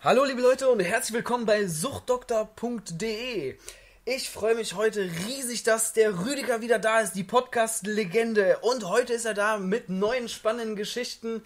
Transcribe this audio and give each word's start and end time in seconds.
Hallo 0.00 0.22
liebe 0.22 0.40
Leute 0.40 0.68
und 0.68 0.78
herzlich 0.78 1.12
willkommen 1.12 1.44
bei 1.44 1.66
suchtdoktor.de. 1.66 3.56
Ich 4.04 4.30
freue 4.30 4.54
mich 4.54 4.76
heute 4.76 5.10
riesig, 5.26 5.64
dass 5.64 5.92
der 5.92 6.24
Rüdiger 6.24 6.60
wieder 6.60 6.78
da 6.78 7.00
ist, 7.00 7.14
die 7.14 7.24
Podcast-Legende. 7.24 8.58
Und 8.60 8.88
heute 8.88 9.12
ist 9.12 9.24
er 9.24 9.34
da 9.34 9.58
mit 9.58 9.88
neuen 9.88 10.28
spannenden 10.28 10.76
Geschichten. 10.76 11.42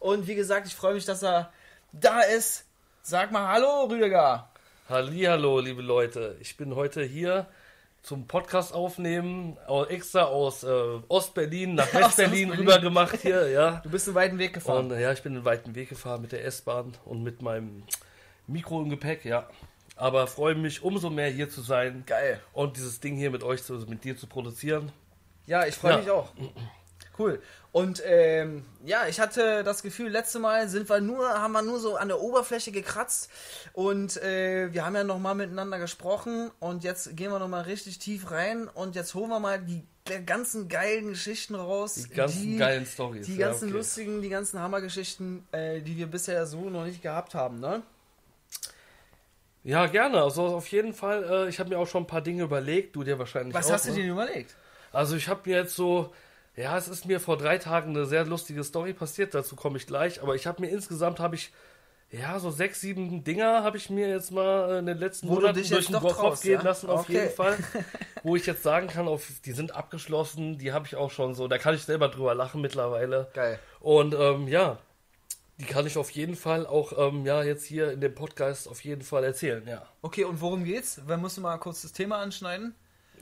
Und 0.00 0.26
wie 0.26 0.34
gesagt, 0.34 0.66
ich 0.66 0.74
freue 0.74 0.94
mich, 0.94 1.04
dass 1.04 1.22
er 1.22 1.52
da 1.92 2.22
ist. 2.22 2.64
Sag 3.02 3.30
mal 3.30 3.46
Hallo, 3.46 3.84
Rüdiger. 3.84 4.50
Hallo, 4.88 5.60
liebe 5.60 5.80
Leute. 5.80 6.36
Ich 6.40 6.56
bin 6.56 6.74
heute 6.74 7.04
hier 7.04 7.46
zum 8.02 8.26
Podcast 8.26 8.74
aufnehmen, 8.74 9.56
extra 9.88 10.24
aus 10.24 10.64
äh, 10.64 10.98
Ostberlin 11.08 11.76
nach 11.76 11.92
Westberlin 11.94 12.52
rüber 12.52 12.80
gemacht 12.80 13.18
hier, 13.22 13.48
ja. 13.48 13.80
Du 13.84 13.90
bist 13.90 14.08
einen 14.08 14.16
weiten 14.16 14.38
Weg 14.38 14.54
gefahren. 14.54 14.90
Und, 14.90 14.98
ja, 14.98 15.12
ich 15.12 15.22
bin 15.22 15.34
einen 15.34 15.44
weiten 15.44 15.74
Weg 15.74 15.88
gefahren 15.88 16.20
mit 16.20 16.32
der 16.32 16.44
S-Bahn 16.44 16.94
und 17.04 17.22
mit 17.22 17.42
meinem 17.42 17.84
Mikro 18.46 18.82
im 18.82 18.90
Gepäck, 18.90 19.24
ja. 19.24 19.48
Aber 19.94 20.26
freue 20.26 20.56
mich 20.56 20.82
umso 20.82 21.10
mehr 21.10 21.30
hier 21.30 21.48
zu 21.48 21.60
sein. 21.60 22.02
Geil. 22.06 22.40
Und 22.52 22.76
dieses 22.76 22.98
Ding 22.98 23.16
hier 23.16 23.30
mit 23.30 23.44
euch, 23.44 23.62
zu, 23.62 23.74
mit 23.74 24.02
dir 24.02 24.16
zu 24.16 24.26
produzieren. 24.26 24.90
Ja, 25.46 25.66
ich 25.66 25.76
freue 25.76 25.92
ja. 25.92 25.98
mich 25.98 26.10
auch. 26.10 26.32
Cool. 27.18 27.40
Und 27.72 28.02
ähm, 28.04 28.64
ja, 28.84 29.06
ich 29.06 29.20
hatte 29.20 29.64
das 29.64 29.82
Gefühl, 29.82 30.10
letzte 30.10 30.38
Mal 30.38 30.68
sind 30.68 30.88
wir 30.88 31.00
nur, 31.00 31.28
haben 31.28 31.52
wir 31.52 31.62
nur 31.62 31.78
so 31.78 31.96
an 31.96 32.08
der 32.08 32.20
Oberfläche 32.20 32.72
gekratzt 32.72 33.30
und 33.72 34.16
äh, 34.22 34.72
wir 34.72 34.84
haben 34.84 34.94
ja 34.94 35.04
nochmal 35.04 35.34
miteinander 35.34 35.78
gesprochen 35.78 36.50
und 36.58 36.84
jetzt 36.84 37.16
gehen 37.16 37.30
wir 37.30 37.38
nochmal 37.38 37.62
richtig 37.62 37.98
tief 37.98 38.30
rein 38.30 38.68
und 38.68 38.94
jetzt 38.94 39.14
holen 39.14 39.30
wir 39.30 39.40
mal 39.40 39.60
die 39.60 39.84
ganzen 40.26 40.68
geilen 40.68 41.08
Geschichten 41.08 41.54
raus. 41.54 41.94
Die 41.94 42.14
ganzen 42.14 42.42
die, 42.42 42.56
geilen 42.56 42.86
Stories. 42.86 43.26
Die 43.26 43.36
ganzen 43.36 43.68
ja, 43.68 43.70
okay. 43.70 43.78
lustigen, 43.78 44.22
die 44.22 44.28
ganzen 44.28 44.60
Hammergeschichten, 44.60 45.46
äh, 45.52 45.80
die 45.80 45.96
wir 45.96 46.06
bisher 46.06 46.46
so 46.46 46.68
noch 46.70 46.84
nicht 46.84 47.02
gehabt 47.02 47.34
haben, 47.34 47.60
ne? 47.60 47.82
Ja, 49.64 49.86
gerne. 49.86 50.22
Also 50.22 50.42
auf 50.42 50.66
jeden 50.68 50.92
Fall, 50.92 51.24
äh, 51.24 51.48
ich 51.48 51.60
habe 51.60 51.70
mir 51.70 51.78
auch 51.78 51.86
schon 51.86 52.02
ein 52.02 52.08
paar 52.08 52.20
Dinge 52.20 52.42
überlegt, 52.42 52.96
du 52.96 53.04
dir 53.04 53.18
wahrscheinlich 53.18 53.54
Was 53.54 53.68
auch, 53.68 53.74
hast 53.74 53.88
du 53.88 53.92
dir 53.92 54.10
überlegt? 54.10 54.56
Also 54.92 55.16
ich 55.16 55.28
habe 55.28 55.48
mir 55.48 55.58
jetzt 55.58 55.76
so 55.76 56.12
ja, 56.56 56.76
es 56.76 56.88
ist 56.88 57.06
mir 57.06 57.18
vor 57.18 57.38
drei 57.38 57.58
Tagen 57.58 57.90
eine 57.90 58.06
sehr 58.06 58.24
lustige 58.24 58.62
Story 58.64 58.92
passiert, 58.92 59.34
dazu 59.34 59.56
komme 59.56 59.78
ich 59.78 59.86
gleich, 59.86 60.22
aber 60.22 60.34
ich 60.34 60.46
habe 60.46 60.60
mir 60.60 60.68
insgesamt, 60.68 61.18
habe 61.18 61.36
ich, 61.36 61.52
ja, 62.10 62.38
so 62.38 62.50
sechs, 62.50 62.82
sieben 62.82 63.24
Dinger 63.24 63.64
habe 63.64 63.78
ich 63.78 63.88
mir 63.88 64.08
jetzt 64.08 64.32
mal 64.32 64.78
in 64.78 64.86
den 64.86 64.98
letzten 64.98 65.28
Wo 65.28 65.34
Monaten 65.34 65.66
durch 65.66 65.86
den 65.86 65.96
Kopf 65.96 66.16
traust, 66.16 66.42
gehen 66.42 66.58
ja? 66.58 66.62
lassen, 66.62 66.90
auf 66.90 67.00
okay. 67.00 67.12
jeden 67.12 67.30
Fall. 67.30 67.56
Wo 68.22 68.36
ich 68.36 68.44
jetzt 68.44 68.62
sagen 68.62 68.86
kann, 68.86 69.08
auf, 69.08 69.26
die 69.44 69.52
sind 69.52 69.74
abgeschlossen, 69.74 70.58
die 70.58 70.72
habe 70.72 70.86
ich 70.86 70.94
auch 70.94 71.10
schon 71.10 71.34
so, 71.34 71.48
da 71.48 71.56
kann 71.56 71.74
ich 71.74 71.84
selber 71.84 72.08
drüber 72.08 72.34
lachen 72.34 72.60
mittlerweile. 72.60 73.30
Geil. 73.32 73.58
Und 73.80 74.14
ähm, 74.14 74.46
ja, 74.46 74.78
die 75.58 75.64
kann 75.64 75.86
ich 75.86 75.96
auf 75.96 76.10
jeden 76.10 76.36
Fall 76.36 76.66
auch 76.66 76.92
ähm, 76.98 77.24
ja 77.24 77.42
jetzt 77.42 77.64
hier 77.64 77.92
in 77.92 78.00
dem 78.00 78.14
Podcast 78.14 78.68
auf 78.68 78.84
jeden 78.84 79.02
Fall 79.02 79.24
erzählen, 79.24 79.66
ja. 79.66 79.88
Okay, 80.02 80.24
und 80.24 80.42
worum 80.42 80.64
geht's? 80.64 81.00
Wer 81.06 81.16
muss 81.16 81.38
mal 81.38 81.56
kurz 81.56 81.80
das 81.80 81.92
Thema 81.92 82.18
anschneiden? 82.18 82.74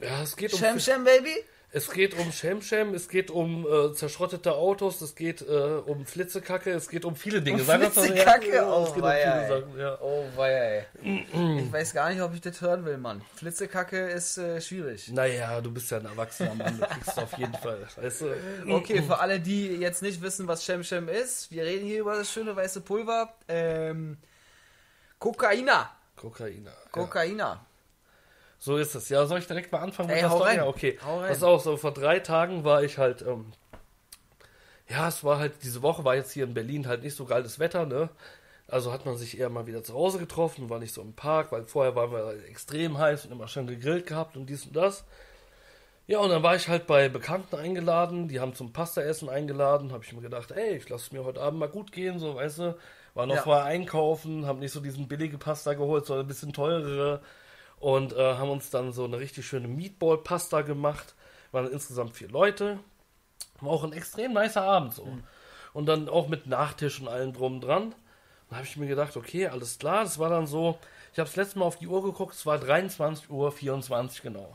Ja, 0.03 0.23
es 0.23 0.37
geht 0.37 0.53
um 0.53 0.59
Sham 0.59 0.81
Sham 0.81 1.05
Baby. 1.05 1.37
Es 1.73 1.89
geht 1.91 2.19
um 2.19 2.33
Shemshem, 2.33 2.95
es 2.95 3.09
geht 3.09 3.31
um 3.31 3.65
äh, 3.65 3.93
zerschrottete 3.93 4.55
Autos, 4.55 5.01
es 5.03 5.15
geht 5.15 5.41
äh, 5.43 5.81
um 5.87 6.05
Flitzekacke, 6.05 6.73
es 6.73 6.89
geht 6.89 7.05
um 7.05 7.15
viele 7.15 7.43
Dinge. 7.43 7.63
Um 7.63 7.69
Flitzekacke? 7.69 8.55
Ja, 8.57 8.69
oh, 8.69 8.87
um 8.87 8.95
viele 8.95 9.49
Sachen, 9.49 9.79
ja. 9.79 9.99
Oh, 10.01 10.25
weia, 10.35 10.83
Ich 11.01 11.73
weiß 11.73 11.93
gar 11.95 12.11
nicht, 12.11 12.21
ob 12.23 12.35
ich 12.35 12.41
das 12.41 12.61
hören 12.61 12.85
will, 12.85 12.99
Mann. 12.99 13.23
Flitzekacke 13.37 14.09
ist 14.09 14.39
äh, 14.39 14.61
schwierig. 14.61 15.13
Naja, 15.13 15.61
du 15.61 15.71
bist 15.71 15.89
ja 15.93 15.99
ein 15.99 16.07
erwachsener 16.07 16.55
Mann, 16.57 16.77
du 16.81 16.87
kriegst 16.87 17.11
es 17.11 17.19
auf 17.19 17.39
jeden 17.39 17.55
Fall. 17.55 17.87
Weißt 17.97 18.23
du? 18.23 18.35
Okay, 18.71 19.03
für 19.03 19.21
alle, 19.21 19.39
die 19.39 19.69
jetzt 19.77 20.03
nicht 20.03 20.23
wissen, 20.23 20.49
was 20.49 20.65
Shemshem 20.65 21.09
ist, 21.09 21.53
wir 21.53 21.65
reden 21.65 21.87
hier 21.87 22.01
über 22.01 22.17
das 22.17 22.33
schöne 22.33 22.57
weiße 22.57 22.81
Pulver. 22.81 23.35
Ähm, 23.47 24.17
Kokaina. 25.21 25.91
Kokaina. 26.17 26.73
Kokaina. 26.91 27.45
Ja. 27.45 27.67
So 28.61 28.77
ist 28.77 28.95
es. 28.95 29.09
Ja, 29.09 29.25
soll 29.25 29.39
ich 29.39 29.47
direkt 29.47 29.73
mal 29.73 29.79
anfangen 29.79 30.11
Ey, 30.11 30.17
mit 30.17 30.25
der 30.25 30.31
Story? 30.31 30.57
Ja, 30.57 30.67
okay. 30.67 30.99
Pass 31.03 31.43
auf, 31.43 31.63
so 31.63 31.79
vor 31.79 31.93
drei 31.93 32.21
Tagen 32.21 32.63
war 32.63 32.85
ich 32.85 32.99
halt, 32.99 33.23
ähm, 33.23 33.47
ja, 34.87 35.09
es 35.09 35.25
war 35.25 35.39
halt, 35.39 35.55
diese 35.65 35.83
Woche 35.83 36.05
war 36.05 36.15
jetzt 36.15 36.31
hier 36.33 36.45
in 36.45 36.53
Berlin 36.53 36.87
halt 36.87 37.03
nicht 37.03 37.17
so 37.17 37.25
geiles 37.25 37.59
Wetter, 37.59 37.87
ne? 37.87 38.11
Also 38.69 38.93
hat 38.93 39.07
man 39.07 39.17
sich 39.17 39.41
eher 39.41 39.49
mal 39.49 39.67
wieder 39.67 39.83
zu 39.83 39.95
Hause 39.95 40.19
getroffen, 40.19 40.69
war 40.69 40.79
nicht 40.79 40.93
so 40.93 41.01
im 41.01 41.15
Park, 41.15 41.53
weil 41.53 41.65
vorher 41.65 41.97
waren 41.97 42.13
wir 42.13 42.45
extrem 42.49 42.99
heiß 42.99 43.25
und 43.25 43.33
immer 43.33 43.49
schon 43.49 43.67
gegrillt 43.67 44.07
gehabt 44.07 44.37
und 44.37 44.47
dies 44.47 44.67
und 44.67 44.77
das. 44.77 45.05
Ja, 46.07 46.19
und 46.19 46.29
dann 46.29 46.43
war 46.43 46.55
ich 46.55 46.69
halt 46.69 46.87
bei 46.87 47.09
Bekannten 47.09 47.57
eingeladen, 47.57 48.29
die 48.29 48.41
haben 48.41 48.55
zum 48.55 48.73
Pasta-Essen 48.73 49.29
eingeladen, 49.29 49.91
habe 49.93 50.05
ich 50.05 50.13
mir 50.13 50.21
gedacht, 50.21 50.51
ey, 50.51 50.77
ich 50.77 50.89
lasse 50.89 51.15
mir 51.15 51.25
heute 51.25 51.41
Abend 51.41 51.61
mal 51.61 51.69
gut 51.69 51.93
gehen, 51.93 52.19
so, 52.19 52.35
weißt 52.35 52.59
du. 52.59 52.77
War 53.15 53.27
noch 53.27 53.37
ja. 53.37 53.43
vorher 53.43 53.65
einkaufen, 53.65 54.47
haben 54.47 54.61
nicht 54.61 54.73
so 54.73 54.81
diesen 54.81 55.09
billige 55.09 55.39
Pasta 55.39 55.75
geholt, 55.75 56.07
sondern 56.07 56.27
ein 56.27 56.29
bisschen 56.29 56.53
teurere 56.53 57.21
und 57.81 58.13
äh, 58.13 58.35
haben 58.35 58.51
uns 58.51 58.71
dann 58.71 58.93
so 58.93 59.05
eine 59.05 59.19
richtig 59.19 59.47
schöne 59.47 59.67
Meatball-Pasta 59.67 60.61
gemacht. 60.61 61.15
Waren 61.51 61.73
insgesamt 61.73 62.15
vier 62.15 62.29
Leute. 62.29 62.79
War 63.61 63.71
auch 63.71 63.85
ein 63.85 63.93
extrem 63.93 64.35
nicer 64.35 64.63
Abend 64.63 64.95
so. 64.95 65.07
Mhm. 65.07 65.25
Und 65.73 65.87
dann 65.87 66.09
auch 66.09 66.29
mit 66.29 66.47
Nachtisch 66.47 67.01
und 67.01 67.09
allem 67.09 67.33
drum 67.33 67.61
dran. 67.61 67.95
Dann 68.49 68.59
habe 68.59 68.67
ich 68.67 68.77
mir 68.77 68.87
gedacht, 68.87 69.17
okay, 69.17 69.49
alles 69.49 69.79
klar. 69.79 70.05
Das 70.05 70.19
war 70.19 70.29
dann 70.29 70.47
so, 70.47 70.79
ich 71.13 71.19
habe 71.19 71.29
das 71.29 71.37
letzte 71.37 71.59
Mal 71.59 71.65
auf 71.65 71.79
die 71.79 71.87
Uhr 71.87 72.03
geguckt, 72.03 72.35
es 72.35 72.45
war 72.45 72.59
23 72.59 73.31
Uhr 73.31 73.51
24 73.51 74.23
genau. 74.23 74.55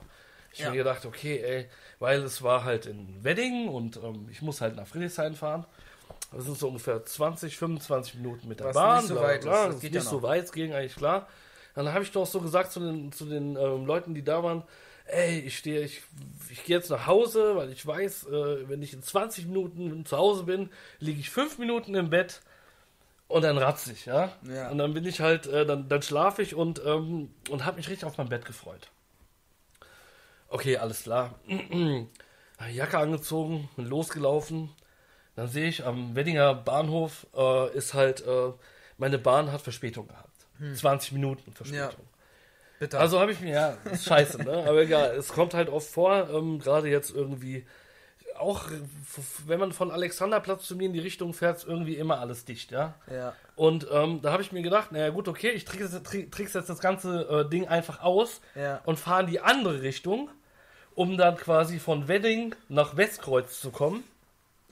Ich 0.51 0.59
ja. 0.59 0.65
habe 0.65 0.77
mir 0.77 0.83
gedacht, 0.83 1.05
okay, 1.05 1.41
ey, 1.43 1.69
weil 1.99 2.21
es 2.21 2.41
war 2.41 2.63
halt 2.63 2.85
in 2.85 3.23
Wedding 3.23 3.67
und 3.67 3.97
ähm, 3.97 4.27
ich 4.31 4.41
muss 4.41 4.61
halt 4.61 4.75
nach 4.75 4.87
Friedrichshain 4.87 5.35
fahren. 5.35 5.65
Das 6.31 6.45
sind 6.45 6.57
so 6.57 6.67
ungefähr 6.67 7.03
20, 7.03 7.57
25 7.57 8.15
Minuten 8.15 8.47
mit 8.47 8.59
der 8.59 8.67
Was 8.67 8.75
Bahn. 8.75 8.97
Nicht 8.99 9.07
so 9.07 9.15
weit 9.15 9.41
bla, 9.41 9.51
bla. 9.51 9.65
Das, 9.65 9.73
das 9.75 9.81
geht 9.81 9.93
nicht 9.93 10.03
ja 10.03 10.09
so 10.09 10.21
weit, 10.21 10.43
es 10.45 10.51
ging 10.51 10.73
eigentlich 10.73 10.95
klar. 10.95 11.27
Dann 11.75 11.93
habe 11.93 12.03
ich 12.03 12.11
doch 12.11 12.25
so 12.25 12.39
gesagt 12.39 12.71
zu 12.71 12.79
den, 12.79 13.11
zu 13.11 13.25
den 13.25 13.55
ähm, 13.57 13.85
Leuten, 13.85 14.13
die 14.13 14.23
da 14.23 14.41
waren, 14.43 14.63
ey, 15.05 15.39
ich 15.39 15.57
stehe, 15.57 15.81
ich, 15.81 16.01
ich 16.49 16.63
gehe 16.63 16.77
jetzt 16.77 16.89
nach 16.89 17.05
Hause, 17.05 17.55
weil 17.55 17.71
ich 17.71 17.85
weiß, 17.85 18.27
äh, 18.27 18.69
wenn 18.69 18.81
ich 18.81 18.93
in 18.93 19.03
20 19.03 19.45
Minuten 19.45 20.05
zu 20.05 20.17
Hause 20.17 20.43
bin, 20.43 20.69
liege 20.99 21.19
ich 21.19 21.29
5 21.29 21.59
Minuten 21.59 21.93
im 21.95 22.09
Bett 22.09 22.41
und 23.27 23.43
dann 23.43 23.57
ratze 23.57 23.91
ich, 23.91 24.05
ja? 24.05 24.31
ja. 24.43 24.69
Und 24.69 24.77
dann 24.77 24.93
bin 24.93 25.05
ich 25.05 25.19
halt, 25.19 25.47
äh, 25.47 25.65
dann, 25.65 25.89
dann 25.89 26.01
schlafe 26.01 26.41
ich 26.41 26.55
und, 26.55 26.81
ähm, 26.85 27.33
und 27.49 27.65
habe 27.65 27.77
mich 27.77 27.89
richtig 27.89 28.05
auf 28.05 28.17
mein 28.17 28.29
Bett 28.29 28.45
gefreut. 28.45 28.89
Okay, 30.47 30.77
alles 30.77 31.03
klar. 31.03 31.35
Jacke 32.71 32.97
angezogen, 32.97 33.69
bin 33.75 33.85
losgelaufen. 33.85 34.69
Dann 35.35 35.49
sehe 35.49 35.67
ich 35.67 35.85
am 35.85 36.15
Weddinger 36.15 36.53
Bahnhof 36.53 37.27
äh, 37.35 37.75
ist 37.75 37.93
halt, 37.93 38.25
äh, 38.25 38.53
meine 38.97 39.17
Bahn 39.17 39.51
hat 39.51 39.61
Verspätung 39.61 40.07
gehabt. 40.07 40.34
Hm. 40.59 40.75
20 40.75 41.11
Minuten 41.13 41.51
Verspätung. 41.51 41.89
Ja. 41.89 42.15
Bitte. 42.79 42.99
Also 42.99 43.19
habe 43.19 43.31
ich 43.31 43.39
mir, 43.39 43.53
ja, 43.53 43.77
ist 43.91 44.05
scheiße, 44.05 44.43
ne? 44.43 44.65
Aber 44.67 44.81
egal, 44.81 45.15
es 45.15 45.29
kommt 45.29 45.53
halt 45.53 45.69
oft 45.69 45.89
vor, 45.89 46.29
ähm, 46.29 46.59
gerade 46.59 46.89
jetzt 46.89 47.15
irgendwie, 47.15 47.65
auch 48.37 48.65
wenn 49.45 49.59
man 49.59 49.71
von 49.71 49.91
Alexanderplatz 49.91 50.65
zu 50.65 50.75
mir 50.75 50.87
in 50.87 50.93
die 50.93 50.99
Richtung 50.99 51.33
fährt, 51.33 51.57
ist 51.57 51.67
irgendwie 51.67 51.95
immer 51.95 52.19
alles 52.19 52.43
dicht, 52.43 52.71
ja? 52.71 52.95
Ja. 53.09 53.33
Und 53.55 53.87
ähm, 53.91 54.21
da 54.21 54.33
habe 54.33 54.43
ich 54.43 54.51
mir 54.51 54.61
gedacht, 54.61 54.91
naja 54.91 55.09
gut, 55.09 55.29
okay, 55.29 55.51
ich 55.51 55.63
trickse, 55.63 56.03
trickse 56.03 56.59
jetzt 56.59 56.69
das 56.69 56.79
ganze 56.79 57.21
äh, 57.29 57.49
Ding 57.49 57.67
einfach 57.67 58.01
aus 58.01 58.41
ja. 58.55 58.81
und 58.85 58.99
fahre 58.99 59.23
in 59.23 59.27
die 59.29 59.39
andere 59.39 59.81
Richtung, 59.81 60.29
um 60.95 61.17
dann 61.17 61.37
quasi 61.37 61.79
von 61.79 62.09
Wedding 62.09 62.55
nach 62.67 62.97
Westkreuz 62.97 63.61
zu 63.61 63.71
kommen. 63.71 64.03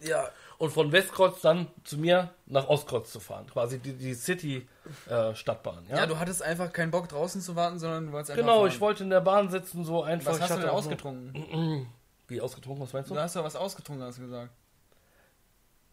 Ja 0.02 0.30
und 0.58 0.72
von 0.72 0.92
Westkreuz 0.92 1.42
dann 1.42 1.68
zu 1.84 1.98
mir 1.98 2.30
nach 2.46 2.68
Ostkreuz 2.68 3.12
zu 3.12 3.20
fahren. 3.20 3.48
Quasi 3.48 3.80
die, 3.80 3.94
die 3.94 4.14
City-Stadtbahn. 4.14 5.86
Äh, 5.88 5.92
ja? 5.92 5.98
ja, 5.98 6.06
du 6.06 6.20
hattest 6.20 6.42
einfach 6.42 6.72
keinen 6.72 6.92
Bock 6.92 7.10
draußen 7.10 7.42
zu 7.42 7.56
warten, 7.56 7.80
sondern 7.80 8.08
du 8.08 8.12
wolltest 8.12 8.32
einfach. 8.32 8.44
Genau, 8.44 8.60
fahren. 8.60 8.68
ich 8.70 8.82
wollte 8.82 9.04
in 9.04 9.10
der 9.10 9.22
Bahn 9.22 9.50
sitzen, 9.50 9.84
so 9.84 10.04
einfach. 10.04 10.34
Was 10.34 10.42
hast 10.42 10.56
du 10.56 10.62
denn 10.62 10.70
ausgetrunken? 10.70 11.88
Wie 12.28 12.42
ausgetrunken, 12.42 12.84
was 12.84 12.94
meinst 12.94 13.10
du? 13.10 13.16
Du 13.16 13.20
hast 13.20 13.36
ja 13.36 13.44
was 13.44 13.56
ausgetrunken, 13.56 14.06
hast 14.06 14.18
du 14.18 14.24
gesagt. 14.24 14.52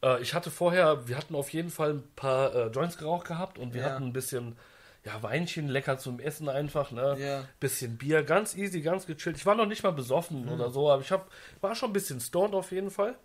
Äh, 0.03 0.23
ich 0.23 0.35
hatte 0.35 0.51
vorher, 0.51 1.09
wir 1.09 1.17
hatten 1.17 1.35
auf 1.35 1.51
jeden 1.51 1.71
Fall 1.71 1.95
ein 1.95 2.15
paar 2.15 2.55
äh, 2.55 2.67
Joints 2.69 2.99
geraucht 2.99 3.27
gehabt 3.27 3.59
und 3.59 3.75
wir 3.75 3.83
ja. 3.83 3.91
hatten 3.91 4.05
ein 4.05 4.13
bisschen. 4.13 4.57
Ja, 5.03 5.23
Weinchen, 5.23 5.69
lecker 5.69 5.97
zum 5.97 6.21
Essen 6.21 6.51
einfach, 6.51 6.91
ne? 6.91 7.17
Ja. 7.19 7.45
Bisschen 7.59 7.97
Bier, 7.97 8.23
ganz 8.23 8.55
easy, 8.55 8.83
ganz 8.83 9.07
gechillt. 9.07 9.39
Ich 9.39 9.47
war 9.47 9.55
noch 9.55 9.65
nicht 9.65 9.83
mal 9.83 9.93
besoffen 9.93 10.45
mhm. 10.45 10.53
oder 10.53 10.69
so, 10.69 10.91
aber 10.91 11.01
ich 11.01 11.11
hab, 11.11 11.31
war 11.63 11.75
schon 11.75 11.89
ein 11.89 11.95
bisschen 11.95 12.21
stoned 12.21 12.55
auf 12.55 12.71
jeden 12.71 12.91
Fall. 12.91 13.17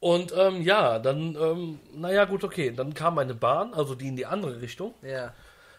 Und 0.00 0.32
ähm, 0.36 0.62
ja, 0.62 0.98
dann, 0.98 1.34
ähm, 1.34 1.80
naja, 1.92 2.24
gut, 2.24 2.44
okay. 2.44 2.70
Dann 2.70 2.94
kam 2.94 3.16
meine 3.16 3.34
Bahn, 3.34 3.74
also 3.74 3.94
die 3.94 4.08
in 4.08 4.16
die 4.16 4.26
andere 4.26 4.60
Richtung. 4.60 4.94
Ja. 5.02 5.34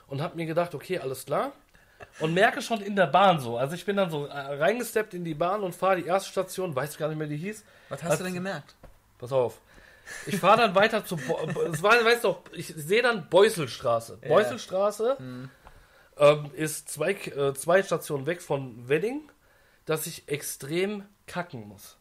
Und 0.08 0.22
hab 0.22 0.36
mir 0.36 0.46
gedacht, 0.46 0.76
okay, 0.76 1.00
alles 1.00 1.26
klar. 1.26 1.54
Und 2.20 2.34
merke 2.34 2.62
schon 2.62 2.82
in 2.82 2.96
der 2.96 3.08
Bahn 3.08 3.40
so. 3.40 3.58
Also 3.58 3.76
ich 3.76 3.86
bin 3.86 3.96
dann 3.96 4.10
so 4.10 4.26
äh, 4.26 4.32
reingesteppt 4.32 5.14
in 5.14 5.24
die 5.24 5.34
Bahn 5.34 5.64
und 5.64 5.76
fahre 5.76 5.98
die 5.98 6.06
erste 6.06 6.30
Station, 6.30 6.76
weiß 6.76 6.98
gar 6.98 7.08
nicht 7.08 7.18
mehr, 7.18 7.30
wie 7.30 7.38
die 7.38 7.46
hieß. 7.46 7.64
Was 7.90 8.04
hast 8.04 8.12
Als, 8.12 8.20
du 8.20 8.26
denn 8.26 8.34
gemerkt? 8.34 8.76
Pass 9.18 9.32
auf. 9.32 9.62
Ich 10.26 10.38
fahre 10.38 10.62
dann 10.62 10.76
weiter 10.76 11.06
zu. 11.06 11.18
Bo 11.18 11.38
es 11.72 11.84
war, 11.84 11.94
weißt 11.94 12.24
du, 12.24 12.38
ich 12.54 12.68
sehe 12.68 13.02
dann 13.02 13.30
Beuselstraße. 13.30 14.20
Ja. 14.24 14.28
Beuselstraße 14.28 15.18
hm. 15.20 15.50
ähm, 16.18 16.52
ist 16.56 16.90
zwei, 16.90 17.12
äh, 17.12 17.54
zwei 17.54 17.84
Stationen 17.84 18.26
weg 18.26 18.42
von 18.42 18.90
Wedding, 18.90 19.32
dass 19.86 20.08
ich 20.08 20.28
extrem 20.28 21.06
kacken 21.28 21.68
muss 21.68 21.99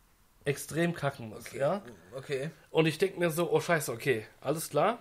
extrem 0.49 0.95
kacken 0.95 1.29
muss, 1.29 1.47
okay. 1.47 1.59
ja. 1.59 1.83
Okay. 2.17 2.51
Und 2.71 2.87
ich 2.87 2.99
denke 2.99 3.19
mir 3.19 3.31
so, 3.31 3.51
oh 3.53 3.61
scheiße, 3.61 3.93
okay, 3.93 4.27
alles 4.41 4.71
klar. 4.71 4.99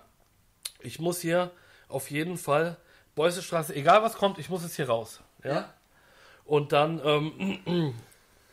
Ich 0.82 1.00
muss 1.00 1.22
hier, 1.22 1.52
auf 1.88 2.12
jeden 2.12 2.38
Fall 2.38 2.78
Beusselstraße, 3.16 3.74
egal 3.76 4.04
was 4.04 4.16
kommt, 4.16 4.38
ich 4.38 4.50
muss 4.50 4.64
jetzt 4.64 4.76
hier 4.76 4.90
raus. 4.90 5.22
Ja. 5.44 5.52
Ja. 5.52 5.74
Und 6.46 6.72
dann 6.72 7.02
ähm, 7.04 7.60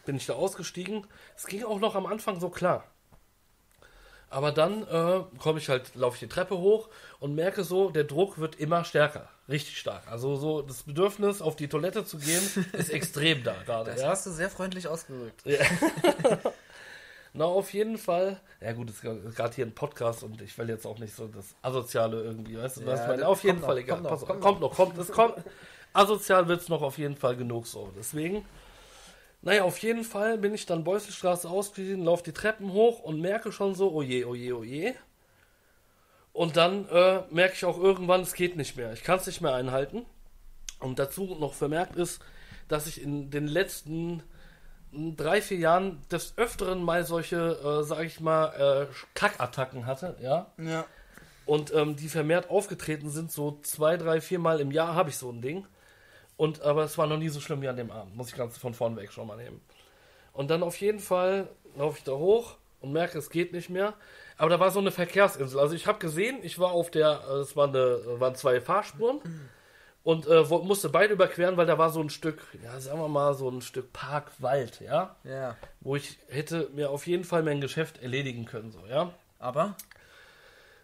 bin 0.06 0.16
ich 0.16 0.26
da 0.26 0.34
ausgestiegen. 0.34 1.06
Es 1.36 1.46
ging 1.46 1.64
auch 1.64 1.80
noch 1.80 1.94
am 1.94 2.06
Anfang 2.06 2.40
so 2.40 2.48
klar. 2.48 2.84
Aber 4.30 4.50
dann 4.50 4.82
äh, 4.88 5.22
komme 5.38 5.58
ich 5.60 5.68
halt, 5.68 5.94
laufe 5.94 6.14
ich 6.16 6.20
die 6.20 6.28
Treppe 6.28 6.58
hoch 6.58 6.88
und 7.20 7.34
merke 7.36 7.62
so, 7.62 7.90
der 7.90 8.02
Druck 8.04 8.38
wird 8.38 8.56
immer 8.56 8.84
stärker. 8.84 9.28
Richtig 9.48 9.78
stark. 9.78 10.08
Also 10.08 10.34
so 10.36 10.62
das 10.62 10.82
Bedürfnis, 10.82 11.40
auf 11.40 11.54
die 11.54 11.68
Toilette 11.68 12.04
zu 12.04 12.18
gehen, 12.18 12.42
ist 12.72 12.90
extrem 12.90 13.44
da 13.44 13.54
gerade. 13.64 13.92
Das 13.92 14.00
Ja? 14.00 14.08
hast 14.08 14.26
du 14.26 14.30
sehr 14.30 14.50
freundlich 14.50 14.88
ausgedrückt. 14.88 15.44
Na, 17.36 17.46
auf 17.46 17.72
jeden 17.74 17.98
Fall. 17.98 18.40
Ja 18.60 18.72
gut, 18.72 18.88
es 18.90 19.02
ist 19.02 19.36
gerade 19.36 19.54
hier 19.54 19.66
ein 19.66 19.74
Podcast 19.74 20.22
und 20.22 20.40
ich 20.40 20.56
will 20.56 20.68
jetzt 20.68 20.86
auch 20.86 20.98
nicht 21.00 21.14
so 21.14 21.26
das 21.26 21.56
Asoziale 21.62 22.22
irgendwie, 22.22 22.56
weißt 22.56 22.76
du, 22.76 22.80
Ja, 22.82 22.86
was 22.86 23.00
ich 23.00 23.06
meine? 23.08 23.18
das 23.22 23.28
Auf 23.28 23.42
jeden 23.42 23.58
Fall 23.60 23.74
noch, 23.74 23.82
egal. 23.82 23.96
kommt 24.02 24.10
noch, 24.10 24.26
kommt 24.26 24.40
kommt 24.40 24.60
noch, 24.60 24.74
kommt, 24.74 24.98
es 24.98 25.10
kommt. 25.10 25.34
Asozial 25.92 26.46
wird 26.46 26.60
es 26.60 26.68
noch 26.68 26.80
auf 26.82 26.96
jeden 26.96 27.16
Fall 27.16 27.36
genug 27.36 27.66
so. 27.66 27.90
Deswegen, 27.98 28.44
naja, 29.42 29.64
auf 29.64 29.78
jeden 29.78 30.04
Fall 30.04 30.38
bin 30.38 30.54
ich 30.54 30.64
dann 30.66 30.84
Beusselstraße 30.84 31.48
ausgestiegen, 31.50 32.04
laufe 32.04 32.22
die 32.22 32.32
Treppen 32.32 32.72
hoch 32.72 33.00
und 33.00 33.20
merke 33.20 33.50
schon 33.50 33.74
so, 33.74 33.90
oh 33.92 34.02
je, 34.02 34.24
oh 34.24 34.34
je, 34.36 34.52
oh 34.52 34.62
je. 34.62 34.94
Und 36.32 36.56
dann 36.56 36.88
äh, 36.88 37.22
merke 37.30 37.54
ich 37.54 37.64
auch 37.64 37.78
irgendwann, 37.78 38.20
es 38.20 38.34
geht 38.34 38.56
nicht 38.56 38.76
mehr. 38.76 38.92
Ich 38.92 39.02
kann 39.02 39.18
es 39.18 39.26
nicht 39.26 39.40
mehr 39.40 39.54
einhalten. 39.54 40.04
Und 40.78 41.00
dazu 41.00 41.36
noch 41.38 41.54
vermerkt 41.54 41.96
ist, 41.96 42.20
dass 42.68 42.86
ich 42.86 43.02
in 43.02 43.30
den 43.30 43.46
letzten 43.48 44.22
drei, 45.16 45.42
vier 45.42 45.58
Jahren 45.58 46.00
des 46.10 46.34
Öfteren 46.36 46.82
mal 46.82 47.04
solche, 47.04 47.36
äh, 47.36 47.82
sag 47.84 48.04
ich 48.04 48.20
mal, 48.20 48.88
äh, 48.90 48.94
Kackattacken 49.14 49.86
hatte, 49.86 50.16
ja. 50.20 50.46
Ja. 50.58 50.84
Und 51.46 51.74
ähm, 51.74 51.96
die 51.96 52.08
vermehrt 52.08 52.48
aufgetreten 52.48 53.10
sind, 53.10 53.30
so 53.30 53.58
zwei, 53.62 53.96
drei, 53.96 54.20
vier 54.20 54.38
Mal 54.38 54.60
im 54.60 54.70
Jahr 54.70 54.94
habe 54.94 55.10
ich 55.10 55.16
so 55.18 55.30
ein 55.30 55.42
Ding. 55.42 55.66
Und 56.36 56.62
aber 56.62 56.84
es 56.84 56.96
war 56.98 57.06
noch 57.06 57.18
nie 57.18 57.28
so 57.28 57.40
schlimm 57.40 57.62
wie 57.62 57.68
an 57.68 57.76
dem 57.76 57.90
Abend, 57.90 58.16
muss 58.16 58.28
ich 58.28 58.34
ganz 58.34 58.56
von 58.58 58.74
vorn 58.74 58.96
weg 58.96 59.12
schon 59.12 59.26
mal 59.26 59.36
nehmen. 59.36 59.60
Und 60.32 60.50
dann 60.50 60.62
auf 60.62 60.80
jeden 60.80 61.00
Fall 61.00 61.48
laufe 61.76 61.98
ich 61.98 62.04
da 62.04 62.12
hoch 62.12 62.56
und 62.80 62.92
merke, 62.92 63.18
es 63.18 63.30
geht 63.30 63.52
nicht 63.52 63.70
mehr. 63.70 63.94
Aber 64.36 64.50
da 64.50 64.58
war 64.58 64.70
so 64.70 64.80
eine 64.80 64.90
Verkehrsinsel. 64.90 65.60
Also 65.60 65.74
ich 65.74 65.86
habe 65.86 65.98
gesehen, 65.98 66.38
ich 66.42 66.58
war 66.58 66.72
auf 66.72 66.90
der, 66.90 67.20
äh, 67.28 67.34
es 67.34 67.56
war 67.56 67.68
eine, 67.68 68.00
waren 68.20 68.34
zwei 68.34 68.60
Fahrspuren 68.60 69.20
und 70.04 70.26
äh, 70.26 70.42
musste 70.44 70.90
beide 70.90 71.14
überqueren, 71.14 71.56
weil 71.56 71.66
da 71.66 71.78
war 71.78 71.90
so 71.90 72.00
ein 72.00 72.10
Stück, 72.10 72.42
ja, 72.62 72.78
sagen 72.78 73.00
wir 73.00 73.08
mal, 73.08 73.34
so 73.34 73.48
ein 73.50 73.62
Stück 73.62 73.92
Parkwald, 73.92 74.80
ja, 74.80 75.16
Ja. 75.24 75.56
wo 75.80 75.96
ich 75.96 76.18
hätte 76.28 76.68
mir 76.74 76.90
auf 76.90 77.06
jeden 77.06 77.24
Fall 77.24 77.42
mein 77.42 77.60
Geschäft 77.60 78.02
erledigen 78.02 78.44
können, 78.44 78.70
so, 78.70 78.86
ja. 78.86 79.10
Aber? 79.38 79.74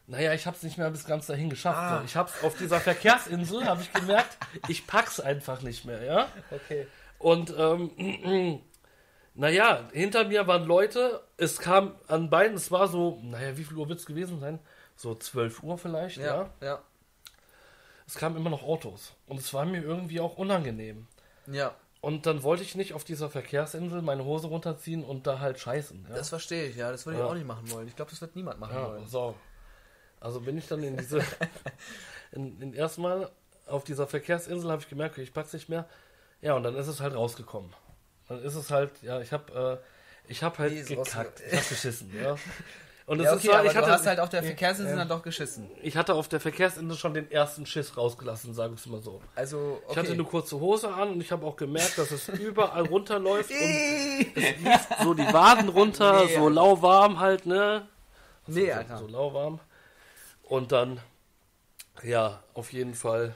Naja, 0.06 0.32
ich 0.34 0.46
habe 0.46 0.56
es 0.56 0.62
nicht 0.64 0.76
mehr 0.76 0.90
bis 0.90 1.04
ganz 1.06 1.26
dahin 1.26 1.50
geschafft. 1.50 1.78
Ah. 1.78 1.98
So. 1.98 2.04
Ich 2.04 2.16
habe 2.16 2.30
auf 2.42 2.56
dieser 2.56 2.80
Verkehrsinsel, 2.80 3.64
habe 3.64 3.82
ich 3.82 3.92
gemerkt, 3.92 4.36
ich 4.68 4.86
pack's 4.86 5.20
einfach 5.20 5.62
nicht 5.62 5.84
mehr, 5.84 6.02
ja. 6.02 6.26
Okay. 6.50 6.86
Und 7.18 7.54
ähm, 7.56 8.60
naja, 9.34 9.88
hinter 9.92 10.24
mir 10.24 10.46
waren 10.46 10.64
Leute, 10.64 11.20
es 11.36 11.58
kam 11.58 11.94
an 12.08 12.30
beiden, 12.30 12.56
es 12.56 12.70
war 12.72 12.88
so, 12.88 13.20
naja, 13.22 13.56
wie 13.56 13.64
viel 13.64 13.76
Uhr 13.76 13.88
wird 13.88 14.00
es 14.00 14.06
gewesen 14.06 14.40
sein? 14.40 14.58
So 14.96 15.14
12 15.14 15.62
Uhr 15.62 15.78
vielleicht, 15.78 16.16
ja. 16.16 16.24
Ja. 16.60 16.66
Ja. 16.66 16.78
Es 18.10 18.16
kamen 18.16 18.36
immer 18.36 18.50
noch 18.50 18.64
Autos. 18.64 19.12
Und 19.28 19.38
es 19.38 19.54
war 19.54 19.64
mir 19.64 19.80
irgendwie 19.82 20.18
auch 20.18 20.36
unangenehm. 20.36 21.06
Ja. 21.46 21.76
Und 22.00 22.26
dann 22.26 22.42
wollte 22.42 22.64
ich 22.64 22.74
nicht 22.74 22.92
auf 22.92 23.04
dieser 23.04 23.30
Verkehrsinsel 23.30 24.02
meine 24.02 24.24
Hose 24.24 24.48
runterziehen 24.48 25.04
und 25.04 25.28
da 25.28 25.38
halt 25.38 25.60
scheißen. 25.60 26.06
Ja? 26.08 26.16
Das 26.16 26.30
verstehe 26.30 26.64
ich, 26.66 26.74
ja. 26.76 26.90
Das 26.90 27.06
würde 27.06 27.18
ich 27.18 27.24
Ja. 27.24 27.30
auch 27.30 27.34
nicht 27.34 27.46
machen 27.46 27.70
wollen. 27.70 27.86
Ich 27.86 27.94
glaube, 27.94 28.10
das 28.10 28.20
wird 28.20 28.34
niemand 28.34 28.58
machen 28.58 28.74
Ja, 28.74 28.88
wollen. 28.88 29.06
so. 29.06 29.36
Also 30.18 30.40
bin 30.40 30.58
ich 30.58 30.66
dann 30.66 30.82
in 30.82 30.96
diese, 30.96 31.20
in, 32.32 32.60
in 32.60 32.74
erstmal 32.74 33.30
auf 33.68 33.84
dieser 33.84 34.08
Verkehrsinsel 34.08 34.68
habe 34.72 34.82
ich 34.82 34.88
gemerkt, 34.88 35.14
okay, 35.14 35.22
ich 35.22 35.32
pack's 35.32 35.52
nicht 35.52 35.68
mehr. 35.68 35.88
Ja, 36.40 36.54
und 36.54 36.64
dann 36.64 36.74
ist 36.74 36.88
es 36.88 36.98
halt 37.00 37.14
rausgekommen. 37.14 37.72
Dann 38.28 38.42
ist 38.42 38.56
es 38.56 38.72
halt, 38.72 38.90
ja, 39.02 39.20
ich 39.20 39.32
habe, 39.32 39.80
äh, 39.80 40.30
ich 40.32 40.42
habe 40.42 40.58
halt 40.58 40.86
gekackt, 40.88 41.40
ich 41.46 41.52
habe 41.56 41.68
geschissen, 41.68 42.10
ja. 42.20 42.34
Und 43.06 43.18
es 43.18 43.24
Ja, 43.24 43.32
ist 43.32 43.38
okay, 43.38 43.48
zwar, 43.48 43.58
aber 43.58 43.66
ich 43.66 43.72
du 43.72 43.78
hatte, 43.78 43.90
hast 43.90 44.06
halt 44.06 44.20
auf 44.20 44.28
der 44.28 44.42
Verkehrsinsel 44.42 44.96
dann 44.96 45.08
doch 45.08 45.22
geschissen. 45.22 45.68
ich 45.82 45.96
hatte 45.96 46.14
auf 46.14 46.28
der 46.28 46.38
Verkehrsinsel 46.40 46.96
schon 46.96 47.14
den 47.14 47.30
ersten 47.30 47.66
Schiss 47.66 47.96
rausgelassen, 47.96 48.54
sage 48.54 48.74
ich 48.76 48.86
mal 48.86 49.00
so. 49.00 49.20
Also, 49.34 49.80
okay. 49.82 49.92
Ich 49.92 49.96
hatte 49.96 50.12
eine 50.12 50.24
kurze 50.24 50.60
Hose 50.60 50.92
an 50.92 51.10
und 51.10 51.20
ich 51.20 51.32
habe 51.32 51.44
auch 51.46 51.56
gemerkt, 51.56 51.98
dass 51.98 52.10
es 52.12 52.28
überall 52.40 52.86
runterläuft 52.86 53.50
und 53.50 53.56
es 53.56 54.58
lief 54.58 54.88
so 55.02 55.14
die 55.14 55.32
Waden 55.32 55.68
runter, 55.70 56.24
Nee, 56.26 56.36
so 56.36 56.48
lauwarm 56.48 57.18
halt, 57.18 57.46
ne? 57.46 57.88
nee, 58.46 58.66
so, 58.70 58.72
Alter. 58.72 58.98
so 58.98 59.06
lauwarm. 59.08 59.60
Und 60.42 60.72
dann, 60.72 61.00
ja, 62.02 62.42
auf 62.54 62.72
jeden 62.72 62.94
Fall 62.94 63.34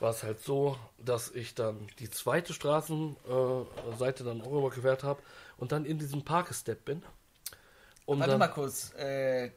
war 0.00 0.10
es 0.10 0.22
halt 0.22 0.40
so, 0.40 0.76
dass 0.98 1.30
ich 1.30 1.54
dann 1.54 1.88
die 1.98 2.10
zweite 2.10 2.52
Straßenseite 2.52 4.22
äh, 4.22 4.26
dann 4.26 4.42
auch 4.42 4.52
überquert 4.52 5.02
habe 5.02 5.20
und 5.56 5.72
dann 5.72 5.84
in 5.84 5.98
diesen 5.98 6.24
Park 6.24 6.48
gesteppt 6.48 6.84
bin. 6.84 7.02
Und 8.08 8.20
Warte 8.20 8.38
mal 8.38 8.48
kurz. 8.48 8.94
Äh, 8.94 9.50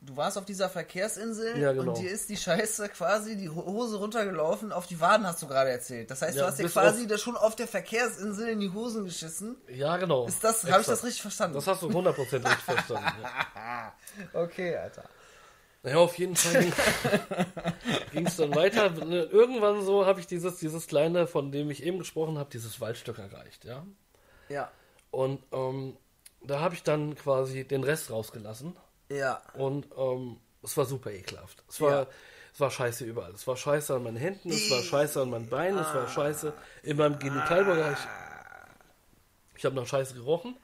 du 0.00 0.16
warst 0.16 0.38
auf 0.38 0.46
dieser 0.46 0.70
Verkehrsinsel 0.70 1.58
Ja, 1.58 1.72
genau. 1.72 1.92
und 1.92 1.98
dir 1.98 2.10
ist 2.10 2.30
die 2.30 2.38
Scheiße 2.38 2.88
quasi 2.88 3.36
die 3.36 3.50
Ho- 3.50 3.66
Hose 3.66 3.98
runtergelaufen. 3.98 4.72
Auf 4.72 4.86
die 4.86 4.98
Waden 4.98 5.26
hast 5.26 5.42
du 5.42 5.46
gerade 5.46 5.68
erzählt. 5.70 6.10
Das 6.10 6.22
heißt, 6.22 6.34
Ja, 6.36 6.44
du 6.44 6.48
hast 6.48 6.58
dir 6.58 6.68
quasi 6.70 7.12
auf- 7.12 7.20
schon 7.20 7.36
auf 7.36 7.54
der 7.54 7.68
Verkehrsinsel 7.68 8.48
in 8.48 8.60
die 8.60 8.70
Hosen 8.72 9.04
geschissen. 9.04 9.56
Ja, 9.68 9.98
genau. 9.98 10.26
Ist 10.26 10.42
das, 10.42 10.64
habe 10.70 10.80
ich 10.80 10.86
das 10.86 11.04
richtig 11.04 11.20
verstanden? 11.20 11.54
Das 11.56 11.66
hast 11.66 11.82
du 11.82 11.88
100% 11.90 12.16
richtig 12.32 12.52
verstanden. 12.64 13.12
Ja. 13.54 13.92
okay, 14.32 14.74
Alter. 14.76 15.04
Naja, 15.82 15.98
auf 15.98 16.18
jeden 16.18 16.34
Fall 16.34 16.72
ging 18.12 18.26
es 18.26 18.36
dann 18.36 18.54
weiter. 18.54 18.88
Ne, 18.90 19.24
Irgendwann 19.24 19.84
so 19.84 20.06
habe 20.06 20.18
ich 20.20 20.26
dieses, 20.26 20.56
dieses 20.56 20.86
kleine, 20.86 21.26
von 21.26 21.52
dem 21.52 21.70
ich 21.70 21.82
eben 21.82 21.98
gesprochen 21.98 22.38
habe, 22.38 22.48
dieses 22.50 22.80
Waldstück 22.80 23.18
erreicht, 23.18 23.66
ja. 23.66 23.84
Ja. 24.48 24.70
Und 25.10 25.42
ähm, 25.52 25.96
da 26.42 26.60
habe 26.60 26.74
ich 26.74 26.82
dann 26.82 27.14
quasi 27.16 27.64
den 27.64 27.84
Rest 27.84 28.10
rausgelassen. 28.10 28.76
Ja. 29.10 29.40
Und 29.54 29.86
ähm, 29.96 30.38
es 30.62 30.76
war 30.76 30.84
super 30.86 31.10
ekelhaft. 31.10 31.62
Es 31.68 31.80
war, 31.80 31.90
Ja. 32.02 32.06
es 32.52 32.60
war 32.60 32.70
scheiße 32.70 33.04
überall. 33.04 33.32
Es 33.32 33.46
war 33.46 33.56
scheiße 33.56 33.94
an 33.94 34.02
meinen 34.02 34.16
Händen, 34.16 34.50
es 34.50 34.70
war 34.70 34.82
scheiße 34.82 35.22
an 35.22 35.30
meinen 35.30 35.48
Beinen, 35.48 35.78
es 35.78 35.86
Ah. 35.88 35.94
war 35.94 36.08
scheiße 36.08 36.52
in 36.82 36.96
meinem 36.96 37.18
Genitalbereich. 37.18 37.98
Ich 39.56 39.64
habe 39.64 39.74
nach 39.74 39.86
Scheiße 39.86 40.14
gerochen. 40.14 40.56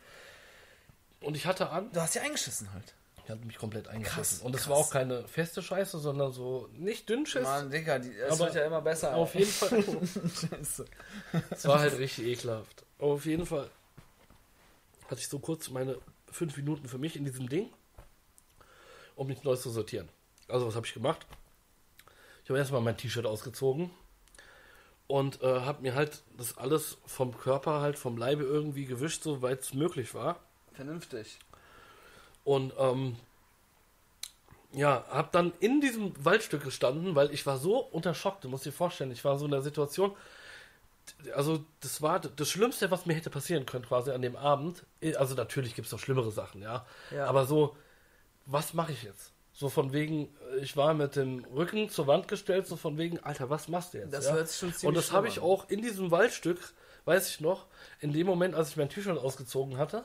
Und 1.20 1.36
ich 1.36 1.46
hatte 1.46 1.70
an, 1.70 1.90
Du 1.92 2.00
hast 2.00 2.14
ja 2.14 2.22
eingeschissen 2.22 2.72
halt. 2.72 2.94
ich 3.24 3.30
hatte 3.30 3.44
mich 3.46 3.56
komplett 3.58 3.88
eingeschissen. 3.88 4.38
Krass, 4.38 4.40
Und 4.46 4.54
es 4.54 4.68
war 4.68 4.76
auch 4.76 4.90
keine 4.90 5.26
feste 5.26 5.62
Scheiße, 5.62 5.98
sondern 5.98 6.32
so 6.32 6.68
nicht 6.72 7.08
Dünnschiss. 7.08 7.42
Mann, 7.42 7.70
Digga, 7.70 7.98
die, 7.98 8.14
es 8.14 8.32
Aber 8.32 8.44
wird 8.46 8.54
ja 8.56 8.66
immer 8.66 8.82
besser. 8.82 9.14
Auf 9.14 9.34
jeden 9.34 9.50
Fall. 9.50 9.82
Scheiße. 10.50 10.84
Es 11.50 11.66
war 11.66 11.80
halt 11.80 11.96
richtig 11.98 12.26
ekelhaft. 12.26 12.84
Auf 12.98 13.24
jeden 13.24 13.46
Fall 13.46 13.70
hatte 15.08 15.20
ich 15.20 15.28
so 15.28 15.38
kurz 15.38 15.70
meine 15.70 15.98
fünf 16.30 16.56
Minuten 16.56 16.88
für 16.88 16.98
mich 16.98 17.16
in 17.16 17.24
diesem 17.24 17.48
Ding, 17.48 17.70
um 19.16 19.28
mich 19.28 19.42
neu 19.44 19.56
zu 19.56 19.70
sortieren. 19.70 20.08
Also 20.48 20.66
was 20.66 20.74
habe 20.74 20.86
ich 20.86 20.94
gemacht? 20.94 21.26
Ich 22.42 22.50
habe 22.50 22.58
erstmal 22.58 22.80
mein 22.82 22.96
T-Shirt 22.96 23.26
ausgezogen 23.26 23.90
und 25.06 25.42
äh, 25.42 25.60
habe 25.60 25.82
mir 25.82 25.94
halt 25.94 26.22
das 26.36 26.58
alles 26.58 26.98
vom 27.06 27.36
Körper 27.36 27.80
halt 27.80 27.98
vom 27.98 28.16
Leibe 28.16 28.42
irgendwie 28.42 28.84
gewischt, 28.84 29.22
soweit 29.22 29.60
es 29.60 29.74
möglich 29.74 30.14
war. 30.14 30.40
Vernünftig. 30.72 31.38
Und 32.44 32.74
ähm, 32.78 33.16
ja, 34.72 35.04
habe 35.08 35.28
dann 35.32 35.52
in 35.60 35.80
diesem 35.80 36.12
Waldstück 36.24 36.64
gestanden, 36.64 37.14
weil 37.14 37.32
ich 37.32 37.46
war 37.46 37.58
so 37.58 37.78
unter 37.78 38.14
Schock, 38.14 38.40
du 38.40 38.48
musst 38.48 38.66
dir 38.66 38.72
vorstellen, 38.72 39.12
ich 39.12 39.24
war 39.24 39.38
so 39.38 39.44
in 39.44 39.52
der 39.52 39.62
Situation, 39.62 40.14
also 41.34 41.64
das 41.80 42.02
war 42.02 42.20
das 42.20 42.50
Schlimmste, 42.50 42.90
was 42.90 43.06
mir 43.06 43.14
hätte 43.14 43.30
passieren 43.30 43.66
können 43.66 43.84
quasi 43.84 44.10
an 44.10 44.22
dem 44.22 44.36
Abend. 44.36 44.84
Also 45.16 45.34
natürlich 45.34 45.74
gibt 45.74 45.86
es 45.86 45.92
noch 45.92 45.98
schlimmere 45.98 46.30
Sachen, 46.30 46.62
ja. 46.62 46.86
Ja. 47.10 47.26
Aber 47.26 47.46
so, 47.46 47.76
was 48.46 48.74
mache 48.74 48.92
ich 48.92 49.02
jetzt? 49.02 49.32
So 49.52 49.68
von 49.68 49.92
wegen, 49.92 50.34
ich 50.60 50.76
war 50.76 50.94
mit 50.94 51.14
dem 51.16 51.44
Rücken 51.44 51.88
zur 51.88 52.06
Wand 52.06 52.26
gestellt, 52.26 52.66
so 52.66 52.76
von 52.76 52.98
wegen, 52.98 53.20
Alter, 53.20 53.50
was 53.50 53.68
machst 53.68 53.94
du 53.94 53.98
jetzt? 53.98 54.12
Das 54.12 54.26
ja? 54.26 54.34
hört 54.34 54.48
sich 54.48 54.58
schon 54.58 54.72
ziemlich 54.72 54.88
Und 54.88 54.96
das 54.96 55.12
habe 55.12 55.28
ich 55.28 55.38
auch 55.40 55.68
in 55.68 55.80
diesem 55.80 56.10
Waldstück, 56.10 56.58
weiß 57.04 57.28
ich 57.28 57.40
noch, 57.40 57.66
in 58.00 58.12
dem 58.12 58.26
Moment, 58.26 58.54
als 58.54 58.70
ich 58.70 58.76
mein 58.76 58.88
T-Shirt 58.88 59.16
ausgezogen 59.16 59.78
hatte, 59.78 60.04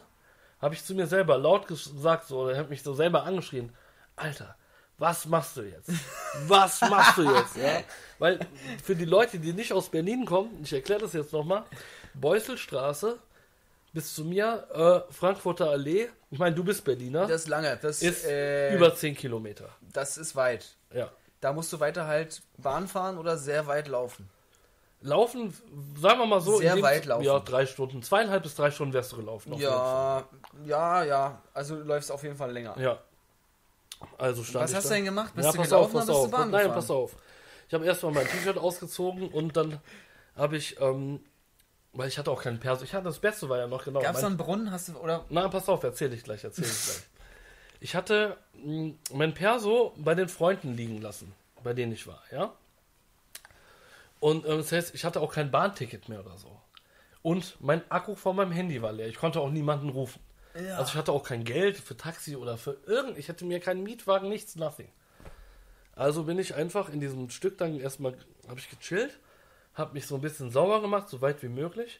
habe 0.59 0.75
ich 0.75 0.83
zu 0.83 0.93
mir 0.93 1.07
selber 1.07 1.37
laut 1.37 1.67
gesagt, 1.67 2.27
so, 2.27 2.47
er 2.47 2.59
hat 2.59 2.69
mich 2.69 2.83
so 2.83 2.93
selber 2.93 3.23
angeschrien, 3.23 3.71
Alter, 4.15 4.55
was 4.99 5.25
machst 5.25 5.57
du 5.57 5.61
jetzt? 5.61 5.89
Was 6.47 6.81
machst 6.81 7.17
du 7.17 7.23
jetzt? 7.23 7.57
Ja? 7.57 7.81
Weil 8.19 8.39
für 8.83 8.95
die 8.95 9.05
Leute, 9.05 9.39
die 9.39 9.53
nicht 9.53 9.71
aus 9.73 9.89
Berlin 9.89 10.25
kommen, 10.25 10.59
ich 10.61 10.73
erkläre 10.73 10.99
das 11.01 11.13
jetzt 11.13 11.31
nochmal, 11.31 11.63
Beusselstraße 12.13 13.17
bis 13.93 14.13
zu 14.13 14.23
mir, 14.25 14.67
äh, 15.09 15.11
Frankfurter 15.13 15.69
Allee, 15.69 16.09
ich 16.29 16.37
meine, 16.37 16.55
du 16.55 16.63
bist 16.63 16.83
Berliner, 16.83 17.25
Das 17.25 17.43
ist 17.43 17.47
lange. 17.47 17.77
Das 17.81 18.01
ist 18.01 18.25
äh, 18.25 18.75
über 18.75 18.93
10 18.93 19.15
Kilometer. 19.15 19.69
Das 19.93 20.17
ist 20.17 20.35
weit. 20.35 20.75
Ja. 20.93 21.09
Da 21.41 21.53
musst 21.53 21.71
du 21.73 21.79
weiter 21.79 22.05
halt 22.05 22.41
Bahn 22.57 22.87
fahren 22.87 23.17
oder 23.17 23.37
sehr 23.37 23.65
weit 23.67 23.87
laufen. 23.87 24.29
Laufen, 25.01 25.55
sagen 25.97 26.19
wir 26.19 26.25
mal 26.25 26.41
so, 26.41 26.57
Sehr 26.57 26.81
weit 26.81 27.05
laufen. 27.05 27.23
Ja, 27.23 27.39
drei 27.39 27.65
Stunden, 27.65 28.03
zweieinhalb 28.03 28.43
bis 28.43 28.55
drei 28.55 28.69
Stunden 28.69 28.93
wärst 28.93 29.13
du 29.13 29.17
gelaufen. 29.17 29.53
Ja, 29.53 30.27
ja, 30.65 31.03
ja. 31.03 31.41
Also 31.53 31.77
du 31.77 31.83
läufst 31.83 32.11
auf 32.11 32.21
jeden 32.23 32.35
Fall 32.35 32.51
länger. 32.51 32.77
Ja. 32.77 32.99
Also 34.17 34.43
stand 34.43 34.63
Was 34.63 34.71
ich 34.71 34.77
hast 34.77 34.85
da. 34.85 34.89
du 34.89 34.95
denn 34.95 35.05
gemacht? 35.05 35.33
Bist 35.35 35.45
ja, 35.45 35.51
du 35.51 35.57
pass 35.57 35.69
gelaufen 35.69 35.85
auf, 35.85 35.91
oder 35.91 35.99
pass 35.99 36.07
bist 36.07 36.17
auf. 36.17 36.25
du 36.25 36.31
Bahn 36.31 36.51
Nein, 36.51 36.61
gefahren? 36.61 36.75
pass 36.75 36.91
auf. 36.91 37.15
Ich 37.67 37.73
habe 37.73 37.85
erstmal 37.85 38.11
mein 38.13 38.27
T-Shirt 38.27 38.57
ausgezogen 38.57 39.29
und 39.29 39.55
dann 39.55 39.79
habe 40.35 40.57
ich, 40.57 40.79
ähm, 40.81 41.19
weil 41.93 42.07
ich 42.07 42.17
hatte 42.17 42.31
auch 42.31 42.41
keinen 42.41 42.59
Perso. 42.59 42.83
Ich 42.83 42.93
hatte 42.93 43.05
das 43.05 43.19
Beste 43.19 43.47
war 43.49 43.57
ja 43.57 43.67
noch 43.67 43.83
genau. 43.83 44.01
Gab 44.01 44.15
es 44.15 44.21
da 44.21 44.27
einen 44.27 44.37
Brunnen? 44.37 44.71
Hast 44.71 44.89
du, 44.89 44.97
oder? 44.97 45.25
Nein, 45.29 45.49
pass 45.49 45.69
auf, 45.69 45.83
erzähle 45.83 46.15
ich 46.15 46.23
gleich, 46.23 46.43
erzähle 46.43 46.67
ich 46.67 46.83
gleich. 46.85 47.03
Ich 47.81 47.95
hatte 47.95 48.37
mh, 48.63 48.93
mein 49.13 49.33
Perso 49.33 49.93
bei 49.97 50.15
den 50.15 50.27
Freunden 50.29 50.75
liegen 50.75 51.01
lassen, 51.01 51.33
bei 51.63 51.73
denen 51.73 51.91
ich 51.91 52.07
war, 52.07 52.21
ja. 52.31 52.53
Und 54.19 54.45
ähm, 54.45 54.57
das 54.57 54.71
heißt, 54.71 54.95
ich 54.95 55.05
hatte 55.05 55.21
auch 55.21 55.33
kein 55.33 55.51
Bahnticket 55.51 56.09
mehr 56.09 56.19
oder 56.19 56.37
so. 56.37 56.59
Und 57.21 57.57
mein 57.59 57.81
Akku 57.91 58.15
von 58.15 58.35
meinem 58.35 58.51
Handy 58.51 58.81
war 58.81 58.91
leer. 58.91 59.07
Ich 59.07 59.17
konnte 59.17 59.39
auch 59.39 59.49
niemanden 59.49 59.89
rufen. 59.89 60.19
Ja. 60.63 60.77
Also 60.77 60.91
ich 60.91 60.95
hatte 60.95 61.11
auch 61.11 61.23
kein 61.23 61.43
Geld 61.43 61.77
für 61.77 61.95
Taxi 61.97 62.35
oder 62.35 62.57
für 62.57 62.77
irgend. 62.85 63.17
Ich 63.17 63.27
hätte 63.27 63.45
mir 63.45 63.59
keinen 63.59 63.83
Mietwagen, 63.83 64.29
nichts, 64.29 64.55
nothing. 64.55 64.89
Also 65.95 66.23
bin 66.23 66.39
ich 66.39 66.55
einfach 66.55 66.89
in 66.89 66.99
diesem 66.99 67.29
Stück 67.29 67.57
dann 67.57 67.79
erstmal, 67.79 68.15
habe 68.47 68.59
ich 68.59 68.69
gechillt, 68.69 69.19
habe 69.75 69.93
mich 69.93 70.07
so 70.07 70.15
ein 70.15 70.21
bisschen 70.21 70.49
sauber 70.51 70.81
gemacht, 70.81 71.09
so 71.09 71.21
weit 71.21 71.41
wie 71.43 71.49
möglich. 71.49 71.99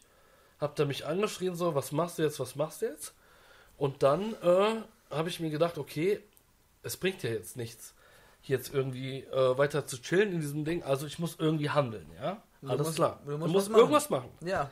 Hab 0.60 0.75
da 0.75 0.86
mich 0.86 1.06
angeschrien, 1.06 1.56
so, 1.56 1.75
was 1.75 1.92
machst 1.92 2.18
du 2.18 2.24
jetzt, 2.24 2.39
was 2.39 2.56
machst 2.56 2.82
du 2.82 2.88
jetzt? 2.88 3.13
Und 3.78 4.04
dann 4.04 4.34
äh, 4.42 4.75
habe 5.10 5.30
ich 5.30 5.39
mir 5.39 5.50
gedacht, 5.50 5.78
okay, 5.78 6.20
es 6.84 6.98
bringt 6.98 7.24
ja 7.24 7.30
jetzt 7.30 7.56
nichts, 7.58 7.94
jetzt 8.44 8.74
irgendwie 8.74 9.20
äh, 9.24 9.58
weiter 9.58 9.86
zu 9.86 10.01
chillen 10.01 10.34
in 10.34 10.42
diesem 10.42 10.66
Ding. 10.66 10.84
Also 10.84 11.06
ich 11.06 11.20
muss 11.20 11.36
irgendwie 11.39 11.70
handeln, 11.70 12.10
ja? 12.22 12.42
Du 12.62 12.70
Alles 12.70 12.88
musst- 12.88 12.96
klar. 12.98 13.20
du 13.25 13.32
Du 13.32 13.38
musst 13.38 13.51
musst, 13.54 13.66
was 13.68 13.70
machen. 13.72 13.80
irgendwas 13.80 14.10
machen. 14.10 14.30
Ja. 14.46 14.70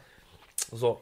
So. 0.71 1.01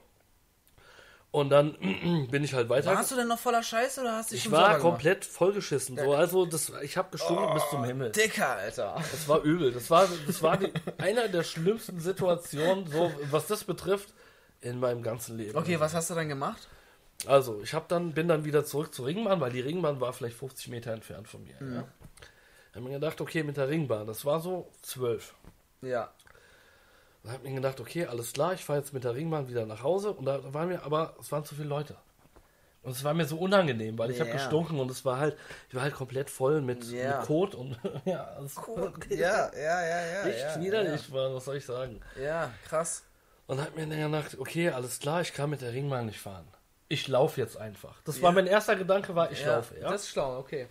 Und 1.35 1.49
dann 1.49 1.73
bin 2.31 2.45
ich 2.45 2.53
halt 2.53 2.69
weiter. 2.69 2.95
Warst 2.95 3.11
du 3.11 3.17
denn 3.17 3.27
noch 3.27 3.37
voller 3.37 3.61
Scheiße 3.61 3.99
oder 3.99 4.15
hast 4.15 4.31
du 4.31 4.35
dich 4.35 4.45
ich 4.45 4.51
war 4.53 4.59
sauber 4.59 4.77
gemacht? 4.77 4.81
komplett 4.83 5.25
vollgeschissen. 5.25 5.97
So. 5.97 6.13
Also 6.13 6.45
das, 6.45 6.71
ich 6.81 6.95
habe 6.95 7.09
gestunken 7.11 7.53
bis 7.53 7.69
zum 7.69 7.83
Himmel. 7.83 8.13
Dicker, 8.13 8.55
Alter. 8.55 8.95
Das 9.11 9.27
war 9.27 9.41
übel. 9.41 9.73
Das 9.73 9.89
war, 9.89 10.07
das 10.25 10.41
war 10.41 10.55
die, 10.55 10.71
einer 10.97 11.27
der 11.27 11.43
schlimmsten 11.43 11.99
Situationen, 11.99 12.87
so 12.87 13.11
was 13.31 13.47
das 13.47 13.65
betrifft, 13.65 14.13
in 14.61 14.79
meinem 14.79 15.03
ganzen 15.03 15.35
Leben. 15.35 15.57
Okay, 15.57 15.77
was 15.77 15.93
hast 15.93 16.09
du 16.09 16.15
dann 16.15 16.29
gemacht? 16.29 16.69
Also, 17.27 17.59
ich 17.61 17.73
habe 17.73 17.83
dann, 17.89 18.13
bin 18.13 18.29
dann 18.29 18.45
wieder 18.45 18.63
zurück 18.63 18.93
zur 18.93 19.07
Ringbahn, 19.07 19.41
weil 19.41 19.51
die 19.51 19.59
Ringbahn 19.59 19.99
war 19.99 20.13
vielleicht 20.13 20.37
50 20.37 20.69
Meter 20.69 20.93
entfernt 20.93 21.27
von 21.27 21.43
mir. 21.43 21.57
Ja. 21.59 21.83
Hab 22.73 22.81
mir 22.81 22.91
gedacht, 22.91 23.19
okay, 23.19 23.43
mit 23.43 23.57
der 23.57 23.67
Ringbahn, 23.67 24.07
das 24.07 24.23
war 24.23 24.39
so 24.39 24.71
12. 24.83 25.33
Ja. 25.81 26.13
Dann 27.25 27.33
hab 27.33 27.43
mir 27.43 27.53
gedacht, 27.55 27.79
okay, 27.79 28.05
alles 28.05 28.33
klar, 28.33 28.53
ich 28.53 28.63
fahre 28.63 28.77
jetzt 28.79 28.93
mit 28.93 29.03
der 29.03 29.15
Ringbahn 29.15 29.47
wieder 29.49 29.65
nach 29.65 29.81
Hause. 29.81 30.11
Und 30.11 30.25
da 30.25 30.53
war 30.53 30.67
mir 30.67 30.83
aber, 30.83 31.15
es 31.19 31.31
waren 31.31 31.43
zu 31.43 31.55
viele 31.55 31.67
Leute. 31.67 31.95
Und 32.83 32.91
es 32.91 33.03
war 33.03 33.15
mir 33.15 33.25
so 33.25 33.37
unangenehm, 33.39 33.97
weil 33.97 34.11
ich 34.11 34.19
habe 34.19 34.29
Ja. 34.29 34.35
gestunken 34.35 34.79
und 34.79 34.91
es 34.91 35.03
war 35.05 35.17
halt, 35.17 35.35
ich 35.69 35.73
war 35.73 35.81
halt 35.81 35.95
komplett 35.95 36.29
voll 36.29 36.61
mit, 36.61 36.85
Ja. 36.91 37.17
mit 37.17 37.25
Kot 37.25 37.55
und 37.55 37.79
ja, 38.05 38.37
es 38.45 38.55
Ja, 39.09 39.51
ja, 39.55 39.57
ja, 39.57 40.05
ja. 40.05 40.21
richtig 40.23 40.55
ja, 40.55 40.61
widerlich 40.61 41.11
war, 41.11 41.33
was 41.33 41.45
soll 41.45 41.55
ich 41.57 41.65
sagen. 41.65 41.99
Ja, 42.15 42.21
ja 42.21 42.51
krass. 42.67 43.03
Und 43.47 43.59
hab 43.59 43.75
mir 43.75 43.87
dann 43.87 43.99
gedacht, 44.11 44.37
okay, 44.37 44.69
alles 44.69 44.99
klar, 44.99 45.21
ich 45.21 45.33
kann 45.33 45.49
mit 45.49 45.61
der 45.61 45.73
Ringbahn 45.73 46.05
nicht 46.05 46.19
fahren. 46.19 46.47
Ich 46.89 47.07
laufe 47.07 47.41
jetzt 47.41 47.57
einfach. 47.57 47.99
Das 48.03 48.17
Ja. 48.17 48.23
war 48.23 48.33
mein 48.33 48.45
erster 48.45 48.75
Gedanke, 48.75 49.15
war 49.15 49.31
ich 49.31 49.41
ja, 49.41 49.55
laufe. 49.55 49.79
Ja? 49.79 49.89
Das 49.89 50.03
ist 50.03 50.09
schlau, 50.09 50.37
okay. 50.37 50.67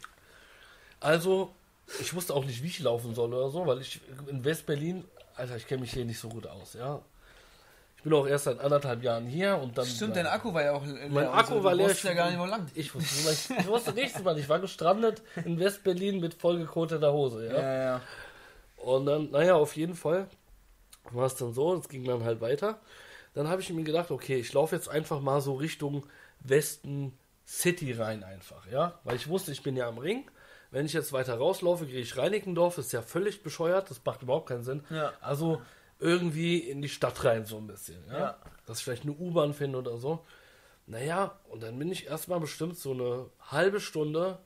Also, 1.01 1.53
ich 2.01 2.15
wusste 2.15 2.33
auch 2.33 2.45
nicht, 2.45 2.63
wie 2.63 2.69
ich 2.69 2.79
laufen 2.79 3.13
soll 3.17 3.35
oder 3.35 3.51
so, 3.51 3.67
weil 3.67 3.81
ich 3.81 4.01
in 4.29 4.45
West-Berlin, 4.45 5.05
Alter, 5.37 5.57
ich 5.57 5.67
kenne 5.67 5.81
mich 5.83 5.93
hier 5.93 6.05
nicht 6.05 6.19
so 6.21 6.29
gut 6.29 6.47
aus, 6.47 6.75
ja. 6.75 7.01
Ich 7.97 8.03
bin 8.03 8.13
auch 8.13 8.27
erst 8.27 8.45
seit 8.45 8.61
anderthalb 8.61 9.03
Jahren 9.03 9.27
hier 9.27 9.57
und 9.57 9.79
dann. 9.79 9.87
Stimmt, 9.87 10.15
dein 10.17 10.27
Akku 10.27 10.53
war 10.53 10.63
ja 10.63 10.73
auch 10.73 10.85
leer. 10.85 11.09
Mein 11.09 11.27
Akku 11.27 11.55
so. 11.55 11.65
war 11.65 11.73
Du 11.73 11.79
leer. 11.79 11.87
wusstest 11.87 12.05
ja 12.05 12.13
gar 12.13 12.31
nicht, 12.31 12.39
wo 12.39 12.45
lang. 12.45 12.67
Ich 12.75 12.95
wusste, 12.95 13.31
ich, 13.55 13.59
ich 13.61 13.67
wusste 13.67 13.93
nichts, 13.93 14.23
Mann. 14.23 14.37
Ich 14.37 14.49
war 14.49 14.61
gestrandet 14.61 15.23
in 15.45 15.59
West-Berlin 15.59 16.21
mit 16.21 16.35
vollgekoteter 16.35 17.13
Hose, 17.13 17.47
ja. 17.47 17.55
Ja, 17.55 17.83
ja. 17.85 18.01
Und 18.77 19.07
dann, 19.07 19.31
naja, 19.31 19.55
auf 19.55 19.75
jeden 19.77 19.95
Fall 19.95 20.27
war 21.13 21.27
es 21.27 21.35
dann 21.37 21.55
so, 21.55 21.75
es 21.75 21.89
ging 21.89 22.05
dann 22.05 22.25
halt 22.25 22.41
weiter. 22.43 22.79
Dann 23.33 23.49
habe 23.49 23.63
ich 23.63 23.71
mir 23.73 23.83
gedacht, 23.85 24.11
okay, 24.11 24.37
ich 24.37 24.53
laufe 24.53 24.77
jetzt 24.77 24.89
einfach 24.89 25.21
mal 25.21 25.41
so 25.41 25.55
Richtung 25.55 26.05
Westen 26.41 27.17
City 27.47 27.93
rein 27.93 28.23
einfach, 28.23 28.67
ja. 28.71 28.99
Weil 29.05 29.17
ich 29.17 29.29
wusste, 29.29 29.51
ich 29.51 29.63
bin 29.63 29.77
ja 29.77 29.89
am 29.89 29.99
Ring. 29.99 30.31
Wenn 30.75 30.87
ich 30.87 30.93
jetzt 30.93 31.13
weiter 31.13 31.37
rauslaufe, 31.37 31.87
gehe 31.87 32.01
ich 32.01 32.17
Reinickendorf, 32.17 32.79
ist 32.79 32.93
ja 32.93 33.01
völlig 33.01 33.45
bescheuert, 33.45 33.91
das 33.91 34.01
macht 34.05 34.23
überhaupt 34.23 34.49
keinen 34.49 34.65
Sinn. 34.65 34.83
Ja. 34.91 35.13
Also 35.21 35.63
irgendwie 36.01 36.59
in 36.59 36.83
die 36.83 36.89
Stadt 36.89 37.23
rein 37.25 37.45
so 37.45 37.59
ein 37.59 37.69
bisschen, 37.69 38.05
ja. 38.11 38.19
Ja. 38.19 38.37
Dass 38.67 38.79
ich 38.79 38.85
vielleicht 38.85 39.05
eine 39.05 39.13
U-Bahn 39.13 39.55
finde 39.55 39.79
oder 39.79 39.99
so. 39.99 40.25
Naja, 40.89 41.39
und 41.49 41.63
dann 41.63 41.79
bin 41.79 41.93
ich 41.93 42.07
erstmal 42.09 42.41
bestimmt 42.41 42.77
so 42.77 42.91
eine 42.91 43.27
halbe 43.51 43.79
Stunde 43.81 44.39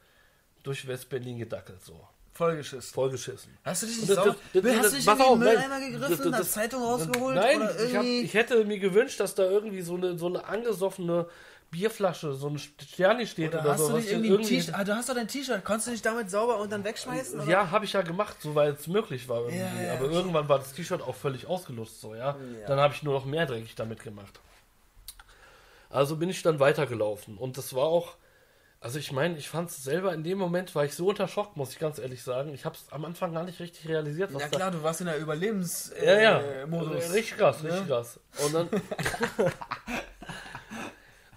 durch 0.65 0.87
West-Berlin 0.87 1.39
gedackelt, 1.39 1.83
so. 1.83 2.07
Vollgeschissen. 2.35 2.93
Vollgeschissen. 2.95 3.57
Hast 3.65 3.83
du 3.83 3.87
dich 3.87 3.97
nicht 3.97 4.11
das- 4.11 4.17
das- 4.17 4.25
das- 4.27 4.37
Hast 4.77 4.93
du 4.93 4.97
dich 4.97 5.07
in 5.09 5.19
den 5.19 5.39
Mülleimer 5.39 5.81
gegriffen, 5.81 6.31
das- 6.33 6.53
Zeitung 6.53 6.83
rausgeholt? 6.85 7.37
Nein, 7.37 7.63
oder 7.63 7.85
ich, 7.85 7.97
hab, 7.97 8.05
ich 8.05 8.35
hätte 8.35 8.65
mir 8.67 8.79
gewünscht, 8.79 9.19
dass 9.19 9.35
da 9.35 9.45
irgendwie 9.45 9.81
so 9.81 9.95
eine, 9.97 10.17
so 10.19 10.27
eine 10.27 10.45
angesoffene 10.45 11.27
Bierflasche, 11.71 12.33
so 12.33 12.49
ein 12.49 12.59
Sterni 12.59 13.27
steht 13.27 13.53
oder, 13.53 13.61
Oder 13.63 13.73
hast 13.73 13.81
so. 13.81 13.89
du 13.91 13.97
nicht 13.97 14.07
ich 14.07 14.13
irgendwie 14.13 14.29
irgendwie- 14.31 14.57
T-Shirt... 14.57 14.75
Ah, 14.75 14.85
du 14.85 14.95
hast 14.95 15.09
doch 15.09 15.15
dein 15.15 15.29
T-Shirt. 15.29 15.65
Konntest 15.65 15.87
du 15.89 15.91
nicht 15.93 16.07
damit 16.07 16.31
sauber 16.31 16.59
und 16.59 16.73
dann 16.73 16.83
wegschmeißen? 16.85 17.41
Oder? 17.41 17.51
Ja, 17.51 17.71
habe 17.71 17.85
ich 17.85 17.93
ja 17.93 18.03
gemacht, 18.03 18.37
soweit 18.41 18.79
es 18.79 18.87
möglich 18.87 19.29
war 19.29 19.41
irgendwie. 19.41 19.59
Ja, 19.59 19.83
ja, 19.83 19.93
Aber 19.95 20.07
okay. 20.07 20.15
irgendwann 20.15 20.49
war 20.49 20.59
das 20.59 20.73
T-Shirt 20.73 21.03
auch 21.03 21.15
völlig 21.15 21.47
ausgelust, 21.47 22.01
so, 22.01 22.15
ja. 22.15 22.37
Ja. 22.61 22.67
Dann 22.67 22.81
habe 22.81 22.95
ich 22.95 23.03
nur 23.03 23.13
noch 23.15 23.25
mehr 23.27 23.45
dreckig 23.47 23.75
damit 23.75 24.03
gemacht. 24.03 24.41
Also 25.91 26.17
bin 26.17 26.29
ich 26.31 26.43
dann 26.43 26.59
weitergelaufen. 26.61 27.37
Und 27.39 27.57
das 27.59 27.75
war 27.75 27.85
auch, 27.85 28.17
also 28.81 28.99
ich 28.99 29.13
meine, 29.13 29.37
ich 29.39 29.49
fand 29.49 29.71
es 29.71 29.83
selber 29.83 30.15
in 30.15 30.23
dem 30.23 30.39
Moment, 30.39 30.75
war 30.75 30.85
ich 30.85 30.95
so 30.95 31.09
unter 31.09 31.29
Schock, 31.29 31.57
muss 31.57 31.73
ich 31.73 31.79
ganz 31.79 31.99
ehrlich 31.99 32.23
sagen. 32.23 32.53
Ich 32.55 32.65
habe 32.65 32.77
es 32.77 32.91
am 32.93 33.05
Anfang 33.05 33.33
gar 33.35 33.45
nicht 33.45 33.59
richtig 33.61 33.89
realisiert, 33.89 34.33
was 34.33 34.43
Ja 34.43 34.49
klar, 34.49 34.71
du 34.71 34.83
warst 34.83 35.01
in 35.01 35.07
der 35.07 35.19
Überlebens... 35.19 35.93
Ja, 36.03 36.21
ja. 36.21 36.39
Äh, 36.41 36.67
Modus. 36.67 37.13
Richtig 37.13 37.37
krass, 37.37 37.63
Ne? 37.63 37.71
richtig 37.73 37.89
krass. 37.89 38.21
Und 38.45 38.55
dann. 38.55 38.69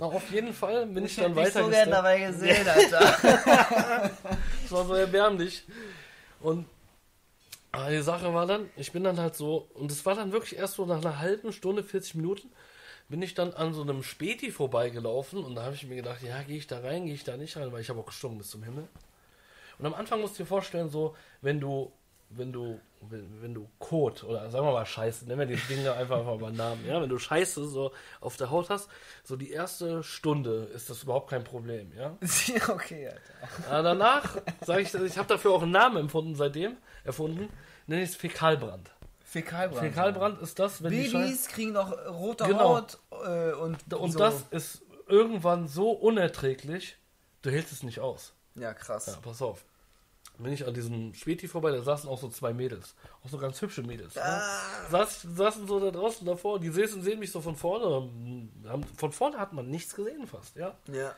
Na, 0.01 0.07
auf 0.07 0.31
jeden 0.31 0.51
Fall 0.51 0.87
bin 0.87 1.05
ich, 1.05 1.15
dann 1.15 1.35
hätte 1.35 1.43
dich 1.45 1.53
so 1.53 1.59
weiter. 1.59 1.69
gern 1.69 1.91
dabei 1.91 2.19
gesehen, 2.19 2.67
Alter. 2.67 4.11
Das 4.63 4.71
war 4.71 4.85
so 4.85 4.95
erbärmlich. 4.95 5.63
Und 6.39 6.65
aber 7.71 7.91
die 7.91 8.01
Sache 8.01 8.33
war 8.33 8.47
dann, 8.47 8.67
ich 8.75 8.91
bin 8.91 9.03
dann 9.03 9.19
halt 9.19 9.35
so, 9.35 9.69
und 9.75 9.91
es 9.91 10.03
war 10.03 10.15
dann 10.15 10.31
wirklich 10.31 10.57
erst 10.57 10.73
so 10.73 10.87
nach 10.87 10.97
einer 10.97 11.19
halben 11.19 11.53
Stunde, 11.53 11.83
40 11.83 12.15
Minuten, 12.15 12.51
bin 13.09 13.21
ich 13.21 13.35
dann 13.35 13.53
an 13.53 13.75
so 13.75 13.83
einem 13.83 14.01
Späti 14.01 14.49
vorbeigelaufen 14.49 15.43
und 15.43 15.53
da 15.53 15.65
habe 15.65 15.75
ich 15.75 15.85
mir 15.85 15.97
gedacht, 15.97 16.23
ja, 16.23 16.41
gehe 16.41 16.57
ich 16.57 16.65
da 16.65 16.79
rein, 16.79 17.05
gehe 17.05 17.13
ich 17.13 17.23
da 17.23 17.37
nicht 17.37 17.55
rein, 17.55 17.71
weil 17.71 17.81
ich 17.81 17.89
habe 17.89 17.99
auch 17.99 18.07
gestunken 18.07 18.39
bis 18.39 18.49
zum 18.49 18.63
Himmel. 18.63 18.87
Und 19.77 19.85
am 19.85 19.93
Anfang 19.93 20.19
musst 20.19 20.39
du 20.39 20.43
dir 20.43 20.47
vorstellen, 20.47 20.89
so, 20.89 21.15
wenn 21.41 21.59
du, 21.59 21.91
wenn 22.35 22.51
du, 22.51 22.79
wenn, 23.09 23.41
wenn 23.41 23.53
du 23.53 23.67
Kot 23.79 24.23
oder 24.23 24.49
sagen 24.49 24.65
wir 24.65 24.71
mal 24.71 24.85
Scheiße, 24.85 25.25
nennen 25.25 25.39
wir 25.39 25.45
die 25.45 25.61
Dinge 25.67 25.93
einfach, 25.93 26.19
einfach 26.19 26.39
mal 26.39 26.51
Namen, 26.51 26.85
ja, 26.85 27.01
wenn 27.01 27.09
du 27.09 27.17
Scheiße 27.17 27.67
so 27.67 27.91
auf 28.19 28.37
der 28.37 28.49
Haut 28.49 28.69
hast, 28.69 28.89
so 29.23 29.35
die 29.35 29.51
erste 29.51 30.03
Stunde 30.03 30.69
ist 30.73 30.89
das 30.89 31.03
überhaupt 31.03 31.29
kein 31.29 31.43
Problem, 31.43 31.91
ja. 31.95 32.17
okay, 32.69 33.07
Alter. 33.07 33.69
Aber 33.69 33.83
danach 33.83 34.37
sage 34.61 34.81
ich, 34.81 34.93
ich 34.93 35.17
habe 35.17 35.27
dafür 35.27 35.51
auch 35.51 35.63
einen 35.63 35.71
Namen 35.71 35.97
empfunden 35.97 36.35
seitdem, 36.35 36.77
erfunden, 37.03 37.49
nenne 37.87 38.03
ich 38.03 38.11
es 38.11 38.15
Fäkalbrand. 38.15 38.91
Fäkalbrand. 39.23 39.87
Fäkalbrand 39.87 40.41
ist 40.41 40.59
das, 40.59 40.83
wenn 40.83 40.91
die 40.91 41.05
Scheiße, 41.05 41.17
Babys 41.17 41.47
kriegen 41.47 41.73
doch 41.73 41.91
rote 42.07 42.43
Genau. 42.45 42.77
Haut 42.77 42.99
äh, 43.25 43.53
und, 43.53 43.93
und 43.93 44.11
so. 44.11 44.19
das 44.19 44.43
ist 44.51 44.81
irgendwann 45.07 45.67
so 45.67 45.91
unerträglich, 45.91 46.97
du 47.41 47.49
hältst 47.49 47.71
es 47.71 47.83
nicht 47.83 47.99
aus. 47.99 48.33
Ja, 48.55 48.73
krass. 48.73 49.07
Ja, 49.07 49.15
pass 49.21 49.41
auf. 49.41 49.63
Bin 50.37 50.53
ich 50.53 50.65
an 50.65 50.73
diesem 50.73 51.13
Späti 51.13 51.47
vorbei, 51.47 51.69
da 51.71 51.83
saßen 51.83 52.09
auch 52.09 52.17
so 52.17 52.27
zwei 52.29 52.51
Mädels. 52.51 52.95
Auch 53.23 53.29
so 53.29 53.37
ganz 53.37 53.61
hübsche 53.61 53.83
Mädels. 53.83 54.15
Ne? 54.15 54.21
Ah. 54.23 54.89
Saß, 54.89 55.21
saßen 55.35 55.67
so 55.67 55.79
da 55.79 55.91
draußen 55.91 56.25
davor, 56.25 56.59
die 56.59 56.69
sehen, 56.69 57.01
sehen 57.03 57.19
mich 57.19 57.31
so 57.31 57.41
von 57.41 57.55
vorne. 57.55 58.09
Haben, 58.67 58.83
von 58.97 59.11
vorne 59.11 59.37
hat 59.37 59.53
man 59.53 59.69
nichts 59.69 59.93
gesehen 59.95 60.25
fast, 60.25 60.55
ja. 60.55 60.73
Ja. 60.91 61.13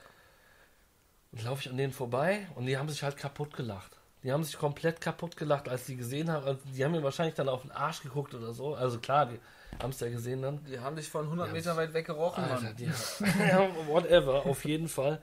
Und 1.32 1.44
laufe 1.44 1.62
ich 1.62 1.70
an 1.70 1.78
denen 1.78 1.94
vorbei 1.94 2.48
und 2.56 2.66
die 2.66 2.78
haben 2.78 2.90
sich 2.90 3.02
halt 3.02 3.16
kaputt 3.18 3.54
gelacht. 3.56 3.98
Die 4.24 4.32
haben 4.32 4.44
sich 4.44 4.58
komplett 4.58 5.02
kaputt 5.02 5.36
gelacht, 5.36 5.68
als 5.68 5.86
die 5.86 5.96
gesehen 5.96 6.30
haben. 6.32 6.46
Also 6.46 6.60
die 6.66 6.84
haben 6.84 6.92
mir 6.92 7.04
wahrscheinlich 7.04 7.36
dann 7.36 7.50
auf 7.50 7.62
den 7.62 7.72
Arsch 7.72 8.02
geguckt 8.02 8.34
oder 8.34 8.54
so. 8.54 8.76
Also 8.76 9.00
klar, 9.00 9.26
die 9.26 9.40
haben 9.82 9.90
es 9.90 10.00
ja 10.00 10.10
gesehen 10.10 10.42
dann. 10.42 10.64
Die 10.66 10.80
haben 10.80 10.96
dich 10.96 11.10
von 11.10 11.26
100 11.26 11.48
Ja, 11.48 11.54
Meter 11.54 11.76
weit 11.78 11.94
weg 11.94 12.06
gerochen, 12.06 12.44
Alter, 12.44 12.62
Mann. 12.62 12.76
die, 12.78 12.86
ja, 12.86 13.70
whatever, 13.88 14.46
auf 14.46 14.64
jeden 14.66 14.88
Fall. 14.88 15.22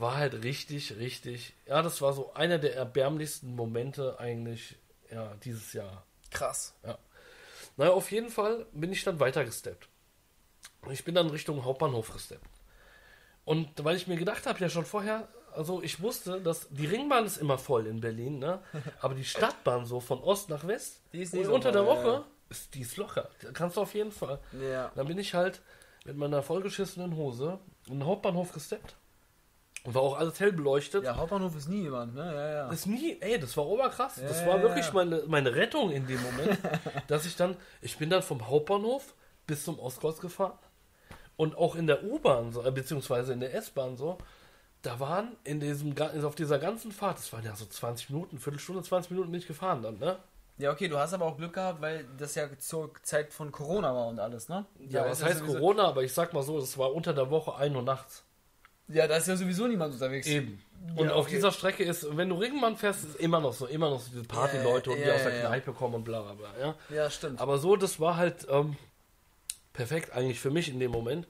War 0.00 0.16
halt 0.16 0.42
richtig, 0.42 0.96
richtig. 0.96 1.52
Ja, 1.66 1.82
das 1.82 2.00
war 2.00 2.14
so 2.14 2.32
einer 2.32 2.58
der 2.58 2.74
erbärmlichsten 2.74 3.54
Momente 3.54 4.18
eigentlich, 4.18 4.76
ja, 5.10 5.34
dieses 5.44 5.74
Jahr. 5.74 6.06
Krass. 6.30 6.74
Naja, 7.76 7.92
auf 7.92 8.10
jeden 8.10 8.30
Fall 8.30 8.64
bin 8.72 8.92
ich 8.92 9.04
dann 9.04 9.20
weitergesteppt. 9.20 9.88
Ich 10.90 11.04
bin 11.04 11.14
dann 11.14 11.28
Richtung 11.28 11.66
Hauptbahnhof 11.66 12.14
gesteppt. 12.14 12.48
Und 13.44 13.84
weil 13.84 13.96
ich 13.96 14.06
mir 14.06 14.16
gedacht 14.16 14.46
habe, 14.46 14.58
ja 14.60 14.70
schon 14.70 14.86
vorher, 14.86 15.28
also 15.54 15.82
ich 15.82 16.00
wusste, 16.00 16.40
dass 16.40 16.68
die 16.70 16.86
Ringbahn 16.86 17.26
ist 17.26 17.36
immer 17.36 17.58
voll 17.58 17.86
in 17.86 18.00
Berlin, 18.00 18.38
ne? 18.38 18.62
Aber 19.02 19.14
die 19.14 19.24
Stadtbahn 19.24 19.84
so 19.84 20.00
von 20.00 20.20
Ost 20.20 20.48
nach 20.48 20.66
West 20.66 21.02
Die 21.12 21.20
ist 21.20 21.34
und 21.34 21.40
nicht 21.40 21.48
so 21.48 21.54
unter 21.54 21.72
der 21.72 21.84
Woche 21.84 22.08
ja. 22.08 22.24
ist 22.48 22.74
die 22.74 22.80
ist 22.80 22.96
locker. 22.96 23.28
Kannst 23.52 23.76
du 23.76 23.82
auf 23.82 23.92
jeden 23.92 24.12
Fall. 24.12 24.38
Ja. 24.58 24.92
Dann 24.94 25.06
bin 25.06 25.18
ich 25.18 25.34
halt 25.34 25.60
mit 26.06 26.16
meiner 26.16 26.42
vollgeschissenen 26.42 27.16
Hose 27.16 27.58
in 27.86 27.98
den 27.98 28.06
Hauptbahnhof 28.06 28.52
gesteppt. 28.52 28.96
Und 29.84 29.94
war 29.94 30.02
auch 30.02 30.18
alles 30.18 30.38
hell 30.40 30.52
beleuchtet. 30.52 31.04
Ja, 31.04 31.16
Hauptbahnhof 31.16 31.56
ist 31.56 31.68
nie 31.68 31.82
jemand, 31.82 32.14
ne? 32.14 32.24
Ja, 32.24 32.50
ja. 32.50 32.68
Das 32.68 32.80
ist 32.80 32.86
nie, 32.86 33.16
ey, 33.20 33.38
das 33.38 33.56
war 33.56 33.66
oberkrass. 33.66 34.16
Ja, 34.16 34.28
das 34.28 34.40
ja, 34.40 34.46
war 34.46 34.56
ja, 34.56 34.62
wirklich 34.62 34.86
ja. 34.86 34.92
meine, 34.92 35.22
meine 35.26 35.54
Rettung 35.54 35.90
in 35.90 36.06
dem 36.06 36.20
Moment, 36.22 36.58
dass 37.08 37.24
ich 37.24 37.36
dann, 37.36 37.56
ich 37.80 37.96
bin 37.96 38.10
dann 38.10 38.22
vom 38.22 38.46
Hauptbahnhof 38.46 39.14
bis 39.46 39.64
zum 39.64 39.78
Ostkreuz 39.78 40.20
gefahren 40.20 40.58
und 41.40 41.56
auch 41.56 41.74
in 41.74 41.86
der 41.86 42.04
U-Bahn, 42.04 42.52
so, 42.52 42.62
äh, 42.62 42.70
beziehungsweise 42.70 43.32
in 43.32 43.40
der 43.40 43.54
S-Bahn 43.54 43.96
so, 43.96 44.18
da 44.82 45.00
waren 45.00 45.36
in 45.44 45.58
diesem, 45.58 45.94
auf 46.22 46.34
dieser 46.34 46.58
ganzen 46.58 46.92
Fahrt, 46.92 47.16
das 47.16 47.32
waren 47.32 47.44
ja 47.44 47.56
so 47.56 47.64
20 47.64 48.10
Minuten, 48.10 48.38
Viertelstunde, 48.38 48.82
20 48.82 49.10
Minuten 49.10 49.30
bin 49.30 49.40
ich 49.40 49.46
gefahren 49.46 49.82
dann, 49.82 49.98
ne? 49.98 50.18
Ja, 50.58 50.70
okay, 50.70 50.88
du 50.88 50.98
hast 50.98 51.14
aber 51.14 51.24
auch 51.24 51.38
Glück 51.38 51.54
gehabt, 51.54 51.80
weil 51.80 52.04
das 52.18 52.34
ja 52.34 52.46
zur 52.58 52.92
Zeit 53.02 53.32
von 53.32 53.50
Corona 53.50 53.94
war 53.94 54.08
und 54.08 54.20
alles, 54.20 54.50
ne? 54.50 54.66
Ja, 54.80 55.04
Da 55.04 55.10
was 55.10 55.24
heißt 55.24 55.46
Corona, 55.46 55.84
aber 55.84 56.02
ich 56.02 56.12
sag 56.12 56.34
mal 56.34 56.42
so, 56.42 56.60
das 56.60 56.76
war 56.76 56.92
unter 56.92 57.14
der 57.14 57.30
Woche 57.30 57.54
1 57.54 57.74
Uhr 57.74 57.82
nachts. 57.82 58.24
Ja, 58.92 59.06
da 59.06 59.16
ist 59.16 59.28
ja 59.28 59.36
sowieso 59.36 59.66
niemand 59.66 59.94
unterwegs. 59.94 60.26
Eben. 60.26 60.62
Und 60.96 61.06
Ja, 61.08 61.12
auf 61.14 61.26
okay. 61.26 61.36
dieser 61.36 61.52
Strecke 61.52 61.84
ist, 61.84 62.16
wenn 62.16 62.28
du 62.28 62.36
Ringmann 62.36 62.76
fährst, 62.76 63.04
ist 63.04 63.16
immer 63.16 63.40
noch 63.40 63.52
so, 63.52 63.66
immer 63.66 63.90
noch 63.90 64.00
so 64.00 64.10
diese 64.10 64.24
Partyleute 64.24 64.90
Ja, 64.90 64.96
und 64.96 65.02
die 65.02 65.06
ja, 65.08 65.14
aus 65.14 65.22
der 65.22 65.34
ja. 65.34 65.40
Kneipe 65.46 65.72
kommen 65.72 65.94
und 65.96 66.04
bla 66.04 66.22
bla 66.22 66.32
bla, 66.34 66.48
ja. 66.58 66.74
Ja, 66.88 67.10
stimmt. 67.10 67.40
Aber 67.40 67.58
so, 67.58 67.76
das 67.76 68.00
war 68.00 68.16
halt 68.16 68.46
ähm, 68.50 68.76
perfekt 69.72 70.12
eigentlich 70.12 70.40
für 70.40 70.50
mich 70.50 70.68
in 70.68 70.80
dem 70.80 70.90
Moment. 70.90 71.28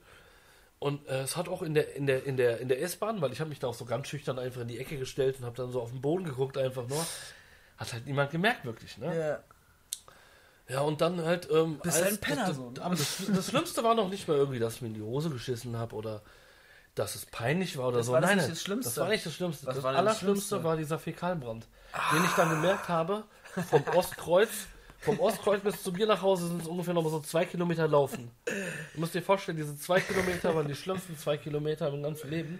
Und 0.79 1.07
äh, 1.07 1.21
es 1.21 1.37
hat 1.37 1.47
auch 1.47 1.61
in 1.61 1.75
der, 1.75 1.95
in 1.95 2.07
der, 2.07 2.23
in 2.25 2.37
der, 2.37 2.59
in 2.59 2.67
der 2.67 2.81
S-Bahn, 2.81 3.21
weil 3.21 3.31
ich 3.31 3.39
habe 3.39 3.49
mich 3.49 3.59
da 3.59 3.67
auch 3.67 3.73
so 3.75 3.85
ganz 3.85 4.07
schüchtern 4.07 4.39
einfach 4.39 4.61
in 4.61 4.67
die 4.67 4.79
Ecke 4.79 4.97
gestellt 4.97 5.35
und 5.39 5.45
habe 5.45 5.55
dann 5.55 5.71
so 5.71 5.79
auf 5.81 5.91
den 5.91 6.01
Boden 6.01 6.23
geguckt 6.23 6.57
einfach 6.57 6.87
nur. 6.87 7.05
Hat 7.77 7.93
halt 7.93 8.05
niemand 8.07 8.31
gemerkt, 8.31 8.65
wirklich, 8.65 8.97
ne? 8.97 9.15
ja. 9.17 9.43
Ja, 10.69 10.81
und 10.81 11.01
dann 11.01 11.23
halt. 11.25 11.49
Ähm, 11.51 11.79
Bist 11.83 12.01
als- 12.01 12.13
ein 12.13 12.17
Penner 12.19 12.47
das, 12.47 12.55
so, 12.55 12.69
ne? 12.71 12.81
Aber 12.81 12.95
das, 12.95 13.17
das 13.35 13.49
Schlimmste 13.49 13.83
war 13.83 13.93
noch 13.93 14.07
nicht 14.09 14.27
mal 14.29 14.37
irgendwie, 14.37 14.59
dass 14.59 14.75
ich 14.75 14.81
mir 14.81 14.87
in 14.87 14.93
die 14.93 15.01
Hose 15.01 15.29
geschissen 15.29 15.75
habe 15.77 15.95
oder 15.95 16.21
dass 16.95 17.15
es 17.15 17.25
peinlich 17.25 17.77
war 17.77 17.87
oder 17.89 17.97
Das 17.97 18.07
so. 18.07 18.11
war 18.13 18.21
das 18.21 18.29
Nein, 18.29 18.37
nicht 18.39 18.51
das 18.51 18.61
Schlimmste. 18.61 18.89
Das 18.89 18.97
war 18.97 19.09
nicht 19.09 19.25
das 19.25 19.33
Schlimmste. 19.33 19.65
Was 19.67 19.75
das 19.75 19.83
war 19.83 19.95
Allerschlimmste 19.95 20.47
Schlimmste? 20.47 20.63
war 20.63 20.77
dieser 20.77 20.99
Fäkalbrand, 20.99 21.67
den 22.13 22.23
ich 22.25 22.31
dann 22.31 22.49
gemerkt 22.49 22.89
habe 22.89 23.23
vom 23.69 23.83
Ostkreuz. 23.95 24.49
Vom 24.99 25.19
Ostkreuz 25.19 25.61
bis 25.61 25.81
zu 25.81 25.91
mir 25.91 26.05
nach 26.05 26.21
Hause 26.21 26.47
sind 26.47 26.61
es 26.61 26.67
ungefähr 26.67 26.93
noch 26.93 27.01
mal 27.01 27.09
so 27.09 27.19
zwei 27.21 27.43
Kilometer 27.45 27.87
laufen. 27.87 28.29
Du 28.45 28.99
musst 28.99 29.15
dir 29.15 29.23
vorstellen, 29.23 29.57
diese 29.57 29.75
zwei 29.75 29.99
Kilometer 29.99 30.53
waren 30.55 30.67
die 30.67 30.75
schlimmsten 30.75 31.17
zwei 31.17 31.37
Kilometer 31.37 31.87
im 31.87 32.03
ganzen 32.03 32.29
Leben. 32.29 32.59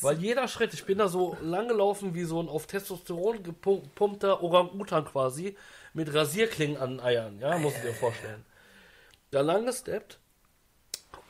Weil 0.00 0.16
jeder 0.18 0.48
Schritt, 0.48 0.72
ich 0.72 0.86
bin 0.86 0.96
da 0.96 1.08
so 1.08 1.36
lang 1.42 1.68
gelaufen 1.68 2.14
wie 2.14 2.24
so 2.24 2.40
ein 2.42 2.48
auf 2.48 2.66
Testosteron 2.66 3.42
gepumpter 3.42 4.42
Orang-Utan 4.42 5.04
quasi, 5.04 5.54
mit 5.92 6.14
Rasierklingen 6.14 6.78
an 6.78 6.92
den 6.92 7.00
Eiern, 7.00 7.38
ja, 7.40 7.58
musst 7.58 7.76
du 7.76 7.82
dir 7.82 7.92
vorstellen. 7.94 8.42
Da 9.30 9.42
lang 9.42 9.66
gesteppt 9.66 10.18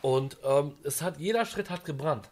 und 0.01 0.37
ähm, 0.45 0.77
es 0.85 1.03
hat, 1.03 1.19
jeder 1.19 1.45
Schritt 1.45 1.71
hat 1.71 1.85
gebrannt. 1.85 2.31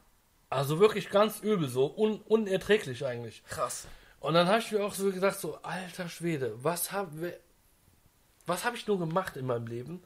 Also 0.51 0.81
wirklich 0.81 1.11
ganz 1.11 1.41
übel, 1.41 1.69
so 1.69 1.95
un, 1.97 2.21
unerträglich 2.27 3.07
eigentlich. 3.07 3.43
Krass. 3.49 3.87
Und 4.19 4.35
dann 4.35 4.49
habe 4.49 4.59
ich 4.59 4.71
mir 4.71 4.85
auch 4.85 4.93
so 4.93 5.11
gedacht, 5.11 5.39
so, 5.39 5.59
alter 5.63 6.09
Schwede, 6.09 6.53
was 6.63 6.93
habe 6.93 7.39
was 8.47 8.65
hab 8.65 8.75
ich 8.75 8.87
nur 8.87 8.99
gemacht 8.99 9.37
in 9.37 9.47
meinem 9.47 9.67
Leben, 9.67 10.03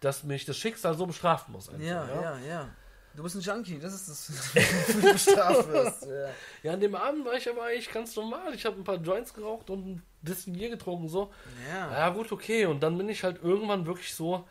dass 0.00 0.24
mich 0.24 0.44
das 0.44 0.56
Schicksal 0.56 0.96
so 0.96 1.06
bestrafen 1.06 1.52
muss? 1.52 1.68
einfach, 1.68 1.84
Ja, 1.84 2.06
ja, 2.20 2.38
ja. 2.38 2.68
Du 3.14 3.22
bist 3.22 3.34
ein 3.34 3.40
Junkie, 3.40 3.78
das 3.78 3.94
ist 3.94 4.08
das, 4.08 4.54
wofür 4.54 5.02
du 5.02 5.12
bestraft 5.12 5.68
wirst. 5.68 6.02
Ja. 6.04 6.28
Ja, 6.64 6.72
an 6.72 6.80
dem 6.80 6.94
Abend 6.94 7.24
war 7.24 7.34
ich 7.34 7.48
aber 7.48 7.64
eigentlich 7.64 7.90
ganz 7.90 8.14
normal. 8.14 8.54
Ich 8.54 8.66
habe 8.66 8.76
ein 8.76 8.84
paar 8.84 8.96
Joints 8.96 9.32
geraucht 9.32 9.70
und 9.70 9.86
ein 9.86 10.02
bisschen 10.20 10.52
Bier 10.52 10.68
getrunken, 10.68 11.08
so. 11.08 11.32
Ja. 11.70 11.90
Ja, 11.92 12.08
gut, 12.10 12.30
okay. 12.32 12.66
Und 12.66 12.82
dann 12.82 12.98
bin 12.98 13.08
ich 13.08 13.24
halt 13.24 13.42
irgendwann 13.42 13.86
wirklich 13.86 14.14
so. 14.14 14.46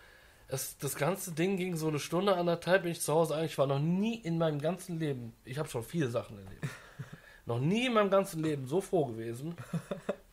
Es, 0.48 0.78
das 0.78 0.96
ganze 0.96 1.32
Ding 1.32 1.58
ging 1.58 1.75
so 1.75 1.88
eine 1.88 2.00
Stunde, 2.00 2.36
anderthalb, 2.36 2.84
bin 2.84 2.92
ich 2.92 3.02
zu 3.02 3.14
Hause 3.14 3.36
eigentlich. 3.36 3.52
Ich 3.52 3.58
war 3.58 3.68
noch 3.68 3.80
nie 3.80 4.16
in 4.16 4.38
meinem 4.38 4.60
ganzen 4.60 5.00
Leben. 5.00 5.34
Ich 5.44 5.58
habe 5.58 5.68
schon 5.70 5.84
viele 5.84 6.10
Sachen 6.10 6.38
erlebt. 6.38 6.66
noch 7.46 7.60
nie 7.60 7.88
in 7.88 7.94
meinem 7.94 8.10
ganzen 8.10 8.44
Leben 8.44 8.68
so 8.68 8.82
froh 8.82 9.06
gewesen, 9.06 9.56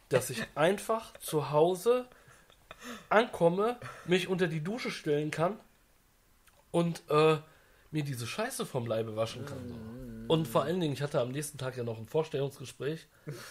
dass 0.08 0.30
ich 0.30 0.42
einfach 0.54 1.16
zu 1.18 1.50
Hause 1.50 2.06
ankomme, 3.08 3.76
mich 4.06 4.28
unter 4.28 4.48
die 4.48 4.62
Dusche 4.62 4.90
stellen 4.90 5.30
kann 5.30 5.58
und 6.70 7.02
äh, 7.08 7.38
mir 7.90 8.02
diese 8.02 8.26
Scheiße 8.26 8.66
vom 8.66 8.86
Leibe 8.86 9.16
waschen 9.16 9.46
kann. 9.46 9.68
So. 9.68 9.74
Und 10.32 10.48
vor 10.48 10.62
allen 10.62 10.80
Dingen, 10.80 10.94
ich 10.94 11.02
hatte 11.02 11.20
am 11.20 11.30
nächsten 11.30 11.58
Tag 11.58 11.76
ja 11.76 11.84
noch 11.84 11.98
ein 11.98 12.06
Vorstellungsgespräch. 12.06 13.06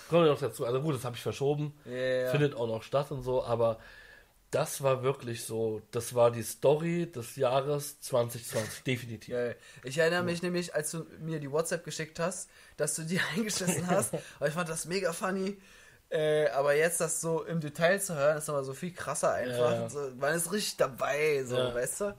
Kommen 0.09 0.25
wir 0.25 0.31
noch 0.31 0.39
dazu. 0.39 0.65
Also 0.65 0.81
gut, 0.81 0.95
das 0.95 1.05
habe 1.05 1.15
ich 1.15 1.21
verschoben. 1.21 1.73
Ja. 1.85 2.31
Findet 2.31 2.55
auch 2.55 2.67
noch 2.67 2.83
statt 2.83 3.11
und 3.11 3.21
so, 3.21 3.43
aber 3.43 3.77
das 4.51 4.83
war 4.83 5.01
wirklich 5.01 5.43
so, 5.45 5.81
das 5.91 6.13
war 6.13 6.29
die 6.31 6.43
Story 6.43 7.09
des 7.11 7.35
Jahres 7.37 7.99
2020, 8.01 8.83
definitiv. 8.85 9.33
Geil. 9.33 9.55
Ich 9.83 9.97
erinnere 9.97 10.23
mich 10.23 10.41
nämlich, 10.41 10.75
als 10.75 10.91
du 10.91 11.05
mir 11.19 11.39
die 11.39 11.51
WhatsApp 11.51 11.83
geschickt 11.83 12.19
hast, 12.19 12.49
dass 12.77 12.95
du 12.95 13.03
die 13.03 13.19
eingeschissen 13.35 13.87
hast. 13.87 14.13
Aber 14.37 14.47
ich 14.47 14.53
fand 14.53 14.69
das 14.69 14.85
mega 14.85 15.13
funny. 15.13 15.57
Äh, 16.09 16.49
aber 16.49 16.75
jetzt 16.75 16.99
das 16.99 17.21
so 17.21 17.45
im 17.45 17.61
Detail 17.61 17.97
zu 18.01 18.13
hören, 18.13 18.37
ist 18.37 18.49
aber 18.49 18.65
so 18.65 18.73
viel 18.73 18.91
krasser 18.91 19.31
einfach. 19.31 19.71
Ja, 19.71 19.81
ja. 19.83 19.89
So, 19.89 20.11
man 20.17 20.35
ist 20.35 20.51
richtig 20.51 20.75
dabei, 20.75 21.41
so, 21.45 21.55
Ja. 21.55 21.73
weißt 21.73 22.01
du? 22.01 22.17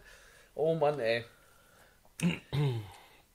Oh 0.55 0.75
Mann, 0.75 0.99
ey. 0.99 1.27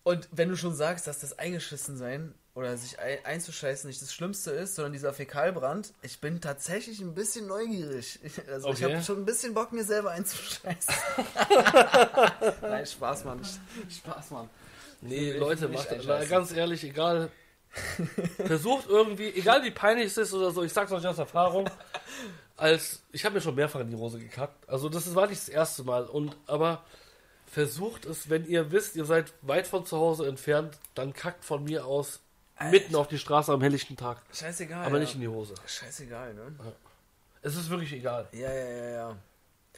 Und 0.03 0.27
wenn 0.31 0.49
du 0.49 0.57
schon 0.57 0.73
sagst, 0.73 1.05
dass 1.05 1.19
das 1.19 1.37
eingeschissen 1.37 1.95
sein 1.97 2.33
oder 2.57 2.75
sich 2.75 2.97
ein 2.97 3.19
einzuscheißen 3.23 3.87
nicht 3.87 4.01
das 4.01 4.11
Schlimmste 4.11 4.49
ist, 4.49 4.73
sondern 4.73 4.91
dieser 4.91 5.13
Fäkalbrand, 5.13 5.93
ich 6.01 6.19
bin 6.19 6.41
tatsächlich 6.41 6.99
ein 7.01 7.13
bisschen 7.13 7.45
neugierig. 7.45 8.17
Ich, 8.23 8.33
also 8.51 8.69
ich 8.69 8.83
Okay. 8.83 8.95
habe 8.95 9.03
schon 9.03 9.19
ein 9.19 9.25
bisschen 9.25 9.53
Bock, 9.53 9.71
mir 9.73 9.83
selber 9.83 10.09
einzuscheißen. 10.11 10.93
Nein, 12.61 12.85
Spaß, 12.85 13.25
Mann. 13.25 13.41
Spaß, 13.89 14.31
Mann. 14.31 14.49
Nee, 15.01 15.33
will 15.33 15.39
Leute, 15.39 15.67
macht 15.69 15.87
ganz 16.29 16.51
ehrlich, 16.51 16.83
egal. 16.83 17.29
Versucht 18.47 18.87
irgendwie, 18.89 19.27
egal 19.35 19.63
wie 19.63 19.69
peinlich 19.69 20.07
es 20.07 20.17
ist 20.17 20.33
oder 20.33 20.49
so, 20.49 20.63
ich 20.63 20.73
sag's 20.73 20.91
euch 20.91 21.05
aus 21.05 21.19
Erfahrung, 21.19 21.69
als 22.55 23.03
ich 23.11 23.23
habe 23.23 23.35
mir 23.35 23.41
schon 23.41 23.53
mehrfach 23.53 23.81
in 23.81 23.91
die 23.91 23.95
Hose 23.97 24.17
gekackt. 24.17 24.67
Also 24.67 24.89
das 24.89 25.13
war 25.13 25.27
nicht 25.27 25.41
das 25.41 25.49
erste 25.49 25.83
Mal 25.83 26.05
und 26.05 26.35
aber 26.47 26.83
versucht 27.45 28.05
es, 28.05 28.31
wenn 28.31 28.47
ihr 28.47 28.71
wisst, 28.71 28.95
ihr 28.95 29.05
seid 29.05 29.31
weit 29.43 29.67
von 29.67 29.85
zu 29.85 29.97
Hause 29.97 30.25
entfernt, 30.27 30.79
dann 30.95 31.13
kackt 31.13 31.45
von 31.45 31.63
mir 31.63 31.85
aus 31.85 32.19
mitten 32.71 32.95
auf 32.95 33.07
die 33.07 33.17
Straße 33.17 33.51
am 33.51 33.61
helllichten 33.61 33.95
Tag, 33.97 34.21
Scheißegal. 34.33 34.85
aber 34.85 34.95
ja. 34.97 35.01
nicht 35.01 35.15
in 35.15 35.21
die 35.21 35.27
Hose. 35.27 35.53
Scheißegal, 35.65 36.33
ne? 36.33 36.55
Es 37.41 37.55
ist 37.55 37.69
wirklich 37.69 37.93
egal, 37.93 38.27
Ja, 38.31 38.51
ja, 38.51 38.65
ja, 38.69 38.89
ja. 38.89 39.15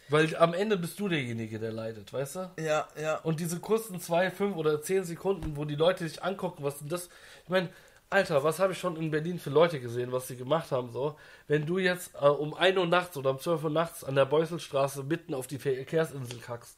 weil 0.07 0.35
am 0.37 0.53
Ende 0.53 0.77
bist 0.77 0.99
du 0.99 1.07
derjenige, 1.07 1.59
der 1.59 1.71
leidet, 1.71 2.11
weißt 2.11 2.35
du? 2.37 2.51
Ja, 2.59 2.87
ja. 2.99 3.17
Und 3.17 3.39
diese 3.39 3.59
kurzen 3.59 3.99
zwei, 3.99 4.31
fünf 4.31 4.55
oder 4.55 4.81
zehn 4.81 5.03
Sekunden, 5.03 5.55
wo 5.55 5.65
die 5.65 5.75
Leute 5.75 6.07
sich 6.07 6.23
angucken, 6.23 6.63
was 6.63 6.79
denn 6.79 6.89
das. 6.89 7.09
Ich 7.43 7.49
meine, 7.49 7.69
Alter, 8.11 8.43
was 8.43 8.57
habe 8.57 8.73
ich 8.73 8.79
schon 8.79 8.95
in 8.95 9.11
Berlin 9.11 9.37
für 9.37 9.51
Leute 9.51 9.79
gesehen, 9.79 10.11
was 10.11 10.27
sie 10.27 10.35
gemacht 10.35 10.71
haben, 10.71 10.89
so. 10.91 11.15
Wenn 11.47 11.67
du 11.67 11.77
jetzt 11.77 12.15
äh, 12.15 12.25
um 12.25 12.55
1 12.55 12.77
Uhr 12.77 12.87
nachts 12.87 13.15
oder 13.17 13.29
um 13.29 13.39
12 13.39 13.65
Uhr 13.65 13.69
nachts 13.69 14.03
an 14.03 14.15
der 14.15 14.25
Beuselstraße 14.25 15.03
mitten 15.03 15.35
auf 15.35 15.45
die 15.45 15.59
Verkehrsinsel 15.59 16.39
kackst. 16.39 16.77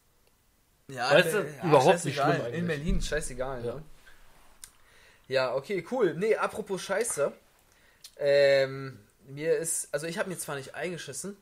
Ja, 0.90 1.10
Weißt 1.12 1.34
du, 1.34 1.38
ja, 1.38 1.64
überhaupt 1.64 2.04
nicht 2.04 2.16
schlimm 2.16 2.32
eigentlich. 2.32 2.54
In 2.56 2.68
Berlin, 2.68 3.02
scheißegal. 3.02 3.66
Ja. 3.66 3.76
Ne? 3.76 3.84
Ja, 5.32 5.56
okay, 5.56 5.86
cool. 5.92 6.14
Nee, 6.14 6.36
apropos 6.36 6.82
Scheiße. 6.82 7.32
Ähm, 8.18 9.00
mir 9.28 9.56
ist, 9.56 9.88
also 9.94 10.06
ich 10.06 10.18
habe 10.18 10.28
mir 10.28 10.38
zwar 10.38 10.58
nicht 10.58 10.76
eingeschissen, 10.76 11.38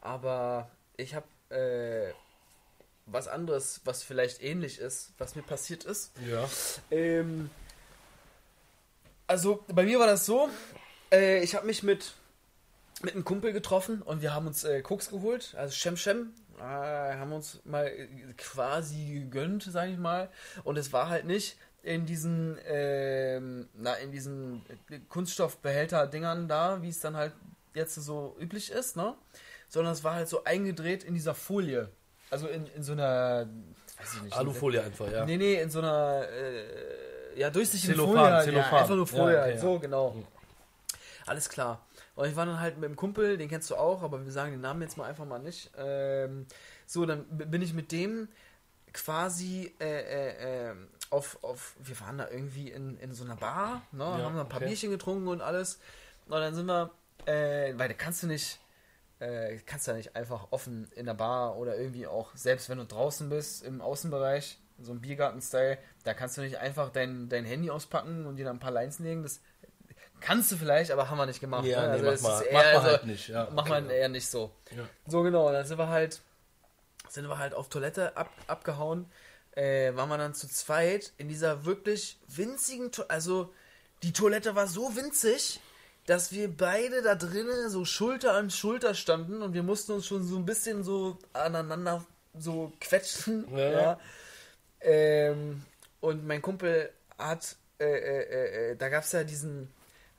aber 0.00 0.70
ich 0.96 1.16
habe 1.16 1.26
äh, 1.48 2.12
was 3.06 3.26
anderes, 3.26 3.80
was 3.84 4.04
vielleicht 4.04 4.40
ähnlich 4.40 4.78
ist, 4.78 5.14
was 5.18 5.34
mir 5.34 5.42
passiert 5.42 5.82
ist. 5.82 6.12
Ja. 6.30 6.48
Ähm, 6.92 7.50
also 9.26 9.64
bei 9.66 9.82
mir 9.82 9.98
war 9.98 10.06
das 10.06 10.26
so, 10.26 10.48
äh, 11.10 11.42
ich 11.42 11.56
habe 11.56 11.66
mich 11.66 11.82
mit, 11.82 12.12
mit 13.02 13.14
einem 13.14 13.24
Kumpel 13.24 13.52
getroffen 13.52 14.00
und 14.00 14.22
wir 14.22 14.32
haben 14.32 14.46
uns 14.46 14.62
äh, 14.62 14.80
Koks 14.80 15.10
geholt, 15.10 15.56
also 15.58 15.74
Shem 15.74 15.96
Shem, 15.96 16.34
äh, 16.58 16.62
haben 16.62 17.32
uns 17.32 17.58
mal 17.64 17.88
äh, 17.88 18.06
quasi 18.36 19.12
gegönnt, 19.12 19.64
sag 19.64 19.88
ich 19.88 19.98
mal. 19.98 20.30
Und 20.62 20.76
es 20.76 20.92
war 20.92 21.08
halt 21.08 21.24
nicht 21.24 21.56
in 21.84 22.06
diesen, 22.06 22.58
ähm, 22.66 23.68
na, 23.74 23.94
in 23.94 24.10
diesen 24.10 24.62
Kunststoffbehälter-Dingern 25.08 26.48
da, 26.48 26.82
wie 26.82 26.88
es 26.88 27.00
dann 27.00 27.16
halt 27.16 27.32
jetzt 27.74 27.94
so 27.94 28.36
üblich 28.40 28.70
ist, 28.70 28.96
ne? 28.96 29.14
Sondern 29.68 29.92
es 29.92 30.02
war 30.02 30.14
halt 30.14 30.28
so 30.28 30.44
eingedreht 30.44 31.04
in 31.04 31.14
dieser 31.14 31.34
Folie. 31.34 31.90
Also 32.30 32.48
in, 32.48 32.66
in 32.68 32.82
so 32.82 32.92
einer, 32.92 33.46
nicht. 34.22 34.36
Alufolie 34.36 34.82
einfach, 34.82 35.10
ja. 35.10 35.24
Nee, 35.26 35.36
nee, 35.36 35.60
in 35.60 35.70
so 35.70 35.80
einer 35.80 36.26
äh, 36.28 37.38
ja, 37.38 37.50
durchsichtigen 37.50 37.96
Folie. 37.96 38.20
halt. 38.20 38.52
Ja, 38.52 38.72
einfach 38.72 38.96
nur 38.96 39.06
Folie, 39.06 39.34
Ja, 39.34 39.42
halt, 39.42 39.54
ja, 39.56 39.60
so 39.60 39.74
ja. 39.74 39.80
genau. 39.80 40.24
Alles 41.26 41.48
klar. 41.48 41.86
Und 42.14 42.28
ich 42.28 42.36
war 42.36 42.46
dann 42.46 42.60
halt 42.60 42.78
mit 42.78 42.88
dem 42.88 42.96
Kumpel, 42.96 43.36
den 43.36 43.48
kennst 43.48 43.70
du 43.70 43.76
auch, 43.76 44.02
aber 44.02 44.24
wir 44.24 44.32
sagen 44.32 44.52
den 44.52 44.60
Namen 44.60 44.82
jetzt 44.82 44.96
mal 44.96 45.04
einfach 45.04 45.24
mal 45.24 45.38
nicht. 45.38 45.70
Ähm, 45.76 46.46
so, 46.86 47.04
dann 47.06 47.24
bin 47.28 47.60
ich 47.60 47.74
mit 47.74 47.92
dem 47.92 48.28
quasi 48.92 49.74
äh, 49.80 49.84
äh, 49.84 50.70
äh, 50.70 50.74
auf, 51.14 51.38
auf, 51.42 51.76
wir 51.78 51.98
waren 52.00 52.18
da 52.18 52.28
irgendwie 52.28 52.70
in, 52.70 52.98
in 52.98 53.14
so 53.14 53.24
einer 53.24 53.36
Bar, 53.36 53.82
ne, 53.92 54.04
haben 54.04 54.34
da 54.34 54.42
ein 54.42 54.48
paar 54.48 54.60
okay. 54.60 54.66
Bierchen 54.66 54.90
getrunken 54.90 55.28
und 55.28 55.40
alles. 55.40 55.78
Und 56.26 56.32
dann 56.32 56.54
sind 56.54 56.66
wir, 56.66 56.90
äh, 57.26 57.72
weil 57.76 57.88
da 57.88 57.94
kannst 57.94 58.22
du 58.22 58.26
nicht, 58.26 58.58
äh, 59.20 59.58
kannst 59.64 59.86
du 59.86 59.92
ja 59.92 59.96
nicht 59.96 60.16
einfach 60.16 60.48
offen 60.50 60.90
in 60.96 61.06
der 61.06 61.14
Bar 61.14 61.56
oder 61.56 61.76
irgendwie 61.76 62.06
auch, 62.06 62.34
selbst 62.34 62.68
wenn 62.68 62.78
du 62.78 62.84
draußen 62.84 63.28
bist, 63.28 63.62
im 63.62 63.80
Außenbereich, 63.80 64.58
so 64.80 64.92
ein 64.92 65.00
Biergarten-Style, 65.00 65.78
da 66.02 66.14
kannst 66.14 66.36
du 66.36 66.40
nicht 66.42 66.58
einfach 66.58 66.90
dein, 66.90 67.28
dein 67.28 67.44
Handy 67.44 67.70
auspacken 67.70 68.26
und 68.26 68.36
dir 68.36 68.44
dann 68.44 68.56
ein 68.56 68.60
paar 68.60 68.72
Lines 68.72 68.98
legen. 68.98 69.22
Das 69.22 69.40
kannst 70.20 70.50
du 70.50 70.56
vielleicht, 70.56 70.90
aber 70.90 71.08
haben 71.08 71.18
wir 71.18 71.26
nicht 71.26 71.40
gemacht. 71.40 71.64
Ja, 71.64 71.86
ne? 71.86 72.00
nee, 72.00 72.08
also 72.08 72.22
mach 72.22 72.34
mal- 72.34 72.42
ist 72.42 72.52
mach 72.52 72.64
eher 72.64 72.82
halt 72.82 73.06
nicht, 73.06 73.28
ja. 73.28 73.48
Mach 73.52 73.68
man 73.68 73.88
eher 73.88 74.08
nicht 74.08 74.28
so. 74.28 74.50
Ja. 74.76 74.82
So 75.06 75.22
genau, 75.22 75.52
dann 75.52 75.64
sind 75.64 75.78
wir 75.78 75.88
halt, 75.88 76.22
sind 77.08 77.28
wir 77.28 77.38
halt 77.38 77.54
auf 77.54 77.68
Toilette 77.68 78.16
ab, 78.16 78.30
abgehauen. 78.48 79.06
Äh, 79.56 79.94
waren 79.94 80.08
wir 80.08 80.18
dann 80.18 80.34
zu 80.34 80.48
zweit 80.48 81.12
in 81.16 81.28
dieser 81.28 81.64
wirklich 81.64 82.18
winzigen, 82.26 82.90
to 82.90 83.04
also 83.04 83.52
die 84.02 84.12
Toilette 84.12 84.54
war 84.54 84.66
so 84.66 84.96
winzig, 84.96 85.60
dass 86.06 86.32
wir 86.32 86.54
beide 86.54 87.02
da 87.02 87.14
drinnen 87.14 87.70
so 87.70 87.84
Schulter 87.84 88.34
an 88.34 88.50
Schulter 88.50 88.94
standen 88.94 89.42
und 89.42 89.54
wir 89.54 89.62
mussten 89.62 89.92
uns 89.92 90.06
schon 90.06 90.24
so 90.24 90.36
ein 90.36 90.44
bisschen 90.44 90.82
so 90.82 91.18
aneinander 91.32 92.04
so 92.36 92.72
quetschen. 92.80 93.46
Ja. 93.56 93.70
Ja. 93.70 94.00
Ähm, 94.80 95.62
und 96.00 96.26
mein 96.26 96.42
Kumpel 96.42 96.90
hat, 97.16 97.56
äh, 97.78 97.84
äh, 97.84 98.72
äh, 98.72 98.76
da 98.76 98.88
gab 98.88 99.04
es 99.04 99.12
ja 99.12 99.24
diesen, 99.24 99.72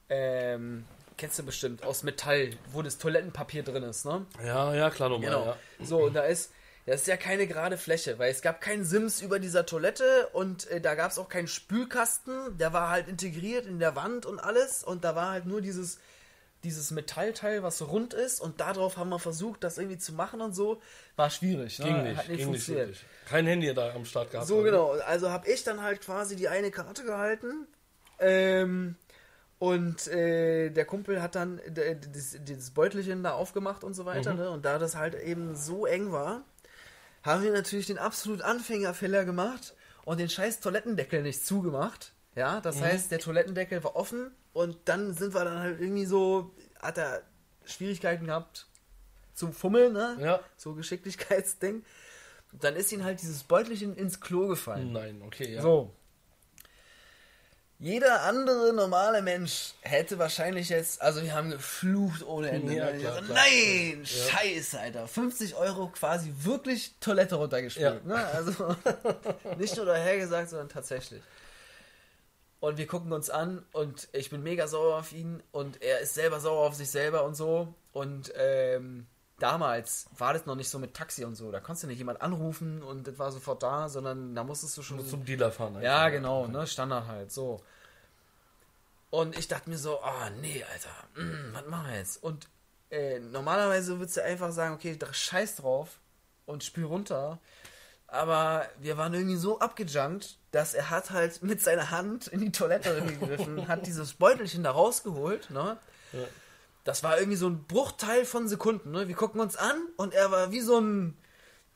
ähm, 0.09 0.85
kennst 1.17 1.37
du 1.37 1.43
bestimmt, 1.43 1.83
aus 1.83 2.03
Metall, 2.03 2.51
wo 2.71 2.81
das 2.81 2.97
Toilettenpapier 2.97 3.63
drin 3.63 3.83
ist, 3.83 4.05
ne? 4.05 4.25
Ja, 4.43 4.73
ja, 4.73 4.89
klar, 4.89 5.09
nochmal. 5.09 5.29
Genau. 5.29 5.45
Ja. 5.45 5.57
So, 5.85 6.05
und 6.05 6.13
da 6.13 6.23
ist, 6.23 6.51
das 6.85 7.01
ist 7.01 7.07
ja 7.07 7.17
keine 7.17 7.47
gerade 7.47 7.77
Fläche, 7.77 8.19
weil 8.19 8.31
es 8.31 8.41
gab 8.41 8.61
keinen 8.61 8.85
Sims 8.85 9.21
über 9.21 9.39
dieser 9.39 9.65
Toilette 9.65 10.27
und 10.33 10.69
äh, 10.69 10.79
da 10.79 10.93
gab 10.95 11.11
es 11.11 11.17
auch 11.17 11.29
keinen 11.29 11.47
Spülkasten, 11.47 12.57
der 12.57 12.73
war 12.73 12.89
halt 12.89 13.07
integriert 13.07 13.65
in 13.65 13.79
der 13.79 13.95
Wand 13.95 14.25
und 14.25 14.39
alles 14.39 14.83
und 14.83 15.03
da 15.03 15.15
war 15.15 15.31
halt 15.31 15.45
nur 15.47 15.61
dieses, 15.61 15.97
dieses 16.63 16.91
Metallteil, 16.91 17.63
was 17.63 17.81
rund 17.87 18.13
ist 18.13 18.39
und 18.39 18.59
darauf 18.59 18.97
haben 18.97 19.09
wir 19.09 19.19
versucht, 19.19 19.63
das 19.63 19.79
irgendwie 19.79 19.97
zu 19.97 20.13
machen 20.13 20.41
und 20.41 20.53
so. 20.53 20.79
War 21.15 21.31
schwierig, 21.31 21.79
ne? 21.79 21.85
Ging 21.85 22.03
nicht, 22.03 22.17
Hat 22.17 22.27
nicht 22.27 22.27
ging 22.27 22.35
nicht 22.35 22.45
funktioniert. 22.45 22.87
wirklich. 22.87 23.05
Kein 23.27 23.47
Handy 23.47 23.73
da 23.73 23.93
am 23.93 24.05
Start 24.05 24.29
gehabt. 24.29 24.47
So 24.47 24.61
genau, 24.61 24.91
also 24.91 25.31
habe 25.31 25.49
ich 25.49 25.63
dann 25.63 25.81
halt 25.81 26.01
quasi 26.01 26.35
die 26.35 26.49
eine 26.49 26.69
Karte 26.69 27.03
gehalten. 27.03 27.67
Ähm, 28.19 28.95
und 29.57 30.07
äh, 30.07 30.69
der 30.69 30.85
Kumpel 30.85 31.21
hat 31.21 31.33
dann 31.33 31.59
das, 31.73 32.37
dieses 32.43 32.71
Beutelchen 32.71 33.23
da 33.23 33.33
aufgemacht 33.33 33.83
und 33.83 33.95
so 33.95 34.05
weiter. 34.05 34.33
Mhm. 34.33 34.39
Ne? 34.39 34.49
Und 34.51 34.65
da 34.65 34.77
das 34.77 34.95
halt 34.95 35.15
eben 35.15 35.55
so 35.55 35.85
eng 35.85 36.11
war, 36.11 36.43
haben 37.25 37.43
wir 37.43 37.51
natürlich 37.51 37.87
den 37.87 37.97
absolut 37.97 38.41
Anfängerfehler 38.41 39.25
gemacht 39.25 39.73
und 40.05 40.19
den 40.19 40.29
scheiß 40.29 40.59
Toilettendeckel 40.59 41.21
nicht 41.23 41.45
zugemacht. 41.45 42.13
Ja, 42.35 42.61
das 42.61 42.77
Mhm. 42.77 42.81
heißt, 42.81 43.11
der 43.11 43.19
Toilettendeckel 43.19 43.83
war 43.83 43.95
offen 43.95 44.31
und 44.53 44.77
dann 44.85 45.13
sind 45.13 45.33
wir 45.33 45.43
dann 45.43 45.59
halt 45.59 45.79
irgendwie 45.81 46.05
so, 46.05 46.53
hat 46.81 46.97
er 46.97 47.23
Schwierigkeiten 47.65 48.25
gehabt 48.27 48.67
zum 49.33 49.53
Fummeln, 49.53 49.93
ne? 49.93 50.17
Ja. 50.19 50.39
So 50.55 50.73
Geschicklichkeitsding. 50.75 51.83
Dann 52.53 52.75
ist 52.75 52.91
ihm 52.91 53.03
halt 53.03 53.21
dieses 53.21 53.43
Beutelchen 53.43 53.95
ins 53.97 54.21
Klo 54.21 54.47
gefallen. 54.47 54.93
Nein, 54.93 55.21
okay, 55.25 55.55
ja. 55.55 55.61
So. 55.61 55.93
Jeder 57.77 58.21
andere 58.23 58.71
normale 58.73 59.21
Mensch 59.21 59.73
hätte 59.81 60.17
wahrscheinlich 60.17 60.69
jetzt, 60.69 61.01
also 61.01 61.21
wir 61.21 61.33
haben 61.33 61.51
geflucht 61.51 62.23
ohne 62.23 62.49
Ende. 62.49 62.73
Ja, 62.73 62.91
ne? 62.91 62.99
klar, 62.99 63.21
klar. 63.21 63.37
Nein, 63.37 64.05
scheiße, 64.05 64.79
Alter. 64.79 65.07
50 65.07 65.55
Euro 65.55 65.87
quasi 65.89 66.33
wirklich 66.39 66.95
Toilette 67.01 67.35
runtergespielt. 67.35 68.01
Ja. 68.05 68.15
Ne? 68.15 68.25
Also 68.27 68.75
nicht 69.57 69.75
nur 69.75 69.85
dahergesagt, 69.85 70.49
sondern 70.49 70.69
tatsächlich. 70.69 71.21
Und 72.61 72.77
wir 72.77 72.87
gucken 72.87 73.11
uns 73.11 73.29
an 73.29 73.63
und 73.73 74.07
ich 74.13 74.29
bin 74.29 74.41
mega 74.41 74.67
sauer 74.67 74.97
auf 74.97 75.11
ihn 75.11 75.43
und 75.51 75.81
er 75.81 75.99
ist 75.99 76.15
selber 76.15 76.39
sauer 76.39 76.67
auf 76.67 76.75
sich 76.75 76.89
selber 76.89 77.25
und 77.25 77.35
so. 77.35 77.73
Und 77.91 78.31
ähm, 78.37 79.05
damals 79.39 80.05
war 80.17 80.33
das 80.33 80.45
noch 80.45 80.55
nicht 80.55 80.69
so 80.69 80.79
mit 80.79 80.93
Taxi 80.93 81.25
und 81.25 81.35
so. 81.35 81.51
Da 81.51 81.59
konntest 81.59 81.83
du 81.83 81.87
nicht 81.87 81.97
jemand 81.97 82.21
anrufen 82.21 82.81
und 82.83 83.07
das 83.07 83.19
war 83.19 83.31
sofort 83.31 83.63
da, 83.63 83.89
sondern 83.89 84.33
da 84.35 84.43
musstest 84.43 84.77
du 84.77 84.81
schon 84.81 84.97
Nur 84.97 85.07
zum 85.07 85.25
Dealer 85.25 85.51
fahren. 85.51 85.81
ja, 85.81 86.09
genau, 86.09 86.47
ne? 86.47 86.65
Standard 86.67 87.07
halt, 87.07 87.31
so. 87.31 87.61
Und 89.09 89.37
ich 89.37 89.47
dachte 89.47 89.69
mir 89.69 89.77
so, 89.77 90.01
ah, 90.01 90.29
nee, 90.41 90.63
Alter, 90.71 91.21
mm, 91.23 91.53
was 91.53 91.65
machen 91.67 91.87
wir 91.89 91.97
jetzt? 91.97 92.21
Und 92.23 92.47
äh, 92.91 93.19
normalerweise 93.19 93.97
würdest 93.99 94.17
du 94.17 94.23
einfach 94.23 94.51
sagen, 94.51 94.75
okay, 94.75 94.95
da- 94.97 95.13
scheiß 95.13 95.57
drauf 95.57 95.99
und 96.45 96.63
spül 96.63 96.85
runter. 96.85 97.39
Aber 98.07 98.65
wir 98.79 98.97
waren 98.97 99.13
irgendwie 99.13 99.35
so 99.37 99.59
abgejunkt, 99.59 100.37
dass 100.51 100.73
er 100.73 100.89
hat 100.89 101.11
halt 101.11 101.41
mit 101.43 101.61
seiner 101.61 101.91
Hand 101.91 102.27
in 102.27 102.39
die 102.39 102.51
Toilette 102.51 103.01
gegriffen, 103.19 103.67
hat 103.67 103.85
dieses 103.87 104.13
Beutelchen 104.13 104.63
da 104.63 104.71
rausgeholt, 104.71 105.49
ne? 105.49 105.77
Ja. 106.13 106.19
Das 106.85 107.03
war 107.03 107.17
irgendwie 107.17 107.35
so 107.37 107.47
ein 107.49 107.65
Bruchteil 107.65 108.23
von 108.25 108.47
Sekunden, 108.47 108.91
ne? 108.91 109.07
Wir 109.07 109.15
gucken 109.15 109.41
uns 109.41 109.57
an 109.57 109.75
und 109.97 110.13
er 110.13 110.31
war 110.31 110.51
wie 110.51 110.61
so 110.61 110.79
ein, 110.79 111.17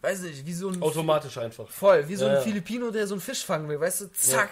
weiß 0.01 0.21
nicht, 0.21 0.45
wie 0.45 0.53
so 0.53 0.69
ein 0.69 0.81
Automatisch 0.81 1.37
einfach. 1.37 1.67
Voll, 1.67 2.07
wie 2.07 2.15
so 2.15 2.25
Ja, 2.25 2.29
ein 2.31 2.35
ja. 2.37 2.41
Filipino, 2.41 2.91
der 2.91 3.07
so 3.07 3.15
einen 3.15 3.21
Fisch 3.21 3.43
fangen 3.43 3.67
will, 3.67 3.79
weißt 3.81 4.01
du, 4.01 4.11
zack. 4.13 4.51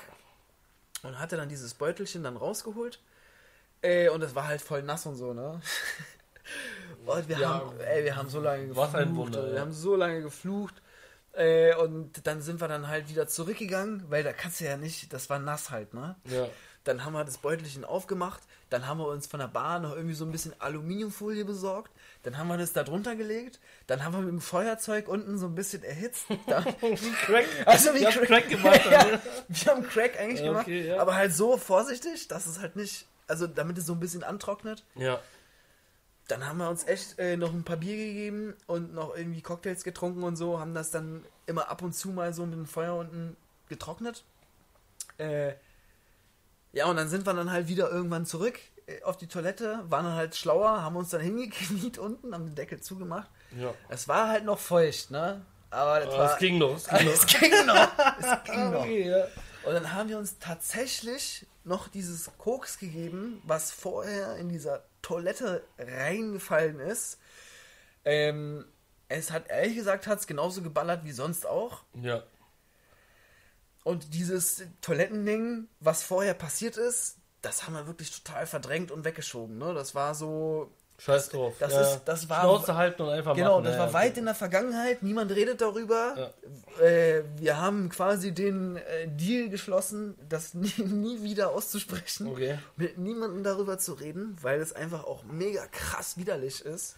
Und 1.03 1.19
hatte 1.19 1.37
dann 1.37 1.47
dieses 1.47 1.73
Beutelchen 1.75 2.23
dann 2.23 2.35
rausgeholt. 2.37 2.99
Äh, 3.83 4.09
und 4.09 4.21
es 4.23 4.33
war 4.33 4.47
halt 4.47 4.61
voll 4.61 4.81
nass 4.81 5.05
und 5.05 5.15
so, 5.15 5.33
ne? 5.33 5.61
Und 7.05 7.29
wir 7.29 7.37
Ja. 7.39 7.49
haben, 7.49 7.79
ey, 7.79 8.03
wir 8.03 8.15
haben 8.15 8.29
so 8.29 8.39
lange 8.39 8.67
geflucht. 8.67 8.87
Was 8.87 8.95
ein 8.95 9.15
Wunder, 9.15 9.47
Wir 9.47 9.55
ja. 9.55 9.61
haben 9.61 9.71
so 9.73 9.95
lange 9.95 10.21
geflucht. 10.21 10.75
Äh, 11.33 11.75
und 11.75 12.25
dann 12.25 12.41
sind 12.41 12.59
wir 12.59 12.67
dann 12.67 12.87
halt 12.87 13.09
wieder 13.09 13.27
zurückgegangen, 13.27 14.05
weil 14.09 14.23
da 14.23 14.33
kannst 14.33 14.59
du 14.59 14.65
ja 14.65 14.75
nicht, 14.75 15.13
das 15.13 15.29
war 15.29 15.37
nass 15.39 15.69
halt, 15.69 15.93
ne? 15.93 16.15
Ja. 16.25 16.49
Dann 16.87 17.03
haben 17.03 17.13
wir 17.13 17.25
das 17.25 17.37
Beutelchen 17.39 17.83
aufgemacht. 17.83 18.41
Dann 18.69 18.87
haben 18.87 18.97
wir 18.99 19.07
uns 19.07 19.27
von 19.27 19.39
der 19.41 19.47
Bar 19.47 19.79
noch 19.79 19.93
irgendwie 19.93 20.15
so 20.15 20.23
ein 20.25 20.31
bisschen 20.31 20.53
Aluminiumfolie 20.59 21.43
besorgt. 21.43 21.91
Dann 22.23 22.37
haben 22.37 22.47
wir 22.47 22.57
das 22.57 22.71
da 22.73 22.83
drunter 22.83 23.15
gelegt. 23.17 23.59
Dann 23.87 24.03
haben 24.05 24.13
wir 24.13 24.19
mit 24.21 24.29
dem 24.29 24.41
Feuerzeug 24.41 25.07
unten 25.09 25.37
so 25.37 25.47
ein 25.47 25.55
bisschen 25.55 25.83
erhitzt. 25.83 26.25
Da, 26.47 26.61
Crack. 26.61 27.45
also 27.65 27.93
wie 27.93 28.03
Crack, 28.03 28.23
Crack 28.27 28.49
gemacht. 28.49 28.81
ja, 28.91 29.19
wir 29.49 29.71
haben 29.73 29.83
Crack 29.83 30.17
eigentlich 30.19 30.39
Ja, 30.39 30.47
gemacht. 30.47 30.63
okay, 30.65 30.87
ja. 30.87 31.01
Aber 31.01 31.15
halt 31.15 31.33
so 31.33 31.57
vorsichtig, 31.57 32.27
dass 32.29 32.45
es 32.45 32.59
halt 32.59 32.75
nicht, 32.77 33.05
also 33.27 33.47
damit 33.47 33.77
es 33.77 33.85
so 33.85 33.93
ein 33.93 33.99
bisschen 33.99 34.23
antrocknet. 34.23 34.85
Ja. 34.95 35.19
Dann 36.29 36.45
haben 36.45 36.57
wir 36.57 36.69
uns 36.69 36.85
echt 36.87 37.19
äh, 37.19 37.35
noch 37.37 37.53
ein 37.53 37.63
paar 37.63 37.77
Bier 37.77 37.95
gegeben 37.97 38.53
und 38.65 38.93
noch 38.93 39.15
irgendwie 39.15 39.41
Cocktails 39.41 39.83
getrunken 39.83 40.23
und 40.23 40.35
so. 40.37 40.59
Haben 40.59 40.73
das 40.73 40.91
dann 40.91 41.23
immer 41.45 41.69
ab 41.69 41.81
und 41.81 41.93
zu 41.93 42.09
mal 42.09 42.33
so 42.33 42.45
mit 42.45 42.55
dem 42.55 42.65
Feuer 42.65 42.95
unten 42.95 43.35
getrocknet. 43.69 44.23
Äh, 45.17 45.53
ja, 46.73 46.85
und 46.85 46.95
dann 46.97 47.09
sind 47.09 47.25
wir 47.25 47.33
dann 47.33 47.51
halt 47.51 47.67
wieder 47.67 47.89
irgendwann 47.89 48.25
zurück 48.25 48.59
äh, 48.87 49.01
auf 49.03 49.17
die 49.17 49.27
Toilette, 49.27 49.83
waren 49.89 50.05
dann 50.05 50.15
halt 50.15 50.35
schlauer, 50.35 50.81
haben 50.81 50.95
uns 50.95 51.09
dann 51.09 51.21
hingekniet 51.27 51.97
unten, 51.97 52.33
haben 52.33 52.45
den 52.45 52.55
Deckel 52.55 52.81
zugemacht. 52.81 53.29
Ja. 53.57 53.73
Es 53.89 54.07
war 54.07 54.29
halt 54.29 54.45
noch 54.45 54.59
feucht, 54.59 55.11
ne? 55.11 55.45
Aber 55.69 55.99
das 55.99 56.09
Aber 56.09 56.17
war. 56.19 56.33
es 56.33 56.39
ging 56.39 56.57
noch. 56.57 56.75
Es 56.75 56.87
ging 56.87 57.05
noch. 57.05 57.13
es 57.13 57.27
ging 57.27 57.65
noch. 57.65 57.97
Es 58.19 58.43
ging 58.51 58.71
noch. 58.71 58.79
Okay, 58.81 59.09
ja. 59.09 59.27
Und 59.63 59.73
dann 59.73 59.93
haben 59.93 60.07
wir 60.07 60.17
uns 60.17 60.39
tatsächlich 60.39 61.45
noch 61.65 61.89
dieses 61.89 62.31
Koks 62.37 62.79
gegeben, 62.79 63.41
was 63.43 63.71
vorher 63.71 64.37
in 64.37 64.47
dieser 64.47 64.83
Toilette 65.01 65.63
reingefallen 65.77 66.79
ist. 66.79 67.19
Ähm, 68.05 68.63
es 69.09 69.31
hat, 69.31 69.49
ehrlich 69.49 69.75
gesagt, 69.75 70.07
hat 70.07 70.19
es 70.19 70.27
genauso 70.27 70.61
geballert 70.61 71.03
wie 71.03 71.11
sonst 71.11 71.45
auch. 71.45 71.83
Ja. 72.01 72.23
Und 73.87 74.13
dieses 74.13 74.63
Toilettending, 74.81 75.67
was 75.79 76.03
vorher 76.03 76.33
passiert 76.33 76.75
ist, 76.75 77.15
das 77.41 77.63
haben 77.65 77.73
wir 77.73 77.87
wirklich 77.87 78.11
total 78.11 78.45
verdrängt 78.45 78.91
und 78.91 79.05
weggeschoben. 79.05 79.57
Ne? 79.57 79.73
Das 79.73 79.95
war 79.95 80.13
so. 80.13 80.71
Scheiß 80.99 81.29
drauf. 81.29 81.53
das 81.59 81.71
ja. 81.73 81.81
ist- 81.81 82.01
das 82.05 82.27
war- 82.27 82.41
Schnauze 82.41 82.75
halten 82.75 83.03
und 83.03 83.09
einfach 83.09 83.35
Genau, 83.35 83.57
machen. 83.61 83.65
das 83.65 83.73
ja, 83.75 83.79
war 83.79 83.87
ja. 83.87 83.93
weit 83.93 84.17
in 84.17 84.25
der 84.25 84.33
Vergangenheit, 84.33 85.03
niemand 85.03 85.31
redet 85.31 85.61
darüber. 85.61 86.33
Äh, 86.81 87.21
wir 87.37 87.61
haben 87.61 87.89
quasi 87.89 88.31
den 88.33 88.77
äh, 88.77 89.07
Deal 89.07 89.47
geschlossen, 89.49 90.15
das 90.27 90.53
nie, 90.55 90.73
nie 90.83 91.21
wieder 91.21 91.51
auszusprechen, 91.51 92.27
Okay. 92.27 92.57
mit 92.77 92.97
niemandem 92.97 93.43
darüber 93.43 93.77
zu 93.77 93.93
reden, 93.93 94.35
weil 94.41 94.59
es 94.59 94.73
einfach 94.73 95.03
auch 95.05 95.23
mega 95.23 95.65
krass 95.67 96.17
widerlich 96.17 96.65
ist. 96.65 96.95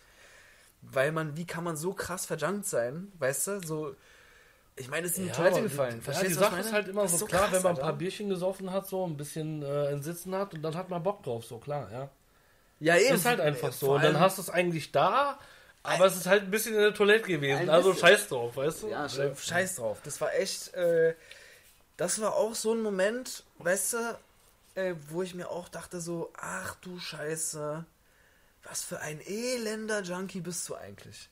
Weil 0.81 1.11
man, 1.11 1.35
wie 1.35 1.45
kann 1.45 1.65
man 1.65 1.75
so 1.75 1.93
krass 1.93 2.25
verjunkt 2.25 2.65
sein, 2.65 3.11
weißt 3.19 3.47
du? 3.47 3.59
So, 3.67 3.95
ich 4.79 4.89
meine, 4.89 5.05
es 5.05 5.13
ist 5.13 5.17
in 5.19 5.23
die 5.25 5.29
Ja, 5.29 5.35
Toilette 5.35 5.61
gefallen. 5.63 5.97
Ja, 5.97 6.01
Verstehst 6.03 6.31
die 6.31 6.35
du, 6.35 6.39
was 6.41 6.49
Sache 6.49 6.55
ich 6.55 6.59
ist 6.61 6.65
meine? 6.65 6.75
halt 6.77 6.87
immer 6.87 7.07
so 7.07 7.15
ist 7.17 7.27
klar, 7.27 7.41
krass, 7.41 7.53
wenn 7.53 7.63
man 7.63 7.75
ein 7.75 7.81
paar. 7.81 7.93
Bierchen 7.93 8.29
gesoffen 8.29 8.71
hat, 8.71 8.87
so 8.87 9.05
ein 9.05 9.17
bisschen 9.17 9.61
äh, 9.63 9.91
in 9.91 10.01
Sitzen 10.01 10.33
hat 10.35 10.53
und 10.53 10.61
dann 10.61 10.75
hat 10.75 10.89
man 10.89 11.03
Bock 11.03 11.23
drauf, 11.23 11.45
so 11.45 11.57
klar, 11.57 11.89
ja. 11.91 12.09
Ja, 12.79 12.95
eben. 12.97 13.15
Ist 13.15 13.25
halt 13.25 13.41
einfach 13.41 13.73
so. 13.73 13.91
Und 13.93 14.03
dann 14.03 14.19
hast 14.19 14.37
du 14.37 14.41
es 14.41 14.49
eigentlich 14.49 14.91
da, 14.91 15.37
aber 15.83 16.05
es 16.05 16.15
ist 16.15 16.27
halt 16.27 16.43
ein 16.43 16.51
bisschen 16.51 16.75
in 16.75 16.81
der 16.81 16.93
Toilette 16.93 17.27
gewesen. 17.27 17.63
Ein 17.63 17.69
Also 17.69 17.93
scheiß 17.93 18.27
drauf, 18.29 18.55
weißt 18.55 18.83
du? 18.83 18.87
Ja, 18.89 19.05
sche- 19.05 19.35
scheiß 19.37 19.75
drauf. 19.75 19.99
Das 20.03 20.19
war 20.21 20.33
echt, 20.33 20.73
äh, 20.75 21.13
das 21.97 22.21
war 22.21 22.35
auch 22.35 22.55
so 22.55 22.73
ein 22.73 22.81
Moment, 22.81 23.43
weißt 23.57 23.93
du, 23.93 24.19
äh, 24.75 24.95
wo 25.09 25.21
ich 25.23 25.35
mir 25.35 25.49
auch 25.49 25.67
dachte 25.67 25.99
so, 25.99 26.31
ach 26.37 26.75
du 26.75 26.97
Scheiße, 26.99 27.83
was 28.63 28.81
für 28.81 28.99
ein 29.01 29.19
elender 29.25 30.01
Junkie 30.03 30.41
bist 30.41 30.67
du 30.69 30.75
eigentlich? 30.75 31.29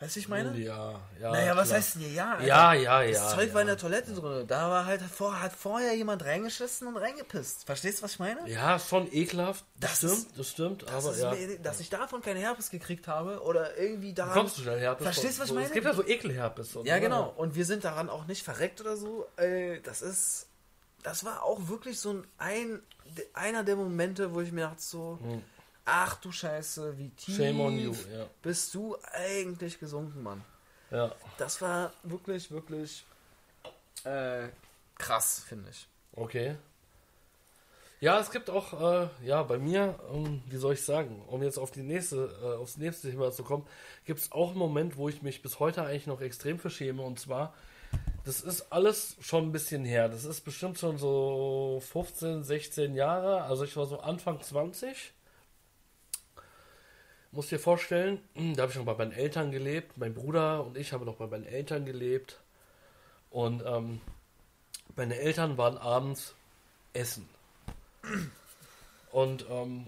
Weißt 0.00 0.14
du, 0.14 0.20
ich 0.20 0.28
meine? 0.28 0.56
Ja, 0.56 1.00
ja. 1.20 1.32
Naja, 1.32 1.56
was 1.56 1.68
klar. 1.68 1.78
heißt 1.78 1.96
denn 1.96 2.02
hier 2.02 2.12
ja? 2.12 2.32
Alter? 2.34 2.46
Ja, 2.46 2.72
ja, 2.72 3.02
ja. 3.02 3.10
Das 3.10 3.34
Zeug 3.34 3.48
ja. 3.48 3.54
war 3.54 3.60
in 3.62 3.66
der 3.66 3.78
Toilette 3.78 4.12
drin. 4.12 4.46
Da 4.46 4.70
war 4.70 4.86
halt 4.86 5.02
vor, 5.02 5.40
hat 5.42 5.52
vorher 5.52 5.92
jemand 5.96 6.24
reingeschissen 6.24 6.86
und 6.86 6.96
reingepisst. 6.96 7.64
Verstehst 7.64 7.98
du, 7.98 8.04
was 8.04 8.12
ich 8.12 8.18
meine? 8.20 8.48
Ja, 8.48 8.78
schon 8.78 9.12
ekelhaft. 9.12 9.64
Das, 9.74 10.00
Das 10.00 10.12
stimmt, 10.12 10.38
das 10.38 10.50
stimmt. 10.50 10.82
Das 10.84 11.04
aber 11.04 11.16
ja. 11.16 11.30
mir, 11.32 11.58
dass 11.58 11.80
ich 11.80 11.90
davon 11.90 12.22
keine 12.22 12.38
Herpes 12.38 12.70
gekriegt 12.70 13.08
habe 13.08 13.42
oder 13.42 13.76
irgendwie 13.76 14.14
daran. 14.14 14.34
Kommst 14.34 14.58
du 14.58 14.62
schnell 14.62 14.78
Herpes? 14.78 15.02
Verstehst 15.02 15.38
du, 15.38 15.42
was 15.42 15.48
ich 15.48 15.54
meine? 15.54 15.66
Es 15.66 15.72
gibt 15.72 15.86
ja 15.86 15.94
so 15.94 16.06
Ekelherpes. 16.06 16.76
und 16.76 16.86
Ja, 16.86 17.00
genau. 17.00 17.34
Und 17.36 17.56
wir 17.56 17.64
sind 17.64 17.82
daran 17.82 18.08
auch 18.08 18.26
nicht 18.26 18.44
verreckt 18.44 18.80
oder 18.80 18.96
so. 18.96 19.26
Äh, 19.36 19.80
das 19.80 20.02
ist. 20.02 20.46
Das 21.02 21.24
war 21.24 21.42
auch 21.44 21.68
wirklich 21.68 21.98
so 21.98 22.10
ein, 22.10 22.26
ein 22.38 22.82
einer 23.32 23.64
der 23.64 23.76
Momente, 23.76 24.34
wo 24.34 24.40
ich 24.40 24.52
mir 24.52 24.62
dachte 24.62 24.82
so, 24.82 25.18
ach 25.88 26.16
du 26.20 26.30
Scheiße, 26.30 26.98
wie 26.98 27.10
tief. 27.10 27.36
Shame 27.36 27.60
on 27.60 27.78
you, 27.78 27.92
ja. 28.12 28.26
bist 28.42 28.74
du 28.74 28.96
eigentlich 29.12 29.78
gesunken, 29.80 30.22
Mann. 30.22 30.44
Ja, 30.90 31.12
Das 31.38 31.60
war 31.60 31.92
wirklich, 32.02 32.50
wirklich 32.50 33.04
äh, 34.04 34.48
krass, 34.96 35.42
finde 35.46 35.70
ich. 35.70 35.86
okay. 36.12 36.56
Ja, 38.00 38.20
es 38.20 38.30
gibt 38.30 38.48
auch, 38.48 38.80
äh, 38.80 39.08
ja, 39.26 39.42
bei 39.42 39.58
mir, 39.58 39.98
ähm, 40.14 40.40
wie 40.46 40.56
soll 40.56 40.74
ich 40.74 40.84
sagen, 40.84 41.20
um 41.26 41.42
jetzt 41.42 41.58
auf 41.58 41.72
die 41.72 41.82
nächste, 41.82 42.30
äh, 42.40 42.56
aufs 42.56 42.76
nächste 42.76 43.10
Thema 43.10 43.32
zu 43.32 43.42
kommen, 43.42 43.66
gibt 44.04 44.20
es 44.20 44.30
auch 44.30 44.50
einen 44.50 44.58
Moment, 44.58 44.96
wo 44.96 45.08
ich 45.08 45.20
mich 45.22 45.42
bis 45.42 45.58
heute 45.58 45.82
eigentlich 45.82 46.06
noch 46.06 46.20
extrem 46.20 46.60
verschäme. 46.60 47.02
Und 47.02 47.18
zwar, 47.18 47.54
das 48.24 48.40
ist 48.40 48.70
alles 48.70 49.16
schon 49.20 49.46
ein 49.48 49.52
bisschen 49.52 49.84
her. 49.84 50.08
Das 50.08 50.24
ist 50.24 50.42
bestimmt 50.42 50.78
schon 50.78 50.96
so 50.96 51.82
15, 51.90 52.44
16 52.44 52.94
Jahre. 52.94 53.42
Also 53.42 53.64
ich 53.64 53.76
war 53.76 53.86
so 53.86 53.98
Anfang 53.98 54.40
20. 54.40 55.12
Muss 57.30 57.48
dir 57.48 57.58
vorstellen, 57.58 58.20
da 58.54 58.62
habe 58.62 58.72
ich 58.72 58.78
noch 58.78 58.84
bei 58.84 58.94
meinen 58.94 59.12
Eltern 59.12 59.50
gelebt. 59.50 59.96
Mein 59.98 60.14
Bruder 60.14 60.64
und 60.64 60.76
ich 60.76 60.92
haben 60.92 61.04
noch 61.04 61.16
bei 61.16 61.26
meinen 61.26 61.44
Eltern 61.44 61.84
gelebt. 61.84 62.40
Und 63.30 63.62
ähm, 63.66 64.00
meine 64.96 65.16
Eltern 65.16 65.58
waren 65.58 65.76
abends 65.78 66.34
essen. 66.92 67.28
Und 69.10 69.46
ähm, 69.48 69.86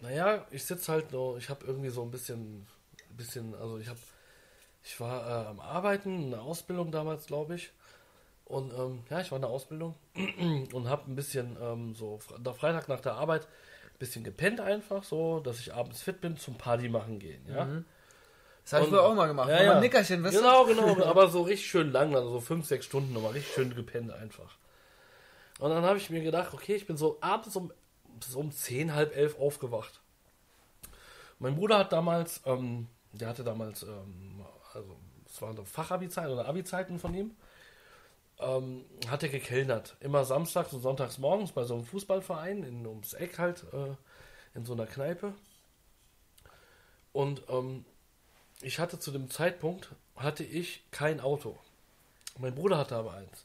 naja, 0.00 0.46
ich 0.50 0.64
sitze 0.64 0.92
halt 0.92 1.12
nur, 1.12 1.38
ich 1.38 1.48
habe 1.48 1.64
irgendwie 1.66 1.88
so 1.88 2.02
ein 2.02 2.10
bisschen, 2.10 2.66
bisschen, 3.16 3.54
also 3.54 3.78
ich 3.78 3.88
habe, 3.88 3.98
ich 4.84 5.00
war 5.00 5.26
äh, 5.26 5.46
am 5.48 5.60
Arbeiten, 5.60 6.24
in 6.24 6.30
der 6.30 6.42
Ausbildung 6.42 6.92
damals, 6.92 7.26
glaube 7.26 7.54
ich. 7.54 7.70
Und 8.44 8.72
ähm, 8.72 9.04
ja, 9.10 9.20
ich 9.20 9.30
war 9.30 9.36
in 9.36 9.42
der 9.42 9.50
Ausbildung 9.50 9.94
und 10.72 10.88
habe 10.88 11.10
ein 11.10 11.16
bisschen 11.16 11.56
ähm, 11.60 11.94
so 11.94 12.18
Freitag 12.18 12.88
nach 12.88 13.00
der 13.00 13.14
Arbeit 13.14 13.46
bisschen 13.98 14.24
gepennt 14.24 14.60
einfach 14.60 15.04
so, 15.04 15.40
dass 15.40 15.58
ich 15.60 15.74
abends 15.74 16.02
fit 16.02 16.20
bin 16.20 16.36
zum 16.36 16.56
Party 16.56 16.88
machen 16.88 17.18
gehen, 17.18 17.44
ja. 17.48 17.68
Das 18.64 18.74
habe 18.74 18.84
ich 18.84 18.90
früher 18.90 19.02
auch 19.02 19.14
mal 19.14 19.26
gemacht. 19.26 19.48
Ja, 19.48 19.56
Mal 19.56 19.64
ja. 19.64 19.74
ein 19.76 19.80
Nickerchen, 19.80 20.22
weißt 20.22 20.36
Genau, 20.36 20.66
genau, 20.66 21.02
aber 21.06 21.28
so 21.28 21.40
richtig 21.40 21.70
schön 21.70 21.90
lang, 21.90 22.14
also 22.14 22.28
so 22.28 22.40
fünf, 22.40 22.66
sechs 22.66 22.84
Stunden 22.84 23.14
nochmal 23.14 23.32
richtig 23.32 23.54
schön 23.54 23.74
gepennt 23.74 24.12
einfach. 24.12 24.58
Und 25.58 25.70
dann 25.70 25.84
habe 25.84 25.96
ich 25.96 26.10
mir 26.10 26.20
gedacht, 26.22 26.52
okay, 26.52 26.74
ich 26.74 26.86
bin 26.86 26.98
so 26.98 27.16
abends 27.22 27.56
um, 27.56 27.72
so 28.20 28.38
um 28.38 28.52
zehn, 28.52 28.94
halb 28.94 29.16
elf 29.16 29.38
aufgewacht. 29.38 30.00
Mein 31.38 31.56
Bruder 31.56 31.78
hat 31.78 31.92
damals, 31.92 32.42
ähm, 32.44 32.88
der 33.12 33.28
hatte 33.28 33.42
damals, 33.42 33.84
ähm, 33.84 34.44
also 34.74 34.96
es 35.26 35.40
waren 35.40 35.56
so 35.56 35.64
Fachabi-Zeiten 35.64 36.32
oder 36.32 36.46
Abi-Zeiten 36.46 36.98
von 36.98 37.14
ihm, 37.14 37.36
ähm, 38.40 38.84
hat 39.08 39.22
er 39.22 39.28
gekellnert. 39.28 39.96
Immer 40.00 40.24
samstags 40.24 40.72
und 40.72 40.80
sonntags 40.80 41.18
morgens 41.18 41.52
bei 41.52 41.64
so 41.64 41.74
einem 41.74 41.84
Fußballverein, 41.84 42.62
in, 42.62 42.86
ums 42.86 43.14
Eck 43.14 43.38
halt, 43.38 43.64
äh, 43.72 43.94
in 44.56 44.64
so 44.64 44.72
einer 44.74 44.86
Kneipe. 44.86 45.34
Und 47.12 47.42
ähm, 47.48 47.84
ich 48.62 48.78
hatte 48.78 48.98
zu 48.98 49.10
dem 49.10 49.30
Zeitpunkt, 49.30 49.90
hatte 50.16 50.44
ich 50.44 50.84
kein 50.90 51.20
Auto. 51.20 51.58
Mein 52.38 52.54
Bruder 52.54 52.78
hatte 52.78 52.96
aber 52.96 53.14
eins. 53.14 53.44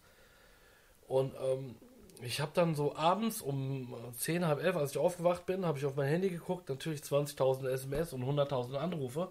Und 1.08 1.34
ähm, 1.36 1.75
ich 2.21 2.39
habe 2.39 2.51
dann 2.53 2.75
so 2.75 2.95
abends 2.95 3.41
um 3.41 3.93
10, 4.17 4.47
halb 4.47 4.63
elf, 4.63 4.75
als 4.75 4.91
ich 4.91 4.97
aufgewacht 4.97 5.45
bin, 5.45 5.65
habe 5.65 5.77
ich 5.77 5.86
auf 5.86 5.95
mein 5.95 6.08
Handy 6.08 6.29
geguckt, 6.29 6.69
natürlich 6.69 7.01
20.000 7.01 7.67
SMS 7.67 8.13
und 8.13 8.23
100.000 8.23 8.75
Anrufe. 8.75 9.29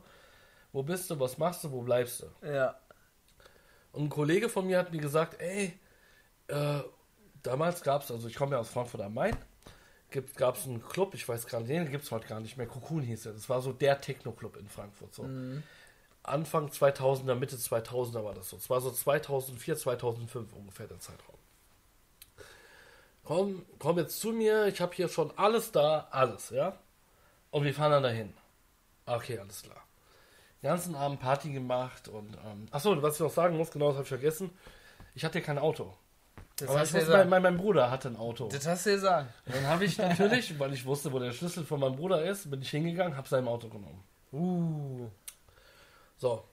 Wo 0.73 0.83
bist 0.83 1.11
du, 1.11 1.19
was 1.19 1.39
machst 1.39 1.65
du, 1.65 1.73
wo 1.73 1.83
bleibst 1.83 2.23
du? 2.23 2.47
Ja. 2.47 2.77
Und 3.93 4.05
ein 4.05 4.09
Kollege 4.09 4.49
von 4.49 4.67
mir 4.67 4.79
hat 4.79 4.93
mir 4.93 5.01
gesagt, 5.01 5.41
ey, 5.41 5.79
äh, 6.49 6.81
damals 7.43 7.83
gab 7.83 8.03
es, 8.03 8.11
also 8.11 8.29
ich 8.29 8.35
komme 8.35 8.53
ja 8.53 8.59
aus 8.59 8.71
Frankfurt 8.71 9.03
am 9.03 9.15
Main, 9.15 9.37
gab 10.37 10.57
es 10.57 10.67
einen 10.67 10.83
Club, 10.83 11.15
ich 11.15 11.29
weiß 11.29 11.47
gar 11.47 11.61
nicht, 11.61 11.71
den 11.71 11.91
gibt 11.91 12.05
es 12.05 12.11
heute 12.11 12.27
gar 12.27 12.41
nicht 12.41 12.57
mehr, 12.57 12.67
Cocoon 12.67 13.03
hieß 13.03 13.27
er. 13.27 13.33
Das 13.33 13.49
war 13.49 13.61
so 13.61 13.73
der 13.73 14.01
Techno-Club 14.01 14.57
in 14.57 14.69
Frankfurt. 14.69 15.15
So. 15.15 15.25
Anfang 16.23 16.69
2000er, 16.69 17.35
Mitte 17.35 17.57
2000er 17.57 18.25
war 18.25 18.35
das 18.35 18.51
so. 18.51 18.57
Es 18.57 18.71
war 18.71 18.81
so 18.81 18.91
2004, 18.91 19.77
2005 19.77 20.53
ungefähr 20.53 20.87
der 20.87 21.01
Zeitraum. 21.01 21.37
Komm, 23.25 23.65
komm 23.79 23.99
jetzt 23.99 24.21
zu 24.21 24.33
mir, 24.33 24.67
ich 24.67 24.81
habe 24.81 24.95
hier 24.95 25.09
schon 25.09 25.33
alles 25.37 25.73
da, 25.73 26.09
alles, 26.11 26.51
ja? 26.51 26.79
Und 27.51 27.65
wir 27.65 27.75
fahren 27.75 27.93
dann 27.93 28.03
dahin. 28.03 28.35
Okay, 29.07 29.39
alles 29.39 29.63
klar. 29.63 29.83
Den 30.63 30.69
ganzen 30.69 30.95
Abend 30.95 31.21
Party 31.21 31.53
gemacht 31.53 32.09
und, 32.09 32.37
ähm, 32.47 32.67
achso, 32.71 33.01
was 33.03 33.15
ich 33.15 33.21
noch 33.21 33.31
sagen 33.31 33.57
muss, 33.57 33.71
genau 33.71 33.89
das 33.89 33.97
habe 33.97 34.05
ich 34.05 34.09
vergessen. 34.09 34.51
Ich 35.15 35.25
hatte 35.25 35.41
kein 35.41 35.59
Auto. 35.59 35.93
Das 36.57 36.69
Aber 36.69 36.79
hast 36.79 36.89
ich 36.89 36.95
du 36.95 37.01
wusste, 37.01 37.13
mein, 37.19 37.29
mein, 37.29 37.43
mein 37.43 37.57
Bruder 37.57 37.91
hatte 37.91 38.09
ein 38.09 38.17
Auto. 38.17 38.49
Das 38.49 38.67
hast 38.67 38.87
du 38.87 38.93
gesagt. 38.93 39.33
Und 39.47 39.57
dann 39.57 39.67
habe 39.67 39.85
ich 39.85 39.99
natürlich, 39.99 40.57
weil 40.59 40.73
ich 40.73 40.87
wusste, 40.87 41.13
wo 41.13 41.19
der 41.19 41.33
Schlüssel 41.33 41.65
von 41.65 41.81
meinem 41.81 41.97
Bruder 41.97 42.25
ist, 42.25 42.51
bin 42.51 42.63
ich 42.63 42.71
hingegangen, 42.71 43.17
habe 43.17 43.29
sein 43.29 43.49
Auto 43.49 43.69
genommen. 43.69 44.05
Uh. 44.33 45.09
So. 46.17 46.45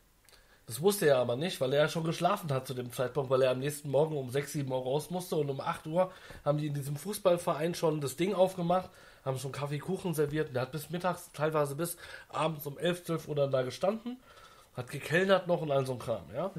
Das 0.66 0.82
wusste 0.82 1.08
er 1.08 1.18
aber 1.18 1.36
nicht, 1.36 1.60
weil 1.62 1.74
er 1.74 1.82
ja 1.84 1.90
schon 1.90 2.04
geschlafen 2.04 2.52
hat 2.52 2.68
zu 2.68 2.76
dem 2.76 2.92
Zeitpunkt, 2.92 3.32
weil 3.32 3.42
er 3.42 3.52
am 3.52 3.60
nächsten 3.60 3.90
Morgen 3.90 4.16
um 4.16 4.30
6, 4.30 4.54
7 4.54 4.72
Uhr 4.72 4.84
raus 4.84 5.10
musste 5.10 5.36
und 5.36 5.50
um 5.50 5.62
8 5.62 5.88
Uhr 5.88 6.12
haben 6.46 6.60
die 6.60 6.68
in 6.68 6.76
diesem 6.76 6.96
Fußballverein 6.96 7.74
schon 7.74 8.02
das 8.02 8.18
Ding 8.18 8.36
aufgemacht, 8.36 8.90
haben 9.30 9.40
schon 9.40 9.52
Kaffee, 9.52 9.80
Kuchen 9.80 10.14
serviert. 10.14 10.50
Und 10.50 10.56
der 10.56 10.64
hat 10.64 10.72
bis 10.72 10.90
mittags, 10.90 11.32
teilweise 11.32 11.76
bis 11.76 11.98
abends 12.28 12.66
um 12.66 12.78
11, 12.78 13.06
12 13.06 13.28
Uhr 13.30 13.36
dann 13.36 13.52
da 13.52 13.62
gestanden, 13.62 14.18
hat 14.76 14.90
gekellnert 14.90 15.48
noch 15.48 15.62
und 15.62 15.72
all 15.72 15.86
so 15.86 15.94
ein 15.94 16.00
Kram, 16.00 16.26
ja. 16.34 16.52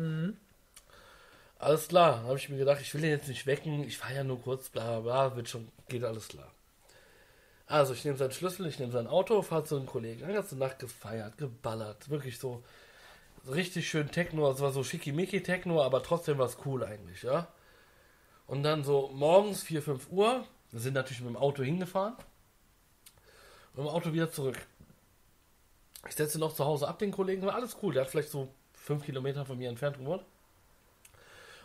Alles 1.59 1.89
klar, 1.89 2.23
habe 2.23 2.39
ich 2.39 2.49
mir 2.49 2.57
gedacht, 2.57 2.81
ich 2.81 2.95
will 2.95 3.05
ihn 3.05 3.11
jetzt 3.11 3.29
nicht 3.29 3.47
wecken, 3.47 3.85
ich 3.85 3.99
fahre 3.99 4.15
ja 4.15 4.25
nur 4.25 4.41
kurz, 4.41 4.71
bla 4.71 5.01
bla 5.01 5.01
bla, 5.01 5.37
wird 5.37 5.49
schon, 5.49 5.69
geht 5.89 6.05
alles 6.05 6.29
klar. 6.29 6.51
Also 7.67 7.93
ich 7.93 8.05
nehme 8.05 8.17
seinen 8.17 8.33
Schlüssel, 8.33 8.67
ich 8.67 8.79
nehme 8.79 8.93
sein 8.93 9.07
Auto, 9.07 9.43
fahre 9.43 9.65
zu 9.65 9.77
einem 9.77 9.87
Kollegen, 9.87 10.27
die 10.27 10.33
ganze 10.33 10.57
Nacht 10.57 10.79
gefeiert, 10.79 11.37
geballert, 11.39 12.09
wirklich 12.09 12.39
so 12.39 12.63
richtig 13.49 13.89
schön 13.89 14.11
Techno, 14.11 14.51
es 14.51 14.61
war 14.61 14.73
so 14.73 14.83
schickimicki 14.83 15.43
Techno, 15.43 15.83
aber 15.83 16.03
trotzdem 16.03 16.39
war 16.39 16.47
es 16.47 16.57
cool 16.65 16.83
eigentlich, 16.83 17.23
ja. 17.23 17.47
Und 18.47 18.63
dann 18.63 18.83
so 18.83 19.11
morgens 19.13 19.63
4, 19.63 19.83
5 19.83 20.11
Uhr, 20.11 20.45
wir 20.71 20.81
sind 20.81 20.95
natürlich 20.95 21.21
mit 21.21 21.31
dem 21.31 21.37
Auto 21.37 21.63
hingefahren 21.63 22.17
im 23.81 23.89
Auto 23.89 24.13
wieder 24.13 24.31
zurück. 24.31 24.57
Ich 26.09 26.15
setze 26.15 26.39
noch 26.39 26.55
zu 26.55 26.65
Hause 26.65 26.89
ab 26.89 26.99
den 26.99 27.11
Kollegen, 27.11 27.43
war 27.43 27.55
alles 27.55 27.77
cool, 27.83 27.93
der 27.93 28.03
hat 28.03 28.11
vielleicht 28.11 28.31
so 28.31 28.49
5 28.75 29.05
Kilometer 29.05 29.45
von 29.45 29.59
mir 29.59 29.69
entfernt 29.69 29.99
gewohnt. 29.99 30.25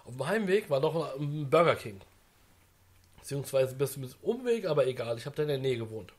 Auf 0.04 0.16
dem 0.16 0.28
Heimweg 0.28 0.70
war 0.70 0.80
noch 0.80 1.18
ein 1.18 1.50
Burger 1.50 1.76
King. 1.76 2.02
Beziehungsweise 3.18 3.72
ein 3.72 3.78
bisschen 3.78 4.04
mit 4.04 4.16
Umweg, 4.22 4.66
aber 4.66 4.86
egal, 4.86 5.18
ich 5.18 5.26
habe 5.26 5.36
da 5.36 5.44
in 5.44 5.48
der 5.48 5.58
Nähe 5.58 5.78
gewohnt. 5.78 6.14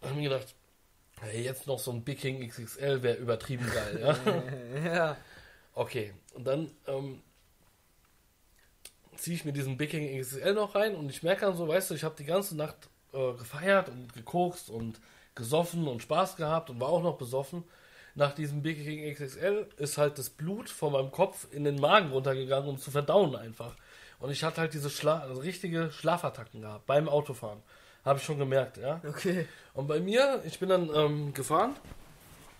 Da 0.00 0.10
habe 0.10 0.20
ich 0.20 0.28
mir 0.28 0.28
gedacht, 0.30 0.54
hey, 1.20 1.42
jetzt 1.42 1.66
noch 1.66 1.78
so 1.78 1.90
ein 1.90 2.04
Big 2.04 2.20
King 2.20 2.46
XXL 2.46 3.02
wäre 3.02 3.16
übertrieben 3.16 3.68
geil, 3.72 3.98
ja. 4.00 4.84
Ja. 4.94 5.16
Okay, 5.74 6.14
und 6.34 6.44
dann 6.44 6.70
ähm, 6.86 7.20
ziehe 9.16 9.34
ich 9.34 9.44
mir 9.44 9.52
diesen 9.52 9.76
Big 9.76 9.90
King 9.90 10.20
XXL 10.20 10.54
noch 10.54 10.74
rein 10.74 10.94
und 10.94 11.08
ich 11.08 11.22
merke 11.22 11.46
dann 11.46 11.56
so, 11.56 11.66
weißt 11.66 11.90
du, 11.90 11.94
ich 11.94 12.04
habe 12.04 12.14
die 12.16 12.24
ganze 12.24 12.56
Nacht 12.56 12.76
äh, 13.14 13.32
gefeiert 13.34 13.88
und 13.88 14.12
gekokst 14.12 14.70
und 14.70 15.00
gesoffen 15.34 15.88
und 15.88 16.02
Spaß 16.02 16.36
gehabt 16.36 16.70
und 16.70 16.80
war 16.80 16.88
auch 16.88 17.02
noch 17.02 17.16
besoffen. 17.16 17.64
Nach 18.14 18.32
diesem 18.32 18.62
Big 18.62 18.84
King 18.84 19.12
XXL 19.12 19.68
ist 19.76 19.98
halt 19.98 20.18
das 20.18 20.30
Blut 20.30 20.68
von 20.68 20.92
meinem 20.92 21.10
Kopf 21.10 21.48
in 21.50 21.64
den 21.64 21.76
Magen 21.76 22.10
runtergegangen, 22.12 22.68
um 22.68 22.78
zu 22.78 22.90
verdauen 22.90 23.34
einfach. 23.34 23.74
Und 24.20 24.30
ich 24.30 24.44
hatte 24.44 24.60
halt 24.60 24.72
diese 24.72 24.88
Schla 24.88 25.18
also 25.18 25.40
richtige 25.40 25.90
Schlafattacken 25.90 26.60
gehabt 26.60 26.86
beim 26.86 27.08
Autofahren. 27.08 27.60
Habe 28.04 28.18
ich 28.18 28.24
schon 28.24 28.38
gemerkt, 28.38 28.76
ja. 28.76 29.00
Okay. 29.06 29.48
Und 29.72 29.88
bei 29.88 29.98
mir, 29.98 30.42
ich 30.44 30.58
bin 30.58 30.68
dann 30.68 30.90
ähm, 30.94 31.34
gefahren, 31.34 31.74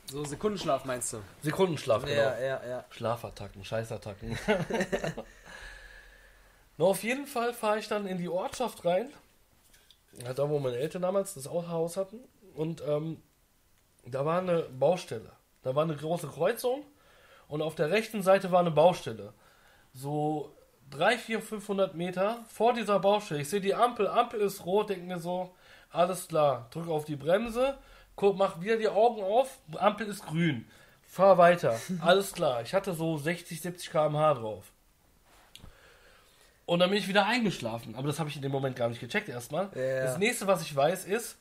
So 0.07 0.25
Sekundenschlaf 0.25 0.85
meinst 0.85 1.12
du? 1.12 1.19
Sekundenschlaf, 1.43 2.05
genau. 2.05 2.17
Ja, 2.17 2.40
ja, 2.40 2.61
ja. 2.67 2.85
Schlafattacken, 2.90 3.64
Scheißattacken. 3.64 4.38
Na, 6.77 6.85
auf 6.85 7.03
jeden 7.05 7.27
Fall 7.27 7.55
fahre 7.55 7.79
ich 7.79 7.88
dann 7.88 8.07
in 8.07 8.19
die 8.19 8.29
Ortschaft 8.29 8.85
rein. 8.85 9.12
Da, 10.37 10.48
wo 10.48 10.59
meine 10.59 10.77
Eltern 10.77 11.03
damals 11.03 11.35
das 11.35 11.48
Haus 11.48 11.96
hatten. 11.96 12.20
Und 12.55 12.83
ähm, 12.87 13.22
da 14.07 14.24
war 14.24 14.38
eine 14.38 14.62
Baustelle. 14.62 15.33
Da 15.62 15.74
war 15.74 15.85
eine 15.85 15.96
große 15.96 16.29
Kreuzung. 16.29 16.85
Und 17.48 17.62
auf 17.62 17.74
der 17.74 17.90
rechten 17.90 18.22
Seite 18.22 18.53
war 18.53 18.61
eine 18.61 18.70
Baustelle. 18.70 19.33
So 19.92 20.55
3, 20.90 21.18
4, 21.18 21.40
500 21.40 21.94
Meter 21.94 22.44
vor 22.48 22.72
dieser 22.72 23.00
Baustelle. 23.00 23.40
Ich 23.40 23.48
sehe 23.48 23.61
die 23.61 23.74
Ampel. 23.74 24.07
Ampel 24.09 24.40
ist 24.40 24.64
rot. 24.64 24.90
Denke 24.90 25.07
mir 25.07 25.18
so, 25.18 25.55
alles 25.90 26.29
klar. 26.29 26.68
Drücke 26.70 26.90
auf 26.90 27.05
die 27.05 27.16
Bremse. 27.16 27.79
guck, 28.16 28.37
mach 28.37 28.61
wieder 28.61 28.77
die 28.77 28.88
Augen 28.88 29.22
auf, 29.22 29.59
Ampel 29.77 30.07
ist 30.09 30.24
grün. 30.27 30.66
Fahr 31.03 31.38
weiter. 31.38 31.81
Alles 32.00 32.33
klar. 32.33 32.62
Ich 32.62 32.74
hatte 32.74 32.92
so 32.94 33.16
60, 33.16 33.61
70 33.61 33.90
km/h 33.90 34.35
drauf. 34.35 34.72
Und 36.66 36.79
dann 36.79 36.90
bin 36.90 36.98
ich 36.98 37.09
wieder 37.09 37.27
eingeschlafen. 37.27 37.94
Aber 37.94 38.07
das 38.07 38.18
habe 38.18 38.31
ich 38.31 38.37
in 38.37 38.42
dem 38.42 38.53
Moment 38.53 38.77
gar 38.77 38.88
nicht 38.88 39.00
gecheckt 39.00 39.29
erstmal. 39.29 39.70
Ja. 39.74 40.05
Das 40.05 40.18
nächste, 40.18 40.46
was 40.46 40.62
ich 40.62 40.74
weiß, 40.74 41.05
ist, 41.05 41.37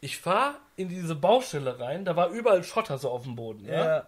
ich 0.00 0.18
fahre 0.18 0.56
in 0.76 0.88
diese 0.88 1.14
Baustelle 1.14 1.78
rein. 1.78 2.04
Da 2.04 2.16
war 2.16 2.28
überall 2.30 2.64
Schotter 2.64 2.98
so 2.98 3.10
auf 3.10 3.24
dem 3.24 3.36
Boden. 3.36 3.66
Ja? 3.66 3.84
Ja. 3.84 4.06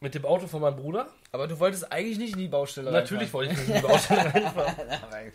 Mit 0.00 0.14
dem 0.14 0.24
Auto 0.24 0.46
von 0.46 0.60
meinem 0.60 0.76
Bruder. 0.76 1.08
Aber 1.32 1.46
du 1.46 1.58
wolltest 1.58 1.90
eigentlich 1.90 2.18
nicht 2.18 2.32
in 2.34 2.40
die 2.40 2.48
Baustelle 2.48 2.90
Natürlich 2.90 3.32
wollte 3.32 3.52
ich 3.52 3.58
nicht 3.58 3.68
in 3.68 3.74
die 3.76 3.80
Baustelle 3.86 4.34
reinfahren. 4.34 4.76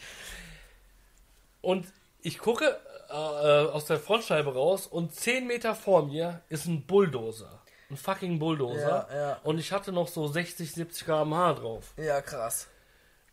Und 1.61 1.87
ich 2.21 2.37
gucke 2.37 2.77
äh, 3.09 3.13
aus 3.13 3.85
der 3.85 3.99
Frontscheibe 3.99 4.53
raus 4.53 4.87
und 4.87 5.13
10 5.13 5.47
Meter 5.47 5.75
vor 5.75 6.05
mir 6.05 6.41
ist 6.49 6.65
ein 6.65 6.85
Bulldozer. 6.85 7.61
Ein 7.89 7.97
fucking 7.97 8.39
Bulldozer. 8.39 9.07
Ja, 9.11 9.15
ja. 9.15 9.39
Und 9.43 9.59
ich 9.59 9.71
hatte 9.71 9.91
noch 9.91 10.07
so 10.07 10.27
60, 10.27 10.71
70 10.71 11.05
km/h 11.05 11.53
drauf. 11.53 11.93
Ja, 11.97 12.21
krass. 12.21 12.67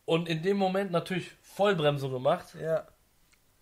Und 0.05 0.27
in 0.29 0.41
dem 0.43 0.57
Moment 0.57 0.91
natürlich 0.91 1.31
Vollbremsung 1.41 2.11
gemacht. 2.11 2.47
Ja. 2.61 2.87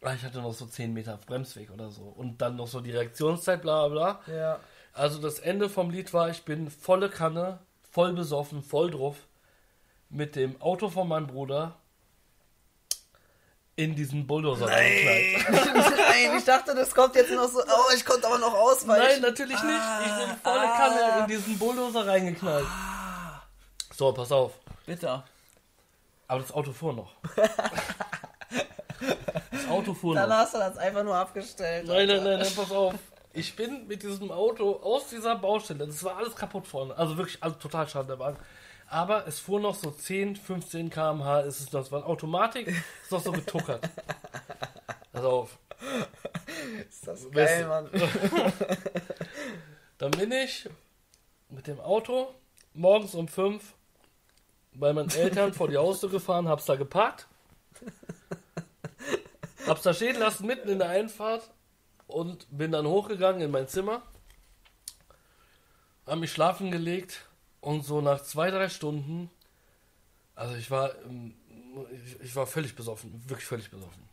Ah, 0.01 0.13
Ich 0.13 0.23
hatte 0.23 0.39
noch 0.41 0.54
so 0.54 0.65
10 0.65 0.93
Meter 0.93 1.17
Bremsweg 1.25 1.71
oder 1.71 1.89
so. 1.89 2.01
Und 2.04 2.41
dann 2.41 2.56
noch 2.56 2.67
so 2.67 2.82
die 2.82 2.91
Reaktionszeit, 2.91 3.62
bla 3.62 3.88
bla 3.88 4.19
bla. 4.25 4.34
Ja. 4.36 4.60
Also 4.93 5.21
das 5.21 5.39
Ende 5.39 5.69
vom 5.69 5.89
Lied 5.91 6.13
war, 6.13 6.30
ich 6.30 6.43
bin 6.43 6.69
volle 6.69 7.10
Kanne, 7.10 7.60
voll 7.89 8.13
besoffen, 8.13 8.62
voll 8.63 8.91
drauf, 8.91 9.15
mit 10.10 10.36
dem 10.36 10.62
Auto 10.62 10.89
von 10.89 11.08
meinem 11.08 11.27
Bruder 11.27 11.75
in 13.84 13.96
diesen 13.96 14.28
Bulldozer 14.28 14.67
reingeknallt. 14.67 15.98
Nein, 15.98 16.38
ich 16.38 16.46
dachte, 16.46 16.76
das 16.76 16.94
kommt 16.94 17.15
jetzt 17.15 17.32
noch 17.32 17.48
so. 17.48 17.60
Oh, 17.60 17.94
ich 17.96 18.06
konnte 18.06 18.28
aber 18.28 18.38
noch 18.38 18.54
ausweichen. 18.54 19.04
Nein, 19.04 19.22
natürlich 19.22 19.62
nicht. 19.63 19.82
Ich 20.06 20.28
bin 20.28 20.38
volle 20.44 20.67
Kanne 20.67 21.20
in 21.22 21.28
diesen 21.28 21.58
Bulldozer 21.58 22.06
reingeknallt. 22.06 22.67
So, 23.96 24.12
pass 24.13 24.32
auf. 24.32 24.54
Bitte. 24.86 25.24
Aber 26.28 26.41
das 26.41 26.52
Auto 26.54 26.72
fuhr 26.72 26.94
noch. 26.94 27.12
Das 29.52 29.67
Auto 29.67 29.94
fuhr 29.96 30.13
Dann 30.15 30.30
noch. 30.30 30.36
hast 30.36 30.54
du 30.54 30.60
das 30.60 30.78
einfach 30.78 31.04
nur 31.04 31.15
abgestellt. 31.15 31.88
Nein, 31.88 32.08
nein, 32.08 32.24
nein, 32.24 32.39
nein, 32.39 32.52
pass 32.56 32.72
auf. 32.72 32.94
Ich 33.34 33.56
bin 33.56 33.88
mit 33.88 34.04
diesem 34.04 34.30
Auto 34.32 34.76
aus 34.84 35.08
dieser 35.08 35.36
Baustelle, 35.36 35.88
das 35.88 36.04
war 36.04 36.17
alles 36.17 36.36
kaputt 36.36 36.67
vorne, 36.67 36.96
also 36.98 37.17
wirklich 37.17 37.41
alles 37.41 37.58
total 37.58 37.88
schade 37.88 38.08
der 38.08 38.20
Wagen. 38.20 38.38
Aber 38.91 39.25
es 39.25 39.39
fuhr 39.39 39.62
noch 39.62 39.75
so 39.75 39.89
10, 39.89 40.36
15 40.36 40.89
km/h, 40.89 41.39
ist 41.41 41.62
es 41.62 41.71
noch, 41.71 41.89
eine 41.93 42.06
Automatik, 42.06 42.67
ist 42.67 43.12
noch 43.12 43.21
so 43.21 43.32
getuckert. 43.32 43.89
Pass 45.13 45.23
auf. 45.23 45.58
Ist 46.89 47.08
das 47.08 47.32
geil, 47.32 47.67
Mann. 47.67 47.89
Dann 49.97 50.12
bin 50.12 50.34
ich 50.34 50.69
mit 51.47 51.67
dem 51.67 51.80
Auto 51.80 52.36
morgens 52.73 53.15
um 53.15 53.30
5 53.30 53.63
bei 54.73 54.91
meinen 54.91 55.10
Eltern 55.10 55.54
vor 55.54 55.69
die 55.69 55.77
Haustür 55.77 56.10
gefahren, 56.10 56.49
hab's 56.49 56.65
da 56.65 56.75
geparkt, 56.75 57.27
hab's 59.67 59.84
da 59.84 59.93
stehen 59.93 60.19
lassen 60.19 60.47
mitten 60.47 60.67
in 60.67 60.80
der 60.80 60.89
Einfahrt 60.89 61.49
und 62.08 62.45
bin 62.49 62.73
dann 62.73 62.86
hochgegangen 62.86 63.41
in 63.41 63.51
mein 63.51 63.69
Zimmer, 63.69 64.01
hab 66.06 66.19
mich 66.19 66.34
schlafen 66.34 66.71
gelegt 66.71 67.25
und 67.62 67.86
so 67.86 68.02
nach 68.02 68.21
zwei, 68.21 68.52
drei 68.52 68.67
Stunden, 68.69 69.30
also 70.36 70.56
ich 70.56 70.69
war, 70.71 70.93
ähm, 71.06 71.36
ich, 72.21 72.36
war 72.36 72.47
völlig 72.47 72.76
besoffen, 72.76 73.24
wirklich 73.28 73.47
völlig 73.47 73.69
besoffen. 73.69 74.04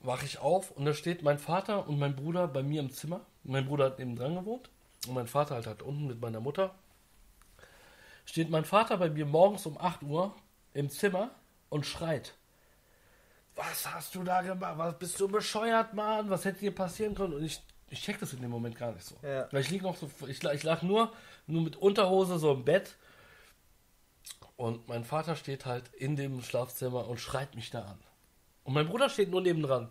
Wache 0.00 0.24
ich 0.24 0.38
auf 0.38 0.70
und 0.70 0.86
da 0.86 0.94
steht 0.94 1.22
mein 1.22 1.38
Vater 1.38 1.86
und 1.86 1.98
mein 1.98 2.16
Bruder 2.16 2.48
bei 2.48 2.62
mir 2.62 2.80
im 2.80 2.90
Zimmer. 2.90 3.20
Mein 3.44 3.66
Bruder 3.66 3.86
hat 3.86 3.98
neben 3.98 4.16
dran 4.16 4.34
gewohnt 4.34 4.70
und 5.06 5.14
mein 5.14 5.26
Vater 5.26 5.54
halt, 5.54 5.66
halt 5.66 5.82
unten 5.82 6.06
mit 6.06 6.20
meiner 6.20 6.40
Mutter. 6.40 6.74
Steht 8.24 8.48
mein 8.48 8.64
Vater 8.64 8.96
bei 8.96 9.10
mir 9.10 9.26
morgens 9.26 9.66
um 9.66 9.76
8 9.78 10.02
Uhr 10.02 10.34
im 10.72 10.88
Zimmer 10.88 11.30
und 11.68 11.84
schreit. 11.84 12.34
Was 13.56 13.92
hast 13.92 14.14
du 14.14 14.22
da 14.22 14.40
gemacht? 14.40 14.78
Was 14.78 14.98
bist 14.98 15.20
du 15.20 15.28
bescheuert, 15.28 15.92
Mann? 15.92 16.30
Was 16.30 16.46
hätte 16.46 16.60
dir 16.60 16.74
passieren 16.74 17.14
können? 17.14 17.34
Und 17.34 17.44
ich, 17.44 17.60
ich 17.90 18.02
check 18.02 18.18
das 18.20 18.32
in 18.32 18.40
dem 18.40 18.50
Moment 18.50 18.76
gar 18.76 18.92
nicht 18.92 19.04
so. 19.04 19.16
Ja. 19.22 19.48
Weil 19.52 19.60
ich 19.62 19.70
lieg 19.70 19.82
noch 19.82 19.96
so, 19.96 20.08
ich, 20.28 20.42
lag- 20.42 20.54
ich 20.54 20.62
lag 20.62 20.82
nur, 20.82 21.12
nur 21.46 21.62
mit 21.62 21.76
Unterhose 21.76 22.38
so 22.38 22.52
im 22.52 22.64
Bett. 22.64 22.96
Und 24.56 24.88
mein 24.88 25.04
Vater 25.04 25.36
steht 25.36 25.66
halt 25.66 25.88
in 25.94 26.16
dem 26.16 26.42
Schlafzimmer 26.42 27.06
und 27.08 27.18
schreit 27.18 27.54
mich 27.54 27.70
da 27.70 27.82
an. 27.84 27.98
Und 28.64 28.74
mein 28.74 28.86
Bruder 28.88 29.08
steht 29.08 29.30
nur 29.30 29.40
nebendran. 29.40 29.90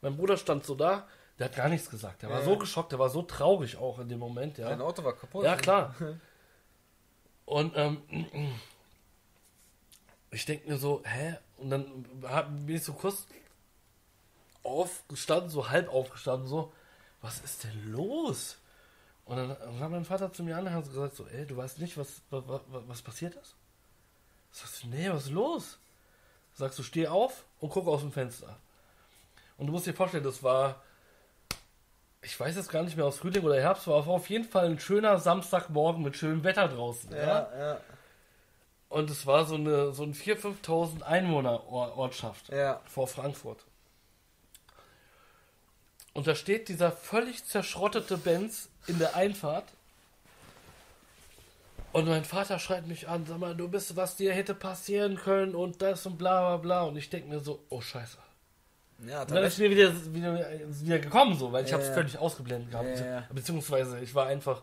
Mein 0.00 0.16
Bruder 0.16 0.36
stand 0.36 0.64
so 0.64 0.74
da, 0.74 1.06
der 1.38 1.46
hat 1.46 1.56
gar 1.56 1.68
nichts 1.68 1.88
gesagt. 1.88 2.22
Der 2.22 2.30
war 2.30 2.40
Ja. 2.40 2.44
so 2.44 2.58
geschockt, 2.58 2.92
der 2.92 2.98
war 2.98 3.10
so 3.10 3.22
traurig 3.22 3.76
auch 3.76 3.98
in 4.00 4.08
dem 4.08 4.18
Moment, 4.18 4.58
ja. 4.58 4.68
Dein 4.68 4.80
Auto 4.80 5.02
war 5.04 5.14
kaputt. 5.14 5.44
Ja, 5.44 5.56
klar. 5.56 5.94
Und 7.46 7.72
ähm, 7.76 8.02
ich 10.30 10.44
denke 10.44 10.68
mir 10.68 10.76
so, 10.76 11.02
hä? 11.04 11.36
Und 11.56 11.70
dann 11.70 12.04
bin 12.66 12.76
ich 12.76 12.82
so 12.84 12.92
kurz 12.92 13.26
aufgestanden, 14.62 15.48
so 15.48 15.70
halb 15.70 15.88
aufgestanden, 15.88 16.46
so, 16.46 16.72
was 17.20 17.40
ist 17.40 17.64
denn 17.64 17.92
los? 17.92 18.58
Und 19.24 19.36
dann, 19.36 19.48
dann 19.48 19.80
hat 19.80 19.90
mein 19.90 20.04
Vater 20.04 20.32
zu 20.32 20.42
mir 20.42 20.56
angehauen 20.56 20.82
und 20.82 20.88
gesagt, 20.88 21.16
so, 21.16 21.26
ey, 21.26 21.46
du 21.46 21.56
weißt 21.56 21.78
nicht, 21.80 21.98
was, 21.98 22.22
was, 22.30 22.60
was, 22.68 23.02
passiert 23.02 23.34
ist? 23.34 23.54
Sagst 24.52 24.82
du, 24.82 24.88
nee, 24.88 25.10
was 25.10 25.26
ist 25.26 25.32
los? 25.32 25.78
Sagst 26.54 26.78
du, 26.78 26.82
steh 26.82 27.08
auf 27.08 27.44
und 27.60 27.68
guck 27.68 27.86
aus 27.86 28.00
dem 28.00 28.10
Fenster. 28.10 28.56
Und 29.58 29.66
du 29.66 29.72
musst 29.72 29.86
dir 29.86 29.92
vorstellen, 29.92 30.24
das 30.24 30.42
war, 30.42 30.82
ich 32.22 32.38
weiß 32.38 32.56
jetzt 32.56 32.70
gar 32.70 32.82
nicht 32.82 32.96
mehr, 32.96 33.04
aus 33.04 33.18
Frühling 33.18 33.44
oder 33.44 33.60
Herbst, 33.60 33.86
war 33.86 34.06
auf 34.06 34.30
jeden 34.30 34.48
Fall 34.48 34.66
ein 34.66 34.80
schöner 34.80 35.18
Samstagmorgen 35.18 36.02
mit 36.02 36.16
schönem 36.16 36.42
Wetter 36.42 36.68
draußen. 36.68 37.12
Ja? 37.12 37.18
Ja, 37.18 37.58
ja, 37.58 37.80
Und 38.88 39.10
es 39.10 39.26
war 39.26 39.44
so 39.44 39.56
eine 39.56 39.92
so 39.92 40.04
ein 40.04 40.14
4.000, 40.14 40.62
5.000 40.64 41.02
Einwohner 41.02 41.68
Ortschaft 41.68 42.48
ja. 42.48 42.80
vor 42.86 43.06
Frankfurt. 43.06 43.67
Und 46.18 46.26
da 46.26 46.34
steht 46.34 46.68
dieser 46.68 46.90
völlig 46.90 47.44
zerschrottete 47.44 48.18
Benz 48.18 48.70
in 48.88 48.98
der 48.98 49.14
Einfahrt. 49.14 49.66
Und 51.92 52.08
mein 52.08 52.24
Vater 52.24 52.58
schreit 52.58 52.88
mich 52.88 53.06
an, 53.06 53.24
sag 53.24 53.38
mal, 53.38 53.54
du 53.54 53.68
bist, 53.68 53.94
was 53.94 54.16
dir 54.16 54.32
hätte 54.34 54.52
passieren 54.52 55.14
können 55.14 55.54
und 55.54 55.80
das 55.80 56.06
und 56.06 56.18
bla 56.18 56.40
bla 56.40 56.56
bla. 56.56 56.82
Und 56.82 56.96
ich 56.96 57.08
denke 57.08 57.28
mir 57.28 57.38
so, 57.38 57.64
oh 57.68 57.80
scheiße. 57.80 58.18
Ja, 59.06 59.20
Und 59.20 59.30
dann 59.30 59.44
ist 59.44 59.60
mir 59.60 59.70
wieder, 59.70 59.92
wieder, 60.12 60.50
wieder 60.80 60.98
gekommen, 60.98 61.38
so, 61.38 61.52
weil 61.52 61.62
ich 61.62 61.70
Ja, 61.70 61.74
habe 61.74 61.84
es 61.84 61.90
ja. 61.90 61.94
völlig 61.94 62.18
ausgeblendet 62.18 62.72
gehabt. 62.72 62.98
Ja, 62.98 63.06
ja. 63.06 63.28
Beziehungsweise 63.32 64.00
ich 64.00 64.12
war 64.12 64.26
einfach, 64.26 64.62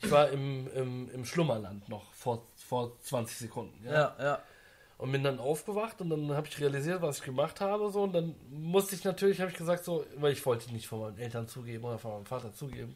ich 0.00 0.08
war 0.08 0.28
im, 0.28 0.68
im, 0.72 1.10
im 1.10 1.24
Schlummerland 1.24 1.88
noch 1.88 2.12
vor, 2.12 2.46
vor 2.54 2.96
20 3.00 3.38
Sekunden. 3.38 3.84
Ja? 3.84 3.92
ja, 3.92 4.16
ja. 4.20 4.42
Und 5.02 5.10
bin 5.10 5.24
dann 5.24 5.40
aufgewacht 5.40 6.00
und 6.00 6.10
dann 6.10 6.30
habe 6.30 6.46
ich 6.46 6.60
realisiert, 6.60 7.02
was 7.02 7.18
ich 7.18 7.24
gemacht 7.24 7.60
habe. 7.60 7.90
So, 7.90 8.04
und 8.04 8.12
dann 8.12 8.36
musste 8.52 8.94
ich 8.94 9.02
natürlich, 9.02 9.40
habe 9.40 9.50
ich 9.50 9.56
gesagt, 9.56 9.84
so, 9.84 10.06
weil 10.14 10.32
ich 10.32 10.46
wollte 10.46 10.72
nicht 10.72 10.86
von 10.86 11.00
meinen 11.00 11.18
Eltern 11.18 11.48
zugeben 11.48 11.82
oder 11.82 11.98
von 11.98 12.12
meinem 12.12 12.24
Vater 12.24 12.54
zugeben, 12.54 12.94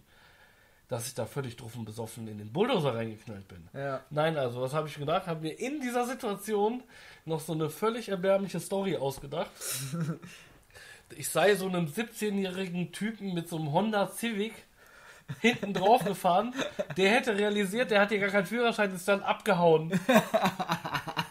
dass 0.87 1.09
ich 1.09 1.15
da 1.15 1.27
völlig 1.27 1.57
drauf 1.57 1.75
und 1.75 1.85
besoffen 1.85 2.29
in 2.29 2.39
den 2.39 2.53
Bulldozer 2.53 2.95
reingeknallt 2.95 3.49
bin. 3.49 3.69
Ja. 3.75 4.05
Nein, 4.11 4.37
also 4.37 4.61
was 4.61 4.73
habe 4.73 4.87
ich 4.87 4.95
gedacht? 4.95 5.27
Habe 5.27 5.41
mir 5.41 5.59
in 5.59 5.81
dieser 5.81 6.07
Situation 6.07 6.85
noch 7.25 7.41
so 7.41 7.55
eine 7.55 7.71
völlig 7.71 8.09
erbärmliche 8.09 8.61
Story 8.61 8.97
ausgedacht. 8.97 9.51
Ich 11.17 11.29
sei 11.29 11.55
so 11.55 11.69
einem 11.69 11.87
17-jährigen 11.87 12.91
Typen 12.91 13.33
mit 13.33 13.49
so 13.49 13.59
einem 13.59 13.71
Honda 13.71 14.11
Civic 14.11 14.53
hinten 15.41 15.73
drauf 15.73 16.05
gefahren. 16.05 16.53
Der 16.97 17.11
hätte 17.11 17.39
realisiert, 17.39 17.93
der 17.93 18.01
hat 18.01 18.09
hier 18.09 18.19
gar 18.19 18.31
keinen 18.31 18.47
Führerschein, 18.47 18.93
ist 18.93 19.07
dann 19.07 19.23
abgehauen. 19.23 19.93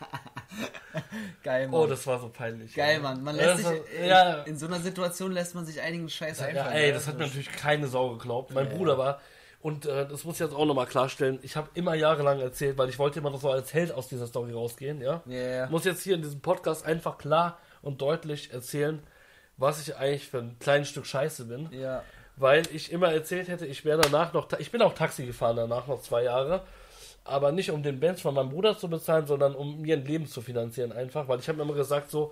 Geil, 1.44 1.68
Mann. 1.68 1.80
Oh, 1.80 1.88
das 1.88 2.06
war 2.08 2.20
so 2.20 2.30
peinlich. 2.30 2.74
Geil. 2.74 3.00
Mann. 3.00 3.24
Man 3.24 3.36
lässt 3.36 3.58
sich, 3.58 3.66
war- 3.66 3.74
in, 3.74 4.06
ja, 4.06 4.34
in 4.44 4.58
so 4.58 4.66
einer 4.68 4.80
Situation 4.80 5.32
lässt 5.32 5.56
man 5.56 5.66
sich 5.66 5.82
einigen 5.82 6.10
Scheiß 6.10 6.40
ja, 6.40 6.48
einfallen. 6.48 6.76
ey, 6.76 6.92
das 6.92 7.08
hat 7.08 7.18
mir 7.18 7.26
natürlich 7.26 7.52
keine 7.52 7.88
Sau 7.88 8.12
geglaubt. 8.12 8.54
Mein 8.54 8.70
Bruder 8.70 8.98
war, 8.98 9.20
und 9.62 9.86
äh, 9.86 10.08
das 10.08 10.24
muss 10.24 10.36
ich 10.36 10.42
jetzt 10.42 10.54
auch 10.54 10.66
nochmal 10.66 10.86
klarstellen, 10.86 11.40
ich 11.42 11.56
habe 11.56 11.70
immer 11.74 11.96
jahrelang 11.96 12.40
erzählt, 12.40 12.78
weil 12.78 12.90
ich 12.90 13.00
wollte 13.00 13.20
immer 13.20 13.32
noch 13.32 13.42
so 13.42 13.50
als 13.50 13.74
Held 13.74 13.92
aus 13.92 14.08
dieser 14.08 14.28
Story 14.28 14.54
rausgehen, 14.54 15.02
ja. 15.02 15.24
Ich 15.26 15.72
muss 15.72 15.86
jetzt 15.86 16.04
hier 16.04 16.16
in 16.16 16.22
diesem 16.22 16.42
Podcast 16.42 16.86
einfach 16.86 17.18
klar 17.18 17.58
und 17.82 18.00
deutlich 18.02 18.54
erzählen, 18.54 19.02
was 19.58 19.82
ich 19.82 19.96
eigentlich 19.96 20.28
für 20.28 20.40
ein 20.40 20.58
kleines 20.60 20.90
Stück 20.90 21.06
Scheiße 21.06 21.46
bin. 21.46 21.70
Ja. 21.72 22.04
Weil 22.38 22.64
ich 22.74 22.92
immer 22.92 23.12
erzählt 23.14 23.48
hätte, 23.48 23.66
ich 23.66 23.86
wäre 23.86 24.02
danach 24.02 24.34
noch, 24.34 24.48
ich 24.60 24.70
bin 24.70 24.82
auch 24.82 24.94
Taxi 24.94 25.26
gefahren 25.26 25.56
danach 25.56 25.88
noch 25.88 26.02
zwei 26.02 26.24
Jahre, 26.24 26.64
aber 27.26 27.52
nicht 27.52 27.72
um 27.72 27.84
den 27.84 28.00
Benz 28.00 28.22
von 28.22 28.34
meinem 28.36 28.50
Bruder 28.50 28.78
zu 28.78 28.88
bezahlen, 28.88 29.26
sondern 29.28 29.54
um 29.56 29.82
mir 29.82 29.98
ein 29.98 30.06
Leben 30.06 30.28
zu 30.28 30.42
finanzieren 30.42 30.92
einfach, 30.94 31.28
weil 31.28 31.40
ich 31.40 31.48
habe 31.50 31.58
mir 31.58 31.64
immer 31.64 31.74
gesagt 31.74 32.10
so, 32.10 32.32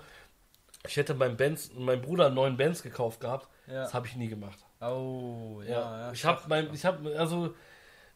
ich 0.88 0.96
hätte 0.98 1.14
meinem 1.14 1.36
Benz, 1.36 1.72
meinem 1.74 2.02
Bruder 2.02 2.28
einen 2.28 2.36
neuen 2.36 2.56
Benz 2.58 2.82
gekauft 2.84 3.20
gehabt, 3.20 3.48
Ja. 3.68 3.84
das 3.84 3.94
habe 3.94 4.08
ich 4.08 4.16
nie 4.16 4.28
gemacht. 4.30 4.60
Oh, 4.82 5.62
ja. 5.66 5.72
Ja, 5.72 6.00
ja, 6.00 6.12
ich 6.12 6.24
habe 6.26 6.42
mein, 6.48 6.74
ich 6.74 6.86
habe, 6.86 7.18
also 7.18 7.54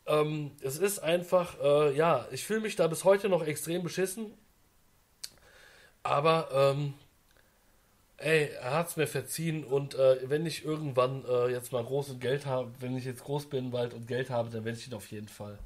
ähm, 0.05 0.51
es 0.61 0.77
ist 0.77 0.99
einfach, 0.99 1.59
äh, 1.61 1.95
ja, 1.95 2.25
ich 2.31 2.45
fühle 2.45 2.61
mich 2.61 2.75
da 2.75 2.87
bis 2.87 3.03
heute 3.03 3.27
noch 3.29 3.43
extrem 3.45 3.83
beschissen, 3.83 4.33
aber 6.03 6.49
ähm, 6.53 6.93
ey, 8.17 8.49
er 8.61 8.73
hat's 8.73 8.97
mir 8.97 9.07
verziehen 9.07 9.63
und 9.63 9.95
äh, 9.95 10.17
wenn 10.29 10.45
ich 10.45 10.63
irgendwann 10.65 11.23
äh, 11.25 11.47
jetzt 11.47 11.71
mal 11.71 11.83
großes 11.83 12.19
Geld 12.19 12.45
habe, 12.45 12.71
wenn 12.79 12.97
ich 12.97 13.05
jetzt 13.05 13.23
groß 13.23 13.47
bin 13.47 13.71
bald 13.71 13.93
und 13.93 14.07
Geld 14.07 14.29
habe, 14.29 14.49
dann 14.49 14.63
werde 14.65 14.77
ich 14.77 14.87
ihn 14.87 14.93
auf 14.93 15.09
jeden 15.11 15.27
Fall, 15.27 15.57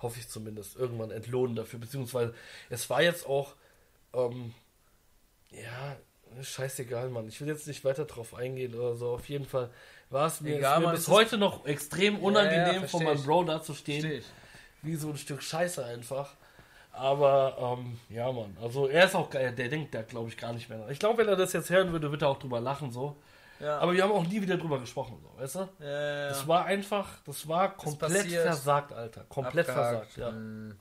hoffe 0.00 0.18
ich 0.20 0.28
zumindest, 0.28 0.76
irgendwann 0.76 1.10
entlohnen 1.10 1.56
dafür. 1.56 1.78
Beziehungsweise 1.78 2.34
es 2.70 2.88
war 2.90 3.02
jetzt 3.02 3.26
auch, 3.26 3.54
ähm, 4.12 4.54
ja, 5.50 5.96
scheißegal, 6.42 7.08
Mann. 7.08 7.28
Ich 7.28 7.40
will 7.40 7.48
jetzt 7.48 7.66
nicht 7.66 7.84
weiter 7.84 8.04
drauf 8.04 8.34
eingehen 8.34 8.74
oder 8.74 8.94
so. 8.94 9.10
Auf 9.10 9.28
jeden 9.28 9.46
Fall 9.46 9.70
war 10.10 10.26
es 10.26 10.40
mir, 10.40 10.56
Egal, 10.56 10.80
mir 10.80 10.86
Mann, 10.86 10.94
bis 10.94 11.08
heute 11.08 11.38
noch 11.38 11.66
extrem 11.66 12.18
unangenehm, 12.18 12.82
ja, 12.82 12.88
von 12.88 13.00
versteh 13.00 13.04
meinem. 13.04 13.24
Bro 13.24 13.44
da 13.44 13.62
zu 13.62 13.74
stehen. 13.74 14.22
Wie 14.82 14.94
so 14.94 15.08
ein 15.08 15.16
Stück 15.16 15.42
Scheiße 15.42 15.84
einfach. 15.84 16.34
Aber, 16.92 17.78
ähm, 17.78 17.98
ja, 18.08 18.30
Mann. 18.32 18.56
Also, 18.60 18.88
er 18.88 19.04
ist 19.04 19.14
auch 19.14 19.28
geil. 19.28 19.52
Der 19.52 19.68
denkt 19.68 19.94
da, 19.94 20.02
glaube 20.02 20.28
ich, 20.28 20.36
gar 20.36 20.52
nicht 20.52 20.68
mehr. 20.68 20.78
nach. 20.78 20.88
Ich 20.88 20.98
glaube, 20.98 21.18
wenn 21.18 21.28
er 21.28 21.36
das 21.36 21.52
jetzt 21.52 21.68
hören 21.68 21.92
würde, 21.92 22.10
würde 22.10 22.24
er 22.24 22.30
auch 22.30 22.38
drüber 22.38 22.60
lachen, 22.60 22.90
so. 22.90 23.16
Ja. 23.60 23.78
Aber 23.78 23.92
wir 23.92 24.02
haben 24.02 24.12
auch 24.12 24.26
nie 24.26 24.40
wieder 24.42 24.56
drüber 24.56 24.78
gesprochen, 24.78 25.18
so, 25.22 25.40
weißt 25.40 25.54
du? 25.54 25.68
ja, 25.80 26.28
Das 26.28 26.46
war 26.46 26.64
einfach, 26.66 27.08
das 27.24 27.48
war 27.48 27.76
komplett 27.76 28.26
versagt, 28.30 28.92
Alter. 28.92 29.24
Komplett 29.28 29.68
Abgehakt. 29.68 30.12
versagt, 30.12 30.16
ja. 30.18 30.28
Hm. 30.30 30.78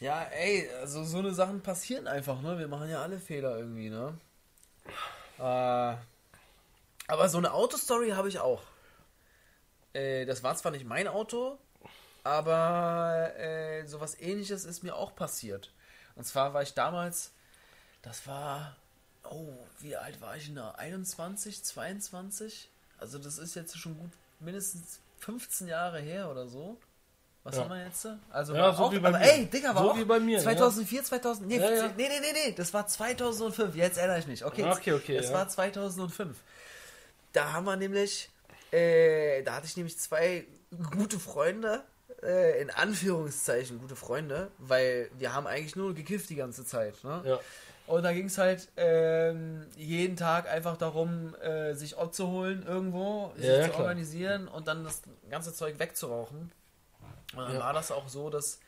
Ja, 0.00 0.22
ey, 0.22 0.66
also 0.80 1.04
so 1.04 1.18
eine 1.18 1.32
Sachen 1.32 1.60
passieren 1.62 2.06
einfach, 2.06 2.40
ne? 2.40 2.58
Wir 2.58 2.68
machen 2.68 2.88
ja 2.88 3.02
alle 3.02 3.18
Fehler 3.18 3.58
irgendwie, 3.58 3.90
ne? 3.90 4.14
Äh, 5.38 5.42
aber 5.42 7.28
so 7.28 7.36
eine 7.36 7.52
Autostory 7.52 8.10
habe 8.10 8.28
ich 8.28 8.38
auch. 8.38 8.62
Äh, 9.92 10.24
das 10.24 10.42
war 10.42 10.56
zwar 10.56 10.72
nicht 10.72 10.86
mein 10.86 11.06
Auto, 11.06 11.58
aber 12.24 13.32
äh, 13.36 13.84
sowas 13.86 14.18
ähnliches 14.18 14.64
ist 14.64 14.82
mir 14.82 14.94
auch 14.96 15.14
passiert. 15.14 15.72
Und 16.14 16.24
zwar 16.24 16.54
war 16.54 16.62
ich 16.62 16.72
damals, 16.74 17.32
das 18.00 18.26
war, 18.26 18.76
oh, 19.24 19.52
wie 19.80 19.96
alt 19.96 20.20
war 20.20 20.36
ich 20.36 20.46
denn 20.46 20.56
da? 20.56 20.72
21, 20.72 21.62
22? 21.62 22.68
Also 22.98 23.18
das 23.18 23.38
ist 23.38 23.54
jetzt 23.54 23.78
schon 23.78 23.98
gut 23.98 24.10
mindestens 24.40 25.00
15 25.20 25.68
Jahre 25.68 26.00
her 26.00 26.30
oder 26.30 26.46
so. 26.46 26.76
Was 27.42 27.56
Ja. 27.56 27.62
haben 27.62 27.70
wir 27.70 27.84
jetzt? 27.84 28.06
Also 28.30 28.54
Ja, 28.54 28.62
war 28.64 28.74
so 28.76 28.82
auch, 28.84 28.92
wie 28.92 28.98
bei 28.98 29.08
aber 29.08 29.18
mir. 29.18 29.32
ey, 29.32 29.46
Digga, 29.46 29.74
war 29.74 29.82
So 29.82 29.90
auch 29.92 29.96
wie 29.96 30.04
bei 30.04 30.20
mir, 30.20 30.36
ja. 30.38 30.42
2004, 30.42 31.04
2000, 31.04 31.48
nee, 31.48 31.56
Ja, 31.58 31.70
ja. 31.70 31.86
nee, 31.96 32.08
nee, 32.08 32.20
nee, 32.20 32.32
nee, 32.48 32.52
das 32.52 32.72
war 32.74 32.86
2005, 32.86 33.74
jetzt 33.74 33.96
erinnere 33.96 34.18
ich 34.18 34.26
mich. 34.26 34.44
Okay, 34.44 34.64
Okay, 34.64 34.92
okay, 34.92 35.16
das 35.16 35.26
ja. 35.28 35.32
war 35.34 35.48
2005. 35.48 36.36
Da 37.32 37.52
haben 37.52 37.64
wir 37.64 37.76
nämlich, 37.76 38.28
äh, 38.72 39.42
da 39.42 39.54
hatte 39.54 39.66
ich 39.66 39.76
nämlich 39.76 39.96
zwei 39.98 40.44
gute 40.90 41.18
Freunde, 41.18 41.82
äh, 42.22 42.60
in 42.60 42.70
Anführungszeichen 42.70 43.78
gute 43.78 43.96
Freunde, 43.96 44.50
weil 44.58 45.10
wir 45.18 45.32
haben 45.32 45.46
eigentlich 45.46 45.76
nur 45.76 45.94
gekifft 45.94 46.28
die 46.28 46.34
ganze 46.36 46.66
Zeit, 46.66 47.02
ne? 47.04 47.22
Ja. 47.24 47.40
Und 47.90 48.04
da 48.04 48.12
ging 48.12 48.26
es 48.26 48.38
halt 48.38 48.68
ähm, 48.76 49.66
jeden 49.76 50.16
Tag 50.16 50.48
einfach 50.48 50.76
darum, 50.76 51.34
äh, 51.36 51.74
sich 51.74 51.98
Ott 51.98 52.14
zu 52.14 52.28
holen 52.28 52.64
irgendwo, 52.64 53.32
sich 53.36 53.46
Ja, 53.46 53.62
zu 53.64 53.70
klar. 53.70 53.80
organisieren 53.80 54.46
und 54.46 54.68
dann 54.68 54.84
das 54.84 55.02
ganze 55.28 55.52
Zeug 55.52 55.78
wegzurauchen. 55.80 56.52
Und 57.32 57.38
dann 57.38 57.54
Ja. 57.54 57.58
war 57.60 57.72
das 57.72 57.90
auch 57.90 58.08
so, 58.08 58.30
dass, 58.30 58.60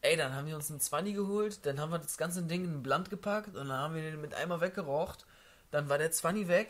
ey, 0.00 0.16
dann 0.16 0.34
haben 0.34 0.48
wir 0.48 0.56
uns 0.56 0.70
einen 0.70 0.80
20 0.80 1.14
geholt, 1.14 1.64
dann 1.66 1.78
haben 1.78 1.90
wir 1.92 1.98
das 2.00 2.16
ganze 2.18 2.42
Ding 2.42 2.64
in 2.64 2.78
ein 2.78 2.82
Blatt 2.82 3.10
gepackt 3.10 3.48
und 3.54 3.68
dann 3.68 3.78
haben 3.78 3.94
wir 3.94 4.02
den 4.02 4.20
mit 4.20 4.34
einmal 4.34 4.60
weggeraucht. 4.60 5.24
Dann 5.70 5.88
war 5.88 5.98
der 5.98 6.10
20 6.10 6.48
weg. 6.48 6.68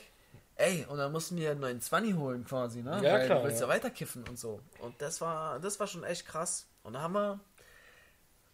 Ey, 0.57 0.85
und 0.91 0.99
dann 0.99 1.11
mussten 1.13 1.37
wir 1.39 1.53
einen 1.53 1.61
neuen 1.61 1.81
20 1.81 2.17
holen 2.17 2.45
quasi, 2.45 2.83
ne? 2.83 3.01
Ja, 3.03 3.15
Weil 3.15 3.27
klar, 3.27 3.39
du 3.39 3.45
willst 3.45 3.61
ja. 3.61 3.67
ja. 3.67 3.73
weiter 3.73 3.89
kiffen 3.91 4.25
und 4.29 4.39
so. 4.39 4.61
Und 4.81 5.01
das 5.01 5.21
war, 5.23 5.59
das 5.61 5.81
war 5.81 5.87
schon 5.87 6.05
echt 6.05 6.27
krass. 6.27 6.67
Und 6.83 6.93
da 6.95 7.01
haben 7.01 7.15
wir, 7.15 7.41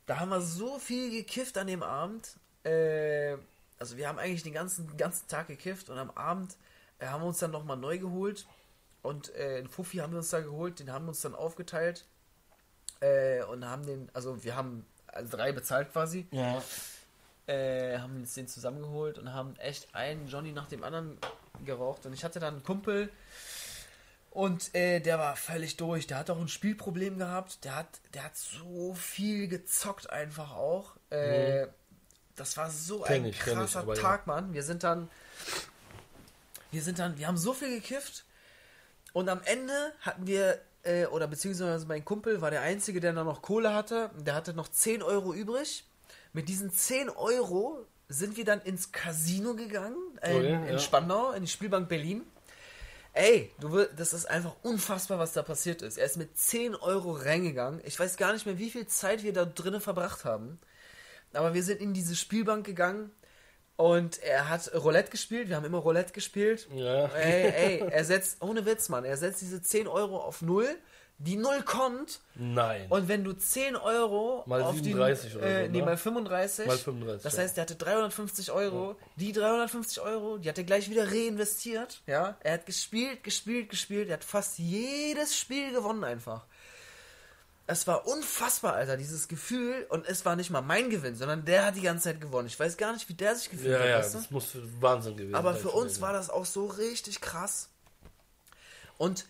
da 0.06 0.20
haben 0.20 0.28
wir 0.28 0.40
so 0.40 0.78
viel 0.78 1.10
gekifft 1.10 1.58
an 1.58 1.66
dem 1.66 1.82
Abend. 1.82 2.36
Äh, 2.64 3.36
also 3.78 3.96
wir 3.96 4.08
haben 4.08 4.18
eigentlich 4.18 4.42
den 4.42 4.54
ganzen, 4.54 4.96
ganzen 4.96 5.28
Tag 5.28 5.48
gekifft 5.48 5.90
und 5.90 5.98
am 5.98 6.10
Abend 6.10 6.56
äh, 6.98 7.06
haben 7.06 7.22
wir 7.22 7.28
uns 7.28 7.38
dann 7.38 7.50
nochmal 7.50 7.76
neu 7.76 7.98
geholt. 7.98 8.46
Und 9.02 9.34
äh, 9.34 9.58
einen 9.58 9.68
Fuffi 9.68 9.98
haben 9.98 10.12
wir 10.12 10.18
uns 10.18 10.30
da 10.30 10.40
geholt, 10.40 10.80
den 10.80 10.90
haben 10.90 11.04
wir 11.04 11.10
uns 11.10 11.20
dann 11.20 11.34
aufgeteilt. 11.34 12.06
Äh, 13.00 13.42
und 13.44 13.66
haben 13.66 13.84
den, 13.84 14.08
also 14.14 14.42
wir 14.44 14.56
haben 14.56 14.86
also 15.06 15.36
drei 15.36 15.52
bezahlt 15.52 15.92
quasi. 15.92 16.26
Ja. 16.30 16.62
Äh, 17.46 17.98
haben 17.98 18.16
uns 18.16 18.32
den 18.32 18.48
zusammengeholt 18.48 19.18
und 19.18 19.32
haben 19.32 19.56
echt 19.56 19.94
einen 19.94 20.28
Johnny 20.28 20.52
nach 20.52 20.68
dem 20.68 20.82
anderen 20.82 21.18
geraucht. 21.64 22.06
Und 22.06 22.14
ich 22.14 22.24
hatte 22.24 22.40
dann 22.40 22.54
einen 22.54 22.62
Kumpel 22.62 23.10
und 24.30 24.74
äh, 24.74 24.98
der 24.98 25.18
war 25.20 25.36
völlig 25.36 25.76
durch. 25.76 26.08
Der 26.08 26.18
hat 26.18 26.28
auch 26.28 26.40
ein 26.40 26.48
Spielproblem 26.48 27.18
gehabt. 27.18 27.64
Der 27.64 27.76
hat, 27.76 27.86
der 28.14 28.24
hat 28.24 28.36
so 28.36 28.94
viel 28.94 29.46
gezockt 29.46 30.10
einfach 30.10 30.56
auch. 30.56 30.96
Äh, 31.10 31.68
Das 32.36 32.56
war 32.56 32.70
so. 32.70 33.00
Kenn 33.00 33.24
ein 33.24 33.30
ich, 33.30 33.38
kenn 33.38 33.54
ich, 33.54 33.58
krasser 33.58 33.80
aber 33.80 33.94
ja. 33.94 34.02
Tag, 34.02 34.26
Mann. 34.26 34.52
Wir 34.52 34.62
sind 34.62 34.82
dann, 34.82 35.08
wir 36.70 36.82
sind 36.82 36.98
dann, 36.98 37.18
wir 37.18 37.26
haben 37.26 37.36
so 37.36 37.52
viel 37.52 37.70
gekifft 37.70 38.24
und 39.12 39.28
am 39.28 39.40
Ende 39.44 39.92
hatten 40.00 40.26
wir, 40.26 40.60
äh, 40.82 41.06
oder 41.06 41.28
beziehungsweise 41.28 41.86
mein 41.86 42.04
Kumpel 42.04 42.40
war 42.40 42.50
der 42.50 42.62
Einzige, 42.62 43.00
der 43.00 43.12
noch 43.12 43.42
Kohle 43.42 43.72
hatte. 43.72 44.10
Der 44.18 44.34
hatte 44.34 44.54
noch 44.54 44.68
10 44.68 45.02
Euro 45.02 45.32
übrig. 45.32 45.84
Mit 46.32 46.48
diesen 46.48 46.72
10 46.72 47.10
Euro 47.10 47.86
sind 48.08 48.36
wir 48.36 48.44
dann 48.44 48.60
ins 48.62 48.90
Casino 48.90 49.54
gegangen, 49.54 49.96
äh, 50.20 50.34
Okay, 50.34 50.52
in 50.52 50.66
ja. 50.66 50.78
Spandau, 50.78 51.30
in 51.32 51.42
die 51.42 51.48
Spielbank 51.48 51.88
Berlin. 51.88 52.22
Ey, 53.12 53.52
du 53.60 53.84
das 53.96 54.12
ist 54.12 54.26
einfach 54.26 54.56
unfassbar, 54.62 55.20
was 55.20 55.32
da 55.32 55.44
passiert 55.44 55.82
ist. 55.82 55.98
Er 55.98 56.06
ist 56.06 56.16
mit 56.16 56.36
10 56.36 56.74
Euro 56.74 57.12
reingegangen. 57.12 57.80
Ich 57.84 57.98
weiß 57.98 58.16
gar 58.16 58.32
nicht 58.32 58.44
mehr, 58.44 58.58
wie 58.58 58.70
viel 58.70 58.88
Zeit 58.88 59.22
wir 59.22 59.32
da 59.32 59.44
drinnen 59.44 59.80
verbracht 59.80 60.24
haben. 60.24 60.58
Aber 61.36 61.54
wir 61.54 61.62
sind 61.62 61.80
in 61.80 61.94
diese 61.94 62.16
Spielbank 62.16 62.64
gegangen 62.66 63.10
und 63.76 64.22
er 64.22 64.48
hat 64.48 64.72
Roulette 64.74 65.10
gespielt. 65.10 65.48
Wir 65.48 65.56
haben 65.56 65.64
immer 65.64 65.78
Roulette 65.78 66.12
gespielt. 66.12 66.68
Ja. 66.74 67.06
Ey, 67.06 67.80
ey, 67.80 67.88
er 67.90 68.04
setzt, 68.04 68.42
ohne 68.42 68.64
Witz, 68.66 68.88
Mann, 68.88 69.04
er 69.04 69.16
setzt 69.16 69.40
diese 69.40 69.62
10 69.62 69.88
Euro 69.88 70.18
auf 70.18 70.42
Null. 70.42 70.68
Die 71.18 71.36
Null 71.36 71.62
kommt 71.62 72.20
Nein. 72.34 72.86
und 72.88 73.06
wenn 73.06 73.22
du 73.22 73.32
10 73.32 73.76
Euro 73.76 74.42
Mal 74.46 74.62
auf 74.62 74.74
37 74.74 75.30
die, 75.30 75.38
oder 75.38 75.46
äh, 75.46 75.66
so, 75.66 75.70
nee, 75.70 75.78
ne? 75.78 75.84
mal 75.84 75.96
35. 75.96 76.66
Mal 76.66 76.76
35, 76.76 77.22
Das 77.22 77.36
ja. 77.36 77.42
heißt, 77.42 77.56
der 77.56 77.62
hatte 77.62 77.76
350 77.76 78.50
Euro. 78.50 78.96
Die 79.14 79.32
350 79.32 80.00
Euro, 80.00 80.38
die 80.38 80.48
hat 80.48 80.58
er 80.58 80.64
gleich 80.64 80.90
wieder 80.90 81.10
reinvestiert. 81.10 82.02
Ja, 82.08 82.36
er 82.40 82.54
hat 82.54 82.66
gespielt, 82.66 83.22
gespielt, 83.22 83.70
gespielt. 83.70 84.08
Er 84.08 84.14
hat 84.14 84.24
fast 84.24 84.58
jedes 84.58 85.36
Spiel 85.38 85.72
gewonnen 85.72 86.02
einfach. 86.02 86.46
Es 87.66 87.86
war 87.86 88.06
unfassbar, 88.06 88.74
Alter, 88.74 88.96
dieses 88.96 89.28
Gefühl. 89.28 89.86
Und 89.88 90.06
es 90.06 90.24
war 90.24 90.36
nicht 90.36 90.50
mal 90.50 90.60
mein 90.60 90.90
Gewinn, 90.90 91.16
sondern 91.16 91.44
der 91.44 91.66
hat 91.66 91.76
die 91.76 91.82
ganze 91.82 92.04
Zeit 92.04 92.20
gewonnen. 92.20 92.46
Ich 92.46 92.60
weiß 92.60 92.76
gar 92.76 92.92
nicht, 92.92 93.08
wie 93.08 93.14
der 93.14 93.34
sich 93.36 93.50
gefühlt 93.50 93.72
ja, 93.72 93.78
hat. 93.78 93.88
ja, 93.88 93.98
weißt 93.98 94.14
du? 94.14 94.18
das 94.18 94.30
muss 94.30 94.56
Wahnsinn 94.80 95.16
gewesen 95.16 95.34
Aber 95.34 95.54
sein 95.54 95.62
für 95.62 95.70
für 95.70 95.76
uns 95.76 96.00
war 96.00 96.12
das 96.12 96.28
auch 96.28 96.44
so 96.44 96.66
richtig 96.66 97.20
krass. 97.20 97.70
Und 98.98 99.24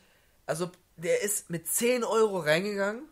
also 0.47 0.70
der 0.97 1.22
ist 1.22 1.51
mit 1.51 1.68
10 1.68 2.05
Euro 2.05 2.39
reingegangen. 2.39 3.05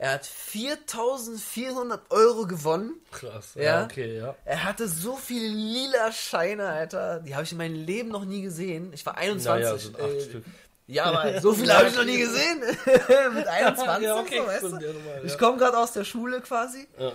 Er 0.00 0.12
hat 0.12 0.26
4400 0.26 2.10
Euro 2.10 2.46
gewonnen. 2.46 3.00
krass. 3.10 3.54
Ja. 3.56 3.62
Ja, 3.62 3.84
okay, 3.84 4.16
ja. 4.16 4.36
Er 4.44 4.62
hatte 4.62 4.86
so 4.86 5.16
viele 5.16 5.48
lila 5.48 6.12
Scheine, 6.12 6.68
Alter. 6.68 7.18
Die 7.20 7.34
habe 7.34 7.42
ich 7.42 7.50
in 7.50 7.58
meinem 7.58 7.74
Leben 7.74 8.08
noch 8.10 8.24
nie 8.24 8.42
gesehen. 8.42 8.92
Ich 8.92 9.04
war 9.04 9.18
21. 9.18 9.92
Naja, 9.92 10.04
acht 10.04 10.14
äh, 10.14 10.20
Stück. 10.20 10.44
Ja, 10.88 11.04
aber 11.04 11.40
so 11.40 11.52
viele 11.54 11.72
habe 11.74 11.88
ich 11.88 11.94
noch 11.96 12.04
nie 12.04 12.18
gesehen. 12.18 12.60
Mit 13.34 13.46
21, 13.46 14.02
Ja, 14.04 14.16
okay, 14.18 14.38
so, 14.40 14.46
weißt 14.46 14.62
du? 14.64 14.68
ja, 14.78 14.92
normal, 14.92 15.20
Ich 15.24 15.32
ja. 15.32 15.38
komme 15.38 15.58
gerade 15.58 15.78
aus 15.78 15.92
der 15.92 16.04
Schule 16.04 16.40
quasi. 16.40 16.88
Ja. 16.98 17.12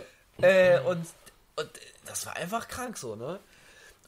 Äh, 0.48 0.80
und, 0.82 1.06
und 1.58 1.70
das 2.06 2.26
war 2.26 2.36
einfach 2.38 2.68
krank 2.68 2.98
so, 2.98 3.16
ne? 3.16 3.40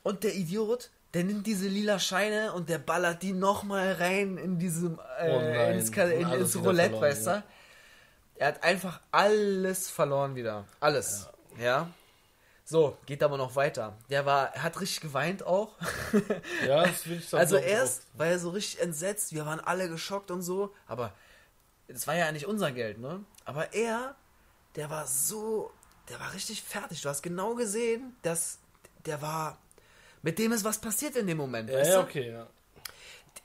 Und 0.04 0.24
der 0.24 0.36
Idiot, 0.36 0.92
der 1.14 1.24
nimmt 1.24 1.46
diese 1.48 1.68
lila 1.68 1.98
Scheine 2.00 2.54
und 2.54 2.70
der 2.70 2.78
ballert 2.78 3.24
die 3.24 3.34
nochmal 3.34 3.94
rein 3.94 4.38
in 4.38 4.60
diesem 4.60 5.00
äh, 5.20 5.30
Oh 5.32 5.40
nein, 5.42 5.74
ins, 5.80 5.90
in, 5.90 6.32
ins 6.32 6.56
Roulette, 6.58 6.90
verloren, 6.92 7.02
weißt 7.02 7.26
du? 7.26 7.30
ja. 7.32 7.44
Er 8.38 8.48
hat 8.50 8.64
einfach 8.64 9.00
alles 9.12 9.90
verloren 9.90 10.36
wieder. 10.36 10.66
Alles. 10.80 11.28
Ja. 11.60 11.88
So, 12.68 12.98
geht 13.06 13.22
aber 13.22 13.38
noch 13.38 13.56
weiter. 13.56 13.96
Der 14.10 14.26
war, 14.26 14.54
er 14.56 14.64
hat 14.64 14.82
richtig 14.82 15.00
geweint 15.02 15.46
auch. 15.46 15.76
Ja, 16.66 16.84
das 16.84 17.08
will 17.08 17.20
ich 17.20 17.30
dann 17.30 17.40
Also 17.40 17.58
erst 17.58 18.08
war 18.16 18.26
er 18.26 18.40
so 18.40 18.50
richtig 18.50 18.82
entsetzt, 18.82 19.34
wir 19.34 19.46
waren 19.46 19.60
alle 19.60 19.88
geschockt 19.88 20.32
und 20.32 20.42
so, 20.42 20.74
aber 20.88 21.14
das 21.88 22.08
war 22.08 22.16
ja 22.16 22.32
nicht 22.32 22.48
unser 22.48 22.72
Geld, 22.72 22.98
ne? 22.98 23.24
Aber 23.46 23.74
er, 23.74 24.16
der 24.76 24.90
war 24.90 25.06
so, 25.06 25.72
der 26.10 26.20
war 26.20 26.34
richtig 26.34 26.64
fertig. 26.64 27.02
Du 27.02 27.10
hast 27.10 27.22
genau 27.22 27.54
gesehen, 27.54 28.16
dass 28.24 28.58
der 29.06 29.22
war, 29.22 29.60
mit 30.24 30.40
dem 30.40 30.52
ist 30.52 30.64
was 30.64 30.80
passiert 30.80 31.16
in 31.16 31.28
dem 31.28 31.38
Moment. 31.38 31.70
auch. 31.70 31.76
Ja, 31.76 31.86
ja, 31.86 32.02
okay, 32.02 32.32
ja. 32.32 32.48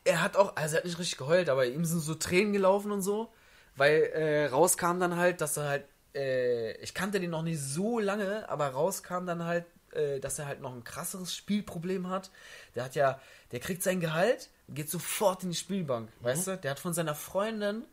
Er 0.04 0.22
hat 0.22 0.36
auch, 0.36 0.56
also 0.56 0.76
er 0.76 0.78
hat 0.78 0.84
nicht 0.86 0.98
richtig 0.98 1.18
geheult, 1.18 1.50
aber 1.50 1.66
ihm 1.66 1.84
sind 1.84 2.00
so 2.00 2.14
Tränen 2.14 2.54
gelaufen 2.54 2.90
und 2.90 3.02
so, 3.02 3.30
weil 3.76 4.02
äh, 4.14 4.46
rauskam 4.46 4.98
dann 4.98 5.16
halt, 5.16 5.42
dass 5.42 5.58
er 5.58 5.68
halt, 5.68 5.84
äh, 6.14 6.72
ich 6.78 6.94
kannte 6.94 7.20
den 7.20 7.30
noch 7.30 7.42
nicht 7.42 7.60
so 7.60 7.98
lange, 7.98 8.48
aber 8.48 8.68
rauskam 8.68 9.26
dann 9.26 9.44
halt, 9.44 9.64
äh, 9.92 10.20
dass 10.20 10.38
er 10.38 10.46
halt 10.46 10.60
noch 10.60 10.72
ein 10.74 10.84
krasseres 10.84 11.34
Spielproblem 11.34 12.08
hat. 12.08 12.30
Der 12.74 12.84
hat 12.84 12.94
ja, 12.94 13.20
der 13.52 13.60
kriegt 13.60 13.82
sein 13.82 14.00
Gehalt, 14.00 14.50
geht 14.68 14.90
sofort 14.90 15.42
in 15.42 15.50
die 15.50 15.56
Spielbank, 15.56 16.08
weißt 16.20 16.46
du? 16.46 16.56
Der 16.56 16.70
hat 16.72 16.78
von 16.80 16.94
seiner 16.94 17.14
Freundin 17.14 17.84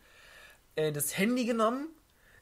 äh, 0.76 0.92
das 0.92 1.18
Handy 1.18 1.46
genommen, 1.46 1.88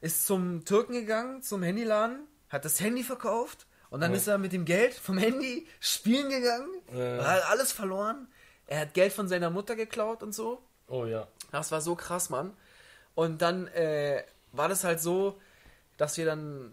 ist 0.02 0.26
zum 0.26 0.66
Türken 0.66 0.94
gegangen, 0.94 1.42
zum 1.42 1.64
Handyladen, 1.64 2.28
hat 2.50 2.66
das 2.66 2.80
Handy 2.80 3.04
verkauft 3.04 3.66
Und 3.90 4.02
dann 4.02 4.14
ist 4.14 4.28
er 4.28 4.38
mit 4.38 4.52
dem 4.52 4.66
Geld 4.66 4.94
vom 4.94 5.18
Handy 5.18 5.68
spielen 5.80 6.30
gegangen, 6.30 6.70
Ja. 6.94 7.24
hat 7.26 7.50
alles 7.50 7.72
verloren. 7.72 8.28
Er 8.68 8.80
hat 8.82 8.94
Geld 8.94 9.14
von 9.14 9.28
seiner 9.28 9.50
Mutter 9.50 9.76
geklaut 9.76 10.22
und 10.24 10.34
so. 10.34 10.62
Oh 10.88 11.06
ja. 11.06 11.28
Das 11.52 11.72
war 11.72 11.82
so 11.82 11.96
krass, 11.96 12.30
Mann. 12.30 12.52
Und 13.14 13.42
dann 13.42 13.68
äh, 13.68 14.24
war 14.52 14.68
das 14.68 14.84
halt 14.84 15.00
so, 15.00 15.40
dass 15.98 16.18
wir 16.18 16.26
dann, 16.26 16.72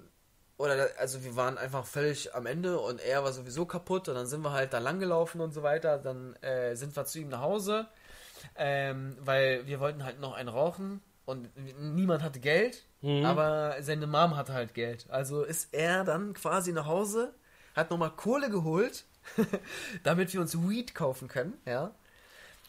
oder 0.56 0.88
also 0.98 1.22
wir 1.24 1.36
waren 1.36 1.58
einfach 1.58 1.84
völlig 1.86 2.34
am 2.34 2.46
Ende 2.46 2.78
und 2.78 3.00
er 3.00 3.24
war 3.24 3.32
sowieso 3.32 3.66
kaputt 3.66 4.08
und 4.08 4.14
dann 4.14 4.26
sind 4.26 4.42
wir 4.42 4.52
halt 4.52 4.72
da 4.72 4.78
lang 4.78 4.98
gelaufen 5.00 5.40
und 5.40 5.52
so 5.52 5.62
weiter. 5.62 5.98
Dann 5.98 6.34
äh, 6.42 6.74
sind 6.76 6.94
wir 6.96 7.04
zu 7.04 7.18
ihm 7.20 7.28
nach 7.28 7.40
Hause, 7.40 7.86
ähm, 8.56 9.16
weil 9.20 9.66
wir 9.66 9.80
wollten 9.80 10.04
halt 10.04 10.20
noch 10.20 10.32
einen 10.34 10.48
rauchen 10.48 11.00
und 11.24 11.48
niemand 11.78 12.22
hatte 12.22 12.40
Geld, 12.40 12.84
Mhm. 13.00 13.24
aber 13.24 13.76
seine 13.80 14.06
Mom 14.06 14.36
hatte 14.36 14.52
halt 14.52 14.74
Geld. 14.74 15.06
Also 15.10 15.42
ist 15.42 15.74
er 15.74 16.04
dann 16.04 16.34
quasi 16.34 16.72
nach 16.72 16.86
Hause, 16.86 17.34
hat 17.74 17.90
nochmal 17.90 18.10
Kohle 18.10 18.48
geholt, 18.48 19.04
damit 20.04 20.32
wir 20.32 20.40
uns 20.40 20.56
Weed 20.68 20.94
kaufen 20.94 21.26
können, 21.28 21.54
ja. 21.66 21.90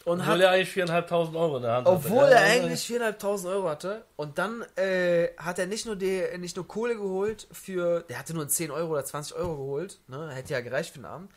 Und 0.04 0.20
Obwohl 0.20 0.42
er 0.42 0.50
eigentlich 0.50 0.70
4.500 0.74 1.34
Euro 1.34 1.56
in 1.56 1.62
der 1.62 1.72
Hand 1.72 1.86
obwohl 1.86 2.24
hatte. 2.24 2.34
er 2.34 2.56
Ja, 2.56 2.62
eigentlich 2.62 2.80
4.500 2.80 3.48
Euro 3.48 3.68
hatte. 3.70 4.04
Und 4.16 4.36
dann 4.38 4.62
äh, 4.76 5.28
hat 5.38 5.58
er 5.58 5.66
nicht 5.66 5.86
nur, 5.86 5.96
die, 5.96 6.22
nicht 6.38 6.56
nur 6.56 6.68
Kohle 6.68 6.94
geholt 6.94 7.48
für. 7.52 8.02
Der 8.02 8.18
hatte 8.18 8.34
nur 8.34 8.46
10 8.46 8.70
Euro 8.70 8.92
oder 8.92 9.04
20 9.04 9.34
Euro 9.34 9.56
geholt. 9.56 10.00
Ne? 10.08 10.30
Hätte 10.34 10.52
ja 10.52 10.60
gereicht 10.60 10.90
für 10.90 10.98
den 10.98 11.06
Abend. 11.06 11.32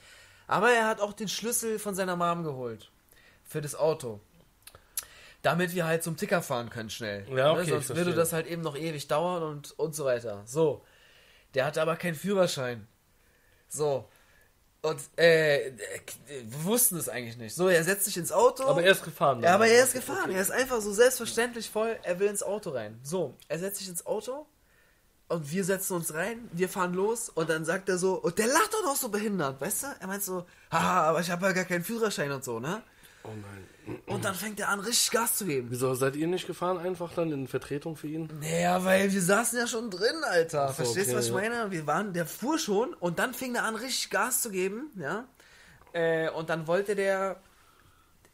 Aber 0.48 0.70
er 0.72 0.86
hat 0.86 1.00
auch 1.00 1.14
den 1.14 1.30
Schlüssel 1.30 1.80
von 1.80 1.96
seiner 1.96 2.18
Mom 2.18 2.44
geholt. 2.44 2.92
Für 3.46 3.62
das 3.62 3.74
Auto. 3.74 4.20
Damit 5.44 5.74
wir 5.74 5.86
halt 5.86 6.04
zum 6.04 6.18
Ticker 6.18 6.42
fahren 6.42 6.70
können 6.70 6.90
schnell. 6.90 7.26
Ja, 7.34 7.54
okay, 7.54 7.62
ne? 7.62 7.68
Sonst 7.68 7.96
würde 7.96 8.14
das 8.14 8.34
halt 8.34 8.48
eben 8.48 8.64
noch 8.64 8.76
ewig 8.76 9.08
dauern 9.08 9.44
und, 9.44 9.80
und 9.80 9.96
so 9.96 10.04
weiter. 10.04 10.42
So. 10.46 10.84
Der 11.54 11.66
hatte 11.66 11.82
aber 11.82 11.96
keinen 11.96 12.16
Führerschein. 12.16 12.86
So. 13.70 14.10
Und 14.82 15.00
äh, 15.18 15.72
wir 16.28 16.64
wussten 16.64 16.98
es 16.98 17.10
eigentlich 17.10 17.38
nicht. 17.38 17.56
So, 17.56 17.68
er 17.68 17.84
setzt 17.84 18.06
sich 18.06 18.16
ins 18.18 18.32
Auto. 18.32 18.64
Aber 18.64 18.84
er 18.84 18.92
ist 18.92 19.04
gefahren. 19.04 19.42
Ja, 19.42 19.56
aber 19.56 19.68
er 19.68 19.84
ist 19.84 19.94
gefahren. 19.94 20.32
Er 20.32 20.42
ist 20.42 20.52
einfach 20.52 20.82
so 20.82 20.94
selbstverständlich 20.94 21.70
voll. 21.70 21.98
Er 22.04 22.20
will 22.20 22.28
ins 22.28 22.44
Auto 22.44 22.70
rein. 22.70 23.00
So, 23.04 23.36
er 23.48 23.60
setzt 23.60 23.80
sich 23.80 23.90
ins 23.90 24.06
Auto 24.06 24.46
und 25.28 25.52
wir 25.52 25.64
setzen 25.64 25.96
uns 25.96 26.14
rein. 26.14 26.50
Wir 26.54 26.70
fahren 26.70 26.94
los 26.94 27.30
und 27.30 27.50
dann 27.50 27.66
sagt 27.66 27.90
er 27.90 27.98
so, 27.98 28.16
und 28.16 28.38
der 28.38 28.48
lacht 28.48 28.74
doch 28.74 28.84
noch 28.84 28.96
so 28.96 29.10
behindert, 29.10 29.60
weißt 29.60 29.84
du? 29.84 29.88
Er 30.00 30.08
meint 30.08 30.24
so, 30.24 30.46
haha, 30.72 31.10
aber 31.10 31.20
ich 31.20 31.30
habe 31.32 31.46
ja 31.48 31.52
gar 31.52 31.66
keinen 31.66 31.84
Führerschein 31.84 32.32
und 32.32 32.44
so, 32.44 32.60
ne? 32.60 32.82
Oh 33.24 33.30
nein. 33.30 33.68
Und 34.06 34.26
dann 34.26 34.36
fängt 34.36 34.60
er 34.60 34.70
an, 34.70 34.80
richtig 34.80 35.12
Gas 35.12 35.36
zu 35.36 35.46
geben. 35.46 35.68
Wieso 35.70 35.94
seid 35.96 36.16
ihr 36.16 36.28
nicht 36.28 36.48
gefahren 36.48 36.78
einfach 36.78 37.14
dann 37.14 37.32
in 37.32 37.48
Vertretung 37.48 37.96
für 37.96 38.08
ihn? 38.08 38.30
Naja, 38.42 38.84
weil 38.84 39.12
wir 39.12 39.22
saßen 39.22 39.58
ja 39.58 39.68
schon 39.68 39.90
drin, 39.90 40.24
Alter. 40.24 40.70
so, 40.70 40.74
Verstehst 40.74 41.08
du, 41.08 41.12
okay, 41.12 41.18
was 41.18 41.26
ich 41.26 41.32
ja. 41.32 41.38
meine? 41.38 41.72
Wir 41.72 41.88
waren, 41.88 42.14
der 42.14 42.26
fuhr 42.26 42.60
schon 42.60 42.94
und 42.94 43.20
dann 43.20 43.34
fing 43.34 43.56
er 43.56 43.64
an, 43.64 43.76
richtig 43.76 44.10
Gas 44.10 44.42
zu 44.42 44.50
geben, 44.50 44.92
ja. 44.96 45.26
Äh, 45.94 46.30
und 46.32 46.50
dann 46.50 46.68
wollte 46.68 46.96
der, 46.96 47.38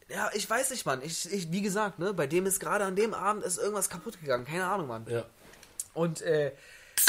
ja, 0.09 0.29
ich 0.33 0.49
weiß 0.49 0.71
nicht, 0.71 0.85
Mann. 0.85 1.01
Ich, 1.03 1.31
ich, 1.31 1.51
wie 1.51 1.61
gesagt, 1.61 1.99
ne, 1.99 2.13
bei 2.13 2.27
dem 2.27 2.45
ist 2.45 2.59
gerade 2.59 2.85
an 2.85 2.95
dem 2.95 3.13
Abend 3.13 3.43
ist 3.43 3.57
irgendwas 3.57 3.89
kaputt 3.89 4.19
gegangen. 4.19 4.45
Keine 4.45 4.65
Ahnung, 4.65 4.87
Mann. 4.87 5.05
Ja. 5.07 5.25
Und 5.93 6.21
äh, 6.21 6.51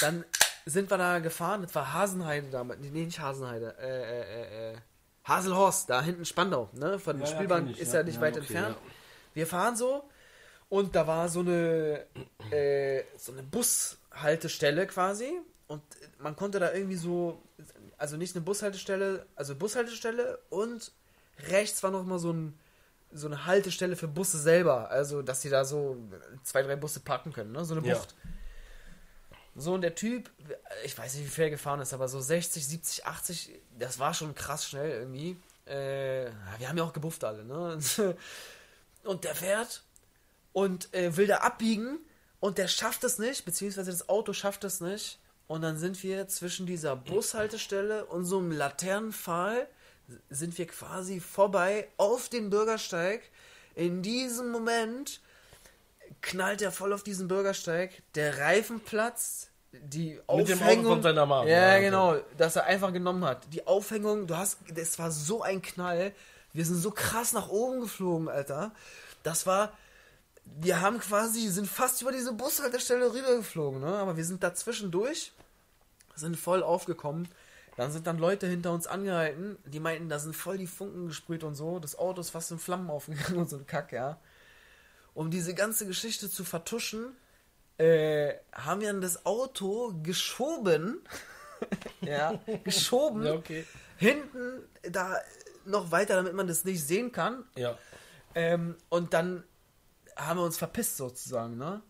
dann 0.00 0.24
sind 0.66 0.90
wir 0.90 0.98
da 0.98 1.18
gefahren. 1.18 1.62
Das 1.62 1.74
war 1.74 1.92
Hasenheide 1.92 2.48
damals. 2.50 2.80
Nee, 2.80 3.04
nicht 3.04 3.20
Hasenheide. 3.20 3.74
Äh, 3.78 3.86
äh, 3.86 4.72
äh, 4.72 4.72
äh, 4.72 4.76
Haselhorst, 5.24 5.88
da 5.90 6.02
hinten 6.02 6.24
Spandau. 6.24 6.68
Ne? 6.72 6.98
Von 6.98 7.18
der 7.18 7.28
Ja, 7.28 7.34
Spielbahn 7.34 7.70
ich, 7.70 7.80
ist 7.80 7.92
ja. 7.92 8.00
ja 8.00 8.04
nicht 8.04 8.16
Ja, 8.16 8.20
weit 8.20 8.32
okay, 8.34 8.40
entfernt. 8.40 8.76
Wir 9.32 9.46
fahren 9.46 9.76
so 9.76 10.04
und 10.68 10.94
da 10.94 11.06
war 11.06 11.28
so 11.28 11.40
eine, 11.40 12.04
äh, 12.50 13.02
so 13.16 13.32
eine 13.32 13.42
Bushaltestelle 13.42 14.86
quasi. 14.86 15.32
Und 15.66 15.82
man 16.18 16.36
konnte 16.36 16.60
da 16.60 16.72
irgendwie 16.72 16.96
so, 16.96 17.40
also 17.96 18.16
nicht 18.16 18.36
eine 18.36 18.44
Bushaltestelle, 18.44 19.24
also 19.34 19.54
Bushaltestelle 19.54 20.38
und 20.50 20.92
rechts 21.48 21.82
war 21.82 21.90
noch 21.90 22.04
mal 22.04 22.18
so 22.18 22.32
ein 22.32 22.58
so 23.16 23.28
eine 23.28 23.46
Haltestelle 23.46 23.94
für 23.94 24.08
Busse 24.08 24.38
selber, 24.38 24.90
also 24.90 25.22
dass 25.22 25.40
sie 25.40 25.48
da 25.48 25.64
so 25.64 25.96
zwei, 26.42 26.62
drei 26.62 26.74
Busse 26.74 26.98
parken 26.98 27.32
können, 27.32 27.52
ne? 27.52 27.64
So 27.64 27.74
eine. 27.74 27.82
Bucht. 27.82 28.14
So, 29.56 29.74
und 29.74 29.82
der 29.82 29.94
Typ, 29.94 30.30
ich 30.84 30.96
weiß 30.96 31.14
nicht, 31.14 31.26
wie 31.26 31.30
viel 31.30 31.44
er 31.44 31.50
gefahren 31.50 31.80
ist, 31.80 31.92
aber 31.92 32.08
so 32.08 32.20
60, 32.20 32.66
70, 32.66 33.06
80, 33.06 33.50
das 33.78 33.98
war 33.98 34.12
schon 34.12 34.34
krass 34.34 34.68
schnell 34.68 34.90
irgendwie. 34.90 35.36
Äh, 35.66 36.30
wir 36.58 36.68
haben 36.68 36.76
ja 36.76 36.84
auch 36.84 36.92
gebufft 36.92 37.24
alle, 37.24 37.44
ne? 37.44 37.78
Und 39.04 39.24
der 39.24 39.34
fährt 39.34 39.82
und 40.54 40.94
äh, 40.94 41.14
will 41.18 41.26
da 41.26 41.38
abbiegen 41.38 41.98
und 42.40 42.58
der 42.58 42.68
schafft 42.68 43.04
es 43.04 43.18
nicht, 43.18 43.44
beziehungsweise 43.44 43.90
das 43.90 44.08
Auto 44.08 44.32
schafft 44.32 44.64
es 44.64 44.80
nicht. 44.80 45.18
Und 45.46 45.60
dann 45.60 45.76
sind 45.76 46.02
wir 46.02 46.26
zwischen 46.28 46.64
dieser 46.64 46.96
Bushaltestelle 46.96 48.06
und 48.06 48.24
so 48.24 48.38
einem 48.38 48.52
Laternenpfahl, 48.52 49.68
sind 50.30 50.56
wir 50.56 50.66
quasi 50.66 51.20
vorbei 51.20 51.88
auf 51.98 52.30
den 52.30 52.48
Bürgersteig. 52.48 53.30
In 53.74 54.02
diesem 54.02 54.50
Moment 54.50 55.20
knallt 56.24 56.62
er 56.62 56.72
voll 56.72 56.92
auf 56.92 57.02
diesen 57.02 57.28
Bürgersteig, 57.28 58.02
der 58.14 58.38
Reifen 58.38 58.80
platzt, 58.80 59.50
die 59.72 60.20
Mit 60.34 60.48
dem 60.48 60.60
Aufhängung... 60.60 60.86
Auto 60.86 60.94
von 60.94 61.02
seiner 61.02 61.26
Mom. 61.26 61.46
Ja, 61.46 61.78
genau, 61.78 62.16
dass 62.36 62.56
er 62.56 62.64
einfach 62.64 62.92
genommen 62.92 63.24
hat. 63.24 63.52
Die 63.52 63.66
Aufhängung, 63.66 64.26
du 64.26 64.36
hast, 64.36 64.58
das 64.74 64.98
war 64.98 65.10
so 65.10 65.42
ein 65.42 65.62
Knall. 65.62 66.12
Wir 66.52 66.64
sind 66.64 66.76
so 66.76 66.90
krass 66.90 67.32
nach 67.32 67.48
oben 67.48 67.80
geflogen, 67.80 68.28
Alter. 68.28 68.72
Das 69.22 69.46
war, 69.46 69.72
wir 70.44 70.80
haben 70.80 70.98
quasi, 70.98 71.48
sind 71.48 71.68
fast 71.68 72.02
über 72.02 72.12
diese 72.12 72.32
Bushaltestelle 72.32 73.12
rübergeflogen, 73.12 73.80
ne? 73.80 73.96
Aber 73.96 74.16
wir 74.16 74.24
sind 74.24 74.42
dazwischen 74.42 74.90
durch, 74.90 75.32
sind 76.14 76.36
voll 76.36 76.62
aufgekommen. 76.62 77.28
Dann 77.76 77.90
sind 77.90 78.06
dann 78.06 78.18
Leute 78.18 78.46
hinter 78.46 78.70
uns 78.70 78.86
angehalten, 78.86 79.58
die 79.64 79.80
meinten, 79.80 80.08
da 80.08 80.20
sind 80.20 80.36
voll 80.36 80.58
die 80.58 80.68
Funken 80.68 81.08
gesprüht 81.08 81.42
und 81.42 81.56
so. 81.56 81.80
Das 81.80 81.98
Auto 81.98 82.20
ist 82.20 82.30
fast 82.30 82.52
in 82.52 82.60
Flammen 82.60 82.88
aufgegangen 82.88 83.38
und 83.38 83.50
so 83.50 83.56
ein 83.56 83.66
Kack, 83.66 83.92
ja. 83.92 84.18
Um 85.14 85.30
diese 85.30 85.54
ganze 85.54 85.86
Geschichte 85.86 86.28
zu 86.28 86.44
vertuschen, 86.44 87.16
äh, 87.78 88.34
haben 88.52 88.80
wir 88.80 88.88
dann 88.88 89.00
das 89.00 89.24
Auto 89.24 89.94
geschoben. 90.02 91.00
ja, 92.00 92.38
geschoben. 92.64 93.24
Ja, 93.24 93.34
okay. 93.34 93.64
Hinten 93.96 94.62
da 94.82 95.16
noch 95.64 95.90
weiter, 95.90 96.16
damit 96.16 96.34
man 96.34 96.46
das 96.46 96.64
nicht 96.64 96.84
sehen 96.84 97.12
kann. 97.12 97.44
Ja. 97.56 97.78
Ähm, 98.34 98.76
und 98.88 99.14
dann 99.14 99.44
haben 100.16 100.38
wir 100.38 100.44
uns 100.44 100.58
verpisst 100.58 100.96
sozusagen, 100.96 101.56
ne? 101.56 101.82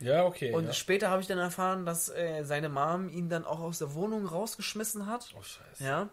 Ja, 0.00 0.24
okay. 0.24 0.52
Und 0.52 0.66
ja. 0.66 0.72
später 0.72 1.08
habe 1.08 1.22
ich 1.22 1.28
dann 1.28 1.38
erfahren, 1.38 1.86
dass 1.86 2.08
äh, 2.08 2.42
seine 2.44 2.68
Mom 2.68 3.08
ihn 3.08 3.28
dann 3.28 3.44
auch 3.44 3.60
aus 3.60 3.78
der 3.78 3.94
Wohnung 3.94 4.26
rausgeschmissen 4.26 5.06
hat. 5.06 5.32
Oh, 5.38 5.42
scheiße. 5.42 5.84
Ja. 5.84 6.08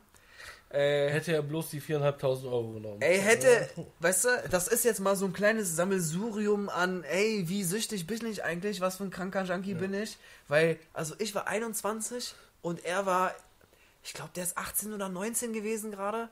Äh, 0.74 1.10
Hätte 1.10 1.34
er 1.34 1.42
bloß 1.42 1.70
die 1.72 1.82
4.500 1.82 2.46
Euro 2.50 2.72
genommen. 2.74 3.02
Ey, 3.02 3.20
hätte, 3.20 3.70
weißt 4.00 4.26
du, 4.26 4.30
das 4.50 4.68
ist 4.70 4.86
jetzt 4.86 5.00
mal 5.02 5.16
so 5.18 5.26
ein 5.26 5.34
kleines 5.34 5.76
Sammelsurium 5.76 6.70
an, 6.70 7.04
ey, 7.04 7.44
wie 7.50 7.64
süchtig 7.64 8.08
bin 8.08 8.26
ich 8.26 8.44
eigentlich, 8.44 8.80
was 8.80 8.98
für 8.98 9.04
ein 9.04 9.10
kranker 9.12 9.44
Junkie 9.44 9.74
bin 9.74 9.94
ich, 9.94 10.18
weil, 10.48 10.80
also 10.94 11.14
ich 11.20 11.36
war 11.36 11.48
21 11.48 12.34
und 12.62 12.86
er 12.86 13.06
war, 13.06 13.36
ich 14.04 14.14
glaube, 14.14 14.32
der 14.36 14.44
ist 14.46 14.58
18 14.58 14.94
oder 14.94 15.10
19 15.10 15.52
gewesen 15.52 15.92
gerade, 15.92 16.30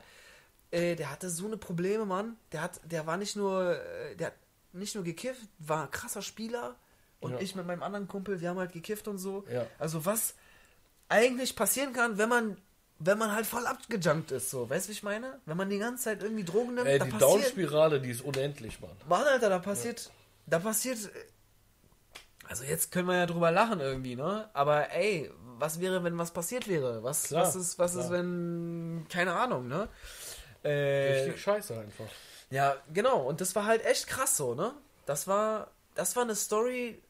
äh, 0.71 0.95
der 0.95 1.11
hatte 1.11 1.29
so 1.29 1.45
eine 1.45 1.57
Probleme, 1.57 2.05
Mann, 2.05 2.37
der 2.53 2.61
hat, 2.61 2.79
der 2.85 3.05
war 3.07 3.17
nicht 3.17 3.35
nur, 3.35 3.75
äh, 3.75 4.15
der 4.15 4.27
hat 4.27 4.35
nicht 4.71 4.95
nur 4.95 5.03
gekifft, 5.03 5.41
war 5.59 5.83
ein 5.83 5.91
krasser 5.91 6.21
Spieler. 6.21 6.75
Und 7.21 7.31
Ja. 7.33 7.39
ich 7.41 7.53
mit 7.55 7.65
meinem 7.67 7.83
anderen 7.83 8.07
Kumpel, 8.07 8.39
wir 8.39 8.47
haben 8.49 8.59
halt 8.59 8.71
gekifft 8.71 9.09
und 9.09 9.17
so, 9.17 9.43
Ja. 9.51 9.65
also 9.79 10.05
was 10.05 10.35
eigentlich 11.09 11.55
passieren 11.57 11.91
kann, 11.91 12.17
wenn 12.17 12.29
man 12.29 12.57
wenn 12.99 13.17
man 13.17 13.31
halt 13.33 13.45
voll 13.45 13.65
abgejunkt 13.65 14.31
ist, 14.31 14.49
so, 14.49 14.69
weißt 14.69 14.85
du, 14.85 14.89
wie 14.89 14.93
ich 14.93 15.03
meine? 15.03 15.39
Wenn 15.45 15.57
man 15.57 15.69
die 15.69 15.77
ganze 15.79 16.03
Zeit 16.05 16.21
irgendwie 16.23 16.43
Drogen 16.43 16.75
nimmt, 16.75 16.87
Ey, 16.87 16.99
da 16.99 17.05
die 17.05 17.11
passiert, 17.11 17.31
Downspirale, 17.31 18.01
die 18.01 18.11
ist 18.11 18.21
unendlich, 18.21 18.79
Mann. 18.81 18.91
Mann, 19.07 19.23
Alter, 19.23 19.49
da 19.49 19.59
passiert, 19.59 20.11
da 20.45 20.59
passiert, 20.59 20.97
also 22.47 22.63
jetzt 22.63 22.91
können 22.91 23.07
wir 23.07 23.15
ja 23.15 23.25
drüber 23.25 23.51
lachen 23.51 23.79
irgendwie, 23.79 24.15
ne? 24.15 24.49
Aber 24.53 24.91
ey, 24.91 25.31
was 25.59 25.79
wäre, 25.79 26.03
wenn 26.03 26.17
was 26.17 26.31
passiert 26.31 26.67
wäre? 26.67 27.01
Was, 27.03 27.23
Klar, 27.23 27.43
was 27.43 27.55
ist, 27.55 27.79
was 27.79 27.95
ist, 27.95 28.07
klar. 28.07 28.19
wenn, 28.19 29.05
keine 29.09 29.33
Ahnung, 29.33 29.67
ne? 29.67 29.87
Äh, 30.63 31.23
Richtig 31.23 31.41
scheiße 31.41 31.79
einfach. 31.79 32.05
ja, 32.49 32.75
genau. 32.93 33.21
Und 33.21 33.39
das 33.39 33.55
war 33.55 33.65
halt 33.65 33.85
echt 33.85 34.07
krass 34.07 34.35
so, 34.35 34.55
ne? 34.55 34.73
Das 35.05 35.25
war, 35.27 35.71
das 35.95 36.15
war 36.15 36.23
eine 36.23 36.35
Story. 36.35 37.01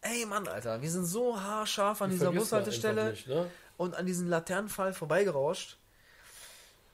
Ey, 0.00 0.24
Mann, 0.24 0.46
Alter, 0.46 0.80
wir 0.80 0.90
sind 0.90 1.04
so 1.04 1.38
haarscharf 1.40 2.00
an 2.00 2.10
Die 2.10 2.16
dieser 2.16 2.30
Bushaltestelle 2.32 3.10
Nicht, 3.10 3.26
ne? 3.26 3.50
Und 3.76 3.94
an 3.94 4.06
diesem 4.06 4.28
Laternenfall 4.28 4.92
vorbeigerauscht. 4.92 5.76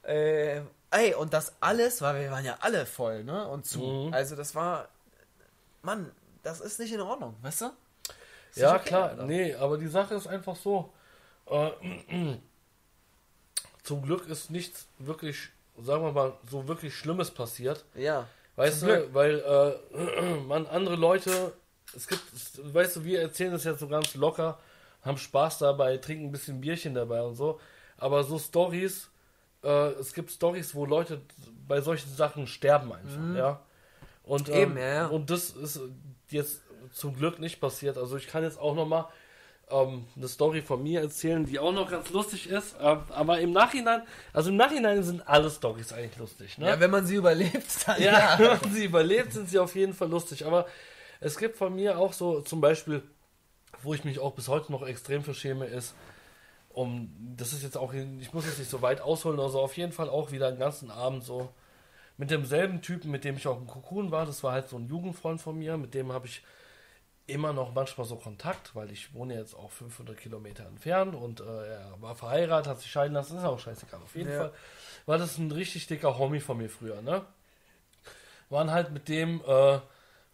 Äh, 0.03 0.61
ey, 0.91 1.13
und 1.17 1.33
das 1.33 1.53
alles, 1.59 2.01
weil 2.01 2.21
wir 2.21 2.31
waren 2.31 2.45
ja 2.45 2.57
alle 2.59 2.85
voll, 2.85 3.23
ne? 3.23 3.47
Und 3.47 3.65
zu. 3.65 3.79
Mhm. 3.79 4.13
Also 4.13 4.35
das 4.35 4.53
war. 4.55 4.89
Mann, 5.81 6.11
das 6.43 6.61
ist 6.61 6.79
nicht 6.79 6.93
in 6.93 7.01
Ordnung, 7.01 7.35
weißt 7.41 7.61
du? 7.61 7.65
Ist 8.51 8.57
Ja, 8.57 8.75
okay, 8.75 8.87
klar. 8.89 9.09
Alter. 9.09 9.25
Nee, 9.25 9.55
aber 9.55 9.77
die 9.77 9.87
Sache 9.87 10.15
ist 10.15 10.27
einfach 10.27 10.55
so. 10.55 10.93
Äh, 11.47 11.71
zum 13.83 14.01
Glück 14.01 14.27
ist 14.27 14.51
nichts 14.51 14.87
wirklich, 14.99 15.49
sagen 15.81 16.03
wir 16.03 16.11
mal, 16.11 16.33
so 16.49 16.67
wirklich 16.67 16.95
Schlimmes 16.95 17.31
passiert. 17.31 17.83
Ja. 17.95 18.27
Weißt 18.55 18.83
du, 18.83 18.85
Glück. 18.85 19.13
weil 19.13 19.39
äh, 19.39 20.35
man 20.47 20.67
andere 20.67 20.95
Leute, 20.95 21.53
es 21.95 22.07
gibt, 22.07 22.23
weißt 22.73 22.97
du, 22.97 23.03
wir 23.03 23.21
erzählen 23.21 23.53
es 23.53 23.63
jetzt 23.63 23.79
so 23.79 23.87
ganz 23.87 24.13
locker, 24.15 24.59
haben 25.03 25.17
Spaß 25.17 25.59
dabei, 25.59 25.97
trinken 25.97 26.25
ein 26.25 26.31
bisschen 26.31 26.61
Bierchen 26.61 26.93
dabei 26.93 27.21
und 27.23 27.35
so. 27.35 27.59
Aber 27.97 28.23
so 28.23 28.39
Stories, 28.39 29.09
äh, 29.63 29.91
es 29.99 30.13
gibt 30.13 30.31
Stories, 30.31 30.73
wo 30.75 30.85
Leute 30.85 31.21
bei 31.67 31.81
solchen 31.81 32.13
Sachen 32.13 32.47
sterben 32.47 32.91
einfach, 32.93 33.19
mhm. 33.19 33.35
ja. 33.35 33.59
Und, 34.23 34.49
ähm, 34.49 34.55
Eben, 34.55 34.77
ja. 34.77 35.07
und 35.07 35.29
das 35.29 35.49
ist 35.51 35.81
jetzt 36.29 36.61
zum 36.93 37.15
Glück 37.15 37.39
nicht 37.39 37.59
passiert. 37.59 37.97
Also 37.97 38.15
ich 38.15 38.27
kann 38.27 38.43
jetzt 38.43 38.57
auch 38.59 38.75
noch 38.75 38.87
mal 38.87 39.09
ähm, 39.69 40.05
eine 40.15 40.27
Story 40.27 40.61
von 40.61 40.81
mir 40.81 41.01
erzählen, 41.01 41.45
die 41.45 41.59
auch 41.59 41.73
noch 41.73 41.89
ganz 41.89 42.09
lustig 42.11 42.49
ist. 42.49 42.75
Ähm, 42.81 42.99
aber 43.09 43.39
im 43.39 43.51
Nachhinein, 43.51 44.03
also 44.31 44.49
im 44.49 44.57
Nachhinein 44.57 45.03
sind 45.03 45.27
alle 45.27 45.49
Stories 45.49 45.91
eigentlich 45.91 46.17
lustig. 46.17 46.57
Ne? 46.57 46.67
Ja, 46.67 46.79
wenn 46.79 46.91
man 46.91 47.05
sie 47.05 47.15
überlebt, 47.15 47.65
dann 47.85 48.01
ja. 48.01 48.11
ja. 48.11 48.35
wenn 48.39 48.59
man 48.59 48.73
sie 48.73 48.85
überlebt, 48.85 49.33
sind 49.33 49.49
sie 49.49 49.59
auf 49.59 49.75
jeden 49.75 49.93
Fall 49.93 50.09
lustig. 50.09 50.45
Aber 50.45 50.67
es 51.19 51.37
gibt 51.37 51.57
von 51.57 51.73
mir 51.75 51.97
auch 51.97 52.13
so 52.13 52.41
zum 52.41 52.61
Beispiel, 52.61 53.01
wo 53.83 53.93
ich 53.93 54.03
mich 54.03 54.19
auch 54.19 54.33
bis 54.33 54.47
heute 54.47 54.71
noch 54.71 54.85
extrem 54.85 55.23
verschäme, 55.23 55.65
ist, 55.65 55.95
um, 56.69 57.13
das 57.37 57.53
ist 57.53 57.63
jetzt 57.63 57.77
auch, 57.77 57.93
ich 57.93 58.33
muss 58.33 58.45
jetzt 58.45 58.59
nicht 58.59 58.71
so 58.71 58.81
weit 58.81 59.01
ausholen, 59.01 59.39
also 59.39 59.59
auf 59.59 59.77
jeden 59.77 59.91
Fall 59.91 60.09
auch 60.09 60.31
wieder 60.31 60.47
einen 60.47 60.59
ganzen 60.59 60.89
Abend 60.89 61.23
so 61.23 61.49
mit 62.17 62.31
demselben 62.31 62.81
Typen, 62.81 63.11
mit 63.11 63.23
dem 63.23 63.37
ich 63.37 63.47
auch 63.47 63.57
im 63.57 63.67
Kokun 63.67 64.11
war. 64.11 64.25
Das 64.25 64.43
war 64.43 64.53
halt 64.53 64.69
so 64.69 64.77
ein 64.77 64.87
Jugendfreund 64.87 65.41
von 65.41 65.57
mir, 65.57 65.77
mit 65.77 65.93
dem 65.93 66.11
habe 66.11 66.27
ich 66.27 66.43
immer 67.25 67.53
noch 67.53 67.73
manchmal 67.73 68.05
so 68.05 68.17
Kontakt, 68.17 68.75
weil 68.75 68.91
ich 68.91 69.13
wohne 69.13 69.35
jetzt 69.35 69.55
auch 69.55 69.71
500 69.71 70.17
Kilometer 70.17 70.65
entfernt 70.65 71.15
und 71.15 71.39
äh, 71.39 71.43
er 71.43 72.01
war 72.01 72.15
verheiratet, 72.15 72.67
hat 72.67 72.79
sich 72.81 72.91
scheiden 72.91 73.13
lassen, 73.13 73.37
ist 73.37 73.45
auch 73.45 73.59
scheißegal. 73.59 74.01
Auf 74.01 74.15
jeden 74.15 74.31
ja. 74.31 74.37
Fall 74.39 74.53
war 75.05 75.17
das 75.17 75.37
ein 75.37 75.51
richtig 75.51 75.87
dicker 75.87 76.17
Homie 76.17 76.41
von 76.41 76.57
mir 76.57 76.69
früher, 76.69 77.01
ne? 77.01 77.23
Waren 78.49 78.71
halt 78.71 78.91
mit 78.91 79.07
dem 79.07 79.41
äh, 79.47 79.79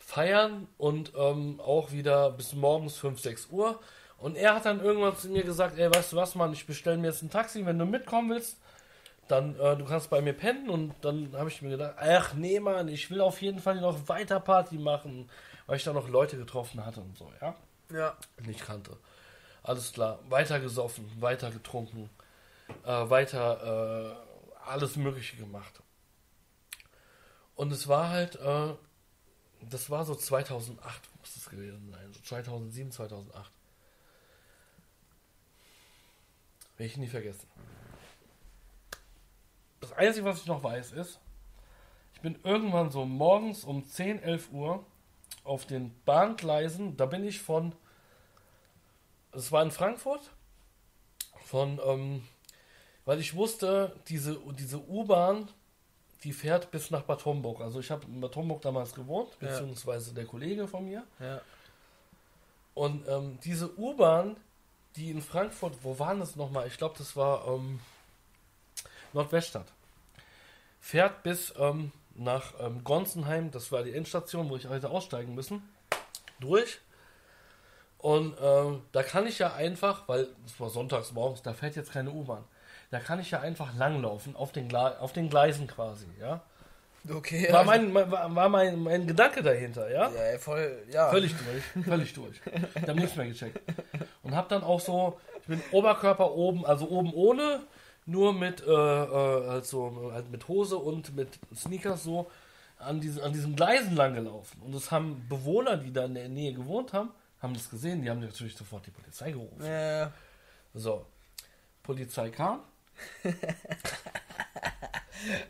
feiern 0.09 0.67
und 0.79 1.13
ähm, 1.15 1.59
auch 1.59 1.91
wieder 1.91 2.31
bis 2.31 2.53
morgens 2.53 2.97
5, 2.97 3.19
6 3.19 3.47
Uhr. 3.51 3.79
Und 4.17 4.35
er 4.35 4.55
hat 4.55 4.65
dann 4.65 4.81
irgendwann 4.81 5.15
zu 5.15 5.29
mir 5.29 5.43
gesagt, 5.43 5.77
ey, 5.77 5.93
weißt 5.93 6.13
du 6.13 6.17
was, 6.17 6.33
Mann, 6.33 6.51
ich 6.51 6.65
bestelle 6.65 6.97
mir 6.97 7.07
jetzt 7.07 7.21
ein 7.21 7.29
Taxi, 7.29 7.63
wenn 7.65 7.77
du 7.77 7.85
mitkommen 7.85 8.31
willst, 8.31 8.57
dann, 9.27 9.57
äh, 9.59 9.77
du 9.77 9.85
kannst 9.85 10.09
bei 10.09 10.19
mir 10.21 10.33
pennen. 10.33 10.69
Und 10.69 10.95
dann 11.01 11.31
habe 11.37 11.49
ich 11.49 11.61
mir 11.61 11.69
gedacht, 11.69 11.95
ach 11.99 12.33
nee, 12.33 12.59
Mann, 12.59 12.87
ich 12.87 13.11
will 13.11 13.21
auf 13.21 13.39
jeden 13.41 13.59
Fall 13.59 13.79
noch 13.79 14.09
weiter 14.09 14.39
Party 14.39 14.79
machen, 14.79 15.29
weil 15.67 15.77
ich 15.77 15.83
da 15.83 15.93
noch 15.93 16.09
Leute 16.09 16.37
getroffen 16.37 16.83
hatte 16.83 17.01
und 17.01 17.15
so, 17.15 17.31
ja? 17.39 17.55
Ja. 17.93 18.17
Nicht 18.45 18.65
kannte. 18.65 18.97
Alles 19.61 19.93
klar, 19.93 20.19
weiter 20.27 20.59
gesoffen, 20.59 21.05
weiter 21.19 21.51
getrunken, 21.51 22.09
äh, 22.83 23.09
weiter 23.09 24.15
äh, 24.65 24.69
alles 24.69 24.95
Mögliche 24.95 25.37
gemacht. 25.37 25.81
Und 27.55 27.71
es 27.71 27.87
war 27.87 28.09
halt, 28.09 28.37
äh, 28.37 28.73
das 29.61 29.89
war 29.89 30.05
so 30.05 30.15
2008, 30.15 31.09
muss 31.19 31.35
es 31.35 31.49
gewesen 31.49 31.91
sein, 31.91 32.13
so 32.13 32.21
2007, 32.21 32.91
2008. 32.91 33.51
Werde 36.77 36.91
ich 36.91 36.97
nie 36.97 37.07
vergessen. 37.07 37.47
Das 39.81 39.93
Einzige, 39.93 40.25
was 40.25 40.39
ich 40.39 40.45
noch 40.45 40.63
weiß, 40.63 40.93
ist, 40.93 41.19
ich 42.13 42.21
bin 42.21 42.39
irgendwann 42.43 42.89
so 42.89 43.05
morgens 43.05 43.63
um 43.63 43.85
10, 43.85 44.21
11 44.21 44.51
Uhr 44.51 44.85
auf 45.43 45.65
den 45.65 45.93
Bahngleisen, 46.03 46.97
da 46.97 47.05
bin 47.05 47.25
ich 47.25 47.39
von, 47.41 47.75
es 49.31 49.51
war 49.51 49.63
in 49.63 49.71
Frankfurt, 49.71 50.31
von, 51.45 51.79
ähm, 51.85 52.23
weil 53.05 53.19
ich 53.19 53.35
wusste, 53.35 53.95
diese, 54.07 54.39
diese 54.53 54.79
U-Bahn, 54.87 55.49
die 56.23 56.33
fährt 56.33 56.71
bis 56.71 56.91
nach 56.91 57.03
Bad 57.03 57.23
Homburg. 57.25 57.61
Also 57.61 57.79
ich 57.79 57.91
habe 57.91 58.05
in 58.05 58.19
Bad 58.19 58.35
Homburg 58.35 58.61
damals 58.61 58.93
gewohnt, 58.93 59.37
beziehungsweise 59.39 60.13
der 60.13 60.25
Kollege 60.25 60.67
von 60.67 60.85
mir. 60.85 61.03
Ja. 61.19 61.41
Und 62.73 63.07
ähm, 63.07 63.39
diese 63.43 63.77
U-Bahn, 63.77 64.37
die 64.95 65.11
in 65.11 65.21
Frankfurt, 65.21 65.75
wo 65.83 65.97
waren 65.99 66.19
das 66.19 66.35
nochmal? 66.35 66.67
Ich 66.67 66.77
glaube, 66.77 66.95
das 66.97 67.15
war 67.15 67.47
ähm, 67.47 67.79
Nordweststadt. 69.13 69.67
Fährt 70.81 71.23
bis 71.23 71.53
ähm, 71.57 71.91
nach 72.15 72.53
ähm, 72.59 72.83
Gonsenheim, 72.83 73.51
das 73.51 73.71
war 73.71 73.83
die 73.83 73.93
Endstation, 73.93 74.49
wo 74.49 74.55
ich 74.55 74.67
heute 74.67 74.89
aussteigen 74.89 75.35
müssen, 75.35 75.61
durch. 76.39 76.79
Und 77.97 78.35
ähm, 78.41 78.81
da 78.91 79.03
kann 79.03 79.27
ich 79.27 79.39
ja 79.39 79.53
einfach, 79.53 80.07
weil 80.07 80.27
es 80.45 80.59
war 80.59 80.69
sonntags 80.69 81.11
morgens, 81.11 81.41
da 81.41 81.53
fährt 81.53 81.75
jetzt 81.75 81.91
keine 81.91 82.11
U-Bahn, 82.11 82.43
da 82.91 82.99
kann 82.99 83.19
ich 83.19 83.31
ja 83.31 83.39
einfach 83.39 83.75
langlaufen, 83.75 84.35
auf 84.35 84.51
den, 84.51 84.73
auf 84.75 85.13
den 85.13 85.29
Gleisen 85.29 85.67
quasi, 85.67 86.07
ja. 86.19 86.41
Okay. 87.09 87.51
War 87.51 87.59
also 87.59 87.71
mein, 87.71 87.93
war, 87.93 88.35
war 88.35 88.49
mein, 88.49 88.79
mein 88.79 89.07
Gedanke 89.07 89.41
dahinter, 89.41 89.89
ja? 89.89 90.09
Ja, 90.09 90.37
voll, 90.37 90.83
ja. 90.91 91.09
Völlig 91.09 91.33
durch, 91.33 91.85
völlig 91.85 92.13
durch. 92.13 92.41
Ich 92.75 92.81
habe 92.81 92.99
nichts 92.99 93.15
mehr 93.15 93.27
gecheckt. 93.27 93.59
Und 94.23 94.35
habe 94.35 94.49
dann 94.49 94.63
auch 94.63 94.79
so, 94.79 95.19
ich 95.41 95.47
bin 95.47 95.61
Oberkörper 95.71 96.31
oben, 96.31 96.65
also 96.65 96.89
oben 96.89 97.13
ohne, 97.13 97.61
nur 98.05 98.33
mit, 98.33 98.65
äh, 98.65 98.71
also, 98.71 100.11
halt 100.13 100.29
mit 100.31 100.47
Hose 100.47 100.77
und 100.77 101.15
mit 101.15 101.39
Sneakers 101.55 102.03
so 102.03 102.29
an 102.79 102.99
diesen, 102.99 103.21
an 103.21 103.33
diesen 103.33 103.55
Gleisen 103.55 103.95
lang 103.95 104.15
gelaufen. 104.15 104.61
Und 104.61 104.73
das 104.73 104.91
haben 104.91 105.25
Bewohner, 105.29 105.77
die 105.77 105.93
da 105.93 106.05
in 106.05 106.15
der 106.15 106.29
Nähe 106.29 106.53
gewohnt 106.53 106.93
haben, 106.93 107.11
haben 107.41 107.53
das 107.53 107.69
gesehen, 107.69 108.01
die 108.01 108.09
haben 108.09 108.19
natürlich 108.19 108.55
sofort 108.55 108.85
die 108.85 108.91
Polizei 108.91 109.31
gerufen. 109.31 109.63
Ja. 109.63 110.11
So. 110.73 111.05
Polizei 111.83 112.29
kam. 112.29 112.61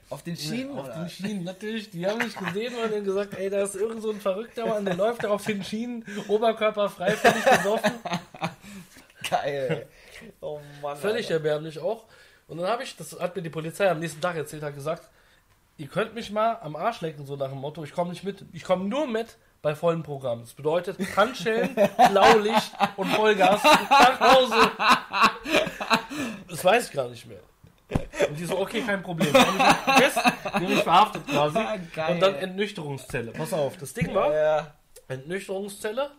Auf 0.10 0.24
den 0.24 0.36
Schienen? 0.36 0.78
Auf 0.78 0.92
den 0.92 1.10
Schienen, 1.10 1.44
natürlich. 1.44 1.92
Die 1.92 2.06
haben 2.08 2.18
mich 2.18 2.36
gesehen 2.36 2.74
und 2.76 2.92
haben 2.92 3.04
gesagt, 3.04 3.36
ey, 3.36 3.50
da 3.50 3.62
ist 3.62 3.76
irgend 3.76 4.02
so 4.02 4.10
ein 4.10 4.20
verrückter 4.20 4.66
Mann, 4.66 4.86
der 4.86 4.96
läuft 4.96 5.24
da 5.24 5.30
auf 5.30 5.46
den 5.46 5.64
Schienen, 5.64 6.04
oberkörperfrei, 6.28 7.12
völlig 7.12 7.44
besoffen. 7.44 7.92
Geil. 9.30 9.88
Oh 10.42 10.60
Mann. 10.82 10.98
Völlig 10.98 11.26
Alter. 11.28 11.36
erbärmlich 11.36 11.80
auch. 11.80 12.06
Und 12.48 12.58
dann 12.58 12.68
habe 12.68 12.84
ich, 12.84 12.96
das 12.96 13.20
hat 13.20 13.36
mir 13.36 13.44
die 13.44 13.50
Polizei 13.52 13.90
am 13.90 14.00
nächsten 14.00 14.22
Tag 14.22 14.36
erzählt, 14.36 14.64
hat 14.64 14.74
gesagt, 14.74 15.08
ihr 15.78 15.88
könnt 15.88 16.16
mich 16.16 16.32
mal 16.32 16.58
am 16.62 16.76
Arsch 16.76 17.02
lecken, 17.02 17.26
so 17.26 17.36
nach 17.36 17.50
dem 17.50 17.60
Motto, 17.60 17.84
ich 17.84 17.94
komme 17.94 18.10
nicht 18.10 18.24
mit, 18.24 18.44
ich 18.54 18.64
komme 18.64 18.86
nur 18.86 19.08
mit 19.08 19.38
bei 19.62 19.76
vollem 19.76 20.04
Programm. 20.04 20.42
Das 20.42 20.54
bedeutet 20.54 20.98
Handschellen, 21.16 21.76
Blaulicht 22.12 22.72
und 22.96 23.08
Vollgas 23.10 23.64
nach 23.64 24.20
Hause. 24.20 24.72
Das 26.50 26.64
weiß 26.64 26.88
ich 26.88 26.94
gar 26.94 27.10
nicht 27.10 27.26
mehr. 27.26 27.40
Und 28.30 28.38
die 28.38 28.46
so, 28.46 28.60
okay, 28.60 28.82
kein 28.82 29.02
Problem. 29.02 29.34
Dann 29.34 29.60
habe 29.60 30.64
ich 30.64 30.70
mich 30.70 30.84
verhaftet 30.84 31.28
quasi. 31.28 31.60
Geil. 31.94 32.14
Und 32.14 32.20
dann 32.20 32.36
Entnüchterungszelle. 32.36 33.32
Pass 33.32 33.54
auf, 33.54 33.78
das 33.78 33.94
Ding 33.94 34.14
war, 34.14 34.34
ja. 34.34 34.74
Entnüchterungszelle, 35.08 36.12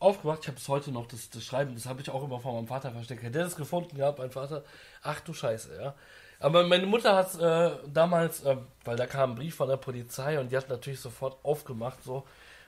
aufgemacht. 0.00 0.40
Ich 0.42 0.48
habe 0.48 0.56
bis 0.56 0.68
heute 0.68 0.90
noch 0.90 1.06
das, 1.06 1.30
das 1.30 1.44
Schreiben, 1.44 1.74
das 1.74 1.86
habe 1.86 2.00
ich 2.00 2.10
auch 2.10 2.24
immer 2.24 2.40
von 2.40 2.54
meinem 2.54 2.66
Vater 2.66 2.90
versteckt. 2.90 3.22
Hätte 3.22 3.38
er 3.38 3.44
das 3.44 3.56
gefunden 3.56 3.96
gehabt, 3.96 4.18
mein 4.18 4.30
Vater, 4.30 4.64
ach 5.02 5.20
du 5.20 5.32
Scheiße, 5.32 5.78
ja. 5.80 5.94
Aber 6.40 6.64
meine 6.64 6.86
Mutter 6.86 7.16
hat 7.16 7.34
äh, 7.40 7.76
damals, 7.92 8.44
äh, 8.44 8.56
weil 8.84 8.96
da 8.96 9.06
kam 9.06 9.32
ein 9.32 9.34
Brief 9.36 9.56
von 9.56 9.68
der 9.68 9.76
Polizei 9.76 10.38
und 10.38 10.52
die 10.52 10.56
hat 10.56 10.68
natürlich 10.68 11.00
sofort 11.00 11.36
aufgemacht 11.44 12.02
so 12.02 12.24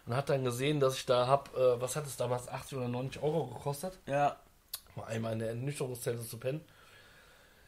und 0.06 0.16
hat 0.16 0.28
dann 0.28 0.44
gesehen, 0.44 0.80
dass 0.80 0.96
ich 0.96 1.06
da 1.06 1.26
habe, 1.26 1.50
äh, 1.58 1.80
was 1.80 1.96
hat 1.96 2.06
es 2.06 2.16
damals, 2.16 2.48
80 2.48 2.78
oder 2.78 2.88
90 2.88 3.22
Euro 3.22 3.46
gekostet? 3.46 3.98
Ja. 4.06 4.36
Mal 4.96 5.04
einmal 5.04 5.32
in 5.34 5.38
der 5.40 5.50
Entnüchterungszelle 5.50 6.20
zu 6.20 6.38
pennen. 6.38 6.62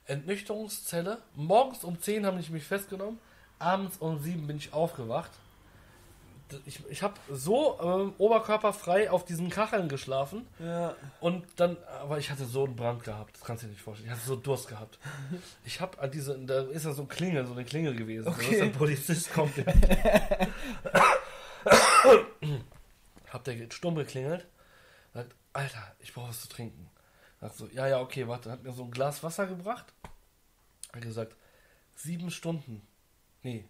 Entnüchterungszelle. 0.07 1.19
Morgens 1.35 1.85
um 1.85 2.01
10 2.01 2.27
haben 2.27 2.41
die 2.41 2.51
mich 2.51 2.65
festgenommen. 2.65 3.19
Abends 3.59 3.99
um 3.99 4.21
7 4.21 4.47
bin 4.47 4.57
ich 4.57 4.73
aufgewacht. 4.73 5.31
Ich, 6.67 6.81
ich 6.91 7.03
habe 7.03 7.15
so 7.31 7.79
ähm, 7.81 8.13
oberkörperfrei 8.19 9.11
auf 9.11 9.25
diesen 9.25 9.49
Kacheln 9.49 9.89
geschlafen. 9.89 10.47
Ja. 10.59 10.95
Und 11.21 11.47
dann, 11.57 11.79
aber 12.03 12.19
ich 12.19 12.31
hatte 12.31 12.45
so 12.45 12.65
einen 12.65 12.77
Brand 12.77 13.05
gehabt, 13.05 13.37
das 13.37 13.45
kannst 13.45 13.63
du 13.63 13.69
dir 13.69 13.73
nicht 13.73 13.83
vorstellen. 13.83 14.11
Ich 14.11 14.15
hatte 14.15 14.27
so 14.27 14.37
Durst 14.37 14.69
gehabt. 14.69 14.99
Ich 15.65 15.81
habe 15.81 15.99
an 16.01 16.11
diese, 16.11 16.39
da 16.41 16.63
ist 16.63 16.85
ja 16.85 16.93
so 16.93 17.03
ein 17.03 17.09
Klingel, 17.09 17.47
so 17.47 17.53
eine 17.53 17.65
Klingel 17.65 17.95
gewesen. 17.95 18.29
Okay. 18.29 18.51
Dass 18.51 18.61
ein 18.63 18.73
Polizist 18.73 19.33
kommt. 19.33 19.55
hab 23.49 23.59
der 23.59 23.71
stumm 23.71 23.95
geklingelt. 23.95 24.47
Sagt, 25.15 25.35
Alter, 25.53 25.95
ich 25.99 26.13
brauche 26.13 26.29
was 26.29 26.41
zu 26.41 26.49
trinken. 26.49 26.89
Sagt 27.41 27.57
so, 27.57 27.67
ja, 27.69 27.89
ja, 27.89 28.01
okay, 28.01 28.29
warte, 28.29 28.51
hat 28.51 28.63
mir 28.63 28.73
so 28.73 28.85
ein 28.85 28.91
Glas 28.91 29.23
Wasser 29.23 29.47
gebracht. 29.47 29.93
Hat 30.93 31.03
gesagt, 31.03 31.37
sieben 31.95 32.31
Stunden. 32.31 32.83
Nee, 33.43 33.65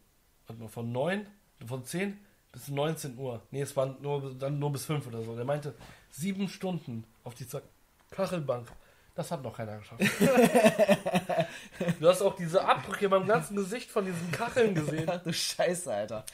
warte 0.46 0.62
mal, 0.62 0.68
von 0.68 0.92
neun, 0.92 1.26
von 1.66 1.84
zehn 1.84 2.18
bis 2.52 2.68
19 2.68 3.16
Uhr. 3.16 3.42
Nee, 3.50 3.62
es 3.62 3.74
waren 3.76 3.96
nur, 4.02 4.34
dann 4.34 4.58
nur 4.58 4.72
bis 4.72 4.84
fünf 4.84 5.06
oder 5.06 5.22
so. 5.22 5.34
Der 5.34 5.46
meinte, 5.46 5.74
sieben 6.10 6.48
Stunden 6.48 7.04
auf 7.24 7.34
die 7.34 7.46
Kachelbank. 8.10 8.68
Das 9.14 9.30
hat 9.30 9.42
noch 9.42 9.56
keiner 9.56 9.78
geschafft. 9.78 10.02
du 12.00 12.08
hast 12.08 12.22
auch 12.22 12.34
diese 12.34 12.64
Abdrücke 12.64 13.08
beim 13.10 13.26
ganzen 13.26 13.56
Gesicht 13.56 13.90
von 13.90 14.04
diesen 14.06 14.30
Kacheln 14.32 14.74
gesehen. 14.74 15.08
Ach 15.10 15.22
du 15.22 15.32
Scheiße, 15.32 15.92
Alter. 15.92 16.24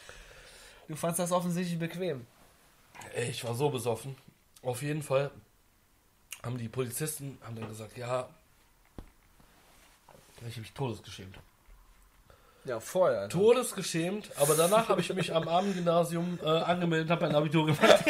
Du 0.86 0.94
fandst 0.94 1.18
das 1.18 1.32
offensichtlich 1.32 1.78
bequem. 1.78 2.26
Ey, 3.14 3.30
ich 3.30 3.44
war 3.44 3.54
so 3.54 3.70
besoffen. 3.70 4.16
Auf 4.62 4.82
jeden 4.82 5.02
Fall 5.02 5.30
haben 6.42 6.58
die 6.58 6.68
Polizisten 6.68 7.38
haben 7.44 7.56
dann 7.56 7.68
gesagt, 7.68 7.96
ja, 7.96 8.28
ich 10.46 10.52
habe 10.52 10.60
mich 10.60 10.72
todesgeschämt. 10.72 11.36
Ja, 12.64 12.80
vorher. 12.80 13.20
Alter. 13.20 13.38
Todesgeschämt, 13.38 14.30
aber 14.36 14.54
danach 14.54 14.88
habe 14.88 15.00
ich 15.00 15.12
mich 15.14 15.34
am 15.34 15.48
Abendgymnasium 15.58 16.38
äh, 16.42 16.46
angemeldet, 16.46 17.10
habe 17.10 17.26
ein 17.26 17.34
Abitur 17.34 17.66
gemacht. 17.66 17.80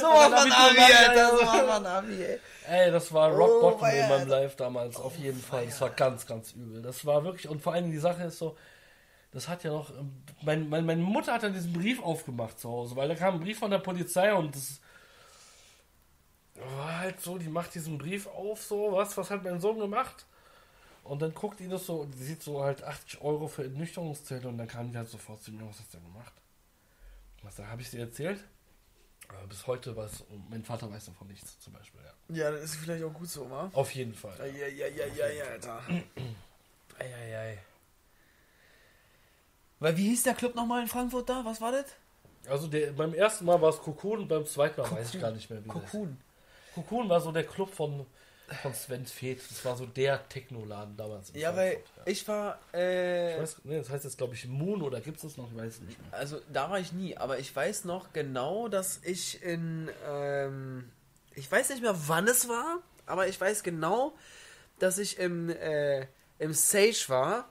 so 0.00 0.06
macht 0.06 0.30
man 0.30 0.50
Abitur 0.52 0.84
Abi, 0.84 0.92
Alter. 0.92 1.36
So 1.36 1.44
macht 1.44 1.66
man 1.66 1.86
Abi, 1.86 2.22
ey. 2.22 2.40
Ey, 2.66 2.90
das 2.90 3.12
war 3.12 3.30
Rock 3.30 3.50
Oh, 3.50 3.60
Bottom 3.72 3.88
in 3.88 4.08
meinem. 4.08 4.28
Live 4.28 4.56
damals, 4.56 4.96
auf 4.96 5.16
jeden 5.18 5.40
Fall. 5.40 5.66
Das 5.66 5.80
war 5.80 5.90
ganz, 5.90 6.26
ganz 6.26 6.52
übel. 6.52 6.80
Das 6.82 7.04
war 7.04 7.24
wirklich, 7.24 7.48
und 7.48 7.60
vor 7.60 7.74
allem 7.74 7.90
die 7.90 7.98
Sache 7.98 8.22
ist 8.24 8.38
so, 8.38 8.56
das 9.32 9.48
hat 9.48 9.64
ja 9.64 9.70
noch, 9.70 9.90
ähm, 9.90 10.12
mein, 10.42 10.68
mein, 10.68 10.84
meine 10.84 11.02
Mutter 11.02 11.34
hat 11.34 11.42
dann 11.42 11.52
diesen 11.52 11.72
Brief 11.72 12.02
aufgemacht 12.02 12.58
zu 12.58 12.68
Hause, 12.68 12.96
weil 12.96 13.08
da 13.08 13.14
kam 13.14 13.34
ein 13.34 13.40
Brief 13.40 13.58
von 13.58 13.70
der 13.70 13.78
Polizei 13.78 14.32
und 14.32 14.54
das 14.54 14.80
war 16.54 16.98
halt 16.98 17.20
so, 17.20 17.38
die 17.38 17.48
macht 17.48 17.74
diesen 17.74 17.96
Brief 17.98 18.26
auf, 18.26 18.62
so, 18.62 18.92
was, 18.92 19.16
was 19.16 19.30
hat 19.30 19.44
mein 19.44 19.60
Sohn 19.60 19.78
gemacht? 19.78 20.26
Und 21.04 21.22
dann 21.22 21.32
guckt 21.32 21.60
ihn 21.60 21.70
das 21.70 21.86
so, 21.86 22.04
die 22.04 22.22
sieht 22.22 22.42
so 22.42 22.62
halt 22.62 22.82
80 22.82 23.20
Euro 23.22 23.48
für 23.48 23.64
Ernüchterungszelle 23.64 24.46
und 24.48 24.58
dann 24.58 24.68
kam 24.68 24.90
die 24.90 24.98
halt 24.98 25.08
sofort 25.08 25.42
zu 25.42 25.50
mir, 25.52 25.66
was 25.66 25.78
hast 25.78 25.94
du 25.94 25.98
denn 25.98 26.12
gemacht? 26.12 26.34
Was 27.42 27.58
habe 27.58 27.80
ich 27.80 27.90
dir 27.90 28.00
erzählt? 28.00 28.44
Aber 29.28 29.46
bis 29.46 29.66
heute 29.66 29.96
weiß, 29.96 30.24
mein 30.50 30.64
Vater 30.64 30.90
weiß 30.90 31.06
davon 31.06 31.28
nichts, 31.28 31.58
zum 31.60 31.72
Beispiel, 31.72 32.00
ja. 32.02 32.36
Ja, 32.36 32.50
das 32.50 32.64
ist 32.64 32.76
vielleicht 32.76 33.04
auch 33.04 33.12
gut 33.12 33.28
so, 33.28 33.48
wa? 33.48 33.70
Auf 33.72 33.94
jeden 33.94 34.14
Fall. 34.14 34.36
Ja, 34.38 34.66
ja, 34.66 34.86
ja, 34.86 35.06
ja, 35.06 35.28
ja, 35.28 35.44
Alter. 35.44 35.82
Eieiei. 36.98 37.58
Weil 39.80 39.96
wie 39.96 40.08
hieß 40.10 40.22
der 40.24 40.34
Club 40.34 40.54
nochmal 40.54 40.82
in 40.82 40.88
Frankfurt 40.88 41.28
da? 41.28 41.44
Was 41.44 41.60
war 41.60 41.72
das? 41.72 41.86
Also 42.48 42.68
der, 42.68 42.92
beim 42.92 43.14
ersten 43.14 43.44
Mal 43.44 43.60
war 43.60 43.70
es 43.70 43.78
Cocoon, 43.78 44.28
beim 44.28 44.46
zweiten 44.46 44.80
Mal 44.80 44.90
weiß 44.90 45.14
ich 45.14 45.20
gar 45.20 45.30
nicht 45.30 45.50
mehr, 45.50 45.64
wie 45.64 45.68
das 45.68 45.76
Cocoon. 45.76 46.16
Cocoon 46.74 47.08
war 47.08 47.20
so 47.20 47.32
der 47.32 47.44
Club 47.44 47.72
von, 47.72 48.06
von 48.62 48.74
Sven 48.74 49.06
Feth. 49.06 49.40
Das 49.50 49.64
war 49.64 49.76
so 49.76 49.86
der 49.86 50.28
Technoladen 50.28 50.96
damals. 50.96 51.30
in 51.30 51.40
Ja, 51.40 51.54
weil 51.56 51.72
ja. 51.72 51.80
ich 52.06 52.26
war, 52.28 52.58
äh, 52.72 53.34
Ich 53.34 53.42
weiß, 53.42 53.56
nee, 53.64 53.78
das 53.78 53.90
heißt 53.90 54.04
jetzt, 54.04 54.18
glaube 54.18 54.34
ich, 54.34 54.46
Moon 54.46 54.82
oder 54.82 55.00
gibt 55.00 55.16
es 55.16 55.22
das 55.22 55.36
noch? 55.36 55.50
Ich 55.50 55.56
weiß 55.56 55.74
es 55.74 55.80
nicht 55.80 56.00
mehr. 56.00 56.18
also 56.18 56.40
da 56.52 56.70
war 56.70 56.78
ich 56.78 56.92
nie, 56.92 57.16
aber 57.16 57.38
ich 57.38 57.54
weiß 57.54 57.84
noch 57.84 58.12
genau, 58.12 58.68
dass 58.68 59.00
ich 59.02 59.42
in, 59.42 59.90
ähm, 60.08 60.90
ich 61.34 61.50
weiß 61.50 61.70
nicht 61.70 61.82
mehr, 61.82 61.96
wann 62.06 62.28
es 62.28 62.48
war, 62.48 62.78
aber 63.06 63.28
ich 63.28 63.40
weiß 63.40 63.62
genau, 63.62 64.14
dass 64.78 64.98
ich 64.98 65.18
im, 65.18 65.50
äh, 65.50 66.06
im 66.38 66.52
Sage 66.54 67.04
war. 67.08 67.49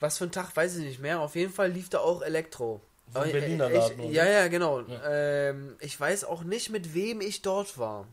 Was 0.00 0.18
für 0.18 0.24
ein 0.24 0.32
Tag, 0.32 0.54
weiß 0.56 0.76
ich 0.76 0.84
nicht 0.84 1.00
mehr. 1.00 1.20
Auf 1.20 1.34
jeden 1.34 1.52
Fall 1.52 1.70
lief 1.70 1.88
da 1.88 1.98
auch 2.00 2.22
Elektro. 2.22 2.80
So 3.12 3.20
ein 3.20 3.24
Aber, 3.24 3.32
Berliner 3.32 3.68
ich, 3.70 3.74
Laden, 3.74 4.00
oder? 4.00 4.10
Ja, 4.10 4.26
ja, 4.26 4.48
genau. 4.48 4.80
Ja. 4.80 5.00
Ähm, 5.10 5.76
ich 5.80 5.98
weiß 5.98 6.24
auch 6.24 6.42
nicht, 6.42 6.70
mit 6.70 6.94
wem 6.94 7.20
ich 7.20 7.42
dort 7.42 7.78
war. 7.78 8.06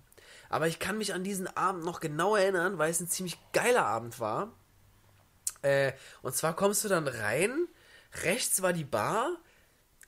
Aber 0.50 0.68
ich 0.68 0.80
kann 0.80 0.98
mich 0.98 1.14
an 1.14 1.24
diesen 1.24 1.48
Abend 1.56 1.86
noch 1.86 2.00
genau 2.02 2.36
erinnern, 2.36 2.78
weil 2.78 2.92
es 2.92 3.00
ein 3.00 3.08
ziemlich 3.08 3.38
geiler 3.54 3.86
Abend 3.86 4.20
war. 4.20 4.52
Äh, 5.62 5.94
und 6.22 6.36
zwar 6.36 6.56
kommst 6.56 6.84
du 6.84 6.90
dann 6.90 7.08
rein, 7.08 7.68
rechts 8.24 8.62
war 8.62 8.74
die 8.74 8.84
Bar 8.84 9.38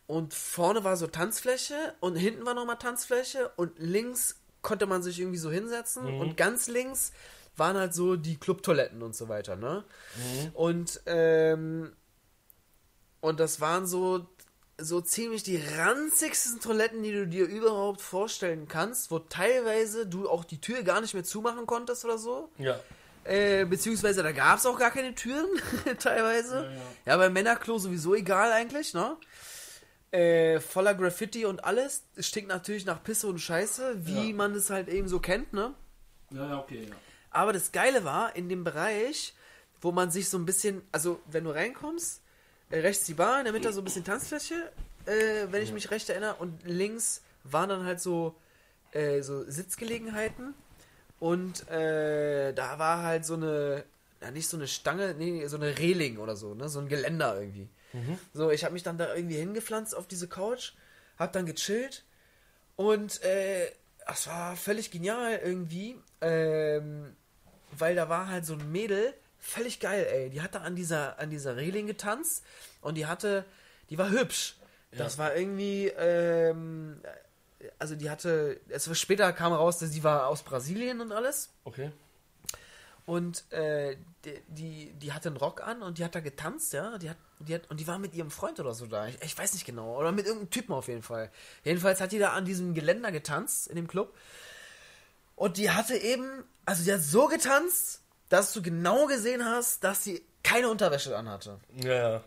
und 0.08 0.34
vorne 0.34 0.84
war 0.84 0.98
so 0.98 1.08
Tanzfläche 1.08 1.96
und 2.00 2.16
hinten 2.16 2.46
war 2.46 2.54
nochmal 2.54 2.78
Tanzfläche 2.78 3.50
und 3.56 3.78
links 3.80 4.36
konnte 4.62 4.86
man 4.86 5.04
sich 5.04 5.20
irgendwie 5.20 5.38
so 5.38 5.52
hinsetzen 5.52 6.06
Mhm. 6.16 6.20
und 6.20 6.38
ganz 6.38 6.68
links 6.68 7.14
waren 7.56 7.78
halt 7.78 7.93
so 7.93 8.16
die 8.16 8.38
Clubtoiletten 8.38 9.01
und 9.01 9.16
so 9.16 9.30
weiter, 9.30 9.56
ne? 9.56 9.84
Mhm. 10.16 10.49
Und, 10.56 11.01
ähm, 11.06 11.93
und 13.22 13.39
das 13.39 13.62
waren 13.62 13.86
so, 13.88 14.28
so 14.78 15.01
ziemlich 15.01 15.43
die 15.43 15.58
ranzigsten 15.78 16.60
Toiletten, 16.60 17.04
die 17.04 17.12
du 17.12 17.28
dir 17.28 17.45
überhaupt 17.45 18.01
vorstellen 18.01 18.68
kannst, 18.68 19.12
wo 19.12 19.20
teilweise 19.20 20.08
du 20.08 20.28
auch 20.30 20.43
die 20.43 20.60
Tür 20.60 20.84
gar 20.84 20.99
nicht 21.01 21.14
mehr 21.14 21.24
zumachen 21.24 21.66
konntest 21.68 22.04
oder 22.06 22.18
so. 22.18 22.49
Ja. 22.58 22.80
Äh, 23.24 23.66
beziehungsweise 23.66 24.22
da 24.24 24.32
gab 24.34 24.58
es 24.60 24.66
auch 24.66 24.78
gar 24.78 24.91
keine 24.91 25.16
Türen, 25.16 25.47
teilweise. 25.99 26.56
Ja, 26.66 26.72
ja. 26.72 26.82
Ja, 27.06 27.18
bei 27.18 27.30
Männerklo 27.30 27.78
sowieso 27.78 28.16
egal 28.16 28.51
eigentlich, 28.51 28.93
ne? 28.93 29.16
Äh, 30.12 30.60
voller 30.60 30.93
Graffiti 30.93 31.45
und 31.45 31.64
alles. 31.64 32.04
Es 32.16 32.28
stinkt 32.28 32.49
natürlich 32.49 32.86
nach 32.86 33.01
Pisse 33.04 33.28
und 33.28 33.39
Scheiße, 33.39 34.06
wie 34.06 34.30
Ja. 34.32 34.36
man 34.36 34.54
es 34.54 34.70
halt 34.70 34.89
eben 34.89 35.08
so 35.08 35.20
kennt, 35.20 35.54
ne? 35.54 35.74
Ja, 36.32 36.47
ja, 36.49 36.60
okay, 36.60 36.88
ja. 36.89 36.95
Aber 37.34 37.52
das 37.52 37.72
Geile 37.72 38.04
war, 38.04 38.36
in 38.36 38.48
dem 38.48 38.64
Bereich, 38.64 39.34
wo 39.82 39.92
man 39.92 40.12
sich 40.12 40.30
so 40.30 40.38
ein 40.38 40.46
bisschen, 40.46 40.82
also 40.92 41.20
wenn 41.26 41.44
du 41.44 41.52
reinkommst, 41.52 42.22
äh, 42.70 42.80
rechts 42.80 43.06
die 43.06 43.16
Bar, 43.16 43.40
in 43.40 43.46
der 43.46 43.54
Mitte 43.54 43.74
so 43.74 43.82
ein 43.82 43.84
bisschen 43.84 44.06
Tanzfläche, 44.06 44.72
äh, 45.06 45.48
wenn 45.50 45.62
ich 45.62 45.74
mich 45.74 45.92
recht 45.92 46.10
erinnere, 46.10 46.36
und 46.36 46.64
links 46.64 47.22
waren 47.44 47.70
dann 47.70 47.86
halt 47.86 48.00
so, 48.00 48.36
äh, 48.92 49.22
so 49.22 49.44
Sitzgelegenheiten. 49.50 50.54
Und 51.20 51.68
äh, 51.70 52.54
da 52.54 52.80
war 52.80 53.04
halt 53.04 53.26
so 53.26 53.34
eine, 53.36 53.84
ja 54.22 54.32
nicht 54.32 54.48
so 54.48 54.58
eine 54.58 54.68
Stange, 54.68 55.16
nee, 55.18 55.46
so 55.48 55.58
eine 55.58 55.78
Reling 55.78 56.18
oder 56.18 56.36
so, 56.36 56.54
ne, 56.54 56.70
so 56.70 56.80
ein 56.80 56.88
Geländer 56.88 57.40
irgendwie. 57.40 57.70
So, 58.34 58.52
ich 58.52 58.64
habe 58.64 58.74
mich 58.74 58.84
dann 58.84 58.98
da 58.98 59.14
irgendwie 59.16 59.38
hingepflanzt 59.38 59.96
auf 59.96 60.08
diese 60.08 60.28
Couch, 60.28 60.74
hab 61.18 61.32
dann 61.34 61.46
gechillt 61.46 62.04
und 62.76 63.22
äh, 63.24 63.72
das 64.06 64.28
war 64.28 64.56
völlig 64.58 64.92
genial 64.92 65.40
irgendwie, 65.44 65.96
ähm, 66.22 67.16
weil 67.78 67.96
da 67.96 68.10
war 68.10 68.28
halt 68.28 68.46
so 68.46 68.54
ein 68.54 68.72
Mädel, 68.72 69.14
völlig 69.40 69.80
geil, 69.80 70.06
ey. 70.12 70.30
Die 70.30 70.42
hat 70.42 70.56
da 70.56 70.60
an 70.62 70.76
dieser, 70.76 71.20
an 71.20 71.30
dieser 71.30 71.56
Reling 71.58 71.88
getanzt 71.88 72.44
und 72.82 72.96
die 72.96 73.06
hatte, 73.06 73.46
die 73.90 73.98
war 73.98 74.10
hübsch. 74.10 74.56
Das 74.92 75.14
Ja. 75.18 75.24
war 75.24 75.36
irgendwie, 75.36 75.88
ähm, 75.88 77.02
also 77.80 77.96
die 77.96 78.10
hatte, 78.10 78.60
es 78.70 78.88
war 78.88 78.96
später 78.96 79.32
kam 79.34 79.54
raus, 79.54 79.80
dass 79.80 79.92
die 79.92 80.04
war 80.04 80.28
aus 80.28 80.44
Brasilien 80.44 81.02
und 81.02 81.12
alles. 81.12 81.50
Okay. 81.64 81.92
Und 83.06 83.52
äh, 83.52 83.98
die, 84.24 84.40
die, 84.48 84.94
die 84.94 85.12
hatte 85.12 85.28
einen 85.28 85.36
Rock 85.38 85.62
an 85.62 85.82
und 85.82 85.98
die 85.98 86.06
hat 86.06 86.16
da 86.16 86.22
getanzt, 86.22 86.72
ja. 86.72 86.98
Die 87.00 87.10
hat, 87.10 87.18
die 87.40 87.54
hat, 87.56 87.70
und 87.70 87.80
die 87.82 87.88
war 87.88 88.00
mit 88.00 88.14
ihrem 88.16 88.32
Freund 88.32 88.62
oder 88.62 88.74
so 88.74 88.86
da. 88.86 89.08
Ich, 89.08 89.22
ich 89.22 89.38
weiß 89.38 89.54
nicht 89.54 89.66
genau. 89.66 89.98
Oder 90.00 90.14
mit 90.14 90.26
irgendeinem 90.26 90.52
Typen 90.52 90.72
auf 90.74 90.88
jeden 90.88 91.04
Fall. 91.04 91.30
Jedenfalls 91.66 92.00
hat 92.00 92.14
die 92.14 92.20
da 92.20 92.32
an 92.32 92.46
diesem 92.46 92.74
Geländer 92.74 93.12
getanzt 93.12 93.68
in 93.68 93.76
dem 93.76 93.88
Club. 93.88 94.16
Und 95.36 95.58
die 95.58 95.72
hatte 95.72 95.98
eben, 95.98 96.46
also 96.66 96.84
die 96.84 96.93
hat 96.93 97.01
so 97.01 97.28
getanzt, 97.28 98.01
dass 98.30 98.53
du 98.53 98.61
genau 98.61 99.05
gesehen 99.07 99.43
hast, 99.45 99.84
dass 99.84 100.03
sie 100.03 100.26
keine 100.43 100.70
Unterwäsche 100.70 101.16
anhatte. 101.18 101.59
Ja, 101.76 101.93
ja. 102.11 102.24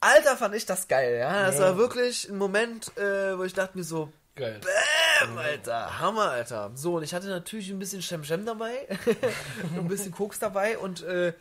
Alter, 0.00 0.36
fand 0.36 0.54
ich 0.54 0.64
das 0.66 0.86
geil, 0.88 1.18
ja. 1.18 1.46
Das 1.46 1.56
Ja. 1.56 1.62
war 1.62 1.76
wirklich 1.76 2.28
ein 2.28 2.36
Moment, 2.38 2.96
äh, 2.96 3.36
wo 3.36 3.44
ich 3.44 3.54
dachte 3.54 3.76
mir 3.76 3.84
so, 3.84 4.12
Geil. 4.36 4.60
Bäm, 4.60 5.36
Alter, 5.36 5.98
Hammer, 5.98 6.30
Alter. 6.30 6.70
So, 6.76 6.96
und 6.98 7.02
ich 7.02 7.12
hatte 7.12 7.26
natürlich 7.26 7.70
ein 7.70 7.78
bisschen 7.80 8.00
Shem-Shem 8.02 8.46
dabei, 8.46 8.86
ein 9.76 9.88
bisschen 9.88 10.12
Koks 10.12 10.38
dabei 10.38 10.78
und 10.78 11.02
äh, 11.02 11.32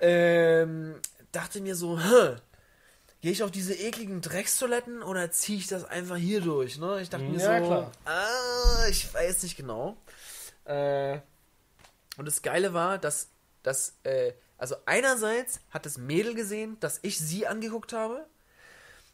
ähm, 0.00 0.96
dachte 1.32 1.62
mir 1.62 1.74
so, 1.74 1.98
hä, 1.98 2.36
gehe 3.22 3.32
ich 3.32 3.42
auf 3.42 3.50
diese 3.50 3.72
ekligen 3.74 4.20
Dreckstoiletten 4.20 5.02
oder 5.02 5.30
ziehe 5.30 5.58
ich 5.58 5.68
das 5.68 5.84
einfach 5.84 6.16
hier 6.16 6.42
durch? 6.42 6.76
Ne? 6.78 7.00
Ich 7.00 7.08
dachte 7.08 7.24
mir 7.24 7.40
Ja, 7.40 7.58
so, 7.60 7.64
klar. 7.66 7.92
ah, 8.04 8.86
ich 8.90 9.12
weiß 9.14 9.42
nicht 9.44 9.56
genau. 9.56 9.96
Äh, 10.64 11.18
und 12.16 12.26
das 12.26 12.42
Geile 12.42 12.74
war, 12.74 12.98
dass, 12.98 13.30
dass 13.62 13.96
äh, 14.04 14.32
also 14.58 14.76
einerseits 14.86 15.60
hat 15.70 15.86
das 15.86 15.98
Mädel 15.98 16.34
gesehen, 16.34 16.76
dass 16.80 17.00
ich 17.02 17.18
sie 17.18 17.46
angeguckt 17.46 17.92
habe 17.92 18.26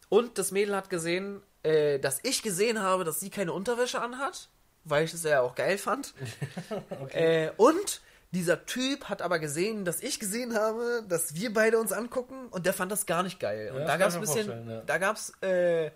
und 0.09 0.39
das 0.39 0.51
Mädel 0.51 0.77
hat 0.77 0.91
gesehen, 0.91 1.43
äh, 1.63 1.99
dass 1.99 2.21
ich 2.23 2.43
gesehen 2.43 2.81
habe, 2.81 3.05
dass 3.05 3.21
sie 3.21 3.31
keine 3.31 3.53
Unterwäsche 3.53 4.01
anhat, 4.01 4.49
weil 4.85 5.05
ich 5.05 5.15
es 5.15 5.23
ja 5.23 5.41
auch 5.41 5.55
geil 5.55 5.79
fand. 5.79 6.15
äh, 7.11 7.51
und 7.57 8.01
dieser 8.31 8.67
Typ 8.67 9.05
hat 9.05 9.23
aber 9.23 9.39
gesehen, 9.39 9.85
dass 9.85 10.03
ich 10.03 10.21
gesehen 10.21 10.55
habe, 10.55 11.03
dass 11.09 11.35
wir 11.35 11.53
beide 11.53 11.79
uns 11.79 11.93
angucken 11.93 12.49
und 12.49 12.67
der 12.67 12.75
fand 12.75 12.93
das 12.93 13.07
gar 13.07 13.23
nicht 13.23 13.41
geil. 13.41 13.71
Und 13.73 13.81
Ja, 13.81 13.87
da 13.87 13.97
das 13.97 13.99
gab 13.99 14.09
es 14.09 14.15
ein 14.15 14.21
bisschen, 14.21 14.71
ja. 14.71 14.81
da 14.83 14.99
gab 14.99 15.17
es 15.17 15.33
äh, 15.41 15.87
ein 15.87 15.93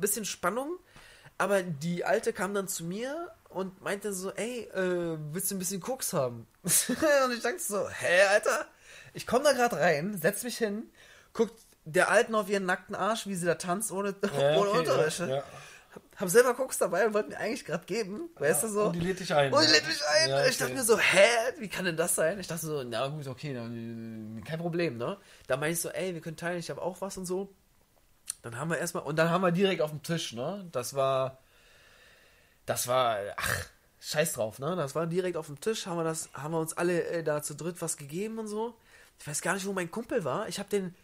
bisschen 0.00 0.24
Spannung, 0.24 0.78
aber 1.36 1.62
die 1.62 2.04
Alte 2.04 2.32
kam 2.32 2.54
dann 2.54 2.66
zu 2.66 2.84
mir 2.84 3.30
und 3.50 3.82
meinte 3.82 4.12
so, 4.12 4.30
ey, 4.32 4.62
äh, 4.74 5.18
willst 5.32 5.50
du 5.50 5.56
ein 5.56 5.58
bisschen 5.58 5.80
Koks 5.80 6.12
haben? 6.12 6.46
und 6.62 7.32
ich 7.32 7.42
dachte 7.42 7.58
so, 7.58 7.88
hä, 7.88 8.22
Alter? 8.30 8.66
Ich 9.12 9.26
komme 9.26 9.44
da 9.44 9.52
gerade 9.52 9.76
rein, 9.76 10.16
setz 10.20 10.44
mich 10.44 10.58
hin, 10.58 10.90
guck 11.32 11.50
der 11.84 12.10
Alten 12.10 12.34
auf 12.34 12.48
ihren 12.48 12.66
nackten 12.66 12.94
Arsch, 12.94 13.26
wie 13.26 13.34
sie 13.34 13.46
da 13.46 13.54
tanzt, 13.54 13.90
ohne, 13.90 14.14
Ja, 14.22 14.56
ohne 14.58 14.70
okay, 14.70 14.78
Unterwäsche. 14.78 15.28
Ja, 15.28 15.36
ja. 15.36 15.44
Hab 16.16 16.28
selber 16.28 16.54
Koks 16.54 16.78
dabei 16.78 17.06
und 17.06 17.14
wollte 17.14 17.30
mir 17.30 17.38
eigentlich 17.38 17.64
gerade 17.64 17.84
geben, 17.84 18.28
weißt 18.36 18.62
du 18.64 18.68
so. 18.68 18.84
Und 18.84 18.92
die 18.92 19.00
lädt 19.00 19.18
dich 19.18 19.34
ein. 19.34 19.52
Und 19.52 19.64
ja. 19.64 19.70
lädt 19.70 19.88
mich 19.88 20.00
ein. 20.06 20.30
Ja, 20.30 20.46
Ich 20.46 20.58
dachte 20.58 20.72
okay. 20.72 20.80
mir 20.80 20.84
so, 20.84 20.98
hä, 20.98 21.26
wie 21.58 21.68
kann 21.68 21.84
denn 21.84 21.96
das 21.96 22.14
sein? 22.14 22.38
Ich 22.38 22.46
dachte 22.46 22.66
so, 22.66 22.84
na 22.84 23.08
gut, 23.08 23.26
okay, 23.26 23.54
dann, 23.54 24.38
äh, 24.38 24.42
kein 24.42 24.60
Problem, 24.60 24.98
ne? 24.98 25.16
Da 25.48 25.56
meinte 25.56 25.72
ich 25.72 25.80
so, 25.80 25.88
ey, 25.88 26.14
wir 26.14 26.20
können 26.20 26.36
teilen, 26.36 26.58
ich 26.58 26.70
habe 26.70 26.80
auch 26.82 27.00
was 27.00 27.16
und 27.16 27.26
so. 27.26 27.52
Dann 28.42 28.56
haben 28.56 28.70
wir 28.70 28.78
erstmal, 28.78 29.02
und 29.02 29.16
dann 29.16 29.30
haben 29.30 29.42
wir 29.42 29.50
direkt 29.50 29.82
auf 29.82 29.90
dem 29.90 30.02
Tisch, 30.02 30.32
ne? 30.32 30.68
Das 30.70 30.94
war, 30.94 31.38
das 32.66 32.86
war, 32.86 33.18
ach, 33.36 33.66
scheiß 34.00 34.32
drauf, 34.34 34.58
ne? 34.58 34.76
Das 34.76 34.94
war 34.94 35.06
direkt 35.06 35.36
auf 35.36 35.46
dem 35.46 35.60
Tisch, 35.60 35.86
haben 35.86 35.96
wir 35.96 36.04
das, 36.04 36.30
haben 36.32 36.52
wir 36.52 36.60
uns 36.60 36.76
alle 36.76 37.04
äh, 37.04 37.22
da 37.22 37.42
zu 37.42 37.54
dritt 37.54 37.80
was 37.80 37.96
gegeben 37.96 38.38
und 38.38 38.48
so. 38.48 38.74
Ich 39.18 39.26
weiß 39.26 39.42
gar 39.42 39.54
nicht, 39.54 39.66
wo 39.66 39.72
mein 39.72 39.90
Kumpel 39.90 40.24
war. 40.24 40.48
Ich 40.48 40.58
habe 40.58 40.68
den, 40.68 40.94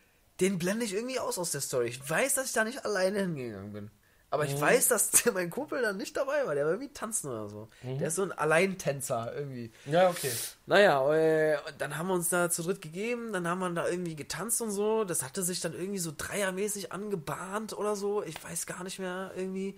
den 0.40 0.58
blende 0.58 0.84
ich 0.84 0.94
irgendwie 0.94 1.20
aus 1.20 1.38
aus 1.38 1.52
der 1.52 1.60
Story. 1.60 1.88
Ich 1.88 2.08
weiß, 2.08 2.34
dass 2.34 2.46
ich 2.46 2.52
da 2.52 2.64
nicht 2.64 2.84
alleine 2.84 3.20
hingegangen 3.20 3.72
bin. 3.72 3.90
Aber 4.28 4.44
ich 4.44 4.60
weiß, 4.60 4.88
dass 4.88 5.24
mein 5.34 5.50
Kumpel 5.50 5.82
dann 5.82 5.96
nicht 5.96 6.16
dabei 6.16 6.46
war. 6.46 6.54
Der 6.54 6.64
war 6.64 6.72
irgendwie 6.72 6.92
tanzen 6.92 7.30
oder 7.30 7.48
so. 7.48 7.68
Der 7.82 8.08
ist 8.08 8.16
so 8.16 8.22
ein 8.22 8.32
Alleintänzer 8.32 9.32
irgendwie. 9.34 9.72
Ja, 9.84 10.10
okay. 10.10 10.32
Naja, 10.66 11.14
äh, 11.14 11.58
und 11.66 11.80
dann 11.80 11.96
haben 11.96 12.08
wir 12.08 12.14
uns 12.14 12.28
da 12.28 12.50
zu 12.50 12.62
dritt 12.62 12.82
gegeben, 12.82 13.32
dann 13.32 13.46
haben 13.46 13.60
wir 13.60 13.70
da 13.70 13.88
irgendwie 13.88 14.16
getanzt 14.16 14.60
und 14.60 14.72
so. 14.72 15.04
Das 15.04 15.22
hatte 15.22 15.42
sich 15.42 15.60
dann 15.60 15.74
irgendwie 15.74 16.00
so 16.00 16.12
dreiermäßig 16.16 16.92
angebahnt 16.92 17.72
oder 17.72 17.94
so. 17.94 18.22
Ich 18.24 18.42
weiß 18.42 18.66
gar 18.66 18.82
nicht 18.82 18.98
mehr 18.98 19.30
irgendwie. 19.36 19.76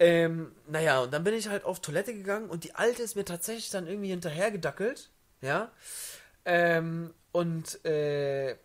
Ähm, 0.00 0.52
naja, 0.68 1.00
und 1.00 1.12
dann 1.12 1.24
bin 1.24 1.34
ich 1.34 1.48
halt 1.48 1.64
auf 1.64 1.80
Toilette 1.80 2.14
gegangen 2.14 2.50
und 2.50 2.64
die 2.64 2.74
Alte 2.74 3.02
ist 3.02 3.16
mir 3.16 3.24
tatsächlich 3.24 3.70
dann 3.70 3.86
irgendwie 3.86 4.10
hinterhergedackelt. 4.10 5.10
Ja. 5.40 5.72
Ähm, 6.44 7.12
und, 7.32 7.84
äh, 7.84 8.56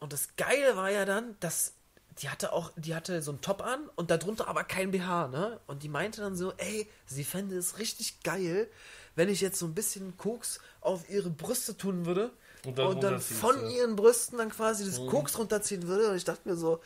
und 0.00 0.12
das 0.12 0.36
Geile 0.36 0.76
war 0.76 0.90
ja 0.90 1.04
dann, 1.04 1.36
dass 1.40 1.74
die 2.18 2.28
hatte 2.28 2.52
auch, 2.52 2.72
die 2.76 2.94
hatte 2.94 3.22
so 3.22 3.30
einen 3.30 3.40
Top 3.40 3.62
an 3.62 3.88
und 3.94 4.10
darunter 4.10 4.48
aber 4.48 4.64
kein 4.64 4.90
BH, 4.90 5.28
ne? 5.28 5.60
Und 5.66 5.82
die 5.82 5.88
meinte 5.88 6.20
dann 6.20 6.36
so, 6.36 6.52
ey, 6.58 6.88
sie 7.06 7.24
fände 7.24 7.56
es 7.56 7.78
richtig 7.78 8.22
geil, 8.22 8.68
wenn 9.14 9.28
ich 9.28 9.40
jetzt 9.40 9.58
so 9.58 9.66
ein 9.66 9.74
bisschen 9.74 10.16
Koks 10.16 10.60
auf 10.80 11.08
ihre 11.08 11.30
Brüste 11.30 11.76
tun 11.76 12.06
würde 12.06 12.30
Und 12.64 12.78
und 12.78 12.78
dann 12.78 12.86
dann, 13.00 13.14
runterziehst, 13.14 13.40
von 13.40 13.70
ihren 13.70 13.96
Brüsten 13.96 14.38
dann 14.38 14.50
quasi 14.50 14.84
das 14.84 14.98
Koks 15.06 15.38
runterziehen 15.38 15.86
würde. 15.88 16.10
Und 16.10 16.16
ich 16.16 16.24
dachte 16.24 16.48
mir 16.48 16.56
so, 16.56 16.80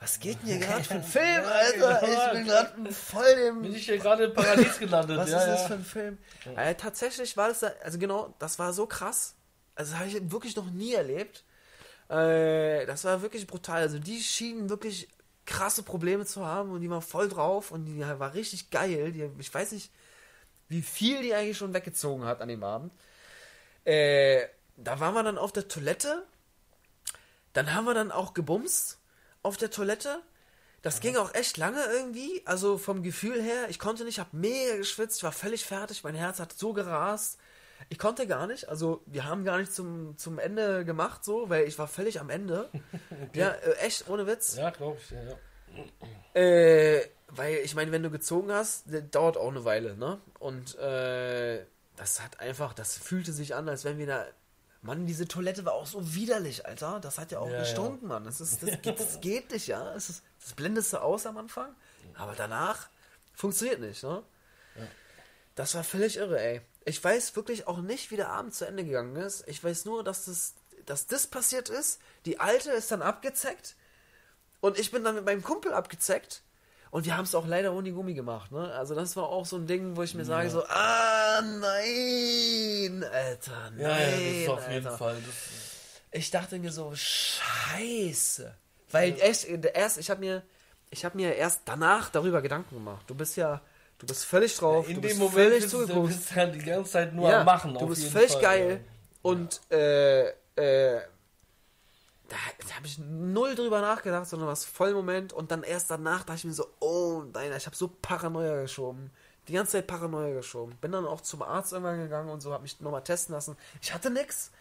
was 0.00 0.18
geht 0.18 0.40
denn 0.40 0.48
hier 0.48 0.58
gerade 0.58 0.82
für 0.82 0.94
ein 0.94 1.04
Film, 1.04 1.44
Alter? 1.44 2.02
Ich 2.02 2.32
bin 2.32 2.46
gerade 2.46 2.92
voll 2.92 3.36
dem 3.36 3.62
Bin 3.62 3.74
ich 3.74 3.84
hier 3.84 3.98
gerade 3.98 4.24
im 4.24 4.34
Paradies 4.34 4.78
gelandet, 4.78 5.18
was 5.18 5.30
ja, 5.30 5.38
ist 5.38 5.46
das 5.46 5.60
ja. 5.60 5.66
für 5.68 5.74
ein 5.74 5.84
Film? 5.84 6.18
Äh, 6.56 6.74
tatsächlich 6.74 7.36
war 7.36 7.48
das, 7.48 7.60
da, 7.60 7.72
also 7.84 7.98
genau, 7.98 8.34
das 8.38 8.58
war 8.58 8.72
so 8.72 8.86
krass. 8.86 9.34
Also 9.74 9.96
habe 9.96 10.08
ich 10.08 10.30
wirklich 10.30 10.56
noch 10.56 10.70
nie 10.70 10.94
erlebt. 10.94 11.44
Äh, 12.08 12.86
das 12.86 13.04
war 13.04 13.20
wirklich 13.20 13.46
brutal. 13.46 13.82
Also 13.82 13.98
die 13.98 14.20
schienen 14.20 14.70
wirklich 14.70 15.06
krasse 15.44 15.82
Probleme 15.82 16.24
zu 16.24 16.46
haben 16.46 16.70
und 16.70 16.80
die 16.80 16.88
war 16.88 17.02
voll 17.02 17.28
drauf 17.28 17.70
und 17.70 17.84
die 17.84 18.00
war 18.00 18.32
richtig 18.32 18.70
geil. 18.70 19.12
Die, 19.12 19.30
ich 19.38 19.52
weiß 19.52 19.72
nicht, 19.72 19.90
wie 20.68 20.80
viel 20.80 21.20
die 21.20 21.34
eigentlich 21.34 21.58
schon 21.58 21.74
weggezogen 21.74 22.24
hat 22.24 22.40
an 22.40 22.48
dem 22.48 22.64
Abend. 22.64 22.94
Äh, 23.84 24.46
da 24.78 24.98
waren 24.98 25.12
wir 25.12 25.22
dann 25.22 25.36
auf 25.36 25.52
der 25.52 25.68
Toilette. 25.68 26.24
Dann 27.52 27.74
haben 27.74 27.84
wir 27.84 27.94
dann 27.94 28.12
auch 28.12 28.32
gebumst 28.32 28.99
auf 29.42 29.56
der 29.56 29.70
Toilette. 29.70 30.22
Das 30.82 31.00
ging 31.00 31.16
auch 31.16 31.34
echt 31.34 31.58
lange 31.58 31.84
irgendwie. 31.92 32.42
Also 32.46 32.78
vom 32.78 33.02
Gefühl 33.02 33.42
her, 33.42 33.68
ich 33.68 33.78
konnte 33.78 34.04
nicht, 34.04 34.14
ich 34.14 34.20
habe 34.20 34.36
mega 34.36 34.76
geschwitzt, 34.76 35.18
ich 35.18 35.24
war 35.24 35.32
völlig 35.32 35.64
fertig, 35.66 36.04
mein 36.04 36.14
Herz 36.14 36.40
hat 36.40 36.54
so 36.54 36.72
gerast. 36.72 37.38
Ich 37.88 37.98
konnte 37.98 38.26
gar 38.26 38.46
nicht, 38.46 38.68
also 38.68 39.02
wir 39.06 39.24
haben 39.24 39.44
gar 39.44 39.58
nicht 39.58 39.72
zum, 39.72 40.16
zum 40.18 40.38
Ende 40.38 40.84
gemacht, 40.84 41.24
so, 41.24 41.48
weil 41.48 41.64
ich 41.66 41.78
war 41.78 41.88
völlig 41.88 42.20
am 42.20 42.30
Ende. 42.30 42.68
Ja, 43.32 43.50
äh, 43.50 43.72
echt, 43.80 44.08
ohne 44.08 44.26
Witz. 44.26 44.56
Ja, 44.56 44.70
glaube 44.70 44.98
ich, 45.00 45.10
ja, 45.10 45.22
ja. 45.22 46.40
Äh, 46.40 47.08
weil 47.28 47.56
ich 47.56 47.74
meine, 47.74 47.92
wenn 47.92 48.02
du 48.02 48.10
gezogen 48.10 48.50
hast, 48.50 48.84
das 48.92 49.02
dauert 49.10 49.36
auch 49.36 49.50
eine 49.50 49.64
Weile, 49.64 49.96
ne? 49.96 50.20
Und 50.38 50.76
äh, 50.78 51.64
das 51.96 52.20
hat 52.22 52.40
einfach, 52.40 52.72
das 52.72 52.96
fühlte 52.98 53.32
sich 53.32 53.54
an, 53.54 53.68
als 53.68 53.84
wenn 53.84 53.98
wir 53.98 54.06
da. 54.06 54.26
Mann, 54.82 55.06
diese 55.06 55.28
Toilette 55.28 55.64
war 55.64 55.74
auch 55.74 55.86
so 55.86 56.14
widerlich, 56.14 56.64
Alter. 56.64 57.00
Das 57.00 57.18
hat 57.18 57.32
ja 57.32 57.38
auch 57.38 57.50
Ja, 57.50 57.60
gestunken, 57.60 58.08
Mann. 58.08 58.24
Das, 58.24 58.40
ist, 58.40 58.62
das, 58.62 58.80
geht, 58.80 58.98
das 58.98 59.20
geht 59.20 59.50
nicht, 59.50 59.66
ja. 59.66 59.92
Das, 59.92 60.08
ist, 60.08 60.22
das 60.42 60.54
blendest 60.54 60.92
du 60.92 60.98
aus 61.02 61.26
am 61.26 61.36
Anfang, 61.36 61.74
aber 62.14 62.34
danach 62.34 62.88
funktioniert 63.34 63.80
nicht, 63.80 64.02
ne? 64.02 64.22
Das 65.54 65.74
war 65.74 65.84
völlig 65.84 66.16
irre, 66.16 66.40
ey. 66.40 66.62
Ich 66.86 67.02
weiß 67.02 67.36
wirklich 67.36 67.66
auch 67.66 67.78
nicht, 67.78 68.10
wie 68.10 68.16
der 68.16 68.30
Abend 68.30 68.54
zu 68.54 68.64
Ende 68.66 68.84
gegangen 68.84 69.16
ist. 69.16 69.46
Ich 69.46 69.62
weiß 69.62 69.84
nur, 69.84 70.02
dass 70.02 70.24
das, 70.24 70.54
dass 70.86 71.06
das 71.06 71.26
passiert 71.26 71.68
ist. 71.68 72.00
Die 72.24 72.40
Alte 72.40 72.70
ist 72.70 72.90
dann 72.90 73.02
abgezeckt. 73.02 73.76
Und 74.60 74.78
ich 74.78 74.90
bin 74.90 75.04
dann 75.04 75.16
mit 75.16 75.26
meinem 75.26 75.42
Kumpel 75.42 75.74
abgezeckt. 75.74 76.42
Und 76.90 77.06
wir 77.06 77.16
haben 77.16 77.24
es 77.24 77.34
auch 77.36 77.46
leider 77.46 77.72
ohne 77.72 77.92
Gummi 77.92 78.14
gemacht, 78.14 78.50
ne? 78.50 78.72
Also 78.74 78.94
das 78.96 79.14
war 79.16 79.28
auch 79.28 79.46
so 79.46 79.56
ein 79.56 79.66
Ding, 79.66 79.96
wo 79.96 80.02
ich 80.02 80.14
mir 80.14 80.24
sage 80.24 80.50
so, 80.50 80.64
ah, 80.66 81.40
nein, 81.40 83.04
Alter, 83.12 83.70
nein, 83.76 83.80
Ja, 83.80 83.98
ja, 83.98 84.06
das 84.10 84.20
ist 84.20 84.48
auf 84.48 84.68
jeden 84.70 84.86
Alter. 84.86 84.98
Fall. 84.98 85.16
Das, 85.24 85.34
Ich 86.10 86.30
dachte 86.32 86.58
mir 86.58 86.72
so, 86.72 86.92
scheiße. 86.94 88.52
Weil 88.90 89.16
erst, 89.20 89.46
erst 89.48 89.98
ich 89.98 90.10
habe 90.10 90.18
mir, 90.20 90.42
ich 90.90 91.04
habe 91.04 91.16
mir 91.16 91.34
erst 91.36 91.62
danach 91.64 92.10
darüber 92.10 92.42
Gedanken 92.42 92.74
gemacht. 92.74 93.04
Du 93.06 93.14
bist 93.14 93.36
ja, 93.36 93.60
du 93.98 94.06
bist 94.06 94.24
völlig 94.24 94.56
drauf, 94.56 94.88
in 94.88 94.96
du 94.96 95.00
dem 95.00 95.08
bist 95.10 95.18
Moment 95.20 95.34
völlig 95.34 95.62
bist 95.62 95.72
du 95.74 96.06
bist 96.08 96.34
ja 96.34 96.46
die 96.46 96.58
ganze 96.58 96.90
Zeit 96.90 97.14
nur 97.14 97.30
Ja, 97.30 97.40
am 97.40 97.46
Machen. 97.46 97.74
du 97.74 97.86
bist 97.86 98.02
jeden 98.02 98.12
völlig 98.12 98.32
Fall, 98.32 98.42
geil. 98.42 98.80
ja. 98.84 98.90
Und 99.22 99.60
äh, 99.70 100.30
äh, 100.56 101.00
da, 102.30 102.36
da 102.68 102.76
habe 102.76 102.86
ich 102.86 102.98
null 102.98 103.54
drüber 103.54 103.80
nachgedacht, 103.80 104.26
sondern 104.26 104.48
was 104.48 104.64
voll 104.64 104.94
Moment. 104.94 105.32
Und 105.32 105.50
dann 105.50 105.62
erst 105.62 105.90
danach 105.90 106.20
dachte 106.20 106.38
ich 106.38 106.44
mir 106.44 106.52
so, 106.52 106.66
oh 106.78 107.24
nein, 107.34 107.52
ich 107.56 107.66
habe 107.66 107.76
so 107.76 107.88
Paranoia 107.88 108.62
geschoben. 108.62 109.10
Die 109.48 109.52
ganze 109.52 109.72
Zeit 109.72 109.86
Paranoia 109.86 110.32
geschoben. 110.32 110.76
Bin 110.80 110.92
dann 110.92 111.06
auch 111.06 111.20
zum 111.20 111.42
Arzt 111.42 111.72
irgendwann 111.72 111.98
gegangen 111.98 112.30
und 112.30 112.40
so, 112.40 112.52
habe 112.52 112.62
mich 112.62 112.80
nochmal 112.80 113.04
testen 113.04 113.34
lassen. 113.34 113.56
Ich 113.82 113.92
hatte 113.92 114.10
nix. 114.10 114.52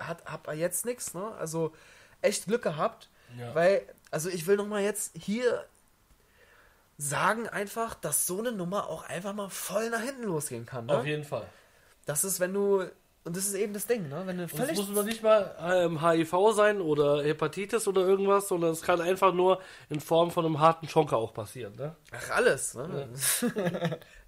Hat, 0.00 0.24
hab 0.26 0.52
jetzt 0.52 0.84
nix, 0.84 1.14
ne? 1.14 1.32
Also 1.38 1.72
echt 2.20 2.46
Glück 2.46 2.62
gehabt. 2.62 3.08
Ja. 3.38 3.54
Weil, 3.54 3.86
also 4.10 4.28
ich 4.28 4.46
will 4.46 4.56
nochmal 4.56 4.82
jetzt 4.82 5.16
hier 5.16 5.64
sagen 6.98 7.48
einfach, 7.48 7.94
dass 7.94 8.26
so 8.26 8.38
eine 8.38 8.52
Nummer 8.52 8.88
auch 8.88 9.04
einfach 9.04 9.32
mal 9.32 9.50
voll 9.50 9.90
nach 9.90 10.00
hinten 10.00 10.24
losgehen 10.24 10.66
kann. 10.66 10.86
Ne? 10.86 10.98
Auf 10.98 11.06
jeden 11.06 11.24
Fall. 11.24 11.46
Das 12.06 12.24
ist, 12.24 12.40
wenn 12.40 12.52
du. 12.52 12.84
Und 13.24 13.34
das 13.34 13.46
ist 13.46 13.54
eben 13.54 13.72
das 13.72 13.86
Ding, 13.86 14.08
ne? 14.10 14.22
Wenn 14.26 14.36
du 14.36 14.44
es 14.44 14.50
völlig. 14.50 14.76
muss 14.76 14.90
noch 14.90 15.02
nicht 15.02 15.22
mal 15.22 15.56
ähm, 15.58 16.06
HIV 16.06 16.52
sein 16.52 16.82
oder 16.82 17.24
Hepatitis 17.24 17.88
oder 17.88 18.02
irgendwas, 18.02 18.48
sondern 18.48 18.72
es 18.72 18.82
kann 18.82 19.00
einfach 19.00 19.32
nur 19.32 19.62
in 19.88 19.98
Form 19.98 20.30
von 20.30 20.44
einem 20.44 20.60
harten 20.60 20.88
Schonker 20.88 21.16
auch 21.16 21.32
passieren, 21.32 21.74
ne? 21.76 21.96
Ach, 22.12 22.30
alles, 22.36 22.74
ne? 22.74 23.08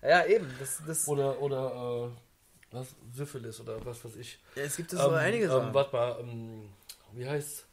Ja, 0.01 0.25
eben. 0.27 0.51
Das, 0.59 0.81
das, 0.87 1.07
Oder, 1.09 1.39
oder, 1.43 2.09
äh, 2.11 2.75
was, 2.75 2.97
Syphilis 3.13 3.61
oder 3.61 3.85
was 3.85 4.03
weiß 4.03 4.17
ich. 4.17 4.39
es 4.55 4.77
gibt 4.77 4.91
so 4.91 5.11
einige 5.11 5.45
ähm, 5.45 5.51
Sachen. 5.51 5.75
Warte 5.75 5.95
mal, 5.95 6.17
ähm, 6.21 6.71
wie 7.13 7.29
heißt 7.29 7.67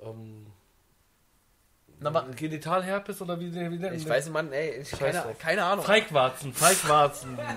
ähm, 0.00 0.46
Na, 2.00 2.10
Genitalherpes 2.34 3.22
oder 3.22 3.38
wie, 3.38 3.54
wie 3.54 3.78
nennt 3.78 3.94
ich 3.94 4.02
man 4.02 4.16
weiß, 4.16 4.30
Mann, 4.30 4.52
ey, 4.52 4.80
ich, 4.80 4.90
keine, 4.90 5.36
keine 5.38 5.62
Ahnung. 5.62 5.84
Feigwarzen, 5.84 6.52
Feigwarzen. 6.52 7.38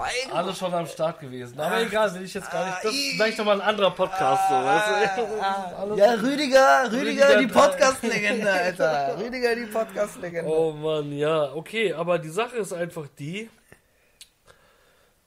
Feig- 0.00 0.32
Alles 0.32 0.58
schon 0.58 0.72
am 0.72 0.86
Start 0.86 1.20
gewesen. 1.20 1.58
Aber 1.60 1.76
Ach, 1.76 1.80
egal, 1.82 2.14
will 2.14 2.22
ich 2.22 2.34
jetzt 2.34 2.50
gar 2.50 2.64
nicht. 2.66 2.78
Das 2.78 2.86
ah, 2.86 2.88
ist 2.88 3.10
vielleicht 3.14 3.38
nochmal 3.38 3.60
ein 3.60 3.68
anderer 3.68 3.90
Podcast. 3.90 4.48
So, 4.48 4.54
weißt 4.54 5.18
du? 5.18 5.42
Alles- 5.76 5.98
Ja, 5.98 6.12
Rüdiger, 6.14 6.92
Rüdiger, 6.92 7.28
Rüdiger, 7.28 7.38
die 7.38 7.46
Podcast-Legende, 7.46 8.50
Alter. 8.52 9.18
Rüdiger, 9.18 9.54
die 9.56 9.66
Podcast-Legende. 9.66 10.50
Oh 10.50 10.72
Mann, 10.72 11.12
ja, 11.12 11.52
okay, 11.54 11.92
aber 11.92 12.18
die 12.18 12.30
Sache 12.30 12.56
ist 12.56 12.72
einfach 12.72 13.06
die, 13.18 13.50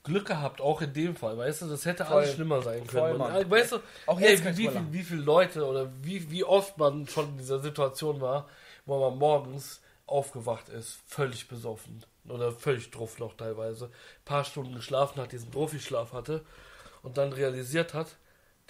Glück 0.02 0.26
gehabt, 0.26 0.60
auch 0.60 0.82
in 0.82 0.92
dem 0.92 1.16
Fall, 1.16 1.38
weißt 1.38 1.62
du, 1.62 1.66
das 1.66 1.86
hätte 1.86 2.04
Voll. 2.04 2.18
alles 2.18 2.34
schlimmer 2.34 2.60
sein 2.60 2.86
können. 2.86 3.16
Mann. 3.16 3.36
Und, 3.36 3.50
weißt 3.50 3.72
du, 3.72 3.78
Auch 4.06 4.20
ey, 4.20 4.32
jetzt 4.32 4.58
wie, 4.58 4.68
haben. 4.68 4.92
wie 4.92 5.02
viele 5.02 5.22
Leute 5.22 5.64
oder 5.66 5.90
wie, 6.02 6.30
wie 6.30 6.44
oft 6.44 6.76
man 6.76 7.08
schon 7.08 7.30
in 7.30 7.38
dieser 7.38 7.58
Situation 7.60 8.20
war, 8.20 8.46
wo 8.84 8.98
man 9.00 9.18
morgens 9.18 9.80
aufgewacht 10.06 10.68
ist, 10.68 10.98
völlig 11.06 11.48
besoffen 11.48 12.04
oder 12.28 12.52
völlig 12.52 12.90
druff 12.90 13.18
noch 13.18 13.36
teilweise, 13.36 13.90
paar 14.24 14.44
Stunden 14.44 14.74
geschlafen 14.74 15.20
hat, 15.20 15.32
diesen 15.32 15.50
Profischlaf 15.50 16.12
hatte 16.12 16.44
und 17.02 17.18
dann 17.18 17.32
realisiert 17.32 17.94
hat, 17.94 18.16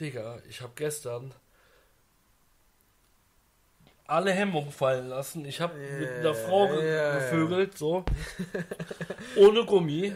Digga, 0.01 0.39
ich 0.49 0.61
habe 0.61 0.73
gestern 0.75 1.35
alle 4.07 4.33
Hemmungen 4.33 4.71
fallen 4.71 5.09
lassen. 5.09 5.45
Ich 5.47 5.61
habe 5.61 5.75
mit 5.79 6.09
einer 6.09 6.35
Frau 6.35 6.67
ja. 6.75 7.15
gevögelt, 7.15 7.79
so. 7.79 8.05
Ohne 9.37 9.65
Gummi. 9.65 10.13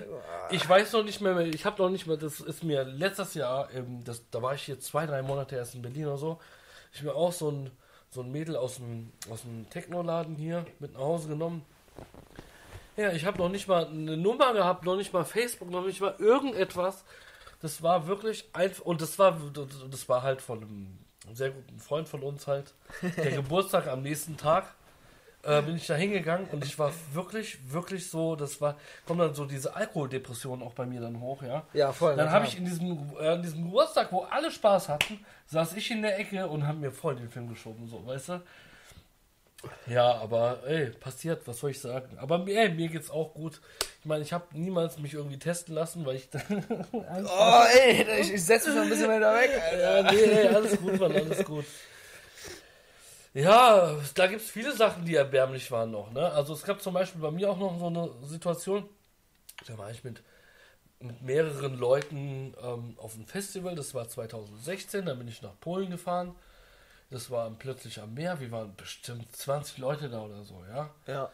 Ich 0.50 0.68
weiß 0.68 0.92
noch 0.92 1.04
nicht 1.04 1.20
mehr, 1.20 1.38
ich 1.40 1.64
habe 1.64 1.82
noch 1.82 1.88
nicht 1.88 2.06
mehr, 2.06 2.16
das 2.16 2.40
ist 2.40 2.64
mir 2.64 2.84
letztes 2.84 3.34
Jahr, 3.34 3.68
das, 4.04 4.28
da 4.30 4.42
war 4.42 4.54
ich 4.54 4.62
hier 4.62 4.78
zwei, 4.80 5.06
drei 5.06 5.22
Monate 5.22 5.56
erst 5.56 5.74
in 5.74 5.82
Berlin 5.82 6.06
oder 6.06 6.18
so, 6.18 6.38
ich 6.92 7.02
mir 7.02 7.14
auch 7.14 7.32
so 7.32 7.50
ein, 7.50 7.70
so 8.10 8.22
ein 8.22 8.32
Mädel 8.32 8.56
aus 8.56 8.76
dem, 8.76 9.12
aus 9.30 9.42
dem 9.42 9.68
Technoladen 9.70 10.36
hier 10.36 10.66
mit 10.78 10.94
nach 10.94 11.00
Hause 11.00 11.28
genommen. 11.28 11.64
Ja, 12.98 13.12
ich 13.12 13.24
habe 13.24 13.38
noch 13.38 13.48
nicht 13.48 13.68
mal 13.68 13.86
eine 13.86 14.16
Nummer 14.16 14.52
gehabt, 14.52 14.84
noch 14.84 14.96
nicht 14.96 15.12
mal 15.12 15.24
Facebook, 15.24 15.70
noch 15.70 15.86
nicht 15.86 16.00
mal 16.00 16.16
irgendetwas. 16.18 17.04
Das 17.62 17.80
war 17.80 18.08
wirklich 18.08 18.48
einfach, 18.52 18.84
und 18.84 19.00
das 19.00 19.20
war, 19.20 19.38
das 19.88 20.08
war 20.08 20.22
halt 20.22 20.42
von 20.42 20.62
einem 20.62 20.98
sehr 21.32 21.50
guten 21.50 21.78
Freund 21.78 22.08
von 22.08 22.24
uns 22.24 22.48
halt, 22.48 22.74
der 23.16 23.30
Geburtstag 23.36 23.86
am 23.86 24.02
nächsten 24.02 24.36
Tag. 24.36 24.74
Äh, 25.44 25.62
bin 25.62 25.76
ich 25.76 25.86
da 25.86 25.94
hingegangen 25.94 26.48
und 26.50 26.64
ich 26.64 26.76
war 26.80 26.92
wirklich, 27.12 27.72
wirklich 27.72 28.10
so, 28.10 28.34
das 28.34 28.60
war, 28.60 28.76
kommt 29.06 29.20
dann 29.20 29.34
so 29.34 29.44
diese 29.44 29.76
Alkoholdepression 29.76 30.60
auch 30.60 30.72
bei 30.72 30.84
mir 30.84 31.00
dann 31.00 31.20
hoch, 31.20 31.40
ja. 31.42 31.62
Ja, 31.74 31.92
voll. 31.92 32.16
Dann 32.16 32.32
habe 32.32 32.46
ich 32.46 32.58
in 32.58 32.64
diesem, 32.64 33.16
äh, 33.20 33.34
in 33.36 33.42
diesem 33.42 33.62
Geburtstag, 33.62 34.10
wo 34.10 34.22
alle 34.22 34.50
Spaß 34.50 34.88
hatten, 34.88 35.24
saß 35.46 35.74
ich 35.74 35.92
in 35.92 36.02
der 36.02 36.18
Ecke 36.18 36.48
und 36.48 36.66
habe 36.66 36.78
mir 36.78 36.90
voll 36.90 37.14
den 37.14 37.30
Film 37.30 37.48
geschoben, 37.48 37.86
so, 37.86 38.04
weißt 38.04 38.30
du? 38.30 38.42
Ja, 39.86 40.14
aber 40.18 40.60
ey, 40.66 40.90
passiert, 40.90 41.46
was 41.46 41.58
soll 41.58 41.70
ich 41.70 41.80
sagen? 41.80 42.16
Aber 42.18 42.46
ey, 42.46 42.68
mir 42.68 42.88
geht's 42.88 43.10
auch 43.10 43.34
gut. 43.34 43.60
Ich 44.00 44.06
meine, 44.06 44.22
ich 44.22 44.32
habe 44.32 44.44
niemals 44.52 44.98
mich 44.98 45.14
irgendwie 45.14 45.38
testen 45.38 45.74
lassen, 45.74 46.06
weil 46.06 46.16
ich 46.16 46.28
Oh, 46.92 47.64
ey, 47.74 48.20
ich, 48.20 48.32
ich 48.34 48.44
setze 48.44 48.68
mich 48.68 48.76
noch 48.76 48.84
ein 48.84 48.90
bisschen 48.90 49.08
weiter 49.08 49.34
weg, 49.34 49.50
Alter. 49.60 50.02
Ja, 50.02 50.12
nee, 50.12 50.22
ey, 50.22 50.48
alles 50.48 50.78
gut, 50.78 51.00
Mann, 51.00 51.12
alles 51.12 51.44
gut. 51.44 51.64
Ja, 53.34 53.96
da 54.14 54.26
gibt 54.26 54.42
es 54.42 54.50
viele 54.50 54.74
Sachen, 54.74 55.04
die 55.04 55.14
erbärmlich 55.14 55.70
waren 55.70 55.90
noch. 55.90 56.12
Ne? 56.12 56.30
Also 56.32 56.54
es 56.54 56.62
gab 56.62 56.80
zum 56.80 56.94
Beispiel 56.94 57.20
bei 57.20 57.30
mir 57.30 57.50
auch 57.50 57.58
noch 57.58 57.78
so 57.78 57.86
eine 57.86 58.10
Situation, 58.26 58.88
da 59.66 59.76
war 59.76 59.90
ich 59.90 60.02
mit, 60.02 60.22
mit 61.00 61.22
mehreren 61.22 61.76
Leuten 61.76 62.54
ähm, 62.62 62.94
auf 62.96 63.14
einem 63.14 63.26
Festival, 63.26 63.74
das 63.74 63.94
war 63.94 64.08
2016, 64.08 65.06
da 65.06 65.14
bin 65.14 65.28
ich 65.28 65.42
nach 65.42 65.58
Polen 65.60 65.90
gefahren. 65.90 66.34
Das 67.10 67.30
war 67.30 67.50
plötzlich 67.50 68.00
am 68.00 68.14
Meer, 68.14 68.38
wir 68.40 68.50
waren 68.50 68.74
bestimmt 68.76 69.34
20 69.34 69.78
Leute 69.78 70.10
da 70.10 70.20
oder 70.20 70.44
so, 70.44 70.62
ja. 70.70 70.90
Ja. 71.06 71.30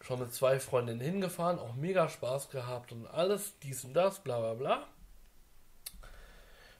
Schon 0.00 0.20
mit 0.20 0.32
zwei 0.32 0.60
Freundinnen 0.60 1.00
hingefahren, 1.00 1.58
auch 1.58 1.74
mega 1.74 2.08
Spaß 2.08 2.50
gehabt 2.50 2.92
und 2.92 3.06
alles, 3.06 3.58
dies 3.62 3.84
und 3.84 3.94
das, 3.94 4.20
bla 4.20 4.38
bla 4.38 4.54
bla. 4.54 4.86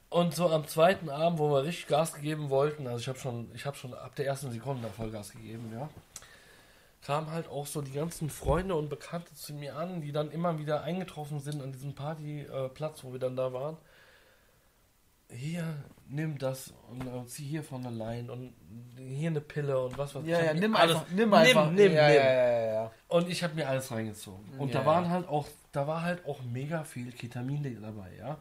Und 0.09 0.33
so 0.33 0.49
am 0.49 0.67
zweiten 0.67 1.09
Abend, 1.09 1.37
wo 1.37 1.51
wir 1.51 1.63
richtig 1.63 1.87
Gas 1.87 2.13
gegeben 2.13 2.49
wollten, 2.49 2.87
also 2.87 2.99
ich 2.99 3.07
habe 3.07 3.19
schon, 3.19 3.51
ich 3.53 3.65
habe 3.65 3.77
schon 3.77 3.93
ab 3.93 4.15
der 4.15 4.25
ersten 4.25 4.51
Sekunde 4.51 4.83
da 4.83 4.89
Vollgas 4.89 5.31
gegeben, 5.31 5.71
ja, 5.73 5.89
kamen 7.03 7.31
halt 7.31 7.47
auch 7.47 7.67
so 7.67 7.81
die 7.81 7.91
ganzen 7.91 8.29
Freunde 8.29 8.75
und 8.75 8.89
Bekannte 8.89 9.33
zu 9.35 9.53
mir 9.53 9.75
an, 9.75 10.01
die 10.01 10.11
dann 10.11 10.31
immer 10.31 10.57
wieder 10.57 10.83
eingetroffen 10.83 11.39
sind 11.39 11.61
an 11.61 11.71
diesem 11.71 11.93
Partyplatz, 11.93 13.03
wo 13.03 13.11
wir 13.11 13.19
dann 13.19 13.35
da 13.35 13.53
waren. 13.53 13.77
Hier, 15.29 15.75
nimm 16.09 16.37
das 16.37 16.73
und 16.89 17.01
äh, 17.01 17.25
zieh 17.27 17.45
hier 17.45 17.63
von 17.63 17.83
der 17.83 17.91
Line 17.91 18.31
und 18.31 18.53
hier 18.97 19.29
eine 19.29 19.41
Pille 19.41 19.79
und 19.79 19.97
was 19.97 20.15
was. 20.15 20.25
Ja, 20.25 20.39
ich 20.39 20.45
ja, 20.45 20.53
nimm 20.53 20.75
alles, 20.75 20.95
einfach, 20.95 21.11
nimm 21.11 21.33
einfach. 21.33 21.65
nimm, 21.67 21.75
nimm, 21.75 21.93
ja, 21.93 22.07
nimm. 22.07 22.17
Ja, 22.17 22.73
ja. 22.73 22.91
Und 23.07 23.29
ich 23.29 23.43
habe 23.43 23.55
mir 23.55 23.67
alles 23.67 23.91
reingezogen. 23.91 24.45
Und 24.57 24.73
da 24.73 24.85
waren 24.85 25.09
halt 25.09 25.27
auch, 25.27 25.47
da 25.71 25.87
war 25.87 26.01
halt 26.01 26.25
auch 26.25 26.41
mega 26.43 26.83
viel 26.83 27.11
Ketamin 27.11 27.81
dabei, 27.81 28.11
ja. 28.17 28.37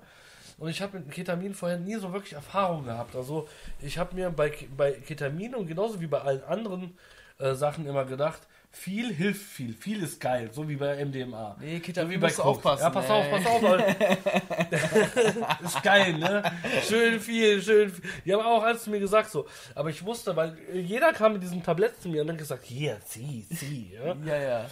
Und 0.59 0.71
ich 0.71 0.83
habe 0.83 0.99
mit 0.99 1.11
Ketamin 1.12 1.55
vorher 1.55 1.79
nie 1.79 1.95
so 1.97 2.12
wirklich 2.12 2.33
Erfahrung 2.33 2.85
gehabt. 2.85 3.14
Also 3.14 3.49
ich 3.81 3.97
habe 3.97 4.14
mir 4.16 4.31
bei, 4.31 4.53
bei 4.77 4.93
Ketamin 4.93 5.55
und 5.55 5.69
genauso 5.69 6.01
wie 6.01 6.09
bei 6.09 6.21
allen 6.21 6.43
anderen 6.43 6.99
äh, 7.39 7.55
Sachen 7.55 7.87
immer 7.87 8.05
gedacht, 8.05 8.41
viel 8.71 9.12
hilft 9.12 9.43
viel, 9.43 9.73
viel 9.75 10.03
ist 10.03 10.21
geil, 10.21 10.51
so 10.53 10.69
wie 10.69 10.77
bei 10.77 11.05
MDMA. 11.05 11.57
Nee, 11.61 11.77
so 11.77 11.83
Ketamin 11.83 12.12
wie 12.12 12.19
bei 12.19 12.29
Koks. 12.29 12.41
aufpassen. 12.41 12.83
Ja, 12.83 12.91
pass 12.91 13.07
ey. 13.07 13.11
auf, 13.11 13.31
pass 13.31 13.47
auf. 13.47 13.62
Leute. 13.62 13.97
ist 15.64 15.83
geil, 15.83 16.12
ne? 16.19 16.43
Schön 16.87 17.21
viel, 17.21 17.62
schön 17.62 17.91
viel. 17.91 18.11
Die 18.25 18.33
haben 18.33 18.45
auch 18.45 18.62
alles 18.62 18.85
zu 18.85 18.91
mir 18.91 19.01
gesagt 19.01 19.31
so. 19.31 19.47
Aber 19.75 19.91
ich 19.91 20.05
wusste, 20.05 20.37
weil 20.37 20.57
jeder 20.73 21.12
kam 21.12 21.33
mit 21.33 21.43
diesem 21.43 21.62
Tablett 21.62 22.01
zu 22.01 22.09
mir 22.09 22.23
und 22.23 22.31
hat 22.31 22.39
gesagt, 22.39 22.64
hier, 22.64 23.01
zieh, 23.05 23.47
zieh. 23.49 23.95
Ja? 23.95 24.14
Ja, 24.25 24.37
ja. 24.37 24.66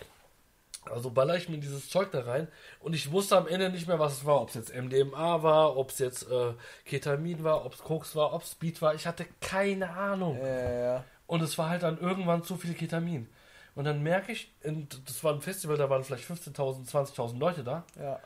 Also 0.90 1.10
baller 1.10 1.36
ich 1.36 1.48
mir 1.48 1.58
dieses 1.58 1.88
Zeug 1.90 2.12
da 2.12 2.20
rein 2.20 2.48
und 2.80 2.94
ich 2.94 3.10
wusste 3.10 3.36
am 3.36 3.48
Ende 3.48 3.70
nicht 3.70 3.88
mehr, 3.88 3.98
was 3.98 4.18
es 4.18 4.24
war. 4.24 4.40
Ob 4.40 4.50
es 4.50 4.54
jetzt 4.54 4.74
MDMA 4.74 5.42
war, 5.42 5.76
ob 5.76 5.90
es 5.90 5.98
jetzt 5.98 6.30
äh, 6.30 6.52
Ketamin 6.84 7.42
war, 7.42 7.66
ob 7.66 7.74
es 7.74 7.82
Koks 7.82 8.14
war, 8.14 8.32
ob 8.32 8.42
es 8.42 8.52
Speed 8.52 8.80
war. 8.82 8.94
Ich 8.94 9.06
hatte 9.06 9.26
keine 9.40 9.90
Ahnung. 9.90 10.38
Ja, 10.38 10.46
ja, 10.46 10.80
ja. 10.80 11.04
Und 11.26 11.42
es 11.42 11.58
war 11.58 11.70
halt 11.70 11.82
dann 11.82 11.98
irgendwann 11.98 12.44
zu 12.44 12.56
viel 12.56 12.74
Ketamin. 12.74 13.28
Und 13.76 13.84
dann 13.84 14.02
merke 14.02 14.32
ich, 14.32 14.50
und 14.64 15.00
das 15.08 15.22
war 15.22 15.32
ein 15.34 15.40
Festival, 15.42 15.76
da 15.76 15.88
waren 15.88 16.02
vielleicht 16.02 16.24
15.000, 16.28 16.90
20.000 16.90 17.38
Leute 17.38 17.62
da, 17.62 17.84
ja. 18.00 18.18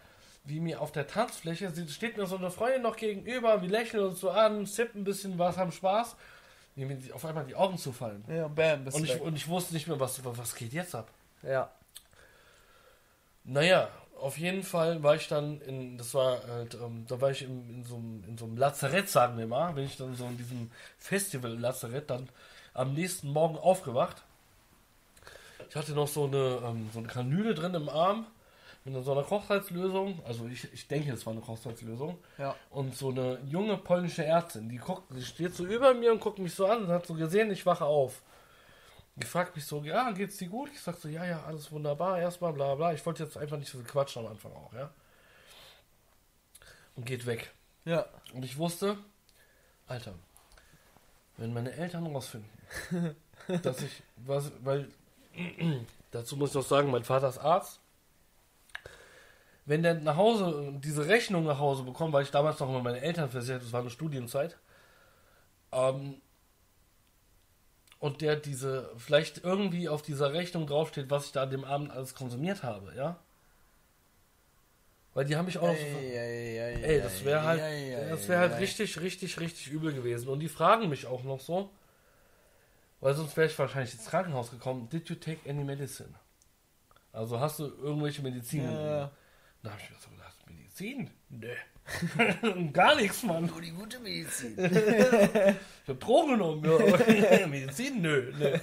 wie 0.45 0.61
mir 0.61 0.81
auf 0.81 0.93
der 0.93 1.07
Tanzfläche 1.07 1.71
sie- 1.73 1.89
steht 1.89 2.17
mir 2.17 2.27
so 2.27 2.37
eine 2.37 2.51
Freundin 2.51 2.83
noch 2.83 2.97
gegenüber, 2.97 3.61
wir 3.61 3.69
lächeln 3.69 4.05
uns 4.05 4.21
so 4.21 4.31
an, 4.31 4.65
sippen 4.65 5.03
ein 5.03 5.05
bisschen 5.05 5.39
was, 5.39 5.57
haben 5.59 5.73
Spaß, 5.73 6.17
wie 6.77 6.85
mir 6.87 6.99
auf 7.15 7.25
einmal 7.27 7.45
die 7.45 7.57
Augen 7.57 7.77
zufallen. 7.79 8.25
Ja, 8.29 8.47
bam, 8.49 8.85
bist 8.85 8.97
Und 8.97 9.05
ich, 9.05 9.15
weg. 9.15 9.23
und 9.23 9.35
ich 9.35 9.49
wusste 9.49 9.75
nicht 9.75 9.87
mehr, 9.89 9.99
was, 10.01 10.25
was 10.25 10.55
geht 10.55 10.73
jetzt 10.73 10.95
ab. 10.95 11.09
Ja. 11.43 11.69
Naja, 13.45 13.89
auf 14.21 14.39
jeden 14.39 14.63
Fall 14.63 15.03
war 15.03 15.17
ich 15.17 15.27
dann 15.29 15.61
in, 15.63 15.97
das 15.99 16.15
war 16.15 16.47
halt, 16.47 16.75
ähm, 16.75 17.07
da 17.09 17.21
war 17.21 17.31
ich 17.31 17.43
in, 17.43 17.69
in, 17.71 17.85
so, 17.85 17.97
einem- 17.97 18.23
in 18.29 18.39
so 18.39 18.45
einem 18.45 18.57
Lazarett, 18.57 19.09
sagen 19.09 19.37
wir 19.39 19.47
mal, 19.47 19.73
bin 19.73 19.85
ich 19.85 19.97
dann 19.97 20.15
so 20.15 20.27
in 20.27 20.37
diesem 20.37 20.71
Festival-Lazarett 20.99 22.09
dann 22.11 22.29
am 22.75 22.95
nächsten 22.95 23.29
Morgen 23.33 23.57
aufgewacht. 23.59 24.23
Ich 25.69 25.77
hatte 25.77 25.93
noch 25.93 26.09
so 26.09 26.25
eine, 26.25 26.61
ähm, 26.65 26.89
so 26.93 26.99
eine 27.01 27.09
Kanüle 27.09 27.55
drin 27.55 27.75
im 27.75 27.89
Arm 27.89 28.27
mit 28.85 29.05
so 29.05 29.13
einer 29.13 29.23
Kochsalzlösung, 29.25 30.21
also 30.25 30.47
ich, 30.47 30.73
ich 30.73 30.89
denke, 30.89 31.13
es 31.13 31.27
war 31.27 31.33
eine 31.35 31.43
Kochsalzlösung, 31.43 32.19
Ja. 32.39 32.57
und 32.71 32.97
so 32.97 33.11
eine 33.11 33.39
junge 33.45 33.77
polnische 33.77 34.25
Ärztin, 34.25 34.71
die 34.71 34.79
guckt, 34.79 35.03
die 35.15 35.23
steht 35.23 35.55
so 35.55 35.67
über 35.67 35.93
mir 35.93 36.13
und 36.13 36.21
guckt 36.21 36.39
mich 36.39 36.55
so 36.55 36.67
an 36.67 36.85
und 36.85 36.89
hat 36.89 37.07
so 37.07 37.13
gesehen, 37.15 37.51
ich 37.51 37.67
wache 37.67 37.85
auf. 37.85 38.23
Die 39.17 39.27
fragt 39.27 39.55
mich 39.55 39.67
so, 39.67 39.83
ja, 39.85 40.11
geht's 40.13 40.39
dir 40.39 40.49
gut? 40.49 40.71
Ich 40.73 40.81
sag 40.81 40.97
so, 40.97 41.09
ja, 41.09 41.27
ja, 41.27 41.43
alles 41.45 41.71
wunderbar, 41.71 42.19
erstmal, 42.19 42.55
bla 42.55 42.75
bla. 42.75 42.95
Ich 42.95 43.05
wollte 43.05 43.23
jetzt 43.23 43.37
einfach 43.37 43.59
nicht 43.59 43.71
so 43.71 43.77
viel 43.79 43.87
quatschen 43.87 44.25
am 44.25 44.33
Anfang 44.33 44.53
auch, 44.53 44.73
ja. 44.73 44.89
Und 46.97 47.05
geht 47.05 47.27
weg. 47.27 47.53
Ja. 47.85 48.07
Und 48.33 48.45
ich 48.45 48.57
wusste, 48.57 48.97
Alter, 49.89 50.15
wenn 51.37 51.53
meine 51.53 51.73
Eltern 51.73 52.07
rausfinden, 52.07 52.49
dass 53.63 53.83
ich, 53.83 54.03
was, 54.17 54.53
weil, 54.63 54.89
dazu 56.11 56.37
muss 56.37 56.51
ich 56.51 56.55
noch 56.55 56.63
sagen, 56.63 56.91
mein 56.91 57.05
Vater 57.05 57.29
ist 57.29 57.39
Arzt. 57.39 57.81
Wenn 59.67 59.83
der 59.83 59.95
nach 59.95 60.17
Hause, 60.17 60.73
diese 60.83 61.07
Rechnung 61.07 61.45
nach 61.45 61.59
Hause 61.59 61.85
bekommt, 61.85 62.13
weil 62.13 62.25
ich 62.25 62.31
damals 62.31 62.59
noch 62.59 62.69
mal 62.69 62.83
meine 62.83 63.01
Eltern 63.01 63.31
versichert, 63.31 63.63
das 63.63 63.73
war 63.73 63.81
eine 63.81 63.91
Studienzeit, 63.91 64.57
ähm, 65.73 66.21
und 68.01 68.23
der 68.23 68.37
diese, 68.37 68.91
vielleicht 68.97 69.45
irgendwie 69.45 69.89
auf 69.89 70.03
dieser 70.03 70.33
Rechnung 70.33 70.67
draufsteht, 70.67 71.11
was 71.11 71.27
ich 71.27 71.33
da 71.33 71.43
an 71.43 71.51
dem 71.51 71.65
Abend 71.65 71.91
alles 71.93 72.15
konsumiert 72.15 72.63
habe, 72.63 72.93
ja? 72.97 73.19
Weil 75.13 75.25
die 75.27 75.37
haben 75.37 75.47
mich 75.47 75.59
auch 75.59 75.67
noch 75.67 75.77
so, 75.77 75.83
Ey, 75.83 76.83
Ey, 76.83 77.03
das 77.03 77.25
wäre 77.25 77.43
halt, 77.43 77.61
das 78.11 78.29
wäre 78.29 78.41
halt 78.41 78.59
richtig, 78.59 79.01
richtig, 79.01 79.39
richtig 79.39 79.69
übel 79.69 79.93
gewesen. 79.93 80.29
Und 80.29 80.41
die 80.41 80.49
fragen 80.49 80.89
mich 80.89 81.07
auch 81.07 81.25
noch 81.25 81.41
so, 81.41 81.71
weil 83.01 83.15
sonst 83.15 83.37
wäre 83.37 83.47
ich 83.47 83.59
wahrscheinlich 83.59 83.95
ins 83.95 84.07
Krankenhaus 84.07 84.51
gekommen. 84.51 84.89
Did 84.89 85.09
you 85.09 85.17
take 85.17 85.49
any 85.49 85.65
medicine? 85.65 86.15
Also 87.13 87.41
hast 87.41 87.59
du 87.59 87.65
irgendwelche 87.65 88.23
Medizin? 88.23 88.65
Ja. 88.65 89.11
Da 89.63 89.71
habe 89.71 89.81
ich 89.83 89.91
mir 89.91 89.97
so 89.99 90.11
gedacht, 90.11 90.37
Medizin? 90.47 91.11
Nee. 91.29 92.71
Gar 92.73 92.97
nichts, 92.97 93.23
Mann. 93.23 93.47
Nur 93.47 93.61
die 93.61 93.73
gute 93.73 93.99
Medizin. 93.99 94.57
Ich 95.83 95.89
hab 95.89 95.99
Drogen 95.99 96.33
genommen, 96.33 96.65
ja. 96.65 97.47
Medizin? 97.49 98.01
Nö. 98.01 98.33
nö. 98.39 98.57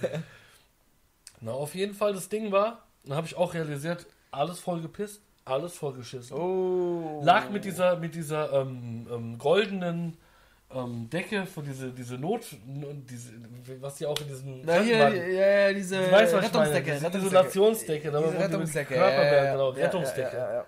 Na, 1.41 1.51
auf 1.51 1.75
jeden 1.75 1.93
Fall, 1.93 2.13
das 2.13 2.29
Ding 2.29 2.53
war, 2.53 2.87
dann 3.03 3.17
habe 3.17 3.27
ich 3.27 3.35
auch 3.35 3.53
realisiert, 3.53 4.05
alles 4.31 4.59
voll 4.59 4.81
gepisst, 4.81 5.21
alles 5.43 5.75
voll 5.75 5.93
geschissen. 5.93 6.37
Oh. 6.37 7.21
lag 7.23 7.49
mit 7.49 7.65
dieser 7.65 7.97
mit 7.97 8.15
dieser 8.15 8.53
ähm, 8.53 9.07
ähm, 9.11 9.37
goldenen 9.37 10.17
ähm, 10.73 11.09
Decke 11.09 11.45
für 11.45 11.61
diese 11.61 11.91
diese 11.91 12.15
Not 12.15 12.45
diese, 12.65 13.31
was 13.79 13.95
die 13.95 14.05
auch 14.05 14.19
in 14.19 14.27
diesen 14.27 14.61
Na, 14.65 14.79
hier, 14.81 14.97
ja, 14.97 15.67
ja, 15.69 15.73
diese 15.73 15.97
Du 15.97 16.11
weißt, 16.11 16.33
was 16.33 16.45
ich 16.45 16.53
meine, 16.53 16.73
Rettungsdecke. 16.73 16.91
diese 16.91 17.05
Rettungsdecke. 17.05 17.27
Isolationsdecke, 17.27 18.11
Diese 18.11 18.39
Rettungsdecke. 18.39 18.93
Genau, 18.93 19.73
ja, 19.73 19.83
Rettungsdecke. 19.85 20.37
Ja, 20.37 20.47
ja, 20.49 20.53
ja. 20.55 20.65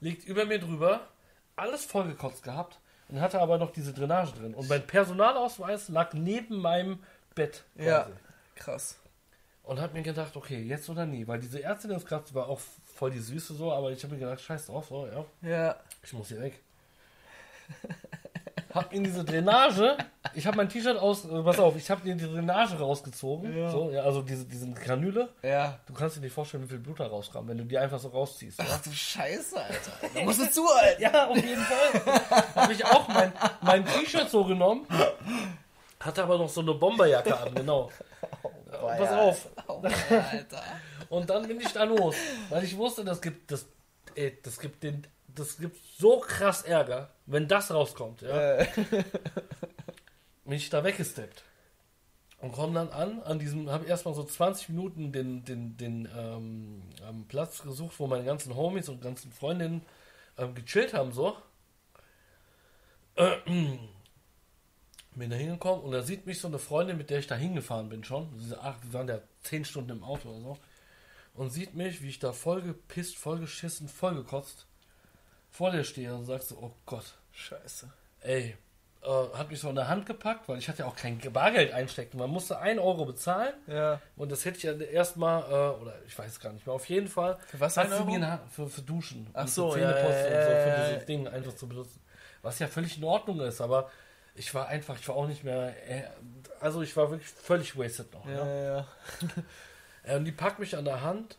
liegt 0.00 0.24
über 0.24 0.44
mir 0.46 0.58
drüber 0.58 1.00
alles 1.54 1.84
vollgekotzt 1.84 2.42
gehabt 2.42 2.80
und 3.08 3.20
hatte 3.20 3.40
aber 3.40 3.56
noch 3.58 3.70
diese 3.70 3.92
Drainage 3.92 4.32
drin 4.32 4.52
und 4.54 4.68
mein 4.68 4.84
Personalausweis 4.86 5.88
lag 5.90 6.12
neben 6.12 6.56
meinem 6.60 6.98
Bett 7.34 7.62
quasi. 7.76 7.88
Ja. 7.88 8.08
Krass. 8.56 8.98
und 9.62 9.80
hab 9.80 9.94
mir 9.94 10.02
gedacht 10.02 10.34
okay 10.36 10.60
jetzt 10.62 10.88
oder 10.90 11.06
nie 11.06 11.26
weil 11.28 11.38
diese 11.38 11.62
Ärztin 11.62 11.90
das 11.90 12.04
gerade 12.04 12.24
war 12.34 12.48
auch 12.48 12.58
voll 12.96 13.10
die 13.12 13.20
Süße 13.20 13.54
so 13.54 13.70
aber 13.72 13.90
ich 13.92 14.02
habe 14.02 14.14
mir 14.14 14.20
gedacht 14.20 14.40
scheiß 14.40 14.66
drauf 14.66 14.86
so 14.88 15.06
ja 15.06 15.24
Ja. 15.48 15.76
Ich 16.02 16.12
muss 16.14 16.28
hier 16.28 16.40
weg. 16.40 16.58
Hab 18.74 18.92
in 18.92 19.04
diese 19.04 19.24
Drainage, 19.24 19.96
ich 20.34 20.46
habe 20.46 20.56
mein 20.56 20.68
T-Shirt 20.68 20.96
aus, 20.98 21.24
äh, 21.24 21.42
pass 21.42 21.58
auf, 21.58 21.76
ich 21.76 21.88
habe 21.90 22.02
die 22.04 22.16
Drainage 22.16 22.78
rausgezogen, 22.78 23.56
Ja. 23.56 23.70
so, 23.70 23.90
ja, 23.90 24.02
also 24.02 24.22
diese, 24.22 24.44
diese 24.44 24.70
Kanüle. 24.72 25.28
Ja. 25.42 25.78
Du 25.86 25.94
kannst 25.94 26.16
dir 26.16 26.20
nicht 26.20 26.32
vorstellen, 26.32 26.64
wie 26.64 26.68
viel 26.68 26.78
Blut 26.78 27.00
da 27.00 27.06
rauskam, 27.06 27.46
wenn 27.46 27.58
du 27.58 27.64
die 27.64 27.78
einfach 27.78 27.98
so 27.98 28.08
rausziehst. 28.08 28.58
Ja, 28.58 28.66
Ach 28.68 28.82
du 28.82 28.90
Scheiße, 28.90 29.56
Alter. 29.56 29.92
Da 30.14 30.22
musst 30.22 30.40
du 30.40 30.50
zuhalten. 30.50 31.02
ja 31.02 31.26
auf 31.28 31.36
jeden 31.36 31.62
Fall. 31.62 32.20
habe 32.54 32.72
ich 32.72 32.84
auch 32.84 33.08
mein, 33.08 33.32
mein 33.62 33.86
T-Shirt 33.86 34.28
so 34.28 34.44
genommen, 34.44 34.86
hatte 36.00 36.22
aber 36.22 36.36
noch 36.38 36.48
so 36.48 36.60
eine 36.60 36.74
Bomberjacke 36.74 37.38
an, 37.38 37.54
genau. 37.54 37.90
Pass 38.70 39.00
ja. 39.10 39.20
auf. 39.20 39.48
Oh, 39.68 39.80
Alter. 39.82 40.62
Und 41.08 41.30
dann 41.30 41.46
bin 41.46 41.60
ich 41.60 41.72
da 41.72 41.84
los, 41.84 42.14
weil 42.50 42.64
ich 42.64 42.76
wusste, 42.76 43.04
das 43.04 43.22
gibt, 43.22 43.50
das, 43.50 43.66
ey, 44.14 44.38
das 44.42 44.58
gibt 44.58 44.82
den, 44.82 45.06
das 45.38 45.58
gibt 45.58 45.78
so 45.98 46.20
krass 46.20 46.62
Ärger, 46.62 47.10
wenn 47.26 47.48
das 47.48 47.70
rauskommt, 47.70 48.22
ja. 48.22 48.56
Äh, 48.56 48.66
bin 50.44 50.54
ich 50.54 50.70
da 50.70 50.82
weggesteppt. 50.82 51.42
Und 52.38 52.52
komme 52.52 52.74
dann 52.74 52.90
an, 52.90 53.22
an 53.22 53.38
diesem, 53.38 53.70
habe 53.70 53.86
erstmal 53.86 54.14
so 54.14 54.22
20 54.22 54.68
Minuten 54.70 55.10
den, 55.10 55.44
den, 55.44 55.76
den 55.76 56.08
ähm, 56.16 56.82
Platz 57.28 57.62
gesucht, 57.62 57.98
wo 57.98 58.06
meine 58.06 58.24
ganzen 58.24 58.54
Homies 58.54 58.88
und 58.88 59.00
ganzen 59.00 59.32
Freundinnen 59.32 59.82
ähm, 60.36 60.54
gechillt 60.54 60.92
haben, 60.92 61.12
so. 61.12 61.36
Äh, 63.16 63.36
bin 65.14 65.30
da 65.30 65.36
hingekommen 65.36 65.82
und 65.82 65.92
da 65.92 66.02
sieht 66.02 66.26
mich 66.26 66.40
so 66.40 66.48
eine 66.48 66.58
Freundin, 66.58 66.98
mit 66.98 67.08
der 67.08 67.20
ich 67.20 67.26
da 67.26 67.36
hingefahren 67.36 67.88
bin 67.88 68.04
schon. 68.04 68.28
Diese 68.38 68.60
acht, 68.60 68.84
die 68.84 68.92
waren 68.92 69.08
ja 69.08 69.20
10 69.44 69.64
Stunden 69.64 69.90
im 69.92 70.04
Auto 70.04 70.28
oder 70.28 70.40
so. 70.40 70.58
Und 71.32 71.50
sieht 71.50 71.74
mich, 71.74 72.02
wie 72.02 72.08
ich 72.08 72.18
da 72.18 72.32
voll 72.32 72.60
gepisst, 72.60 73.16
voll 73.16 73.38
geschissen, 73.38 73.88
voll 73.88 74.14
gekotzt 74.14 74.65
vor 75.56 75.70
dir 75.70 75.84
stehe 75.84 76.14
und 76.14 76.26
sagst 76.26 76.48
so, 76.48 76.58
oh 76.60 76.70
Gott, 76.84 77.14
Scheiße. 77.32 77.88
ey, 78.20 78.56
äh, 79.02 79.38
hat 79.38 79.50
mich 79.50 79.60
so 79.60 79.70
in 79.70 79.76
der 79.76 79.88
Hand 79.88 80.04
gepackt, 80.04 80.48
weil 80.48 80.58
ich 80.58 80.68
hatte 80.68 80.80
ja 80.80 80.86
auch 80.86 80.96
kein 80.96 81.18
Bargeld 81.32 81.72
einstecken. 81.72 82.18
Man 82.18 82.28
musste 82.28 82.58
1 82.58 82.80
Euro 82.80 83.06
bezahlen. 83.06 83.54
Ja. 83.66 84.00
Und 84.16 84.32
das 84.32 84.44
hätte 84.44 84.58
ich 84.58 84.64
ja 84.64 84.72
erstmal, 84.72 85.42
äh, 85.44 85.80
oder 85.80 85.94
ich 86.06 86.18
weiß 86.18 86.40
gar 86.40 86.52
nicht 86.52 86.66
mehr, 86.66 86.74
auf 86.74 86.86
jeden 86.86 87.08
Fall. 87.08 87.38
Für 87.46 87.60
was 87.60 87.76
hat 87.76 87.90
ein 87.90 87.98
sie 87.98 88.18
mir 88.18 88.40
für, 88.50 88.68
für 88.68 88.82
Duschen. 88.82 89.28
Ach 89.32 89.48
so, 89.48 89.70
für 89.70 89.80
ja, 89.80 89.96
ja, 89.96 90.06
und 90.06 90.12
so, 90.12 90.18
für 90.18 90.90
dieses. 90.90 91.06
Ding 91.06 91.28
einfach 91.28 91.54
zu 91.54 91.68
benutzen. 91.68 92.00
Was 92.42 92.58
ja 92.58 92.66
völlig 92.66 92.98
in 92.98 93.04
Ordnung 93.04 93.40
ist, 93.40 93.60
aber 93.60 93.90
ich 94.34 94.52
war 94.54 94.68
einfach, 94.68 94.98
ich 94.98 95.08
war 95.08 95.16
auch 95.16 95.26
nicht 95.26 95.42
mehr, 95.42 95.72
äh, 95.88 96.02
also 96.60 96.82
ich 96.82 96.94
war 96.96 97.10
wirklich 97.10 97.30
völlig 97.30 97.78
wasted 97.78 98.12
noch. 98.12 98.26
Ja, 98.26 98.44
ne? 98.44 98.64
ja, 98.64 98.76
ja. 98.76 98.86
Äh, 100.02 100.18
Und 100.18 100.24
die 100.24 100.30
packt 100.30 100.60
mich 100.60 100.76
an 100.76 100.84
der 100.84 101.02
Hand 101.02 101.36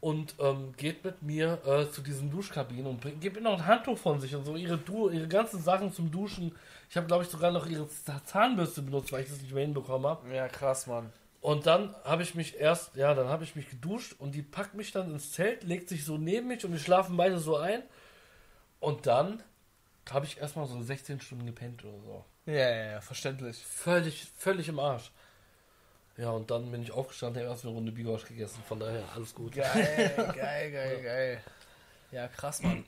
und 0.00 0.34
ähm, 0.38 0.72
geht 0.76 1.04
mit 1.04 1.22
mir 1.22 1.60
äh, 1.66 1.90
zu 1.90 2.00
diesen 2.00 2.30
Duschkabinen 2.30 2.86
und 2.86 3.00
bringt, 3.00 3.20
gibt 3.20 3.36
mir 3.36 3.42
noch 3.42 3.58
ein 3.58 3.66
Handtuch 3.66 3.98
von 3.98 4.18
sich 4.18 4.34
und 4.34 4.44
so 4.44 4.56
ihre, 4.56 4.78
du 4.78 5.10
ihre 5.10 5.28
ganzen 5.28 5.62
Sachen 5.62 5.92
zum 5.92 6.10
Duschen. 6.10 6.54
Ich 6.88 6.96
habe, 6.96 7.06
glaube 7.06 7.24
ich, 7.24 7.30
sogar 7.30 7.50
noch 7.50 7.66
ihre 7.66 7.86
Zahnbürste 8.24 8.82
benutzt, 8.82 9.12
weil 9.12 9.22
ich 9.22 9.28
das 9.28 9.42
nicht 9.42 9.52
mehr 9.52 9.64
hinbekommen 9.64 10.06
habe. 10.06 10.34
Ja, 10.34 10.48
krass, 10.48 10.86
Mann. 10.86 11.12
Und 11.40 11.66
dann 11.66 11.94
habe 12.04 12.22
ich 12.22 12.34
mich 12.34 12.58
erst, 12.58 12.96
ja, 12.96 13.14
dann 13.14 13.28
habe 13.28 13.44
ich 13.44 13.56
mich 13.56 13.68
geduscht 13.68 14.14
und 14.18 14.34
die 14.34 14.42
packt 14.42 14.74
mich 14.74 14.92
dann 14.92 15.10
ins 15.10 15.32
Zelt, 15.32 15.64
legt 15.64 15.88
sich 15.88 16.04
so 16.04 16.18
neben 16.18 16.48
mich 16.48 16.64
und 16.64 16.72
wir 16.72 16.78
schlafen 16.78 17.16
beide 17.16 17.38
so 17.38 17.56
ein. 17.56 17.82
Und 18.78 19.06
dann 19.06 19.42
habe 20.10 20.26
ich 20.26 20.38
erstmal 20.38 20.66
so 20.66 20.80
16 20.80 21.20
Stunden 21.20 21.46
gepennt 21.46 21.84
oder 21.84 21.98
so. 22.00 22.24
Ja, 22.46 22.52
ja, 22.52 22.90
ja, 22.92 23.00
verständlich. 23.00 23.58
Völlig, 23.58 24.26
völlig 24.36 24.68
im 24.68 24.78
Arsch. 24.78 25.12
Ja, 26.20 26.30
und 26.32 26.50
dann 26.50 26.70
bin 26.70 26.82
ich 26.82 26.92
aufgestanden, 26.92 27.42
habe 27.42 27.50
erst 27.52 27.64
eine 27.64 27.72
Runde 27.72 27.92
Bigosch 27.92 28.26
gegessen. 28.26 28.62
Von 28.68 28.78
daher 28.78 29.02
alles 29.14 29.34
gut. 29.34 29.54
Geil, 29.54 30.12
geil, 30.36 30.70
geil, 30.70 31.02
geil. 31.02 31.40
Ja, 32.12 32.28
krass, 32.28 32.60
Mann. 32.62 32.84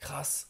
Krass. 0.00 0.48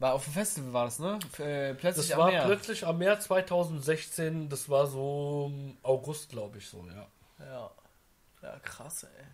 War 0.00 0.14
auf 0.14 0.24
dem 0.24 0.32
Festival 0.32 0.72
war 0.72 0.84
das, 0.86 0.98
ne? 0.98 1.18
Äh, 1.38 1.74
plötzlich 1.74 2.08
Das 2.08 2.12
am 2.12 2.18
war 2.18 2.30
Meer. 2.30 2.44
plötzlich 2.44 2.86
am 2.86 2.98
Meer 2.98 3.20
2016, 3.20 4.48
das 4.48 4.68
war 4.68 4.86
so 4.86 5.52
August, 5.82 6.30
glaube 6.30 6.58
ich, 6.58 6.68
so, 6.68 6.84
ja. 6.88 7.06
Ja. 7.38 7.70
Ja, 8.42 8.58
krass, 8.60 9.04
ey. 9.04 9.24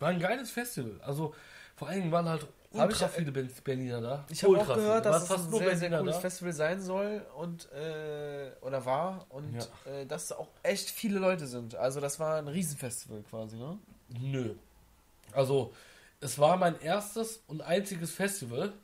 War 0.00 0.08
ein 0.10 0.18
geiles 0.18 0.50
Festival. 0.50 1.00
Also 1.02 1.34
vor 1.80 1.88
allen 1.88 2.00
Dingen 2.00 2.12
waren 2.12 2.28
halt 2.28 2.46
Hab 2.74 2.88
ultra 2.90 3.06
ich- 3.06 3.12
viele 3.12 3.32
Berliner 3.32 4.02
da. 4.02 4.24
Ich 4.28 4.42
habe 4.44 4.54
auch 4.54 4.60
Ultra 4.60 4.74
gehört, 4.74 5.06
dass 5.06 5.22
es 5.22 5.30
ein 5.30 5.50
sehr, 5.50 5.76
sehr 5.78 5.98
cooles 5.98 6.16
da. 6.16 6.20
Festival 6.20 6.52
sein 6.52 6.80
soll 6.82 7.26
und 7.38 7.72
äh, 7.72 8.50
oder 8.60 8.84
war 8.84 9.24
und 9.30 9.54
Ja. 9.86 9.90
äh, 9.90 10.04
dass 10.04 10.30
auch 10.30 10.48
echt 10.62 10.90
viele 10.90 11.18
Leute 11.18 11.46
sind. 11.46 11.74
Also 11.76 12.00
das 12.00 12.20
war 12.20 12.36
ein 12.36 12.48
Riesenfestival 12.48 13.22
quasi, 13.22 13.56
ne? 13.56 13.78
Nö. 14.10 14.54
Also, 15.32 15.72
es 16.20 16.38
war 16.38 16.58
mein 16.58 16.78
erstes 16.82 17.42
und 17.46 17.62
einziges 17.62 18.10
Festival 18.12 18.74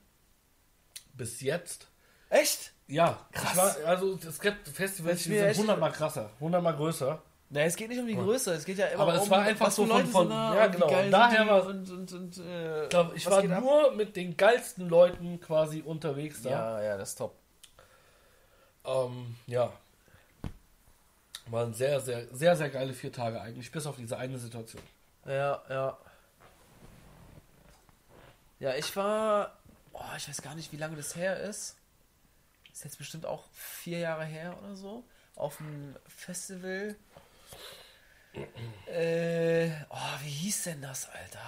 bis 1.13 1.43
jetzt. 1.43 1.87
Echt? 2.31 2.73
Ja, 2.89 3.27
Krass. 3.33 3.57
War, 3.59 3.77
also 3.89 4.19
es 4.27 4.41
gibt 4.41 4.69
Festivals, 4.69 5.23
die 5.25 5.35
sind 5.37 5.45
echt- 5.45 5.59
100 5.61 5.79
mal 5.79 5.91
krasser, 5.93 6.31
100 6.41 6.63
mal 6.63 6.73
größer. 6.75 7.21
Na, 7.49 7.61
es 7.61 7.77
geht 7.77 7.89
nicht 7.91 8.01
um 8.01 8.07
die 8.09 8.17
Größe, 8.17 8.55
es 8.55 8.65
geht 8.65 8.79
ja 8.79 8.87
immer 8.87 9.05
Aber 9.05 9.15
es 9.15 9.23
um 9.23 9.31
war 9.31 9.43
einfach 9.43 9.71
so 9.71 9.87
von- 9.87 10.07
von- 10.07 10.31
ja, 10.31 10.65
und 10.67 10.73
genau. 10.73 10.89
geil 10.89 11.11
Daher 11.11 11.47
war- 11.47 11.67
und, 11.67 11.89
und, 11.91 12.13
und 12.13 12.39
äh, 12.39 12.83
Ich, 12.85 12.89
glaub, 12.91 13.15
ich 13.15 13.31
war 13.31 13.41
geht 13.43 13.53
ab? 13.53 13.63
nur 13.63 13.93
mit 13.93 14.17
den 14.17 14.37
geilsten 14.37 14.89
Leuten 14.89 15.41
quasi 15.41 15.81
unterwegs 15.83 16.43
da. 16.43 16.51
Ja, 16.51 16.83
ja, 16.83 16.97
das 16.99 17.11
ist 17.11 17.19
top. 17.19 17.37
Ähm, 18.85 19.37
ja. 19.47 19.73
Waren 21.49 21.73
sehr, 21.73 22.01
sehr, 22.01 22.27
sehr, 22.35 22.57
sehr 22.57 22.69
geile 22.71 22.93
vier 22.93 23.13
Tage 23.13 23.41
eigentlich, 23.41 23.71
bis 23.71 23.87
auf 23.87 23.95
diese 23.97 24.17
eine 24.17 24.39
Situation. 24.39 24.83
Ja, 25.25 25.63
ja. 25.69 25.97
Ja, 28.59 28.75
ich 28.75 28.95
war. 28.97 29.57
Oh, 29.93 30.01
ich 30.17 30.29
weiß 30.29 30.43
gar 30.43 30.55
nicht, 30.57 30.73
wie 30.73 30.77
lange 30.77 30.97
das 30.97 31.15
her 31.15 31.39
ist. 31.41 31.77
Ist 32.73 32.85
jetzt 32.85 32.99
bestimmt 32.99 33.25
auch 33.27 33.45
vier 33.53 33.99
Jahre 34.01 34.25
her 34.25 34.57
oder 34.63 34.75
so. 34.75 35.05
Auf 35.37 35.59
dem 35.59 35.95
Festival. 36.09 36.97
Äh, 38.87 39.71
oh, 39.91 40.21
wie 40.23 40.29
hieß 40.29 40.65
denn 40.65 40.83
das, 40.83 41.09
Alter? 41.09 41.41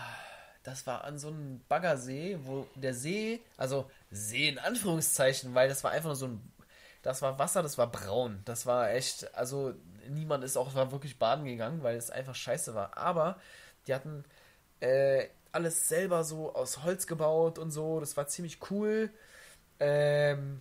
Das 0.63 0.87
war 0.87 1.05
an 1.05 1.19
so 1.19 1.29
einem 1.29 1.61
Baggersee, 1.69 2.39
wo 2.43 2.67
der 2.75 2.95
See, 2.95 3.41
also 3.57 3.91
See 4.11 4.49
in 4.49 4.59
Anführungszeichen, 4.59 5.55
weil 5.55 5.69
das 5.69 5.85
war 5.85 5.93
einfach 5.93 6.09
nur 6.09 6.17
so 6.17 6.27
ein, 6.27 6.53
das 7.03 7.23
war 7.23 7.39
Wasser, 7.39 7.63
das 7.63 7.79
war 7.79 7.91
braun. 7.91 8.43
Das 8.45 8.67
war 8.67 8.91
echt, 8.91 9.35
also 9.35 9.75
niemand 10.09 10.45
ist 10.45 10.57
auch 10.57 10.75
war 10.75 10.93
wirklich 10.93 11.19
baden 11.19 11.45
gegangen, 11.45 11.83
weil 11.83 11.97
es 11.97 12.11
einfach 12.11 12.35
scheiße 12.35 12.75
war. 12.75 12.97
Aber 12.97 13.39
die 13.87 13.95
hatten 13.95 14.25
äh, 14.81 15.29
alles 15.53 15.89
selber 15.89 16.25
so 16.25 16.55
aus 16.55 16.83
Holz 16.85 17.07
gebaut 17.07 17.59
und 17.59 17.71
so. 17.71 18.01
Das 18.01 18.17
war 18.17 18.27
ziemlich 18.29 18.59
cool. 18.71 19.11
Ähm, 19.81 20.61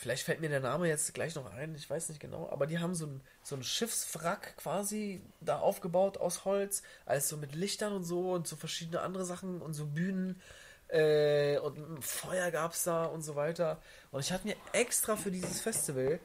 vielleicht 0.00 0.22
fällt 0.22 0.40
mir 0.40 0.48
der 0.48 0.60
Name 0.60 0.88
jetzt 0.88 1.12
gleich 1.12 1.34
noch 1.34 1.52
ein, 1.52 1.74
ich 1.74 1.88
weiß 1.88 2.08
nicht 2.08 2.20
genau, 2.20 2.48
aber 2.48 2.66
die 2.66 2.78
haben 2.78 2.94
so 2.94 3.04
ein, 3.04 3.20
so 3.42 3.54
ein 3.54 3.62
Schiffswrack 3.62 4.56
quasi 4.56 5.20
da 5.42 5.58
aufgebaut 5.58 6.16
aus 6.16 6.46
Holz, 6.46 6.82
alles 7.04 7.28
so 7.28 7.36
mit 7.36 7.54
Lichtern 7.54 7.92
und 7.92 8.04
so 8.04 8.32
und 8.32 8.48
so 8.48 8.56
verschiedene 8.56 9.02
andere 9.02 9.26
Sachen 9.26 9.60
und 9.60 9.74
so 9.74 9.84
Bühnen 9.84 10.40
äh, 10.88 11.58
und 11.58 12.02
Feuer 12.02 12.50
gab 12.50 12.72
es 12.72 12.84
da 12.84 13.04
und 13.04 13.20
so 13.20 13.36
weiter. 13.36 13.78
Und 14.10 14.20
ich 14.20 14.32
hatte 14.32 14.46
mir 14.46 14.56
extra 14.72 15.16
für 15.16 15.30
dieses 15.30 15.60
Festival, 15.60 16.18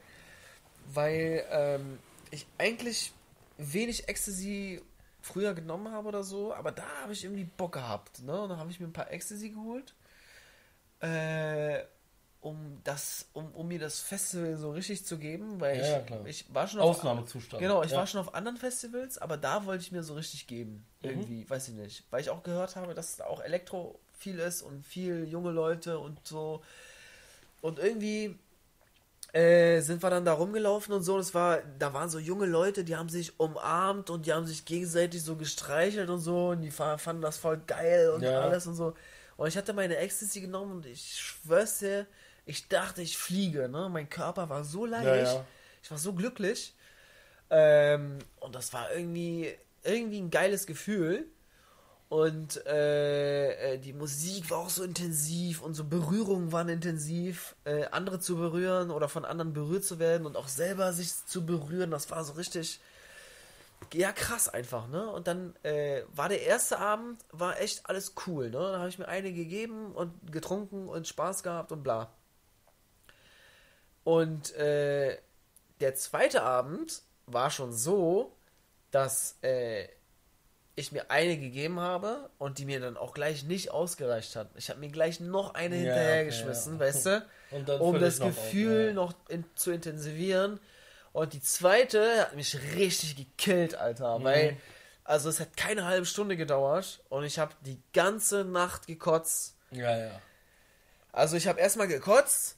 weil 0.86 1.44
ähm, 1.50 1.98
ich 2.30 2.46
eigentlich 2.56 3.12
wenig 3.58 4.08
Ecstasy 4.08 4.80
früher 5.20 5.52
genommen 5.52 5.92
habe 5.92 6.08
oder 6.08 6.24
so, 6.24 6.54
aber 6.54 6.72
da 6.72 6.86
habe 7.02 7.12
ich 7.12 7.24
irgendwie 7.24 7.44
Bock 7.44 7.72
gehabt. 7.72 8.22
Ne? 8.22 8.40
Und 8.40 8.48
dann 8.48 8.58
habe 8.58 8.70
ich 8.70 8.80
mir 8.80 8.86
ein 8.86 8.94
paar 8.94 9.12
Ecstasy 9.12 9.50
geholt. 9.50 9.94
Äh, 11.00 11.84
um 12.46 12.80
das, 12.84 13.26
um, 13.32 13.50
um 13.54 13.66
mir 13.66 13.80
das 13.80 13.98
Festival 13.98 14.56
so 14.56 14.70
richtig 14.70 15.04
zu 15.04 15.18
geben, 15.18 15.60
weil 15.60 15.78
Ja, 15.78 15.82
ich, 15.82 15.88
ja, 15.90 15.98
klar. 16.00 16.26
ich 16.26 16.54
war 16.54 16.68
schon 16.68 16.78
auf, 16.80 16.98
Ausnahmezustand. 16.98 17.60
genau, 17.60 17.82
ich 17.82 17.90
ja. 17.90 17.96
war 17.96 18.06
schon 18.06 18.20
auf 18.20 18.34
anderen 18.34 18.56
Festivals, 18.56 19.18
aber 19.18 19.36
da 19.36 19.66
wollte 19.66 19.82
ich 19.82 19.90
mir 19.90 20.04
so 20.04 20.14
richtig 20.14 20.46
geben. 20.46 20.86
Mhm. 21.02 21.08
Irgendwie, 21.10 21.50
weiß 21.50 21.66
ich 21.68 21.74
nicht. 21.74 22.04
Weil 22.10 22.20
ich 22.20 22.30
auch 22.30 22.44
gehört 22.44 22.76
habe, 22.76 22.94
dass 22.94 23.16
da 23.16 23.24
auch 23.24 23.40
Elektro 23.42 23.98
viel 24.16 24.38
ist 24.38 24.62
und 24.62 24.86
viel 24.86 25.24
junge 25.28 25.50
Leute 25.50 25.98
und 25.98 26.24
so. 26.24 26.62
Und 27.62 27.80
irgendwie 27.80 28.38
äh, 29.32 29.80
sind 29.80 30.00
wir 30.04 30.10
dann 30.10 30.24
da 30.24 30.34
rumgelaufen 30.34 30.94
und 30.94 31.02
so. 31.02 31.18
Das 31.18 31.34
war, 31.34 31.58
da 31.80 31.92
waren 31.92 32.08
so 32.08 32.20
junge 32.20 32.46
Leute, 32.46 32.84
die 32.84 32.94
haben 32.94 33.08
sich 33.08 33.40
umarmt 33.40 34.08
und 34.08 34.26
die 34.26 34.32
haben 34.32 34.46
sich 34.46 34.64
gegenseitig 34.64 35.20
so 35.24 35.34
gestreichelt 35.34 36.10
und 36.10 36.20
so 36.20 36.50
und 36.50 36.62
die 36.62 36.70
fa- 36.70 36.96
fanden 36.96 37.22
das 37.22 37.38
voll 37.38 37.60
geil 37.66 38.10
und 38.10 38.22
alles 38.24 38.68
und 38.68 38.76
so. 38.76 38.94
Und 39.36 39.48
ich 39.48 39.56
hatte 39.56 39.72
meine 39.72 39.96
Ecstasy 39.96 40.40
genommen 40.40 40.72
und 40.76 40.86
ich 40.86 41.18
schwör's 41.20 41.80
dir, 41.80 42.06
ich 42.46 42.68
dachte, 42.68 43.02
ich 43.02 43.18
fliege. 43.18 43.68
Ne? 43.68 43.88
Mein 43.90 44.08
Körper 44.08 44.48
war 44.48 44.64
so 44.64 44.86
leicht. 44.86 45.32
Ja. 45.32 45.44
Ich 45.82 45.90
war 45.90 45.98
so 45.98 46.14
glücklich. 46.14 46.74
Ähm, 47.50 48.18
und 48.40 48.54
das 48.54 48.72
war 48.72 48.92
irgendwie, 48.92 49.52
irgendwie 49.82 50.20
ein 50.20 50.30
geiles 50.30 50.66
Gefühl. 50.66 51.26
Und 52.08 52.64
äh, 52.66 53.74
äh, 53.74 53.78
die 53.78 53.92
Musik 53.92 54.48
war 54.50 54.58
auch 54.58 54.70
so 54.70 54.84
intensiv 54.84 55.60
und 55.60 55.74
so 55.74 55.84
Berührungen 55.84 56.52
waren 56.52 56.68
intensiv. 56.68 57.56
Äh, 57.64 57.86
andere 57.86 58.20
zu 58.20 58.36
berühren 58.36 58.92
oder 58.92 59.08
von 59.08 59.24
anderen 59.24 59.52
berührt 59.52 59.84
zu 59.84 59.98
werden 59.98 60.24
und 60.24 60.36
auch 60.36 60.46
selber 60.46 60.92
sich 60.92 61.12
zu 61.26 61.44
berühren, 61.44 61.90
das 61.90 62.08
war 62.12 62.22
so 62.22 62.34
richtig, 62.34 62.78
ja 63.92 64.12
krass 64.12 64.48
einfach, 64.48 64.86
ne? 64.86 65.10
Und 65.10 65.26
dann 65.26 65.56
äh, 65.64 66.02
war 66.14 66.28
der 66.28 66.42
erste 66.42 66.78
Abend, 66.78 67.24
war 67.32 67.60
echt 67.60 67.88
alles 67.88 68.14
cool, 68.26 68.50
ne? 68.50 68.58
Da 68.58 68.78
habe 68.78 68.88
ich 68.88 69.00
mir 69.00 69.08
eine 69.08 69.32
gegeben 69.32 69.90
und 69.92 70.12
getrunken 70.30 70.88
und 70.88 71.08
Spaß 71.08 71.42
gehabt 71.42 71.72
und 71.72 71.82
bla. 71.82 72.12
Und 74.06 74.54
äh, 74.54 75.18
der 75.80 75.96
zweite 75.96 76.44
Abend 76.44 77.02
war 77.26 77.50
schon 77.50 77.72
so, 77.72 78.36
dass 78.92 79.36
äh, 79.42 79.88
ich 80.76 80.92
mir 80.92 81.10
eine 81.10 81.36
gegeben 81.36 81.80
habe 81.80 82.30
und 82.38 82.58
die 82.58 82.66
mir 82.66 82.78
dann 82.78 82.96
auch 82.96 83.14
gleich 83.14 83.42
nicht 83.42 83.72
ausgereicht 83.72 84.36
hat. 84.36 84.48
Ich 84.54 84.70
habe 84.70 84.78
mir 84.78 84.90
gleich 84.90 85.18
noch 85.18 85.54
eine 85.54 85.74
Ja, 85.74 85.82
hinterhergeschmissen, 85.82 86.76
okay, 86.76 86.84
ja. 86.84 86.88
weißt 86.88 87.06
du? 87.06 87.26
Und 87.50 87.68
dann 87.68 87.80
Um 87.80 87.98
das 87.98 88.18
Knockout, 88.18 88.36
Gefühl 88.36 88.86
ja. 88.86 88.92
noch 88.92 89.12
in, 89.28 89.44
zu 89.56 89.72
intensivieren. 89.72 90.60
Und 91.12 91.32
die 91.32 91.42
zweite 91.42 92.20
hat 92.20 92.36
mich 92.36 92.56
richtig 92.76 93.16
gekillt, 93.16 93.74
Alter. 93.74 94.20
Mhm. 94.20 94.24
Weil, 94.24 94.56
also 95.02 95.28
es 95.28 95.40
hat 95.40 95.56
keine 95.56 95.84
halbe 95.84 96.06
Stunde 96.06 96.36
gedauert 96.36 97.02
und 97.08 97.24
ich 97.24 97.40
habe 97.40 97.54
die 97.62 97.82
ganze 97.92 98.44
Nacht 98.44 98.86
gekotzt. 98.86 99.56
Ja, 99.72 99.98
ja. 99.98 100.20
Also 101.10 101.36
ich 101.36 101.48
habe 101.48 101.58
erstmal 101.58 101.88
gekotzt, 101.88 102.56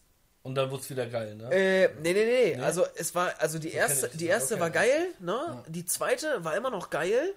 Und 0.49 0.55
dann 0.55 0.71
wurde 0.71 0.83
es 0.83 0.89
wieder 0.89 1.07
geil, 1.07 1.37
ne? 1.37 1.51
äh, 1.51 1.89
nee, 2.01 2.15
nee, 2.15 2.25
nee, 2.25 2.57
Nee? 2.57 2.63
Also 2.63 2.87
es 2.95 3.15
war, 3.15 3.35
also 3.39 3.59
die 3.59 3.69
So 3.69 3.77
erste, 3.77 4.09
die 4.15 4.27
erste 4.27 4.55
okay. 4.55 4.63
war 4.63 4.71
geil, 4.71 5.09
ne? 5.19 5.63
Die 5.69 5.85
zweite 5.85 6.43
war 6.43 6.57
immer 6.57 6.71
noch 6.71 6.89
geil, 6.89 7.35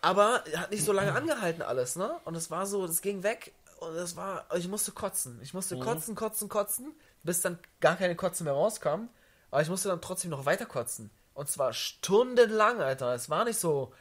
aber 0.00 0.42
hat 0.56 0.70
nicht 0.70 0.82
so 0.82 0.92
lange 0.92 1.12
angehalten 1.14 1.60
alles, 1.60 1.96
ne? 1.96 2.16
Und 2.24 2.34
es 2.36 2.50
war 2.50 2.64
so, 2.64 2.86
das 2.86 3.02
ging 3.02 3.22
weg 3.22 3.52
und 3.80 3.94
es 3.96 4.16
war, 4.16 4.46
ich 4.56 4.66
musste 4.66 4.92
kotzen. 4.92 5.38
Ich 5.42 5.52
musste 5.52 5.78
kotzen, 5.78 6.14
kotzen, 6.14 6.48
kotzen, 6.48 6.94
bis 7.22 7.42
dann 7.42 7.58
gar 7.80 7.96
keine 7.96 8.16
Kotzen 8.16 8.44
mehr 8.44 8.54
rauskam. 8.54 9.08
Aber 9.50 9.60
ich 9.60 9.68
musste 9.68 9.88
dann 9.88 10.00
trotzdem 10.00 10.30
noch 10.30 10.46
weiter 10.46 10.64
kotzen. 10.64 11.10
Und 11.34 11.50
zwar 11.50 11.74
stundenlang, 11.74 12.80
Alter. 12.80 13.14
Es 13.14 13.28
war 13.28 13.44
nicht 13.44 13.58
so, 13.58 13.92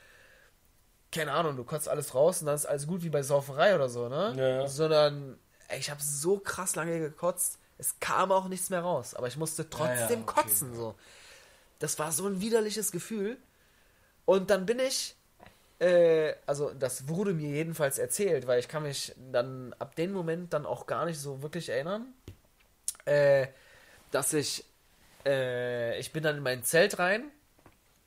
keine 1.11 1.33
Ahnung, 1.33 1.57
du 1.57 1.65
kotzt 1.65 1.89
alles 1.89 2.15
raus 2.15 2.39
und 2.39 2.47
dann 2.47 2.55
ist 2.55 2.65
alles 2.65 2.87
gut 2.87 3.03
wie 3.03 3.09
bei 3.09 3.23
Sauferei 3.23 3.75
oder 3.75 3.89
so, 3.89 4.07
ne? 4.07 4.33
Ja, 4.37 4.47
ja. 4.47 4.67
Sondern, 4.67 5.37
ey, 5.67 5.79
ich 5.79 5.89
habe 5.91 6.01
so 6.01 6.39
krass 6.39 6.75
lange 6.75 6.97
gekotzt. 6.99 7.59
Es 7.83 7.99
kam 7.99 8.31
auch 8.31 8.47
nichts 8.47 8.69
mehr 8.69 8.79
raus, 8.79 9.13
aber 9.13 9.27
ich 9.27 9.35
musste 9.35 9.69
trotzdem 9.69 9.97
Ja, 9.97 10.09
ja, 10.09 10.21
okay, 10.21 10.41
kotzen. 10.41 10.73
So. 10.73 10.95
Das 11.79 11.99
war 11.99 12.13
so 12.13 12.25
ein 12.25 12.39
widerliches 12.39 12.93
Gefühl. 12.93 13.35
Und 14.23 14.49
dann 14.51 14.65
bin 14.65 14.79
ich, 14.79 15.17
äh, 15.79 16.33
also 16.45 16.73
das 16.73 17.09
wurde 17.09 17.33
mir 17.33 17.49
jedenfalls 17.49 17.97
erzählt, 17.97 18.47
weil 18.47 18.61
ich 18.61 18.69
kann 18.69 18.83
mich 18.83 19.13
dann 19.33 19.75
ab 19.79 19.97
dem 19.97 20.13
Moment 20.13 20.53
dann 20.53 20.65
auch 20.65 20.87
gar 20.87 21.03
nicht 21.03 21.19
so 21.19 21.41
wirklich 21.41 21.67
erinnern, 21.67 22.05
äh, 23.03 23.47
dass 24.11 24.31
ich, 24.31 24.63
äh, 25.25 25.99
ich 25.99 26.13
bin 26.13 26.23
dann 26.23 26.37
in 26.37 26.43
mein 26.43 26.63
Zelt 26.63 26.99
rein 26.99 27.25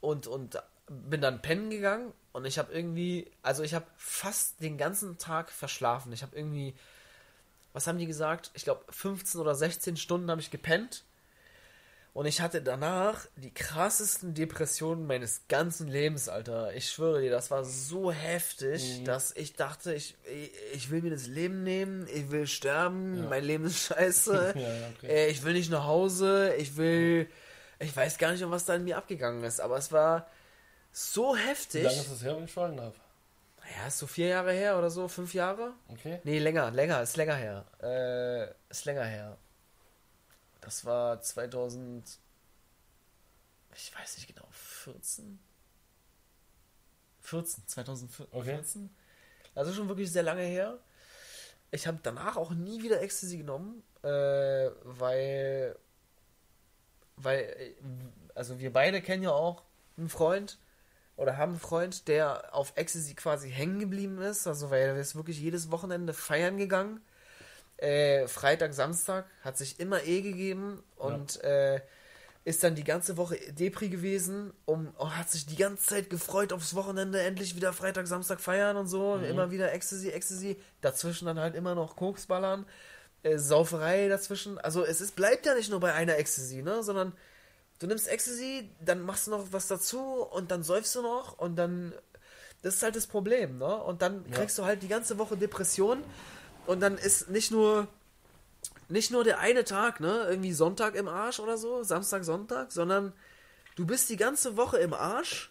und, 0.01 0.27
und 0.27 0.59
bin 0.89 1.21
dann 1.21 1.43
pennen 1.43 1.69
gegangen 1.69 2.15
und 2.33 2.47
ich 2.47 2.59
habe 2.59 2.73
irgendwie, 2.73 3.31
also 3.43 3.63
ich 3.63 3.75
habe 3.75 3.85
fast 3.99 4.63
den 4.63 4.79
ganzen 4.79 5.19
Tag 5.19 5.51
verschlafen. 5.51 6.15
Ich 6.15 6.23
habe 6.23 6.35
irgendwie, 6.35 6.75
was 7.77 7.87
haben 7.87 7.99
die 7.99 8.07
gesagt? 8.07 8.51
Ich 8.55 8.65
glaube 8.65 8.85
15 8.91 9.39
oder 9.41 9.55
16 9.55 9.97
Stunden 9.99 10.31
habe 10.31 10.41
ich 10.41 10.51
gepennt. 10.51 11.05
Und 12.15 12.25
ich 12.25 12.41
hatte 12.41 12.63
danach 12.63 13.27
die 13.37 13.53
krassesten 13.53 14.33
Depressionen 14.33 15.07
meines 15.07 15.43
ganzen 15.49 15.87
Lebens, 15.87 16.31
Alter. 16.31 16.75
Ich 16.75 16.89
schwöre 16.91 17.21
dir, 17.21 17.31
das 17.31 17.51
war 17.51 17.63
so 17.67 18.11
heftig, 18.11 19.01
Mhm. 19.01 19.05
dass 19.05 19.37
ich 19.37 19.53
dachte, 19.53 19.93
ich, 19.93 20.17
ich, 20.73 20.91
will 20.91 21.03
mir 21.03 21.11
das 21.11 21.27
Leben 21.27 21.63
nehmen, 21.63 22.09
ich 22.11 22.31
will 22.31 22.47
sterben, 22.47 23.19
Ja. 23.25 23.29
mein 23.29 23.45
Leben 23.45 23.67
ist 23.67 23.81
scheiße, 23.89 24.55
Ja, 24.57 24.89
okay. 24.97 25.07
äh, 25.09 25.27
ich 25.29 25.43
will 25.45 25.53
nicht 25.53 25.71
nach 25.71 25.85
Hause, 25.85 26.55
ich 26.57 26.79
will, 26.79 27.29
ich 27.81 27.95
weiß 27.95 28.17
gar 28.17 28.33
nicht, 28.33 28.43
um 28.43 28.51
was 28.51 28.65
da 28.65 28.75
in 28.77 28.85
mir 28.85 28.97
abgegangen 28.97 29.45
ist, 29.45 29.61
aber 29.61 29.77
es 29.77 29.93
war 29.93 30.27
so 30.93 31.35
Wie 31.37 31.41
heftig. 31.41 31.85
lange 31.85 31.99
ist 32.01 32.11
das 32.13 32.23
her, 32.23 32.35
wenn 32.39 32.45
ich 32.45 32.53
fragen 32.53 32.79
darf? 32.79 32.95
Ja, 33.75 33.87
ist 33.89 33.99
so 33.99 34.07
vier 34.07 34.29
Jahre 34.29 34.53
her 34.53 34.79
oder 34.79 34.91
so, 34.91 35.09
fünf 35.09 35.35
Jahre? 35.35 35.75
Okay. 35.89 36.21
Nee, 36.25 36.39
länger, 36.39 36.71
länger, 36.71 37.03
ist 37.03 37.17
länger 37.17 37.35
her. 37.35 37.65
Äh, 37.83 38.71
ist 38.71 38.85
länger 38.85 39.05
her. 39.05 39.39
Das 40.61 40.85
war 40.85 41.21
2000. 41.21 42.19
Ich 43.75 43.95
weiß 43.95 44.17
nicht 44.17 44.29
genau, 44.29 44.47
14? 44.51 45.39
14, 47.21 47.67
2014. 47.67 48.27
Okay. 48.33 48.61
Also 49.55 49.73
schon 49.73 49.89
wirklich 49.89 50.11
sehr 50.13 50.23
lange 50.23 50.43
her. 50.43 50.79
Ich 51.71 51.87
habe 51.87 51.99
danach 52.03 52.37
auch 52.37 52.53
nie 52.53 52.83
wieder 52.83 53.01
Ecstasy 53.01 53.39
genommen, 53.39 53.83
äh, 54.03 54.71
weil. 54.83 55.77
Weil, 57.17 57.41
äh, 57.41 57.75
also 58.35 58.61
wir 58.61 58.73
beide 58.73 59.03
kennen 59.03 59.23
ja 59.23 59.31
auch 59.31 59.63
einen 59.97 60.09
Freund 60.09 60.59
oder 61.17 61.37
haben 61.37 61.53
einen 61.53 61.61
Freund, 61.61 62.09
der 62.09 62.55
auf 62.55 62.73
Ecstasy 62.77 63.15
quasi 63.15 63.51
hängen 63.51 63.79
geblieben 63.79 64.21
ist. 64.21 64.47
Also 64.47 64.71
weil 64.71 64.81
er 64.81 64.97
ist 64.97 65.17
wirklich 65.17 65.41
jedes 65.41 65.71
Wochenende 65.71 66.13
feiern 66.13 66.59
gegangen. 66.59 67.01
Äh, 67.79 68.27
Freitag, 68.27 68.75
Samstag 68.75 69.27
hat 69.43 69.59
sich 69.59 69.81
immer 69.81 70.05
eh 70.05 70.23
gegeben 70.23 70.83
und 70.97 71.43
äh, 71.43 71.81
ist 72.45 72.63
dann 72.63 72.77
die 72.77 72.85
ganze 72.85 73.17
Woche 73.17 73.37
Depri 73.53 73.89
gewesen, 73.89 74.53
um, 74.67 74.95
oh, 74.99 75.11
hat 75.11 75.29
sich 75.29 75.47
die 75.47 75.57
ganze 75.57 75.85
Zeit 75.85 76.11
gefreut 76.11 76.53
aufs 76.53 76.77
Wochenende, 76.77 77.21
endlich 77.21 77.57
wieder 77.57 77.73
Freitag, 77.73 78.07
Samstag 78.07 78.41
feiern 78.41 78.77
und 78.77 78.87
so, 78.87 79.17
immer 79.17 79.51
wieder 79.51 79.73
Ecstasy, 79.73 80.11
Ecstasy, 80.11 80.57
dazwischen 80.81 81.27
dann 81.27 81.41
halt 81.41 81.57
immer 81.57 81.75
noch 81.75 81.97
Koksballern, 81.97 82.65
äh, 83.25 83.37
Sauferei 83.37 84.09
dazwischen, 84.09 84.59
also 84.59 84.85
es 84.85 85.01
ist, 85.01 85.17
bleibt 85.17 85.45
ja 85.45 85.55
nicht 85.57 85.71
nur 85.71 85.81
bei 85.81 85.93
einer 85.93 86.19
Ecstasy, 86.19 86.63
ne, 86.63 86.85
sondern 86.85 87.15
du 87.79 87.87
nimmst 87.87 88.09
Ecstasy, 88.09 88.71
dann 88.81 89.03
machst 89.03 89.27
du 89.27 89.31
noch 89.33 89.47
was 89.53 89.69
dazu 89.69 90.01
und 90.01 90.51
dann 90.51 90.63
säufst 90.63 90.95
du 90.95 91.03
noch 91.03 91.39
und 91.39 91.57
dann, 91.57 91.93
das 92.63 92.77
ist 92.77 92.83
halt 92.83 92.97
das 92.97 93.07
Problem, 93.07 93.59
ne, 93.59 93.77
und 93.83 94.03
dann 94.03 94.25
Ja. 94.31 94.39
kriegst 94.39 94.59
du 94.59 94.65
halt 94.65 94.83
die 94.83 94.89
ganze 94.89 95.19
Woche 95.19 95.37
Depression 95.37 96.03
und 96.67 96.81
dann 96.81 96.99
ist 96.99 97.29
nicht 97.31 97.51
nur 97.51 97.89
nicht 98.89 99.11
nur 99.11 99.25
der 99.25 99.41
eine 99.41 99.65
Tag, 99.65 99.99
ne, 100.01 100.27
irgendwie 100.29 100.53
Sonntag 100.53 100.95
im 100.95 101.09
Arsch 101.09 101.41
oder 101.41 101.59
so, 101.59 101.83
Samstag, 101.83 102.25
Sonntag, 102.25 102.71
sondern 102.71 103.13
du 103.75 103.85
bist 103.85 104.09
die 104.11 104.17
ganze 104.17 104.57
Woche 104.57 104.79
im 104.79 104.95
Arsch 104.95 105.51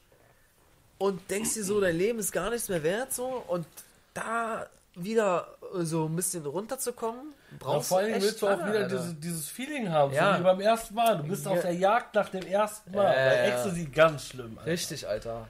und 0.98 1.30
denkst 1.30 1.54
dir 1.54 1.64
so, 1.66 1.82
dein 1.82 1.98
Leben 1.98 2.20
ist 2.20 2.32
gar 2.32 2.50
nichts 2.50 2.70
mehr 2.70 2.82
wert, 2.84 3.14
so, 3.14 3.26
und 3.26 3.68
da 4.14 4.70
wieder 4.96 5.48
so 5.80 6.06
ein 6.06 6.16
bisschen 6.16 6.46
runterzukommen, 6.46 7.34
Ja, 7.52 7.58
brauchst 7.60 7.90
vor 7.90 7.98
allem 8.00 8.14
echt 8.14 8.24
willst 8.24 8.42
du 8.42 8.48
auch 8.48 8.58
lange, 8.58 8.70
wieder 8.74 8.84
Alter. 8.86 9.14
dieses, 9.18 9.50
Feeling 9.50 9.90
haben, 9.92 10.14
Ja. 10.14 10.34
so 10.34 10.40
wie 10.40 10.44
beim 10.44 10.62
ersten 10.62 10.96
Mal. 10.96 11.18
Du 11.18 11.24
bist 11.24 11.46
Ja. 11.46 11.52
auf 11.52 11.62
der 11.62 11.74
Jagd 11.74 12.16
nach 12.16 12.30
dem 12.30 12.46
ersten 12.46 12.92
Mal. 12.92 13.04
Ja, 13.04 13.10
Bei 13.12 13.36
ja. 13.36 13.44
Ecstasy 13.54 13.86
ganz 13.86 14.28
schlimm. 14.28 14.58
Alter. 14.58 14.72
Richtig, 14.72 15.08
Alter. 15.08 15.48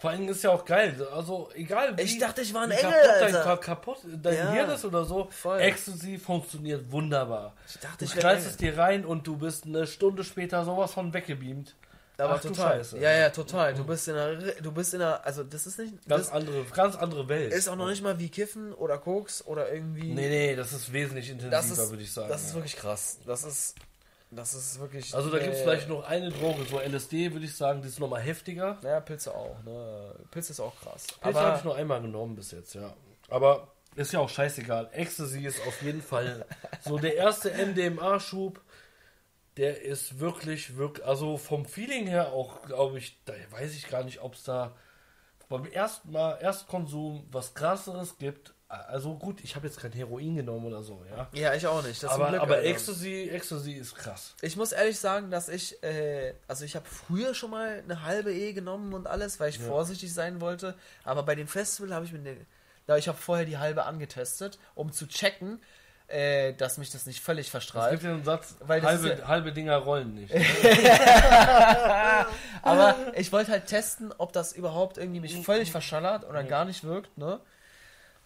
Vor 0.00 0.10
allem 0.10 0.28
ist 0.28 0.44
ja 0.44 0.50
auch 0.50 0.64
geil. 0.64 0.94
Also 1.12 1.50
egal 1.54 1.96
wie, 1.98 2.02
Ich 2.02 2.18
dachte, 2.20 2.40
ich 2.42 2.54
war 2.54 2.62
ein 2.62 2.70
Engel, 2.70 2.82
kaputt 2.92 3.10
dein, 3.20 3.34
Alter. 3.34 3.42
Ka- 3.42 3.56
kaputt 3.56 3.98
dein 4.22 4.34
Ja. 4.36 4.50
Hirn 4.52 4.70
ist 4.70 4.84
oder 4.84 5.04
so. 5.04 5.26
Voll. 5.32 5.58
Ecstasy 5.60 6.18
funktioniert 6.18 6.90
wunderbar. 6.92 7.54
Ich 7.68 7.78
dachte, 7.80 7.98
Du 7.98 8.04
ich 8.04 8.12
knallst 8.12 8.46
es 8.46 8.56
dir 8.56 8.78
rein 8.78 9.04
und 9.04 9.26
du 9.26 9.36
bist 9.36 9.66
eine 9.66 9.86
Stunde 9.88 10.22
später 10.22 10.64
sowas 10.64 10.92
von 10.92 11.12
weggebeamt. 11.12 11.74
Aber 12.18 12.34
Ach 12.34 12.40
total. 12.40 12.82
Ja, 13.00 13.12
ja, 13.12 13.30
total. 13.30 13.74
Du 13.74 13.84
bist 13.84 14.08
in 14.08 14.16
einer, 14.16 14.34
du 14.34 14.72
bist 14.72 14.92
in 14.92 15.00
einer, 15.00 15.24
also 15.24 15.44
das 15.44 15.68
ist 15.68 15.78
nicht, 15.78 15.92
Ganz 16.08 16.26
das 16.26 16.32
andere, 16.32 16.64
ganz 16.64 16.96
andere 16.96 17.28
Welt. 17.28 17.52
ist 17.52 17.68
auch 17.68 17.76
noch 17.76 17.88
nicht 17.88 18.02
mal 18.02 18.18
wie 18.18 18.28
Kiffen 18.28 18.72
oder 18.74 18.98
Koks 18.98 19.46
oder 19.46 19.72
irgendwie. 19.72 20.12
Nee, 20.12 20.28
nee, 20.28 20.56
das 20.56 20.72
ist 20.72 20.92
wesentlich 20.92 21.30
intensiver, 21.30 21.88
würde 21.90 22.02
ich 22.02 22.12
sagen. 22.12 22.28
das 22.28 22.42
ist 22.42 22.48
ja. 22.48 22.54
wirklich 22.56 22.76
krass. 22.76 23.18
Das 23.24 23.44
ist, 23.44 23.76
das 24.32 24.52
ist 24.52 24.80
wirklich. 24.80 25.14
Also 25.14 25.30
da 25.30 25.38
gibt 25.38 25.54
es 25.54 25.60
äh, 25.60 25.62
vielleicht 25.62 25.88
noch 25.88 26.04
eine 26.08 26.30
Droge, 26.30 26.64
so 26.68 26.80
LSD, 26.80 27.32
würde 27.32 27.46
ich 27.46 27.56
sagen, 27.56 27.82
die 27.82 27.88
ist 27.88 28.00
nochmal 28.00 28.20
heftiger. 28.20 28.78
Naja, 28.82 28.98
Pilze 28.98 29.32
auch, 29.32 29.62
ne? 29.62 30.12
Pilze 30.32 30.52
ist 30.52 30.60
auch 30.60 30.74
krass. 30.80 31.06
Pilze 31.20 31.40
habe 31.40 31.58
ich 31.58 31.64
nur 31.64 31.76
einmal 31.76 32.02
genommen 32.02 32.34
bis 32.34 32.50
jetzt, 32.50 32.74
ja. 32.74 32.92
Aber 33.30 33.68
ist 33.94 34.12
ja 34.12 34.18
auch 34.18 34.28
scheißegal. 34.28 34.90
Ecstasy 34.92 35.46
ist 35.46 35.60
auf 35.66 35.82
jeden 35.82 36.02
Fall 36.02 36.44
so 36.84 36.98
der 36.98 37.14
erste 37.14 37.50
MDMA-Schub. 37.50 38.60
Der 39.58 39.82
ist 39.82 40.20
wirklich, 40.20 40.76
wirklich, 40.76 41.04
also 41.04 41.36
vom 41.36 41.66
Feeling 41.66 42.06
her 42.06 42.28
auch, 42.32 42.62
glaube 42.62 42.98
ich, 42.98 43.18
da 43.24 43.34
weiß 43.50 43.74
ich 43.74 43.88
gar 43.88 44.04
nicht, 44.04 44.20
ob 44.22 44.34
es 44.34 44.44
da 44.44 44.74
beim 45.48 45.66
ersten 45.66 46.12
Mal, 46.12 46.38
Erstkonsum 46.40 47.26
was 47.30 47.54
krasseres 47.54 48.18
gibt. 48.18 48.54
Also 48.68 49.14
gut, 49.14 49.40
ich 49.42 49.56
habe 49.56 49.66
jetzt 49.66 49.80
kein 49.80 49.92
Heroin 49.92 50.36
genommen 50.36 50.66
oder 50.66 50.82
so, 50.82 51.02
ja. 51.10 51.28
ja, 51.32 51.54
ich 51.54 51.66
auch 51.66 51.82
nicht. 51.82 52.04
Aber, 52.04 52.28
Glück, 52.28 52.40
aber. 52.42 52.62
Ecstasy, 52.62 53.30
Ecstasy 53.32 53.72
ist 53.72 53.94
krass. 53.94 54.34
Ich 54.42 54.56
muss 54.56 54.72
ehrlich 54.72 54.98
sagen, 54.98 55.30
dass 55.30 55.48
ich, 55.48 55.82
äh, 55.82 56.34
also 56.46 56.66
ich 56.66 56.76
habe 56.76 56.84
früher 56.86 57.34
schon 57.34 57.50
mal 57.50 57.82
eine 57.82 58.02
halbe 58.02 58.32
E 58.32 58.52
genommen 58.52 58.92
und 58.92 59.06
alles, 59.06 59.40
weil 59.40 59.48
ich 59.48 59.58
Ja. 59.58 59.66
vorsichtig 59.66 60.12
sein 60.12 60.42
wollte. 60.42 60.74
Aber 61.02 61.22
bei 61.22 61.34
dem 61.34 61.48
Festival 61.48 61.94
habe 61.94 62.04
ich 62.04 62.12
mir, 62.12 62.18
ne, 62.18 62.36
da 62.86 62.98
ich 62.98 63.08
habe 63.08 63.16
vorher 63.16 63.46
die 63.46 63.56
halbe 63.56 63.84
angetestet, 63.86 64.58
um 64.74 64.92
zu 64.92 65.08
checken, 65.08 65.62
äh, 66.08 66.52
dass 66.54 66.78
mich 66.78 66.90
das 66.90 67.06
nicht 67.06 67.20
völlig 67.20 67.46
Es 67.46 67.50
verstrahlt. 67.50 67.90
gibt 67.92 68.02
ja 68.04 68.10
einen 68.12 68.24
Satz, 68.24 68.56
Weil 68.60 68.82
halbe, 68.82 69.10
ja- 69.18 69.28
halbe 69.28 69.52
Dinger 69.52 69.76
rollen 69.76 70.14
nicht. 70.14 70.32
Aber 72.62 72.96
ich 73.14 73.32
wollte 73.32 73.50
halt 73.52 73.66
testen, 73.66 74.12
ob 74.18 74.32
das 74.32 74.52
überhaupt 74.52 74.98
irgendwie 74.98 75.20
mich 75.20 75.44
völlig 75.44 75.70
verschallert 75.70 76.24
oder 76.28 76.44
gar 76.44 76.64
nicht 76.64 76.84
wirkt, 76.84 77.16
ne? 77.18 77.40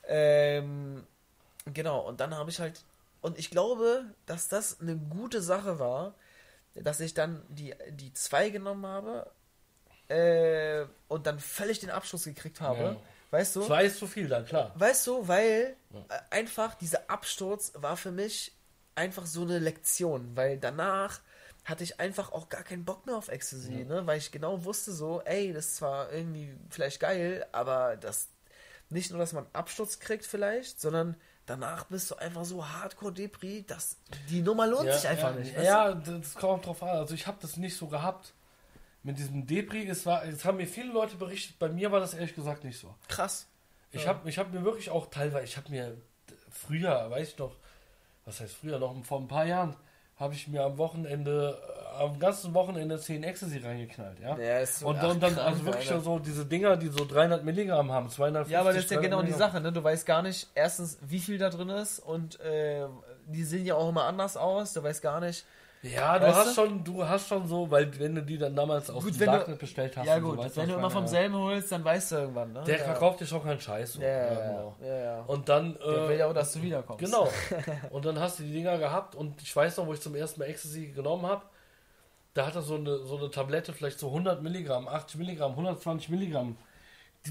Ähm, 0.06 1.06
genau, 1.66 2.00
und 2.00 2.20
dann 2.20 2.36
habe 2.36 2.50
ich 2.50 2.58
halt, 2.60 2.80
und 3.20 3.38
ich 3.38 3.50
glaube, 3.50 4.04
dass 4.26 4.48
das 4.48 4.80
eine 4.80 4.96
gute 4.96 5.42
Sache 5.42 5.78
war, 5.78 6.14
dass 6.74 7.00
ich 7.00 7.14
dann 7.14 7.42
die, 7.48 7.74
die 7.90 8.12
zwei 8.14 8.50
genommen 8.50 8.86
habe 8.86 9.30
äh, 10.08 10.84
und 11.08 11.26
dann 11.26 11.38
völlig 11.38 11.80
den 11.80 11.90
Abschluss 11.90 12.24
gekriegt 12.24 12.60
habe. 12.60 12.82
Ja. 12.82 12.96
Weißt 13.32 13.56
du? 13.56 13.62
Zwei 13.62 13.86
ist 13.86 13.98
zu 13.98 14.06
viel, 14.06 14.28
dann 14.28 14.44
klar. 14.44 14.72
Weißt 14.74 15.06
du, 15.06 15.26
weil 15.26 15.74
äh, 15.94 16.18
einfach 16.30 16.74
dieser 16.74 17.10
Absturz 17.10 17.72
war 17.74 17.96
für 17.96 18.12
mich 18.12 18.52
einfach 18.94 19.24
so 19.24 19.40
eine 19.40 19.58
Lektion, 19.58 20.36
weil 20.36 20.58
danach 20.58 21.20
hatte 21.64 21.82
ich 21.82 21.98
einfach 21.98 22.32
auch 22.32 22.50
gar 22.50 22.62
keinen 22.62 22.84
Bock 22.84 23.06
mehr 23.06 23.16
auf 23.16 23.28
Ecstasy, 23.28 23.84
ne? 23.86 24.06
weil 24.06 24.18
ich 24.18 24.32
genau 24.32 24.64
wusste 24.64 24.92
so, 24.92 25.22
ey, 25.24 25.52
das 25.54 25.66
ist 25.66 25.76
zwar 25.76 26.12
irgendwie 26.12 26.54
vielleicht 26.68 27.00
geil, 27.00 27.46
aber 27.52 27.96
das 27.96 28.28
nicht 28.90 29.10
nur, 29.10 29.20
dass 29.20 29.32
man 29.32 29.46
Absturz 29.54 29.98
kriegt 29.98 30.26
vielleicht, 30.26 30.78
sondern 30.78 31.16
danach 31.46 31.84
bist 31.84 32.10
du 32.10 32.16
einfach 32.16 32.44
so 32.44 32.68
hardcore 32.68 33.14
Depri, 33.14 33.64
dass 33.66 33.96
die 34.28 34.42
Nummer 34.42 34.66
lohnt 34.66 34.92
sich 34.92 35.08
einfach 35.08 35.34
ja, 35.34 35.40
nicht. 35.40 35.56
Ja, 35.56 35.94
das 35.94 36.34
kommt 36.34 36.66
drauf 36.66 36.82
an. 36.82 36.90
Also 36.90 37.14
ich 37.14 37.26
habe 37.26 37.38
das 37.40 37.56
nicht 37.56 37.78
so 37.78 37.86
gehabt. 37.86 38.34
Mit 39.04 39.18
diesem 39.18 39.46
Debris, 39.46 39.88
es 39.88 40.06
war, 40.06 40.24
es 40.24 40.44
haben 40.44 40.58
mir 40.58 40.66
viele 40.66 40.92
Leute 40.92 41.16
berichtet, 41.16 41.58
bei 41.58 41.68
mir 41.68 41.90
war 41.90 42.00
das 42.00 42.14
ehrlich 42.14 42.34
gesagt 42.34 42.62
nicht 42.64 42.78
so. 42.78 42.94
Krass. 43.08 43.46
Ich 43.90 44.06
habe 44.06 44.28
ich 44.28 44.38
hab 44.38 44.52
mir 44.52 44.64
wirklich 44.64 44.90
auch 44.90 45.10
teilweise, 45.10 45.44
ich 45.44 45.56
habe 45.56 45.70
mir 45.70 45.96
früher, 46.50 47.10
weiß 47.10 47.28
ich 47.28 47.38
noch, 47.38 47.56
was 48.24 48.40
heißt 48.40 48.54
früher, 48.54 48.78
noch 48.78 48.94
vor 49.04 49.20
ein 49.20 49.28
paar 49.28 49.44
Jahren, 49.44 49.76
habe 50.16 50.34
ich 50.34 50.46
mir 50.46 50.62
am 50.62 50.78
Wochenende, 50.78 51.58
äh, 51.98 52.02
am 52.02 52.18
ganzen 52.18 52.54
Wochenende 52.54 52.98
10 52.98 53.24
Ecstasy 53.24 53.58
reingeknallt, 53.58 54.20
ja. 54.20 54.38
Ja, 54.38 54.58
ist 54.60 54.78
so- 54.78 54.86
und, 54.86 54.98
ach, 54.98 55.10
und 55.10 55.20
dann, 55.22 55.34
krank, 55.34 55.46
also 55.46 55.64
wirklich 55.66 55.88
so 55.88 56.18
diese 56.20 56.46
Dinger, 56.46 56.76
die 56.76 56.88
so 56.88 57.04
300 57.04 57.44
Milligramm 57.44 57.90
haben, 57.90 58.08
250 58.08 58.52
Ja, 58.52 58.60
aber 58.60 58.72
das 58.72 58.84
ist 58.84 58.90
ja 58.92 58.98
300 58.98 59.10
genau 59.10 59.22
die 59.22 59.30
Milligramm. 59.32 59.50
Sache, 59.52 59.60
ne? 59.62 59.72
Du 59.72 59.82
weißt 59.82 60.06
gar 60.06 60.22
nicht, 60.22 60.48
erstens, 60.54 60.98
wie 61.02 61.18
viel 61.18 61.38
da 61.38 61.50
drin 61.50 61.70
ist 61.70 61.98
und 61.98 62.38
äh, 62.40 62.86
die 63.26 63.44
sehen 63.44 63.66
ja 63.66 63.74
auch 63.74 63.88
immer 63.88 64.04
anders 64.04 64.36
aus. 64.36 64.72
Du 64.72 64.82
weißt 64.82 65.02
gar 65.02 65.20
nicht, 65.20 65.44
Ja, 65.82 66.16
du 66.16 66.26
hast 66.32 66.54
schon, 66.54 66.84
du 66.84 67.06
hast 67.06 67.26
schon 67.26 67.44
so, 67.48 67.68
weil 67.68 67.98
wenn 67.98 68.14
du 68.14 68.22
die 68.22 68.38
dann 68.38 68.54
damals 68.54 68.88
auf 68.88 69.02
Gut, 69.02 69.14
dem 69.14 69.20
wenn 69.20 69.26
du- 69.26 69.32
Darknet 69.38 69.58
bestellt 69.58 69.96
hast, 69.96 70.06
Ja 70.06 70.18
gut, 70.20 70.36
so, 70.38 70.44
weißt 70.44 70.56
wenn 70.58 70.68
du 70.68 70.74
immer 70.76 70.90
vom 70.90 71.06
selben 71.08 71.34
holst, 71.34 71.72
dann 71.72 71.84
weißt 71.84 72.12
du 72.12 72.16
irgendwann, 72.16 72.52
ne? 72.52 72.62
Der 72.64 72.78
ja. 72.78 72.84
verkauft 72.84 73.18
dir 73.20 73.26
schon 73.26 73.42
keinen 73.42 73.58
Scheiß. 73.60 73.94
So. 73.94 74.00
Ja, 74.02 74.08
ja, 74.08 74.34
genau. 74.48 74.76
ja, 74.80 74.96
ja. 74.96 75.20
Und 75.26 75.48
dann, 75.48 75.74
Der 75.74 76.08
will 76.08 76.16
ja 76.18 76.26
äh, 76.26 76.30
auch, 76.30 76.34
dass 76.34 76.52
du 76.52 76.62
wiederkommst. 76.62 77.04
genau. 77.04 77.28
Und 77.90 78.04
dann 78.04 78.20
hast 78.20 78.38
du 78.38 78.44
die 78.44 78.52
Dinger 78.52 78.78
gehabt 78.78 79.16
und 79.16 79.42
ich 79.42 79.54
weiß 79.54 79.76
noch, 79.78 79.86
wo 79.88 79.92
ich 79.92 80.00
zum 80.00 80.14
ersten 80.14 80.38
Mal 80.38 80.46
Ecstasy 80.46 80.86
genommen 80.88 81.26
habe, 81.26 81.42
da 82.34 82.46
hat 82.46 82.54
er 82.54 82.62
so 82.62 82.76
eine, 82.76 82.98
so 82.98 83.16
eine 83.18 83.30
Tablette, 83.30 83.72
vielleicht 83.72 83.98
so 83.98 84.06
100 84.06 84.40
Milligramm, 84.40 84.86
80 84.86 85.16
Milligramm, 85.18 85.50
120 85.52 86.08
Milligramm. 86.10 86.56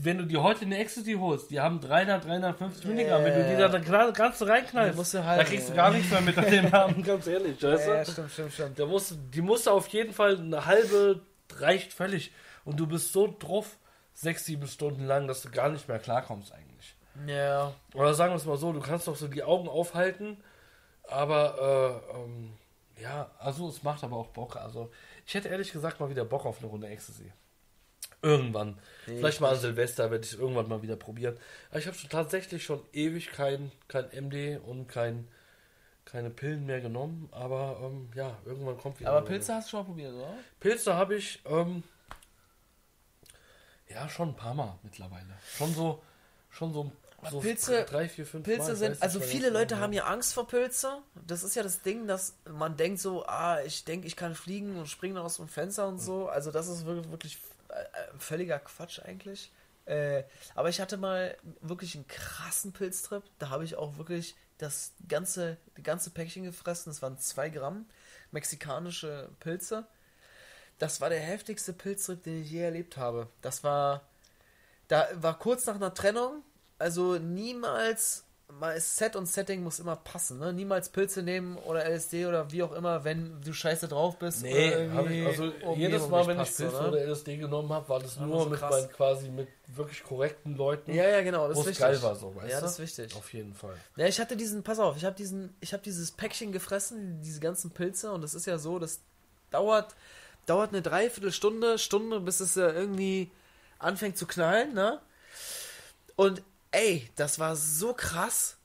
Wenn 0.01 0.17
du 0.19 0.25
die 0.25 0.37
heute 0.37 0.63
eine 0.65 0.77
Ecstasy 0.77 1.13
holst, 1.19 1.51
die 1.51 1.59
haben 1.59 1.81
300, 1.81 2.23
350 2.25 2.85
Milligramm. 2.85 3.23
Wenn 3.25 3.33
du 3.33 3.49
die 3.49 3.57
da 3.57 3.67
dann 3.67 3.83
gerade 3.83 4.13
kannst 4.13 4.39
du 4.39 4.45
reinknallst, 4.45 5.13
du 5.13 5.17
da 5.17 5.43
kriegst 5.43 5.69
du 5.69 5.73
gar 5.73 5.91
nichts 5.91 6.09
mehr 6.09 6.21
mit 6.21 6.37
an 6.37 6.45
dem 6.49 6.69
Namen, 6.69 7.03
ganz 7.03 7.27
ehrlich. 7.27 7.61
Weißt 7.61 7.87
Ja, 7.87 7.95
ja, 7.95 8.03
du? 8.05 8.11
stimmt, 8.11 8.31
stimmt, 8.31 8.53
stimmt. 8.53 8.79
Da 8.79 8.85
musst, 8.85 9.11
du- 9.11 9.15
die 9.15 9.41
musst 9.41 9.67
du 9.67 9.71
auf 9.71 9.87
jeden 9.89 10.13
Fall 10.13 10.37
eine 10.37 10.65
halbe, 10.65 11.21
reicht 11.57 11.91
völlig. 11.91 12.31
Und 12.63 12.79
du 12.79 12.87
bist 12.87 13.11
so 13.11 13.35
drauf, 13.37 13.77
sechs, 14.13 14.45
sieben 14.45 14.65
Stunden 14.67 15.05
lang, 15.05 15.27
dass 15.27 15.41
du 15.41 15.49
gar 15.51 15.67
nicht 15.69 15.87
mehr 15.89 15.99
klarkommst 15.99 16.53
eigentlich. 16.53 16.95
Ja. 17.27 17.73
Oder 17.93 18.13
sagen 18.13 18.31
wir 18.31 18.37
es 18.37 18.45
mal 18.45 18.55
so, 18.57 18.71
du 18.71 18.79
kannst 18.79 19.07
doch 19.09 19.17
so 19.17 19.27
die 19.27 19.43
Augen 19.43 19.67
aufhalten, 19.67 20.37
aber 21.03 22.01
äh, 22.15 22.17
ähm, 22.17 22.53
ja, 23.01 23.29
also 23.39 23.67
es 23.67 23.83
macht 23.83 24.03
aber 24.05 24.15
auch 24.15 24.27
Bock. 24.27 24.55
Also 24.55 24.89
ich 25.25 25.33
hätte 25.33 25.49
ehrlich 25.49 25.71
gesagt 25.73 25.99
mal 25.99 26.09
wieder 26.09 26.23
Bock 26.23 26.45
auf 26.45 26.59
eine 26.59 26.67
Runde 26.67 26.87
Ecstasy. 26.87 27.31
Irgendwann. 28.23 28.77
Nee, 29.07 29.17
Vielleicht 29.17 29.41
mal 29.41 29.49
an 29.53 29.59
Silvester 29.59 30.11
werde 30.11 30.23
ich 30.25 30.33
es 30.33 30.39
irgendwann 30.39 30.67
mal 30.67 30.81
wieder 30.83 30.95
probieren. 30.95 31.37
Aber 31.71 31.79
ich 31.79 31.87
habe 31.87 31.97
schon 31.97 32.09
tatsächlich 32.09 32.63
schon 32.63 32.81
ewig 32.93 33.31
kein, 33.31 33.71
kein 33.87 34.05
MD 34.11 34.59
und 34.63 34.87
kein, 34.87 35.27
keine 36.05 36.29
Pillen 36.29 36.65
mehr 36.67 36.81
genommen. 36.81 37.29
Aber 37.31 37.79
ähm, 37.83 38.09
ja, 38.13 38.37
irgendwann 38.45 38.77
kommt 38.77 38.99
wieder. 38.99 39.09
Aber 39.11 39.21
Pilze 39.25 39.55
hast 39.55 39.67
du 39.67 39.71
schon 39.71 39.79
mal 39.81 39.85
probiert, 39.85 40.13
oder? 40.13 40.33
Pilze 40.59 40.93
habe 40.93 41.15
ich 41.15 41.41
ähm, 41.45 41.83
ja 43.89 44.07
schon 44.07 44.29
ein 44.29 44.35
paar 44.35 44.53
Mal 44.53 44.77
mittlerweile. 44.83 45.25
Schon 45.57 45.73
so, 45.73 46.01
schon 46.49 46.73
so, 46.73 46.91
so 47.29 47.39
Pilze- 47.39 47.85
drei, 47.85 48.07
vier, 48.07 48.25
fünf 48.27 48.45
Mal. 48.45 48.53
Pilze 48.55 48.71
weiß 48.73 48.79
sind, 48.79 49.01
also 49.01 49.19
viele 49.19 49.49
Leute 49.49 49.79
haben 49.79 49.93
ja 49.93 50.05
Angst 50.05 50.33
vor 50.33 50.47
Pilze. 50.47 50.99
Das 51.27 51.43
ist 51.43 51.55
ja 51.55 51.63
das 51.63 51.81
Ding, 51.81 52.07
dass 52.07 52.35
man 52.47 52.77
denkt 52.77 52.99
so, 52.99 53.25
ah, 53.25 53.61
ich 53.63 53.83
denke, 53.83 54.05
ich 54.07 54.15
kann 54.15 54.35
fliegen 54.35 54.77
und 54.77 54.87
springen 54.87 55.17
aus 55.17 55.37
dem 55.37 55.47
Fenster 55.47 55.87
und 55.87 55.99
so. 55.99 56.27
Also 56.29 56.51
das 56.51 56.67
ist 56.67 56.85
wirklich, 56.85 57.09
wirklich 57.11 57.37
völliger 58.17 58.59
Quatsch 58.59 58.99
eigentlich. 58.99 59.51
Äh, 59.85 60.23
aber 60.55 60.69
ich 60.69 60.79
hatte 60.79 60.97
mal 60.97 61.35
wirklich 61.61 61.95
einen 61.95 62.07
krassen 62.07 62.71
Pilztrip. 62.71 63.23
Da 63.39 63.49
habe 63.49 63.63
ich 63.63 63.75
auch 63.75 63.97
wirklich 63.97 64.35
das 64.57 64.93
ganze, 65.07 65.57
die 65.77 65.83
ganze 65.83 66.11
Päckchen 66.11 66.43
gefressen. 66.43 66.91
Das 66.91 67.01
waren 67.01 67.17
zwei 67.17 67.49
Gramm 67.49 67.85
mexikanische 68.31 69.29
Pilze. 69.39 69.85
Das 70.79 71.01
war 71.01 71.09
der 71.09 71.19
heftigste 71.19 71.73
Pilztrip, 71.73 72.23
den 72.23 72.41
ich 72.41 72.51
je 72.51 72.61
erlebt 72.61 72.97
habe. 72.97 73.27
Das 73.41 73.63
war, 73.63 74.01
da 74.87 75.07
war 75.15 75.37
kurz 75.37 75.65
nach 75.65 75.75
einer 75.75 75.93
Trennung. 75.93 76.43
Also 76.79 77.17
niemals, 77.17 78.25
mal 78.59 78.79
Set 78.79 79.15
und 79.15 79.25
Setting 79.25 79.63
muss 79.63 79.79
immer 79.79 79.95
passen. 79.95 80.39
Ne? 80.39 80.53
Niemals 80.53 80.89
Pilze 80.89 81.23
nehmen 81.23 81.57
oder 81.57 81.85
LSD 81.85 82.25
oder 82.25 82.51
wie 82.51 82.63
auch 82.63 82.73
immer, 82.73 83.03
wenn 83.03 83.41
du 83.41 83.53
scheiße 83.53 83.87
drauf 83.87 84.17
bist. 84.17 84.43
Nee, 84.43 84.85
ich, 84.85 85.27
also 85.27 85.51
jedes 85.75 86.07
Mal, 86.07 86.27
wenn 86.27 86.33
ich 86.33 86.37
passt, 86.39 86.57
Pilze 86.57 86.77
oder? 86.77 86.89
oder 86.89 87.05
LSD 87.05 87.37
genommen 87.37 87.71
habe, 87.71 87.87
war 87.89 87.99
das 87.99 88.19
nur 88.19 88.43
so 88.43 88.49
mit 88.49 88.61
meinen, 88.61 88.89
quasi 88.89 89.29
mit 89.29 89.47
wirklich 89.67 90.03
korrekten 90.03 90.55
Leuten. 90.55 90.93
Ja, 90.93 91.07
ja, 91.07 91.21
genau, 91.21 91.47
das 91.47 91.59
ist 91.59 91.65
wichtig. 91.67 91.79
geil 91.79 92.01
war 92.01 92.15
so, 92.15 92.35
weißt 92.35 92.51
ja, 92.51 92.61
das 92.61 92.73
ist 92.73 92.79
wichtig. 92.79 93.15
Auf 93.15 93.33
jeden 93.33 93.53
Fall. 93.53 93.75
Ja, 93.95 94.05
ich 94.07 94.19
hatte 94.19 94.35
diesen, 94.35 94.63
pass 94.63 94.79
auf, 94.79 94.97
ich 94.97 95.05
habe 95.05 95.15
diesen, 95.15 95.55
ich 95.61 95.73
habe 95.73 95.83
dieses 95.83 96.11
Päckchen 96.11 96.51
gefressen, 96.51 97.21
diese 97.21 97.39
ganzen 97.39 97.71
Pilze 97.71 98.11
und 98.11 98.21
das 98.21 98.33
ist 98.33 98.45
ja 98.45 98.57
so, 98.57 98.79
das 98.79 98.99
dauert, 99.49 99.95
dauert 100.45 100.69
eine 100.69 100.81
Dreiviertelstunde, 100.81 101.77
Stunde, 101.77 102.19
bis 102.19 102.39
es 102.39 102.55
ja 102.55 102.71
irgendwie 102.71 103.31
anfängt 103.79 104.17
zu 104.17 104.27
knallen, 104.27 104.73
ne? 104.73 104.99
Und 106.15 106.43
ey, 106.71 107.09
das 107.15 107.39
war 107.39 107.55
so 107.55 107.93
krass. 107.93 108.57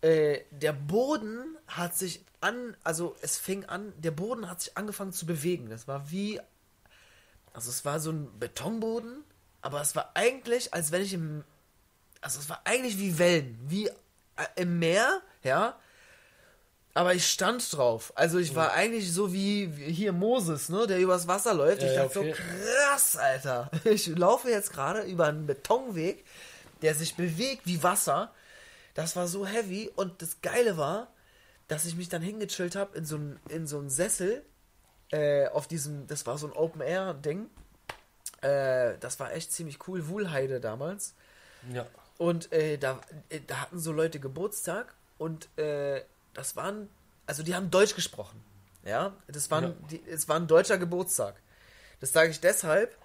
Äh, 0.00 0.40
der 0.50 0.72
Boden 0.72 1.56
hat 1.66 1.96
sich 1.96 2.24
an, 2.40 2.76
also 2.84 3.16
es 3.22 3.38
fing 3.38 3.64
an, 3.64 3.92
der 3.96 4.10
Boden 4.10 4.48
hat 4.50 4.60
sich 4.60 4.76
angefangen 4.76 5.12
zu 5.12 5.26
bewegen. 5.26 5.70
Das 5.70 5.88
war 5.88 6.10
wie, 6.10 6.40
also 7.52 7.70
es 7.70 7.84
war 7.84 8.00
so 8.00 8.10
ein 8.10 8.38
Betonboden, 8.38 9.24
aber 9.62 9.80
es 9.80 9.96
war 9.96 10.10
eigentlich, 10.14 10.74
als 10.74 10.92
wenn 10.92 11.02
ich 11.02 11.14
im, 11.14 11.42
also 12.20 12.38
es 12.38 12.48
war 12.48 12.60
eigentlich 12.64 12.98
wie 12.98 13.18
Wellen, 13.18 13.58
wie 13.66 13.88
äh, 13.88 13.92
im 14.56 14.78
Meer, 14.78 15.22
ja. 15.42 15.78
Aber 16.96 17.12
ich 17.14 17.26
stand 17.26 17.76
drauf. 17.76 18.12
Also 18.14 18.38
ich 18.38 18.54
war 18.54 18.72
eigentlich 18.72 19.12
so 19.12 19.32
wie 19.32 19.66
hier 19.66 20.12
Moses, 20.12 20.68
ne, 20.68 20.86
der 20.86 21.00
übers 21.00 21.26
Wasser 21.26 21.52
läuft. 21.52 21.82
Ja, 21.82 21.88
ich 21.88 21.96
ja, 21.96 22.04
dachte 22.04 22.20
okay. 22.20 22.34
so 22.36 22.42
krass, 22.42 23.16
Alter. 23.16 23.70
Ich 23.84 24.06
laufe 24.06 24.48
jetzt 24.48 24.72
gerade 24.72 25.02
über 25.02 25.26
einen 25.26 25.46
Betonweg, 25.46 26.24
der 26.82 26.94
sich 26.94 27.16
bewegt 27.16 27.62
wie 27.66 27.82
Wasser. 27.82 28.32
Das 28.94 29.16
war 29.16 29.26
so 29.26 29.46
heavy 29.46 29.90
und 29.96 30.22
das 30.22 30.40
Geile 30.40 30.76
war, 30.76 31.08
dass 31.68 31.84
ich 31.84 31.96
mich 31.96 32.08
dann 32.08 32.22
hingechillt 32.22 32.76
habe 32.76 32.96
in 32.96 33.04
so 33.04 33.16
einen 33.16 33.40
in 33.48 33.66
so 33.66 33.78
einen 33.78 33.90
Sessel 33.90 34.44
äh, 35.10 35.48
auf 35.48 35.68
diesem, 35.68 36.06
das 36.06 36.26
war 36.26 36.38
so 36.38 36.48
ein 36.48 36.52
Open 36.52 36.80
Air 36.80 37.14
Ding. 37.14 37.48
Äh, 38.40 38.98
das 38.98 39.20
war 39.20 39.32
echt 39.32 39.52
ziemlich 39.52 39.86
cool, 39.86 40.08
Wuhlheide 40.08 40.60
damals. 40.60 41.14
Ja. 41.72 41.86
Und 42.18 42.52
äh, 42.52 42.78
da, 42.78 43.00
äh, 43.28 43.40
da 43.46 43.60
hatten 43.60 43.78
so 43.78 43.92
Leute 43.92 44.18
Geburtstag 44.18 44.94
und 45.18 45.56
äh, 45.58 46.02
das 46.32 46.56
waren, 46.56 46.88
also 47.26 47.42
die 47.42 47.54
haben 47.54 47.70
Deutsch 47.70 47.94
gesprochen. 47.94 48.42
Ja, 48.84 49.14
das 49.28 49.50
waren, 49.50 49.64
Ja. 49.64 49.88
Die, 49.90 50.02
es 50.08 50.28
war 50.28 50.36
ein 50.36 50.46
deutscher 50.46 50.78
Geburtstag. 50.78 51.40
Das 52.00 52.12
sage 52.12 52.30
ich 52.30 52.40
deshalb, 52.40 52.96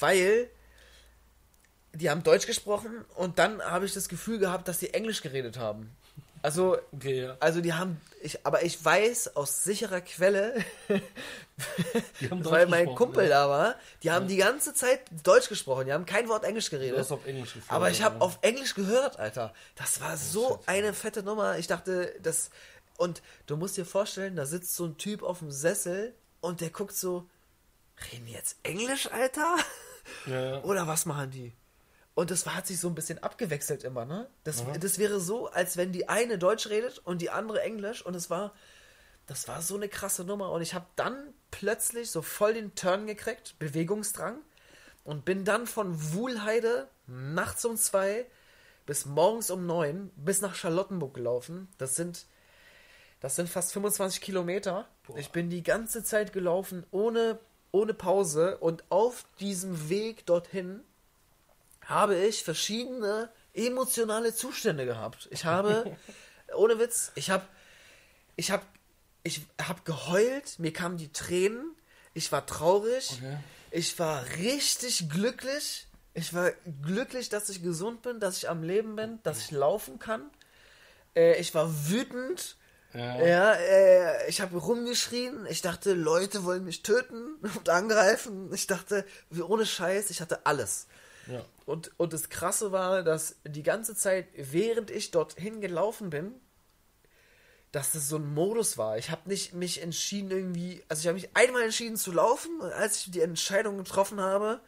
weil 0.00 0.50
die 1.92 2.10
haben 2.10 2.22
Deutsch 2.22 2.46
gesprochen 2.46 3.04
und 3.14 3.38
dann 3.38 3.62
habe 3.62 3.86
ich 3.86 3.94
das 3.94 4.08
Gefühl 4.08 4.38
gehabt, 4.38 4.68
dass 4.68 4.78
die 4.78 4.94
Englisch 4.94 5.22
geredet 5.22 5.58
haben. 5.58 5.90
Also, 6.42 6.78
Okay, 6.94 7.22
ja. 7.24 7.36
also 7.40 7.60
die 7.60 7.72
haben, 7.72 8.00
ich, 8.22 8.46
aber 8.46 8.62
ich 8.62 8.82
weiß 8.84 9.34
aus 9.34 9.64
sicherer 9.64 10.00
Quelle, 10.00 10.64
weil 12.30 12.66
mein 12.66 12.94
Kumpel 12.94 13.24
ja. 13.24 13.30
da 13.30 13.48
war, 13.48 13.74
die 14.02 14.10
haben 14.12 14.28
die 14.28 14.36
ganze 14.36 14.72
Zeit 14.72 15.00
Deutsch 15.24 15.48
gesprochen, 15.48 15.86
die 15.86 15.92
haben 15.92 16.06
kein 16.06 16.28
Wort 16.28 16.44
Englisch 16.44 16.66
Du 16.70 16.76
geredet. 16.78 16.98
hast 16.98 17.10
auf 17.10 17.26
Englisch 17.26 17.54
geführt. 17.54 17.72
Aber 17.72 17.90
ich 17.90 18.02
habe 18.02 18.16
ja. 18.16 18.20
auf 18.20 18.38
Englisch 18.42 18.74
gehört, 18.74 19.18
Alter. 19.18 19.52
Das 19.74 20.00
war 20.00 20.16
so 20.16 20.58
shit. 20.58 20.68
eine 20.68 20.92
fette 20.94 21.22
Nummer. 21.22 21.58
Ich 21.58 21.66
dachte, 21.66 22.14
das. 22.22 22.50
Und 22.96 23.22
du 23.46 23.56
musst 23.56 23.76
dir 23.76 23.84
vorstellen, 23.84 24.36
da 24.36 24.46
sitzt 24.46 24.74
so 24.76 24.84
ein 24.84 24.96
Typ 24.96 25.22
auf 25.22 25.40
dem 25.40 25.50
Sessel 25.50 26.14
und 26.40 26.60
der 26.60 26.70
guckt 26.70 26.94
so, 26.94 27.28
reden 28.12 28.26
die 28.26 28.32
jetzt 28.32 28.56
Englisch, 28.62 29.10
Alter? 29.10 29.56
Ja, 30.26 30.40
ja. 30.50 30.62
Oder 30.62 30.86
was 30.86 31.04
machen 31.04 31.30
die? 31.30 31.52
Und 32.18 32.32
das 32.32 32.44
hat 32.46 32.66
sich 32.66 32.80
so 32.80 32.88
ein 32.88 32.96
bisschen 32.96 33.22
abgewechselt 33.22 33.84
immer, 33.84 34.04
ne? 34.04 34.28
Das, 34.42 34.64
das 34.80 34.98
wäre 34.98 35.20
so, 35.20 35.50
als 35.50 35.76
wenn 35.76 35.92
die 35.92 36.08
eine 36.08 36.36
Deutsch 36.36 36.68
redet 36.68 36.98
und 36.98 37.22
die 37.22 37.30
andere 37.30 37.62
Englisch 37.62 38.04
und 38.04 38.16
es 38.16 38.28
war, 38.28 38.54
das 39.28 39.46
war 39.46 39.62
so 39.62 39.76
eine 39.76 39.88
krasse 39.88 40.24
Nummer 40.24 40.50
und 40.50 40.60
ich 40.60 40.74
habe 40.74 40.86
dann 40.96 41.32
plötzlich 41.52 42.10
so 42.10 42.20
voll 42.20 42.54
den 42.54 42.74
Turn 42.74 43.06
gekriegt, 43.06 43.56
Bewegungsdrang 43.60 44.40
und 45.04 45.24
bin 45.24 45.44
dann 45.44 45.68
von 45.68 46.12
Wuhlheide 46.12 46.88
nachts 47.06 47.64
um 47.64 47.76
zwei 47.76 48.26
bis 48.84 49.06
morgens 49.06 49.52
um 49.52 49.64
neun 49.64 50.10
bis 50.16 50.40
nach 50.40 50.56
Charlottenburg 50.56 51.14
gelaufen. 51.14 51.68
Das 51.78 51.94
sind, 51.94 52.26
das 53.20 53.36
sind 53.36 53.48
fast 53.48 53.72
25 53.74 54.20
Kilometer. 54.20 54.88
Ich 55.14 55.30
bin 55.30 55.50
die 55.50 55.62
ganze 55.62 56.02
Zeit 56.02 56.32
gelaufen 56.32 56.84
ohne, 56.90 57.38
ohne 57.70 57.94
Pause 57.94 58.58
und 58.58 58.82
auf 58.88 59.24
diesem 59.38 59.88
Weg 59.88 60.26
dorthin 60.26 60.82
habe 61.88 62.16
ich 62.16 62.44
verschiedene 62.44 63.30
emotionale 63.54 64.34
Zustände 64.34 64.84
gehabt. 64.84 65.26
Ich 65.32 65.44
habe, 65.44 65.96
ohne 66.54 66.78
Witz, 66.78 67.12
ich 67.14 67.30
habe, 67.30 67.44
ich 68.36 68.50
habe, 68.50 68.62
ich 69.22 69.40
habe 69.60 69.80
geheult, 69.84 70.58
mir 70.58 70.72
kamen 70.72 70.98
die 70.98 71.10
Tränen, 71.12 71.74
ich 72.14 72.30
war 72.30 72.46
traurig, 72.46 73.12
Okay. 73.18 73.38
ich 73.70 73.98
war 73.98 74.24
richtig 74.36 75.08
glücklich, 75.08 75.86
ich 76.14 76.34
war 76.34 76.52
glücklich, 76.82 77.30
dass 77.30 77.48
ich 77.48 77.62
gesund 77.62 78.02
bin, 78.02 78.20
dass 78.20 78.36
ich 78.36 78.48
am 78.48 78.62
Leben 78.62 78.94
bin, 78.96 79.18
dass 79.22 79.38
ich 79.40 79.50
laufen 79.50 79.98
kann. 79.98 80.30
Äh, 81.16 81.40
ich 81.40 81.54
war 81.54 81.88
wütend. 81.88 82.56
Ja. 82.92 83.24
Ja, 83.26 83.52
äh, 83.54 84.28
ich 84.28 84.40
habe 84.40 84.56
rumgeschrien. 84.58 85.46
Ich 85.48 85.62
dachte, 85.62 85.92
Leute 85.94 86.44
wollen 86.44 86.64
mich 86.64 86.82
töten 86.82 87.34
und 87.56 87.68
angreifen. 87.68 88.52
Ich 88.52 88.66
dachte, 88.66 89.04
wie 89.30 89.42
ohne 89.42 89.64
Scheiß, 89.66 90.10
ich 90.10 90.20
hatte 90.20 90.44
alles. 90.46 90.86
Ja. 91.28 91.44
Und, 91.66 91.92
und 91.98 92.12
das 92.12 92.28
Krasse 92.28 92.72
war, 92.72 93.02
dass 93.02 93.36
die 93.46 93.62
ganze 93.62 93.94
Zeit, 93.94 94.26
während 94.34 94.90
ich 94.90 95.10
dorthin 95.10 95.60
gelaufen 95.60 96.10
bin, 96.10 96.34
dass 97.72 97.92
das 97.92 98.08
so 98.08 98.16
ein 98.16 98.32
Modus 98.32 98.78
war. 98.78 98.96
Ich 98.96 99.10
habe 99.10 99.28
nicht 99.28 99.52
mich 99.52 99.82
entschieden 99.82 100.30
irgendwie, 100.30 100.82
also 100.88 101.00
ich 101.00 101.06
habe 101.06 101.16
mich 101.16 101.36
einmal 101.36 101.62
entschieden 101.62 101.96
zu 101.96 102.12
laufen 102.12 102.60
und 102.60 102.72
als 102.72 102.98
ich 102.98 103.10
die 103.10 103.20
Entscheidung 103.20 103.76
getroffen 103.76 104.20
habe, 104.20 104.60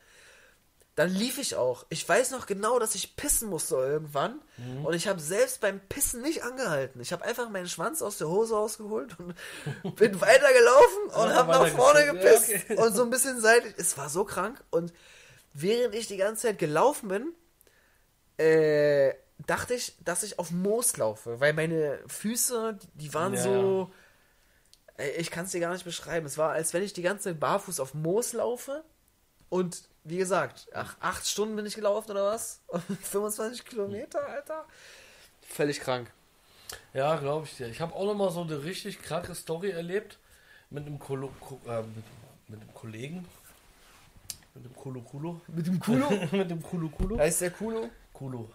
dann 0.96 1.08
lief 1.08 1.38
ich 1.38 1.54
auch. 1.54 1.86
Ich 1.88 2.06
weiß 2.06 2.30
noch 2.32 2.44
genau, 2.44 2.78
dass 2.78 2.94
ich 2.94 3.16
pissen 3.16 3.48
musste 3.48 3.76
irgendwann. 3.76 4.42
Mhm. 4.58 4.84
Und 4.84 4.92
ich 4.92 5.08
habe 5.08 5.18
selbst 5.18 5.62
beim 5.62 5.80
Pissen 5.80 6.20
nicht 6.20 6.42
angehalten. 6.42 7.00
Ich 7.00 7.12
habe 7.12 7.24
einfach 7.24 7.48
meinen 7.48 7.68
Schwanz 7.68 8.02
aus 8.02 8.18
der 8.18 8.28
Hose 8.28 8.54
rausgeholt 8.54 9.16
und 9.18 9.34
bin 9.96 10.20
weitergelaufen 10.20 11.02
und 11.04 11.28
ja, 11.30 11.34
habe 11.36 11.52
nach 11.52 11.68
vorne 11.68 12.04
gepisst. 12.04 12.50
Ja, 12.50 12.56
okay. 12.56 12.76
Und 12.76 12.94
so 12.94 13.02
ein 13.02 13.08
bisschen 13.08 13.40
seitlich. 13.40 13.72
Es 13.78 13.96
war 13.96 14.10
so 14.10 14.24
krank. 14.24 14.62
Und 14.70 14.92
während 15.52 15.94
ich 15.94 16.06
die 16.06 16.16
ganze 16.16 16.42
Zeit 16.42 16.58
gelaufen 16.58 17.08
bin, 17.08 17.34
äh, 18.38 19.14
dachte 19.46 19.74
ich, 19.74 19.96
dass 20.04 20.22
ich 20.22 20.38
auf 20.38 20.50
Moos 20.50 20.96
laufe. 20.96 21.40
Weil 21.40 21.52
meine 21.52 21.98
Füße, 22.06 22.78
die 22.94 23.14
waren 23.14 23.34
ja. 23.34 23.42
so. 23.42 23.92
Ich 25.18 25.30
kann 25.30 25.46
es 25.46 25.52
dir 25.52 25.60
gar 25.60 25.72
nicht 25.72 25.84
beschreiben. 25.84 26.26
Es 26.26 26.36
war, 26.36 26.50
als 26.52 26.74
wenn 26.74 26.82
ich 26.82 26.92
die 26.92 27.02
ganze 27.02 27.24
Zeit 27.24 27.40
barfuß 27.40 27.80
auf 27.80 27.94
Moos 27.94 28.34
laufe 28.34 28.84
und 29.48 29.88
wie 30.04 30.18
gesagt, 30.18 30.68
ach, 30.74 30.96
acht 31.00 31.26
Stunden 31.26 31.56
bin 31.56 31.66
ich 31.66 31.74
gelaufen 31.74 32.10
oder 32.10 32.26
was? 32.26 32.60
25 33.02 33.64
Kilometer, 33.64 34.26
Alter. 34.26 34.66
Völlig 35.42 35.80
krank. 35.80 36.10
Ja, 36.94 37.16
glaube 37.16 37.46
ich 37.46 37.56
dir. 37.56 37.68
Ich 37.68 37.80
habe 37.80 37.94
auch 37.94 38.04
noch 38.04 38.14
mal 38.14 38.30
so 38.30 38.42
eine 38.42 38.62
richtig 38.62 39.02
kranke 39.02 39.34
Story 39.34 39.70
erlebt 39.70 40.18
mit 40.70 40.86
einem, 40.86 40.98
Kolo, 40.98 41.30
äh, 41.66 41.82
mit, 41.82 42.04
mit 42.48 42.60
einem 42.60 42.74
Kollegen. 42.74 43.26
Mit 44.54 44.64
dem 44.64 44.74
Kulo 44.74 45.02
Kulo. 45.02 45.40
Mit 45.48 45.66
dem 45.66 45.78
Kulo? 45.78 46.10
mit 46.32 46.50
dem 46.50 46.62
Kulo 46.62 46.88
Kulo. 46.88 47.18
Heißt 47.18 47.42
der 47.42 47.50
Kulo? 47.50 47.90
Kulo. 48.12 48.52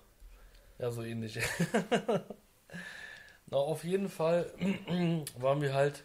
Ja, 0.78 0.92
so 0.92 1.04
ähnlich. 1.04 1.40
Na, 3.48 3.58
auf 3.58 3.84
jeden 3.84 4.10
Fall 4.10 4.52
waren 5.38 5.62
wir 5.62 5.74
halt, 5.74 6.04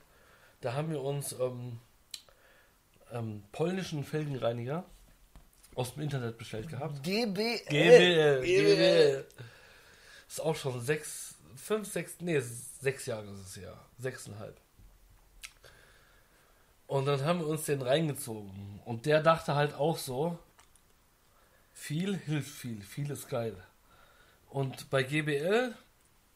da 0.61 0.75
haben 0.75 0.91
wir 0.91 1.03
uns 1.03 1.33
ähm, 1.33 1.81
ähm, 3.13 3.43
polnischen 3.51 4.05
Felgenreiniger 4.05 4.85
aus 5.75 5.95
dem 5.95 6.03
Internet 6.03 6.39
bestellt 6.39 6.69
gehabt. 6.69 7.03
GBL. 7.03 7.59
GBL. 7.69 8.43
GBL. 8.43 9.27
Ist 10.29 10.41
auch 10.41 10.55
schon 10.55 10.81
sechs, 10.81 11.35
fünf, 11.57 11.91
sechs, 11.91 12.21
nee, 12.21 12.39
sechs 12.39 13.07
Jahre 13.07 13.29
ist 13.33 13.41
es 13.41 13.57
ja. 13.57 13.73
Sechseinhalb. 13.99 14.61
Und 16.91 17.07
dann 17.07 17.25
haben 17.25 17.39
wir 17.39 17.47
uns 17.47 17.67
den 17.67 17.83
reingezogen. 17.83 18.81
Und 18.85 19.07
der 19.07 19.23
dachte 19.23 19.55
halt 19.55 19.75
auch 19.75 19.97
so, 19.97 20.37
viel 21.73 22.17
hilft 22.17 22.51
viel, 22.51 22.83
viel 22.83 23.09
ist 23.13 23.29
geil. 23.29 23.55
Und 24.49 24.91
bei 24.91 25.05
GBL 25.05 25.73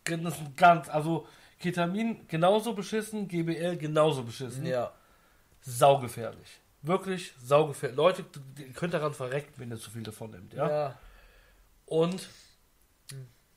ist 0.05 0.41
ein 0.41 0.55
ganz, 0.57 0.89
also 0.89 1.27
Ketamin 1.59 2.29
genauso 2.29 2.73
beschissen, 2.73 3.27
GBL 3.27 3.79
genauso 3.79 4.23
beschissen. 4.23 4.65
Ja. 4.65 4.93
Saugefährlich. 5.61 6.61
Wirklich 6.83 7.33
saugefährlich. 7.43 7.97
Leute, 7.97 8.25
ihr 8.57 8.73
könnt 8.75 8.95
daran 8.95 9.13
verrecken, 9.13 9.55
wenn 9.57 9.73
ihr 9.73 9.79
zu 9.81 9.91
viel 9.91 10.05
davon 10.05 10.31
nimmt, 10.31 10.55
ja. 10.55 10.69
ja. 10.69 10.99
Und 11.85 12.29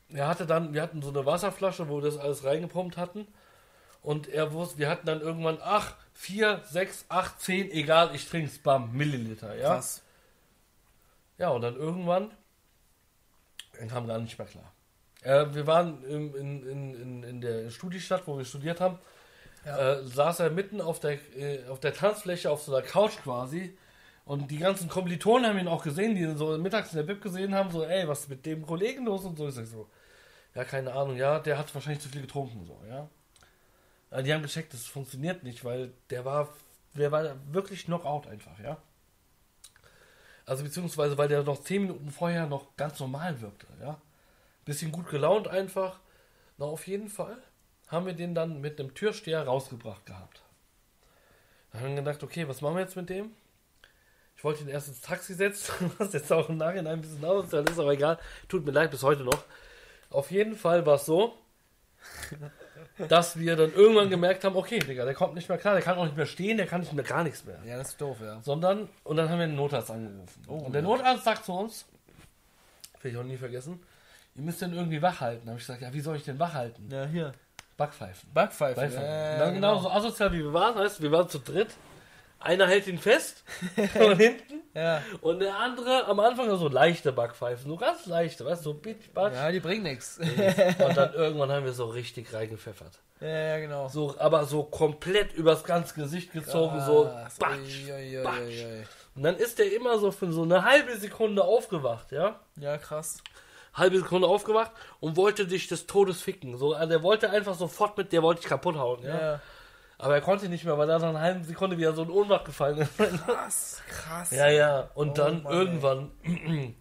er 0.08 0.26
hatte 0.26 0.46
dann, 0.46 0.74
wir 0.74 0.82
hatten 0.82 1.00
so 1.00 1.10
eine 1.10 1.24
Wasserflasche, 1.24 1.88
wo 1.88 1.98
wir 1.98 2.10
das 2.10 2.18
alles 2.18 2.42
reingepumpt 2.42 2.96
hatten. 2.96 3.28
Und 4.08 4.28
er 4.28 4.52
wusste, 4.52 4.78
wir 4.78 4.88
hatten 4.88 5.06
dann 5.06 5.20
irgendwann, 5.20 5.58
ach, 5.60 5.94
4, 6.14 6.62
6, 6.64 7.04
8, 7.08 7.40
10, 7.40 7.70
egal, 7.70 8.14
ich 8.14 8.28
trinke 8.28 8.48
es, 8.48 8.58
bam, 8.58 8.92
Milliliter, 8.92 9.54
ja. 9.54 9.74
Krass. 9.74 10.02
Ja, 11.36 11.50
und 11.50 11.60
dann 11.62 11.76
irgendwann 11.76 12.30
dann 13.78 13.88
kam 13.88 14.06
gar 14.08 14.18
nicht 14.18 14.38
mehr 14.38 14.48
klar. 14.48 14.72
Äh, 15.22 15.54
wir 15.54 15.66
waren 15.66 16.02
in, 16.04 16.34
in, 16.34 17.00
in, 17.00 17.22
in 17.22 17.40
der 17.40 17.70
Studiestadt, 17.70 18.26
wo 18.26 18.36
wir 18.36 18.44
studiert 18.44 18.80
haben 18.80 18.98
ja. 19.64 19.92
äh, 19.92 20.04
saß 20.04 20.40
er 20.40 20.50
mitten 20.50 20.80
auf 20.80 21.00
der, 21.00 21.18
äh, 21.36 21.66
auf 21.68 21.80
der 21.80 21.94
Tanzfläche 21.94 22.50
auf 22.50 22.62
so 22.62 22.74
einer 22.74 22.86
Couch 22.86 23.16
quasi. 23.22 23.76
Und 24.24 24.50
die 24.50 24.58
ganzen 24.58 24.88
Kommilitonen 24.88 25.48
haben 25.48 25.58
ihn 25.58 25.68
auch 25.68 25.82
gesehen, 25.82 26.14
die 26.14 26.24
so 26.36 26.58
mittags 26.58 26.92
in 26.92 26.98
der 26.98 27.04
Bib 27.04 27.22
gesehen 27.22 27.54
haben, 27.54 27.70
so, 27.70 27.84
ey, 27.84 28.06
was 28.06 28.20
ist 28.20 28.28
mit 28.28 28.44
dem 28.44 28.66
Kollegen 28.66 29.06
los 29.06 29.24
und 29.24 29.38
so. 29.38 29.48
Ich 29.48 29.54
sag 29.54 29.66
so, 29.66 29.88
ja, 30.54 30.64
keine 30.64 30.92
Ahnung, 30.92 31.16
ja, 31.16 31.38
der 31.38 31.56
hat 31.56 31.74
wahrscheinlich 31.74 32.02
zu 32.02 32.10
viel 32.10 32.22
getrunken, 32.22 32.64
so, 32.66 32.78
ja. 32.88 33.08
Ja 34.10 34.22
die 34.22 34.32
haben 34.32 34.42
gecheckt, 34.42 34.72
das 34.72 34.86
funktioniert 34.86 35.42
nicht, 35.42 35.64
weil 35.64 35.92
der 36.10 36.24
war, 36.24 36.48
der 36.94 37.12
war 37.12 37.36
wirklich 37.52 37.84
Knockout 37.84 38.26
einfach, 38.26 38.58
ja. 38.58 38.78
Also 40.46 40.64
beziehungsweise, 40.64 41.18
weil 41.18 41.28
der 41.28 41.42
noch 41.42 41.62
zehn 41.62 41.82
Minuten 41.82 42.10
vorher 42.10 42.46
noch 42.46 42.76
ganz 42.76 42.98
normal 43.00 43.40
wirkte, 43.40 43.66
ja. 43.80 44.00
Bisschen 44.64 44.92
gut 44.92 45.08
gelaunt 45.08 45.48
einfach. 45.48 46.00
Na, 46.56 46.66
auf 46.66 46.86
jeden 46.86 47.08
Fall 47.08 47.36
haben 47.88 48.06
wir 48.06 48.14
den 48.14 48.34
dann 48.34 48.60
mit 48.60 48.80
einem 48.80 48.94
Türsteher 48.94 49.44
rausgebracht 49.44 50.04
gehabt. 50.06 50.42
Da 51.72 51.80
haben 51.80 51.90
wir 51.90 51.96
gedacht, 51.96 52.22
okay, 52.22 52.48
was 52.48 52.60
machen 52.60 52.76
wir 52.76 52.82
jetzt 52.82 52.96
mit 52.96 53.08
dem? 53.08 53.32
Ich 54.36 54.44
wollte 54.44 54.62
ihn 54.62 54.68
erst 54.68 54.88
ins 54.88 55.00
Taxi 55.00 55.34
setzen, 55.34 55.90
was 55.98 56.12
jetzt 56.12 56.32
auch 56.32 56.48
im 56.48 56.56
Nachhinein 56.56 56.94
ein 56.94 57.00
bisschen 57.00 57.24
aus 57.24 57.52
ist, 57.52 57.78
aber 57.78 57.92
egal. 57.92 58.18
Tut 58.48 58.64
mir 58.64 58.72
leid, 58.72 58.90
bis 58.90 59.02
heute 59.02 59.24
noch. 59.24 59.44
Auf 60.10 60.30
jeden 60.30 60.54
Fall 60.56 60.86
war 60.86 60.94
es 60.94 61.06
so, 61.06 61.36
dass 63.08 63.38
wir 63.38 63.56
dann 63.56 63.72
irgendwann 63.72 64.10
gemerkt 64.10 64.44
haben, 64.44 64.56
okay, 64.56 64.78
Digga, 64.78 65.04
der 65.04 65.14
kommt 65.14 65.34
nicht 65.34 65.48
mehr 65.48 65.58
klar, 65.58 65.74
der 65.74 65.82
kann 65.82 65.96
auch 65.98 66.04
nicht 66.04 66.16
mehr 66.16 66.26
stehen, 66.26 66.56
der 66.56 66.66
kann 66.66 66.80
nicht 66.80 66.92
mehr 66.92 67.04
gar 67.04 67.22
nichts 67.22 67.44
mehr. 67.44 67.58
Ja, 67.64 67.76
das 67.76 67.90
ist 67.90 68.00
doof, 68.00 68.18
ja. 68.20 68.40
Sondern, 68.42 68.88
und 69.04 69.16
dann 69.16 69.28
haben 69.28 69.38
wir 69.38 69.44
einen 69.44 69.56
Notarzt 69.56 69.90
angerufen. 69.90 70.42
Oh, 70.48 70.54
und 70.54 70.72
der 70.72 70.82
Notarzt 70.82 71.24
sagt 71.24 71.44
zu 71.44 71.52
uns, 71.52 71.86
will 73.02 73.12
ich 73.12 73.16
auch 73.16 73.24
nie 73.24 73.36
vergessen, 73.36 73.80
ihr 74.34 74.42
müsst 74.42 74.60
den 74.62 74.72
irgendwie 74.72 75.00
wach 75.02 75.20
halten. 75.20 75.46
Da 75.46 75.52
habe 75.52 75.60
ich 75.60 75.66
gesagt, 75.66 75.82
ja, 75.82 75.92
wie 75.92 76.00
soll 76.00 76.16
ich 76.16 76.24
den 76.24 76.38
wach 76.38 76.54
halten? 76.54 76.88
Ja, 76.90 77.06
hier. 77.06 77.32
Backpfeifen. 77.76 78.28
Backpfeifen. 78.34 78.82
Backpfeifen. 78.82 79.08
Ja, 79.08 79.38
dann 79.38 79.54
genau. 79.54 79.78
so 79.78 79.90
asozial 79.90 80.32
wie 80.32 80.38
wir 80.38 80.52
waren, 80.52 80.74
heißt, 80.74 81.00
wir 81.00 81.12
waren 81.12 81.28
zu 81.28 81.38
dritt. 81.38 81.76
Einer 82.40 82.68
hält 82.68 82.86
ihn 82.86 82.98
fest 82.98 83.42
von 83.92 84.16
hinten 84.16 84.62
ja. 84.74 85.02
und 85.22 85.40
der 85.40 85.56
andere 85.56 86.06
am 86.06 86.20
Anfang 86.20 86.56
so 86.56 86.68
leichte 86.68 87.12
Backpfeifen, 87.12 87.68
so 87.68 87.76
ganz 87.76 88.06
leichte, 88.06 88.44
weißt 88.44 88.60
du, 88.64 88.70
so 88.70 88.74
bitch, 88.74 89.12
batsch. 89.12 89.34
Ja, 89.34 89.50
die 89.50 89.60
bringen 89.60 89.82
nichts. 89.82 90.18
Und 90.18 90.96
dann 90.96 91.14
irgendwann 91.14 91.50
haben 91.50 91.64
wir 91.64 91.72
so 91.72 91.86
richtig 91.86 92.32
reingepfeffert. 92.32 93.00
Ja, 93.20 93.28
ja, 93.28 93.58
genau. 93.58 93.88
So, 93.88 94.14
aber 94.18 94.44
so 94.44 94.62
komplett 94.62 95.32
übers 95.32 95.64
ganze 95.64 95.94
Gesicht 95.94 96.32
gezogen, 96.32 96.76
Krass. 96.76 96.86
so 96.86 97.10
batsch, 97.40 97.90
ui, 97.90 98.22
batsch. 98.22 98.86
Und 99.16 99.24
dann 99.24 99.36
ist 99.36 99.58
der 99.58 99.74
immer 99.74 99.98
so 99.98 100.12
für 100.12 100.30
so 100.30 100.42
eine 100.42 100.64
halbe 100.64 100.96
Sekunde 100.96 101.42
aufgewacht, 101.42 102.12
ja? 102.12 102.38
Ja, 102.56 102.78
krass 102.78 103.22
halbe 103.78 103.98
Sekunde 103.98 104.26
aufgewacht 104.26 104.72
und 105.00 105.16
wollte 105.16 105.46
dich 105.46 105.68
des 105.68 105.86
Todes 105.86 106.20
ficken. 106.20 106.58
So, 106.58 106.74
also 106.74 106.92
er 106.92 107.02
wollte 107.02 107.30
einfach 107.30 107.54
sofort 107.54 107.96
mit, 107.96 108.12
der 108.12 108.22
wollte 108.22 108.40
dich 108.40 108.48
kaputt 108.48 108.76
hauen. 108.76 109.02
Ja? 109.02 109.20
ja. 109.20 109.40
Aber 109.98 110.14
er 110.14 110.20
konnte 110.20 110.48
nicht 110.48 110.64
mehr, 110.64 110.78
weil 110.78 110.88
er 110.88 111.00
nach 111.00 111.08
einer 111.08 111.20
halben 111.20 111.42
Sekunde 111.42 111.76
wieder 111.76 111.92
so 111.92 112.04
in 112.04 112.10
Ohnmacht 112.10 112.44
gefallen 112.44 112.78
ist. 112.78 112.96
Krass, 112.96 113.82
krass. 113.88 114.30
Ja, 114.30 114.48
ja. 114.48 114.90
Und 114.94 115.10
oh, 115.10 115.14
dann 115.14 115.42
Mann, 115.42 115.52
irgendwann 115.52 116.10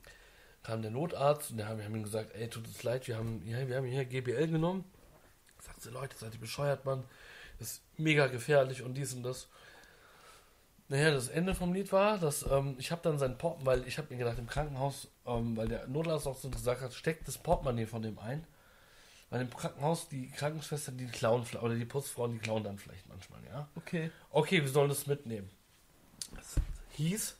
kam 0.63 0.83
der 0.83 0.91
Notarzt 0.91 1.51
und 1.51 1.57
wir 1.57 1.67
haben 1.67 1.79
ihm 1.79 2.03
gesagt, 2.03 2.35
ey, 2.35 2.47
tut 2.47 2.67
uns 2.67 2.83
leid, 2.83 3.07
wir 3.07 3.17
haben, 3.17 3.41
ja, 3.47 3.67
wir 3.67 3.75
haben 3.75 3.85
hier 3.85 4.05
GBL 4.05 4.47
genommen. 4.47 4.85
Sagt 5.59 5.81
sie, 5.81 5.89
Leute, 5.89 6.15
seid 6.15 6.35
ihr 6.35 6.39
bescheuert, 6.39 6.85
Mann. 6.85 7.03
Das 7.57 7.71
ist 7.71 7.81
mega 7.97 8.27
gefährlich 8.27 8.83
und 8.83 8.93
dies 8.93 9.13
und 9.13 9.23
das. 9.23 9.47
Naja, 10.89 11.09
das 11.09 11.27
Ende 11.27 11.55
vom 11.55 11.73
Lied 11.73 11.91
war, 11.91 12.19
dass 12.19 12.45
ähm, 12.49 12.75
ich 12.77 12.91
habe 12.91 13.01
dann 13.01 13.17
sein 13.17 13.37
Portemonnaie, 13.37 13.81
weil 13.81 13.87
ich 13.87 13.97
habe 13.97 14.07
mir 14.11 14.19
gedacht, 14.19 14.37
im 14.37 14.47
Krankenhaus, 14.47 15.07
ähm, 15.25 15.57
weil 15.57 15.67
der 15.67 15.87
Notarzt 15.87 16.27
auch 16.27 16.37
so 16.37 16.49
gesagt 16.49 16.81
hat, 16.81 16.93
steckt 16.93 17.27
das 17.27 17.39
Portemonnaie 17.39 17.87
von 17.87 18.03
dem 18.03 18.19
ein. 18.19 18.45
Weil 19.29 19.41
im 19.41 19.49
Krankenhaus 19.49 20.07
die 20.07 20.29
Krankenschwestern, 20.29 20.97
die 20.97 21.07
klauen, 21.07 21.45
oder 21.61 21.75
die 21.75 21.85
Putzfrauen, 21.85 22.31
die 22.31 22.39
klauen 22.39 22.63
dann 22.63 22.77
vielleicht 22.77 23.07
manchmal, 23.09 23.43
ja. 23.45 23.67
Okay. 23.75 24.11
Okay, 24.31 24.61
wir 24.61 24.69
sollen 24.69 24.89
das 24.89 25.05
mitnehmen. 25.05 25.49
Das 26.33 26.55
hieß, 26.91 27.37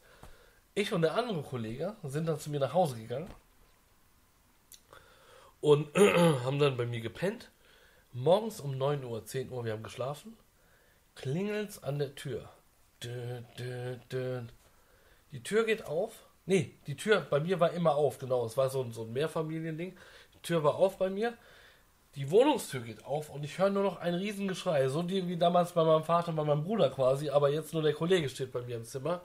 ich 0.75 0.93
und 0.93 1.01
der 1.01 1.15
andere 1.15 1.43
Kollege 1.43 1.95
sind 2.03 2.25
dann 2.27 2.39
zu 2.39 2.49
mir 2.49 2.59
nach 2.59 2.73
Hause 2.73 2.97
gegangen 2.97 3.29
und 5.61 5.95
haben 5.95 6.59
dann 6.59 6.77
bei 6.77 6.85
mir 6.85 7.01
gepennt. 7.01 7.51
Morgens 8.13 8.59
um 8.59 8.77
9 8.77 9.03
Uhr, 9.03 9.25
10 9.25 9.49
Uhr, 9.49 9.63
wir 9.63 9.73
haben 9.73 9.83
geschlafen, 9.83 10.37
klingelt's 11.15 11.83
an 11.83 11.99
der 11.99 12.15
Tür. 12.15 12.49
Dö, 13.03 13.41
dö, 13.57 13.97
dö. 14.11 14.41
Die 15.31 15.43
Tür 15.43 15.65
geht 15.65 15.85
auf. 15.85 16.25
Nee, 16.45 16.73
die 16.87 16.95
Tür 16.95 17.21
bei 17.21 17.39
mir 17.39 17.59
war 17.59 17.71
immer 17.71 17.95
auf, 17.95 18.17
genau. 18.17 18.45
Es 18.45 18.57
war 18.57 18.69
so 18.69 18.81
ein, 18.81 18.91
so 18.91 19.03
ein 19.03 19.13
Mehrfamiliending. 19.13 19.97
Die 20.33 20.41
Tür 20.41 20.63
war 20.63 20.75
auf 20.75 20.97
bei 20.97 21.09
mir. 21.09 21.37
Die 22.17 22.31
Wohnungstür 22.31 22.81
geht 22.81 23.05
auf 23.05 23.29
und 23.29 23.43
ich 23.45 23.59
höre 23.59 23.69
nur 23.69 23.83
noch 23.83 23.97
ein 23.97 24.15
Riesengeschrei. 24.15 24.87
So 24.89 25.07
wie 25.07 25.37
damals 25.37 25.73
bei 25.73 25.83
meinem 25.83 26.03
Vater 26.03 26.29
und 26.29 26.35
bei 26.35 26.43
meinem 26.43 26.63
Bruder 26.63 26.89
quasi, 26.89 27.29
aber 27.29 27.49
jetzt 27.51 27.73
nur 27.73 27.83
der 27.83 27.93
Kollege 27.93 28.27
steht 28.27 28.51
bei 28.51 28.61
mir 28.61 28.77
im 28.77 28.85
Zimmer. 28.85 29.21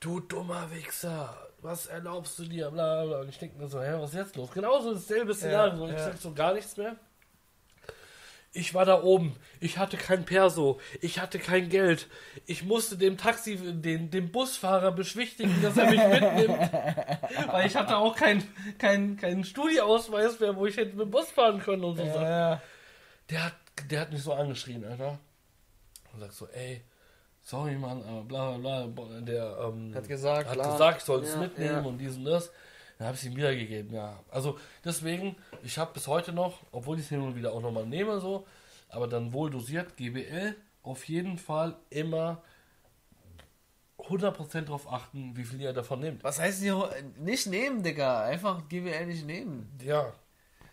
Du 0.00 0.18
dummer 0.18 0.68
Wichser, 0.72 1.36
was 1.62 1.86
erlaubst 1.86 2.36
du 2.40 2.46
dir? 2.46 2.68
Bla, 2.72 3.04
bla. 3.04 3.20
Und 3.20 3.28
ich 3.28 3.38
denke 3.38 3.58
mir 3.58 3.68
so, 3.68 3.80
hä, 3.80 3.92
was 4.00 4.10
ist 4.10 4.16
jetzt 4.16 4.34
los? 4.34 4.50
Genauso 4.50 4.92
dasselbe 4.92 5.32
Szenario. 5.32 5.86
Ja, 5.86 5.92
ich 5.92 5.98
ja. 6.00 6.04
sag 6.06 6.16
so 6.18 6.34
gar 6.34 6.52
nichts 6.52 6.76
mehr. 6.76 6.96
Ich 8.52 8.74
war 8.74 8.84
da 8.84 9.00
oben. 9.02 9.36
Ich 9.60 9.78
hatte 9.78 9.96
kein 9.96 10.24
Perso. 10.24 10.80
Ich 11.00 11.20
hatte 11.20 11.38
kein 11.38 11.68
Geld. 11.68 12.08
Ich 12.46 12.64
musste 12.64 12.96
dem 12.98 13.16
Taxi, 13.16 13.56
den, 13.56 14.10
dem 14.10 14.32
Busfahrer 14.32 14.90
beschwichtigen, 14.90 15.62
dass 15.62 15.76
er 15.76 15.88
mich 15.88 16.02
mitnimmt. 16.02 16.72
Weil 17.52 17.66
ich 17.66 17.76
hatte 17.76 17.96
auch 17.96 18.16
keinen 18.16 18.42
kein, 18.78 19.16
kein 19.16 19.44
Studieausweis 19.44 20.40
mehr, 20.40 20.56
wo 20.56 20.66
ich 20.66 20.76
hätte 20.76 20.96
mit 20.96 21.06
dem 21.06 21.10
Bus 21.10 21.30
fahren 21.30 21.60
können 21.60 21.84
und 21.84 21.96
so. 21.98 22.02
Ja. 22.02 22.60
Der, 23.30 23.44
hat, 23.44 23.54
der 23.88 24.00
hat 24.00 24.12
mich 24.12 24.22
so 24.22 24.32
angeschrien, 24.32 24.84
Alter. 24.84 25.20
Und 26.12 26.18
sagt 26.18 26.32
so, 26.32 26.48
ey, 26.48 26.82
sorry, 27.42 27.76
Mann, 27.76 28.02
aber 28.02 28.22
bla 28.22 28.56
bla 28.56 28.86
bla. 28.86 29.20
Der 29.20 29.58
ähm, 29.62 29.94
Hat 29.94 30.08
gesagt, 30.08 30.48
hat 30.48 30.54
klar. 30.54 30.72
gesagt, 30.72 30.98
ich 30.98 31.04
soll 31.04 31.22
es 31.22 31.34
Ja, 31.34 31.38
mitnehmen 31.38 31.86
und 31.86 31.98
dies 31.98 32.16
und 32.16 32.24
das. 32.24 32.50
Dann 33.00 33.06
habe 33.06 33.16
ich 33.16 33.22
es 33.22 33.28
ihm 33.30 33.36
wiedergegeben, 33.36 33.94
ja. 33.94 34.20
Also 34.30 34.58
deswegen, 34.84 35.34
ich 35.62 35.78
habe 35.78 35.94
bis 35.94 36.06
heute 36.06 36.34
noch, 36.34 36.58
obwohl 36.70 36.98
ich 36.98 37.04
es 37.04 37.08
hin 37.08 37.22
und 37.22 37.34
wieder 37.34 37.54
auch 37.54 37.62
nochmal 37.62 37.86
nehme, 37.86 38.20
so, 38.20 38.46
aber 38.90 39.08
dann 39.08 39.32
wohl 39.32 39.48
dosiert, 39.48 39.96
GBL, 39.96 40.54
auf 40.82 41.08
jeden 41.08 41.38
Fall 41.38 41.78
immer 41.88 42.42
100% 44.00 44.60
darauf 44.66 44.92
achten, 44.92 45.34
wie 45.34 45.44
viel 45.44 45.62
ihr 45.62 45.72
davon 45.72 46.00
nehmt. 46.00 46.22
Was 46.24 46.38
heißt 46.38 46.60
hier 46.60 46.90
nicht 47.16 47.46
nehmen, 47.46 47.82
Digga? 47.82 48.22
Einfach 48.24 48.68
GWL 48.68 49.06
nicht 49.06 49.24
nehmen. 49.24 49.72
Ja. 49.82 50.12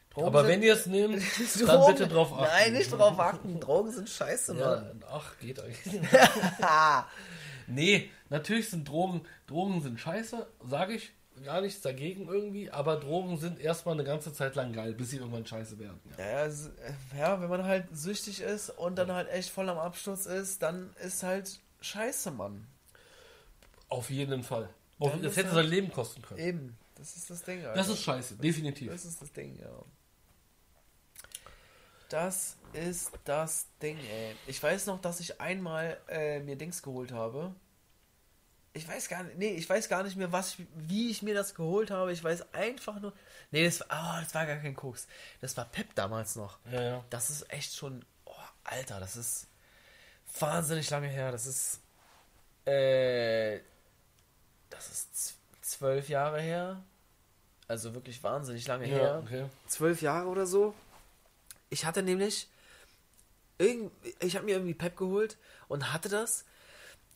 Drogen 0.09 0.27
Aber 0.27 0.45
wenn 0.49 0.61
ihr 0.61 0.73
es 0.73 0.85
nehmt, 0.85 1.23
dann 1.65 1.85
bitte 1.93 2.09
drauf 2.09 2.33
achten. 2.33 2.43
Nein, 2.43 2.73
nicht 2.73 2.91
drauf 2.91 3.17
achten. 3.17 3.57
Drogen 3.61 3.93
sind 3.93 4.09
scheiße, 4.09 4.53
Ja, 4.59 4.75
Mann. 4.81 5.01
ach, 5.09 5.39
geht 5.39 5.61
eigentlich. 5.61 6.01
nee, 7.67 8.11
natürlich 8.27 8.69
sind 8.69 8.85
Drogen, 8.85 9.21
Drogen 9.45 9.81
sind 9.81 9.97
scheiße, 9.97 10.45
sage 10.65 10.95
ich 10.95 11.13
gar 11.43 11.61
nichts 11.61 11.81
dagegen 11.81 12.27
irgendwie, 12.27 12.69
aber 12.71 12.97
Drogen 12.97 13.37
sind 13.37 13.59
erstmal 13.59 13.95
eine 13.95 14.03
ganze 14.03 14.33
Zeit 14.33 14.55
lang 14.55 14.73
geil, 14.73 14.93
bis 14.93 15.11
sie 15.11 15.17
irgendwann 15.17 15.45
scheiße 15.45 15.79
werden. 15.79 15.99
Ja. 16.17 16.25
Ja, 16.25 16.45
äh, 16.45 17.17
ja, 17.17 17.41
wenn 17.41 17.49
man 17.49 17.63
halt 17.63 17.87
süchtig 17.95 18.41
ist 18.41 18.69
und 18.71 18.95
dann 18.95 19.11
halt 19.11 19.29
echt 19.29 19.49
voll 19.49 19.69
am 19.69 19.77
Absturz 19.77 20.25
ist, 20.25 20.61
dann 20.61 20.93
ist 21.03 21.23
halt 21.23 21.59
scheiße, 21.81 22.31
Mann. 22.31 22.67
Auf 23.89 24.09
jeden 24.09 24.43
Fall. 24.43 24.69
Auf, 24.99 25.13
das 25.21 25.35
hätte 25.37 25.47
halt- 25.51 25.55
sein 25.63 25.67
Leben 25.67 25.91
kosten 25.91 26.21
können. 26.21 26.39
Eben. 26.39 26.77
Das 26.95 27.15
ist 27.15 27.29
das 27.29 27.43
Ding, 27.43 27.59
Alter. 27.59 27.75
Das 27.75 27.89
ist 27.89 28.01
scheiße, 28.01 28.35
definitiv. 28.37 28.91
Das 28.91 29.05
ist 29.05 29.21
das 29.21 29.31
Ding, 29.31 29.55
ja. 29.59 29.83
Das 32.09 32.55
ist 32.73 33.11
das 33.25 33.67
Ding, 33.81 33.97
ey. 33.97 34.35
Ich 34.47 34.61
weiß 34.63 34.85
noch, 34.87 35.01
dass 35.01 35.19
ich 35.19 35.39
einmal 35.41 35.97
äh, 36.07 36.39
mir 36.39 36.55
Dings 36.55 36.81
geholt 36.81 37.11
habe. 37.11 37.53
Ich 38.77 38.87
weiß 38.87 39.09
gar 39.09 39.23
nicht, 39.23 39.37
nee, 39.37 39.49
ich 39.55 39.69
weiß 39.69 39.89
gar 39.89 40.03
nicht 40.03 40.15
mehr, 40.15 40.31
was 40.31 40.53
ich, 40.59 40.65
wie 40.75 41.09
ich 41.11 41.21
mir 41.21 41.33
das 41.33 41.53
geholt 41.55 41.91
habe. 41.91 42.11
Ich 42.13 42.23
weiß 42.23 42.53
einfach 42.53 42.99
nur. 42.99 43.11
Nee, 43.51 43.65
das 43.65 43.79
war, 43.81 43.87
oh, 43.89 44.21
das 44.23 44.33
war 44.33 44.45
gar 44.45 44.57
kein 44.57 44.75
Koks. 44.75 45.07
Das 45.41 45.57
war 45.57 45.65
Pep 45.65 45.93
damals 45.95 46.35
noch. 46.35 46.59
Ja, 46.71 46.81
ja. 46.81 47.05
Das 47.09 47.29
ist 47.29 47.51
echt 47.51 47.75
schon. 47.75 48.05
Oh, 48.25 48.31
Alter, 48.63 48.99
das 48.99 49.15
ist 49.17 49.47
wahnsinnig 50.39 50.89
lange 50.89 51.07
her. 51.07 51.31
Das 51.31 51.45
ist. 51.45 51.79
Äh, 52.65 53.59
das 54.69 54.89
ist 54.89 55.37
zwölf 55.61 56.09
Jahre 56.09 56.41
her. 56.41 56.83
Also 57.67 57.93
wirklich 57.93 58.21
wahnsinnig 58.23 58.65
lange 58.67 58.87
Ja, 58.87 58.95
her. 58.95 59.21
okay. 59.25 59.45
Zwölf 59.67 60.01
Jahre 60.01 60.27
oder 60.29 60.45
so. 60.45 60.73
Ich 61.69 61.85
hatte 61.85 62.03
nämlich. 62.03 62.47
Irgend, 63.59 63.91
ich 64.19 64.35
habe 64.35 64.45
mir 64.45 64.51
irgendwie 64.51 64.75
Pep 64.75 64.95
geholt 64.97 65.37
und 65.67 65.91
hatte 65.91 66.09
das. 66.09 66.45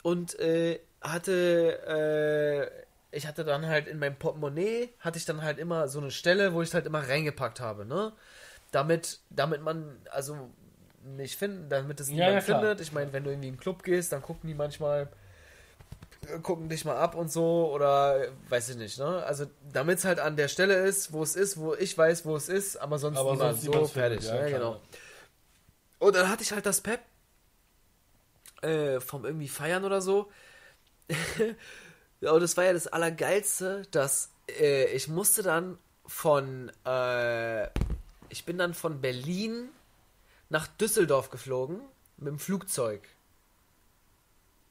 Und 0.02 0.40
äh, 0.40 0.80
hatte. 1.02 2.72
Äh, 2.78 2.82
ich 3.14 3.28
hatte 3.28 3.44
dann 3.44 3.66
halt 3.68 3.88
in 3.88 4.00
meinem 4.00 4.16
Portemonnaie, 4.16 4.90
hatte 5.00 5.18
ich 5.18 5.26
dann 5.26 5.42
halt 5.42 5.58
immer 5.60 5.88
so 5.90 6.00
eine 6.00 6.12
Stelle, 6.12 6.54
wo 6.54 6.62
ich 6.62 6.74
halt 6.74 6.86
immer 6.86 7.08
reingepackt 7.08 7.60
habe, 7.60 7.86
ne? 7.86 8.14
Damit, 8.72 9.20
damit 9.30 9.62
man, 9.62 9.98
also 10.12 10.50
nicht 11.04 11.38
finden, 11.38 11.68
damit 11.70 12.00
es 12.00 12.08
Ja, 12.10 12.16
niemand 12.16 12.36
ja, 12.36 12.42
klar. 12.42 12.62
findet. 12.62 12.82
Ich 12.82 12.94
meine, 12.94 13.12
wenn 13.12 13.24
du 13.26 13.32
irgendwie 13.32 13.50
in 13.50 13.56
den 13.56 13.60
Club 13.60 13.84
gehst, 13.84 14.14
dann 14.14 14.22
gucken 14.22 14.48
die 14.48 14.54
manchmal, 14.54 15.10
äh, 16.30 16.40
gucken 16.40 16.70
dich 16.70 16.86
mal 16.86 16.96
ab 16.98 17.16
und 17.16 17.32
so 17.32 17.70
oder 17.74 18.28
weiß 18.50 18.70
ich 18.70 18.78
nicht, 18.78 18.98
ne? 18.98 19.24
Also 19.26 19.46
damit 19.74 19.98
es 20.00 20.06
halt 20.06 20.20
an 20.20 20.38
der 20.38 20.48
Stelle 20.48 20.76
ist, 20.76 21.12
wo 21.12 21.22
es 21.24 21.36
ist, 21.36 21.58
wo 21.58 21.74
ich 21.74 21.98
weiß, 21.98 22.26
wo 22.26 22.36
es 22.36 22.48
ist, 22.48 22.78
aber 22.78 22.98
sonst 23.00 23.18
Aber 23.18 23.36
sonst 23.36 23.64
so 23.64 23.88
fertig, 23.88 24.24
ja, 24.24 24.36
ja, 24.36 24.48
klar. 24.48 24.60
genau. 24.60 24.82
Und 26.00 26.16
dann 26.16 26.30
hatte 26.30 26.44
ich 26.44 26.52
halt 26.52 26.66
das 26.66 26.82
Pep 26.82 27.02
äh, 28.62 29.00
vom 29.00 29.26
irgendwie 29.26 29.48
Feiern 29.48 29.84
oder 29.84 30.02
so. 30.02 30.32
ja, 32.22 32.32
und 32.32 32.42
das 32.42 32.58
war 32.58 32.66
ja 32.66 32.74
das 32.74 32.88
Allergeilste, 32.88 33.84
dass 33.92 34.32
äh, 34.50 34.86
ich 34.94 35.08
musste 35.08 35.44
dann 35.44 35.78
von, 36.06 36.72
äh, 36.86 37.66
ich 38.30 38.46
bin 38.46 38.58
dann 38.58 38.74
von 38.74 39.02
Berlin 39.02 39.70
nach 40.50 40.68
Düsseldorf 40.68 41.30
geflogen 41.30 41.82
mit 42.18 42.28
dem 42.28 42.40
Flugzeug. 42.40 43.02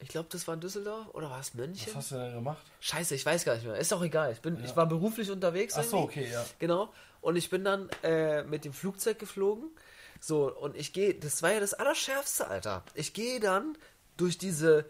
Ich 0.03 0.09
glaube, 0.09 0.29
das 0.33 0.49
war 0.49 0.57
Düsseldorf 0.57 1.09
oder 1.13 1.29
war 1.31 1.41
es 1.41 1.53
München? 1.55 1.89
Was 1.89 1.97
hast 1.97 2.13
du 2.13 2.17
denn 2.17 2.33
gemacht? 2.33 2.63
Scheiße, 2.81 3.15
ich 3.15 3.25
weiß 3.27 3.45
gar 3.45 3.55
nicht 3.55 3.67
mehr. 3.67 3.77
Ist 3.77 3.93
auch 3.93 4.03
egal. 4.03 4.33
Ich, 4.33 4.41
bin, 4.41 4.57
Ja. 4.57 4.65
ich 4.65 4.75
war 4.75 4.87
beruflich 4.87 5.31
unterwegs. 5.31 5.75
Ach 5.77 5.85
so, 5.85 5.99
okay, 5.99 6.31
ja. 6.31 6.45
Genau. 6.59 6.93
Und 7.21 7.37
ich 7.37 7.51
bin 7.51 7.65
dann 7.65 7.91
äh, 8.03 8.43
mit 8.45 8.65
dem 8.65 8.73
Flugzeug 8.73 9.19
geflogen. 9.19 9.71
So, 10.19 10.55
und 10.55 10.75
ich 10.77 10.95
gehe, 10.95 11.15
das 11.15 11.43
war 11.43 11.53
ja 11.53 11.61
das 11.61 11.75
Allerschärfste, 11.75 12.47
Alter. 12.49 12.83
Ich 12.95 13.13
gehe 13.13 13.41
dann 13.41 13.77
durch 14.17 14.39
diese, 14.39 14.87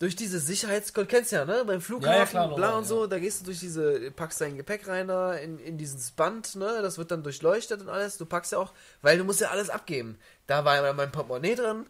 durch 0.00 0.16
diese 0.16 0.40
Sicherheitskontrolle, 0.40 1.18
kennst 1.18 1.30
du 1.30 1.36
ja, 1.36 1.44
ne? 1.44 1.62
Beim 1.66 1.80
Flughafen, 1.80 2.12
Ja, 2.12 2.18
ja, 2.20 2.26
klar, 2.26 2.54
bla 2.54 2.78
und 2.78 2.86
so, 2.86 3.02
ja. 3.02 3.06
da 3.06 3.18
gehst 3.18 3.42
du 3.42 3.44
durch 3.44 3.60
diese, 3.60 4.10
packst 4.10 4.40
dein 4.40 4.56
Gepäck 4.56 4.88
rein 4.88 5.06
da 5.08 5.34
in, 5.34 5.58
in 5.58 5.76
dieses 5.76 6.10
Band, 6.10 6.56
ne? 6.56 6.80
Das 6.80 6.96
wird 6.96 7.10
dann 7.10 7.22
durchleuchtet 7.22 7.82
und 7.82 7.90
alles. 7.90 8.16
Du 8.16 8.24
packst 8.24 8.52
ja 8.52 8.58
auch, 8.58 8.72
weil 9.02 9.18
du 9.18 9.24
musst 9.24 9.40
ja 9.42 9.50
alles 9.50 9.68
abgeben. 9.68 10.18
Da 10.46 10.64
war 10.64 10.82
ja 10.82 10.92
mein 10.94 11.12
Portemonnaie 11.12 11.54
drin, 11.54 11.84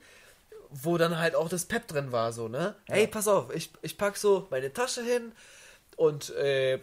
wo 0.70 0.98
dann 0.98 1.18
halt 1.18 1.36
auch 1.36 1.48
das 1.48 1.66
Pep 1.66 1.86
drin 1.86 2.10
war, 2.10 2.32
so, 2.32 2.48
ne? 2.48 2.74
Ey, 2.88 3.06
pass 3.06 3.28
auf, 3.28 3.54
ich, 3.54 3.70
ich 3.80 3.96
pack 3.96 4.16
so 4.16 4.48
meine 4.50 4.72
Tasche 4.72 5.02
hin 5.02 5.30
und 5.96 6.30
äh, 6.30 6.80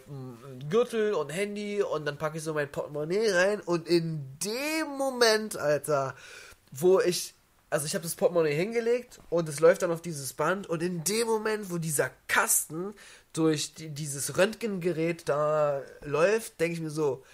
Gürtel 0.70 1.12
und 1.12 1.28
Handy 1.28 1.82
und 1.82 2.06
dann 2.06 2.16
packe 2.16 2.38
ich 2.38 2.42
so 2.42 2.54
mein 2.54 2.70
Portemonnaie 2.72 3.30
rein 3.32 3.60
und 3.60 3.86
in 3.86 4.38
dem 4.42 4.96
Moment, 4.96 5.58
Alter, 5.58 6.14
wo 6.70 7.00
ich, 7.00 7.34
also 7.70 7.86
ich 7.86 7.94
habe 7.94 8.02
das 8.02 8.14
Portemonnaie 8.14 8.54
hingelegt 8.54 9.20
und 9.30 9.48
es 9.48 9.60
läuft 9.60 9.82
dann 9.82 9.90
auf 9.90 10.02
dieses 10.02 10.32
Band 10.32 10.66
und 10.66 10.82
in 10.82 11.04
dem 11.04 11.26
Moment, 11.26 11.70
wo 11.70 11.78
dieser 11.78 12.10
Kasten 12.26 12.94
durch 13.32 13.74
die, 13.74 13.90
dieses 13.90 14.36
Röntgengerät 14.38 15.28
da 15.28 15.82
läuft, 16.02 16.60
denke 16.60 16.74
ich 16.74 16.80
mir 16.80 16.90
so, 16.90 17.24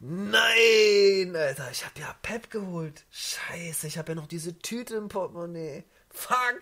nein, 0.00 1.34
Alter, 1.34 1.70
ich 1.70 1.84
habe 1.84 2.00
ja 2.00 2.14
Pep 2.22 2.50
geholt. 2.50 3.04
Scheiße, 3.10 3.86
ich 3.86 3.96
habe 3.96 4.12
ja 4.12 4.16
noch 4.16 4.26
diese 4.26 4.58
Tüte 4.58 4.96
im 4.96 5.08
Portemonnaie. 5.08 5.84
Fuck. 6.10 6.60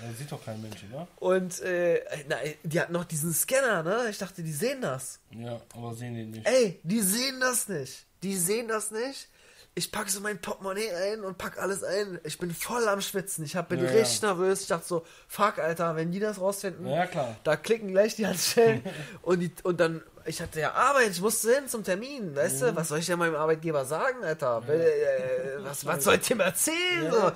Das 0.00 0.18
sieht 0.18 0.32
doch 0.32 0.44
kein 0.44 0.60
Mensch, 0.60 0.84
oder? 0.90 1.06
Und 1.16 1.60
äh, 1.60 2.02
na, 2.28 2.36
die 2.62 2.80
hat 2.80 2.90
noch 2.90 3.04
diesen 3.04 3.32
Scanner, 3.32 3.82
ne? 3.82 4.08
Ich 4.10 4.18
dachte, 4.18 4.42
die 4.42 4.52
sehen 4.52 4.80
das. 4.80 5.20
Ja, 5.30 5.60
aber 5.74 5.94
sehen 5.94 6.14
die 6.14 6.24
nicht. 6.24 6.46
Ey, 6.46 6.80
die 6.82 7.00
sehen 7.00 7.40
das 7.40 7.68
nicht. 7.68 8.06
Die 8.22 8.36
sehen 8.36 8.68
das 8.68 8.90
nicht. 8.90 9.28
Ich 9.74 9.90
packe 9.90 10.10
so 10.10 10.20
mein 10.20 10.38
Portemonnaie 10.38 10.90
ein 10.90 11.24
und 11.24 11.38
pack 11.38 11.58
alles 11.58 11.82
ein. 11.82 12.20
Ich 12.24 12.38
bin 12.38 12.52
voll 12.54 12.86
am 12.88 13.00
Schwitzen. 13.00 13.42
Ich 13.44 13.56
hab, 13.56 13.70
bin 13.70 13.78
Ja, 13.82 13.86
ja. 13.90 14.00
richtig 14.00 14.20
nervös. 14.20 14.60
Ich 14.60 14.66
dachte 14.68 14.86
so, 14.86 15.06
fuck, 15.28 15.58
Alter, 15.58 15.96
wenn 15.96 16.12
die 16.12 16.20
das 16.20 16.38
rausfinden, 16.38 16.86
Ja, 16.86 17.06
klar. 17.06 17.36
da 17.42 17.56
klicken 17.56 17.88
gleich 17.88 18.14
die 18.14 18.26
Handschellen. 18.26 18.82
und, 19.22 19.40
die, 19.40 19.50
und 19.62 19.80
dann, 19.80 20.02
ich 20.26 20.42
hatte 20.42 20.60
ja 20.60 20.72
Arbeit, 20.72 21.10
ich 21.12 21.22
musste 21.22 21.54
hin 21.54 21.68
zum 21.68 21.84
Termin, 21.84 22.36
weißt 22.36 22.60
Mhm. 22.60 22.66
du? 22.66 22.76
Was 22.76 22.88
soll 22.88 22.98
ich 22.98 23.06
denn 23.06 23.18
meinem 23.18 23.34
Arbeitgeber 23.36 23.86
sagen, 23.86 24.22
Alter? 24.22 24.62
Äh, 24.68 25.64
was, 25.64 25.86
was 25.86 26.04
soll 26.04 26.16
ich 26.16 26.28
dem 26.28 26.40
erzählen? 26.40 27.04
Ja. 27.04 27.10
So. 27.10 27.32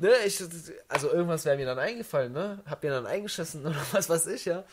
Ne, 0.00 0.10
ich, 0.26 0.42
also 0.88 1.10
irgendwas 1.10 1.46
wäre 1.46 1.56
mir 1.56 1.64
dann 1.66 1.78
eingefallen, 1.78 2.32
ne? 2.32 2.60
Hab 2.66 2.82
mir 2.82 2.90
dann 2.90 3.06
eingeschissen 3.06 3.64
oder 3.66 3.76
was 3.92 4.10
weiß 4.10 4.26
ich, 4.26 4.44
ja. 4.44 4.64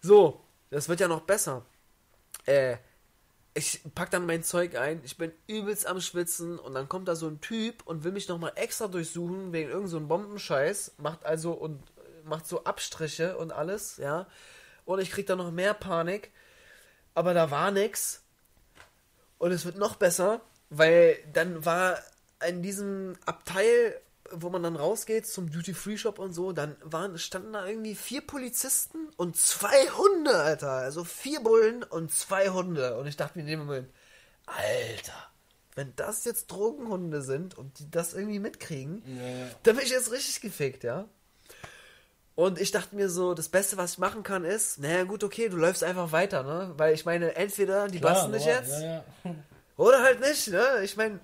So, 0.00 0.40
das 0.70 0.88
wird 0.88 1.00
ja 1.00 1.08
noch 1.08 1.20
besser. 1.22 1.66
Äh, 2.46 2.76
ich 3.54 3.80
pack 3.94 4.10
dann 4.10 4.26
mein 4.26 4.42
Zeug 4.42 4.76
ein, 4.76 5.00
ich 5.04 5.16
bin 5.16 5.32
übelst 5.46 5.86
am 5.86 6.00
Schwitzen 6.00 6.58
und 6.58 6.74
dann 6.74 6.88
kommt 6.88 7.08
da 7.08 7.16
so 7.16 7.26
ein 7.26 7.40
Typ 7.40 7.86
und 7.86 8.04
will 8.04 8.12
mich 8.12 8.28
nochmal 8.28 8.52
extra 8.54 8.88
durchsuchen 8.88 9.52
wegen 9.52 9.70
irgend 9.70 9.88
so 9.88 10.00
Bombenscheiß, 10.00 10.94
macht 10.98 11.24
also 11.24 11.52
und 11.52 11.82
macht 12.24 12.46
so 12.46 12.64
Abstriche 12.64 13.36
und 13.36 13.52
alles, 13.52 13.96
ja. 13.96 14.26
Und 14.84 15.00
ich 15.00 15.10
krieg 15.10 15.26
dann 15.26 15.38
noch 15.38 15.50
mehr 15.50 15.74
Panik, 15.74 16.30
aber 17.14 17.34
da 17.34 17.50
war 17.50 17.70
nix. 17.70 18.22
Und 19.38 19.52
es 19.52 19.64
wird 19.64 19.76
noch 19.76 19.96
besser, 19.96 20.40
weil 20.70 21.18
dann 21.32 21.64
war 21.64 21.98
in 22.46 22.62
diesem 22.62 23.16
Abteil, 23.26 24.00
wo 24.32 24.50
man 24.50 24.62
dann 24.62 24.76
rausgeht 24.76 25.26
zum 25.26 25.50
Duty-Free-Shop 25.50 26.18
und 26.18 26.32
so, 26.32 26.52
dann 26.52 26.76
waren, 26.82 27.18
standen 27.18 27.52
da 27.52 27.66
irgendwie 27.66 27.94
vier 27.94 28.20
Polizisten 28.20 29.08
und 29.16 29.36
zwei 29.36 29.88
Hunde, 29.90 30.34
Alter. 30.36 30.70
Also 30.70 31.04
vier 31.04 31.40
Bullen 31.40 31.82
und 31.82 32.12
zwei 32.12 32.48
Hunde. 32.50 32.96
Und 32.98 33.06
ich 33.06 33.16
dachte 33.16 33.38
mir 33.38 33.42
in 33.42 33.48
dem 33.48 33.58
Moment, 33.60 33.88
Alter, 34.46 35.14
wenn 35.74 35.92
das 35.96 36.24
jetzt 36.24 36.48
Drogenhunde 36.48 37.22
sind 37.22 37.56
und 37.56 37.78
die 37.78 37.90
das 37.90 38.14
irgendwie 38.14 38.38
mitkriegen, 38.40 39.02
Ja, 39.06 39.48
dann 39.62 39.76
bin 39.76 39.84
ich 39.84 39.92
jetzt 39.92 40.10
richtig 40.10 40.40
gefickt, 40.40 40.84
ja. 40.84 41.06
Und 42.34 42.60
ich 42.60 42.70
dachte 42.70 42.94
mir 42.94 43.08
so, 43.08 43.34
das 43.34 43.48
Beste, 43.48 43.76
was 43.76 43.92
ich 43.92 43.98
machen 43.98 44.22
kann, 44.22 44.44
ist, 44.44 44.78
naja, 44.78 45.02
gut, 45.04 45.24
okay, 45.24 45.48
du 45.48 45.56
läufst 45.56 45.82
einfach 45.82 46.12
weiter, 46.12 46.44
ne? 46.44 46.72
Weil 46.76 46.94
ich 46.94 47.04
meine, 47.04 47.34
entweder 47.34 47.88
die 47.88 47.98
Klar, 47.98 48.14
basten 48.14 48.32
dich 48.32 48.44
jetzt 48.44 48.80
Ja, 48.80 49.04
ja. 49.24 49.34
oder 49.76 50.02
halt 50.02 50.20
nicht, 50.20 50.46
ne? 50.48 50.64
Ich 50.84 50.96
meine, 50.96 51.18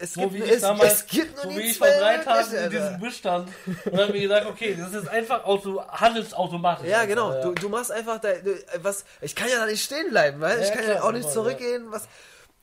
es 0.00 0.14
So 0.14 0.22
gibt, 0.22 0.32
wie 0.32 0.42
ich 0.42 0.50
es, 0.52 0.60
damals, 0.62 0.94
es 0.94 1.06
gibt 1.06 1.34
nur 1.36 1.52
so 1.52 1.58
wie 1.58 1.62
ich 1.62 1.76
vor 1.78 1.86
drei 1.86 2.18
Tagen 2.18 2.54
in 2.54 2.70
diesem 2.70 2.84
Alter. 2.86 2.98
Bus 2.98 3.16
stand 3.16 3.48
und 3.66 3.96
dann 3.96 4.10
mir 4.10 4.20
gesagt, 4.20 4.46
okay, 4.46 4.74
das 4.74 4.94
ist 4.94 5.08
einfach 5.08 5.44
Auto, 5.44 5.82
handelsautomatisch. 5.86 6.88
Ja, 6.88 7.00
Alter, 7.00 7.06
genau. 7.08 7.32
ja. 7.34 7.42
Du, 7.42 7.52
du 7.52 7.68
machst 7.68 7.92
einfach 7.92 8.18
da, 8.18 8.32
du, 8.32 8.58
was. 8.78 9.04
Ich 9.20 9.36
kann 9.36 9.50
ja 9.50 9.56
da 9.58 9.66
nicht 9.66 9.84
stehen 9.84 10.08
bleiben, 10.08 10.40
weil 10.40 10.58
Ja, 10.58 10.64
ich 10.64 10.72
kann 10.72 10.84
ja 10.84 10.94
klar, 10.94 11.04
auch 11.04 11.12
nicht 11.12 11.30
zurückgehen. 11.30 11.84
Was. 11.90 12.08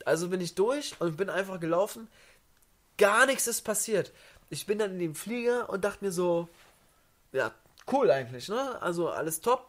Also 0.04 0.30
bin 0.30 0.42
ich 0.42 0.56
durch 0.56 0.96
und 1.00 1.16
bin 1.16 1.30
einfach 1.30 1.60
gelaufen. 1.60 2.08
Gar 2.98 3.28
nichts 3.28 3.46
ist 3.46 3.62
passiert. 3.62 4.12
Ich 4.50 4.66
bin 4.66 4.80
dann 4.80 4.94
in 4.94 5.00
dem 5.00 5.14
Flieger 5.16 5.70
und 5.70 5.86
dachte 5.86 6.04
mir 6.04 6.12
so, 6.12 6.50
ja, 7.34 7.52
cool 7.92 8.10
eigentlich, 8.10 8.50
ne? 8.50 8.82
Also 8.82 9.10
alles 9.10 9.42
top. 9.42 9.68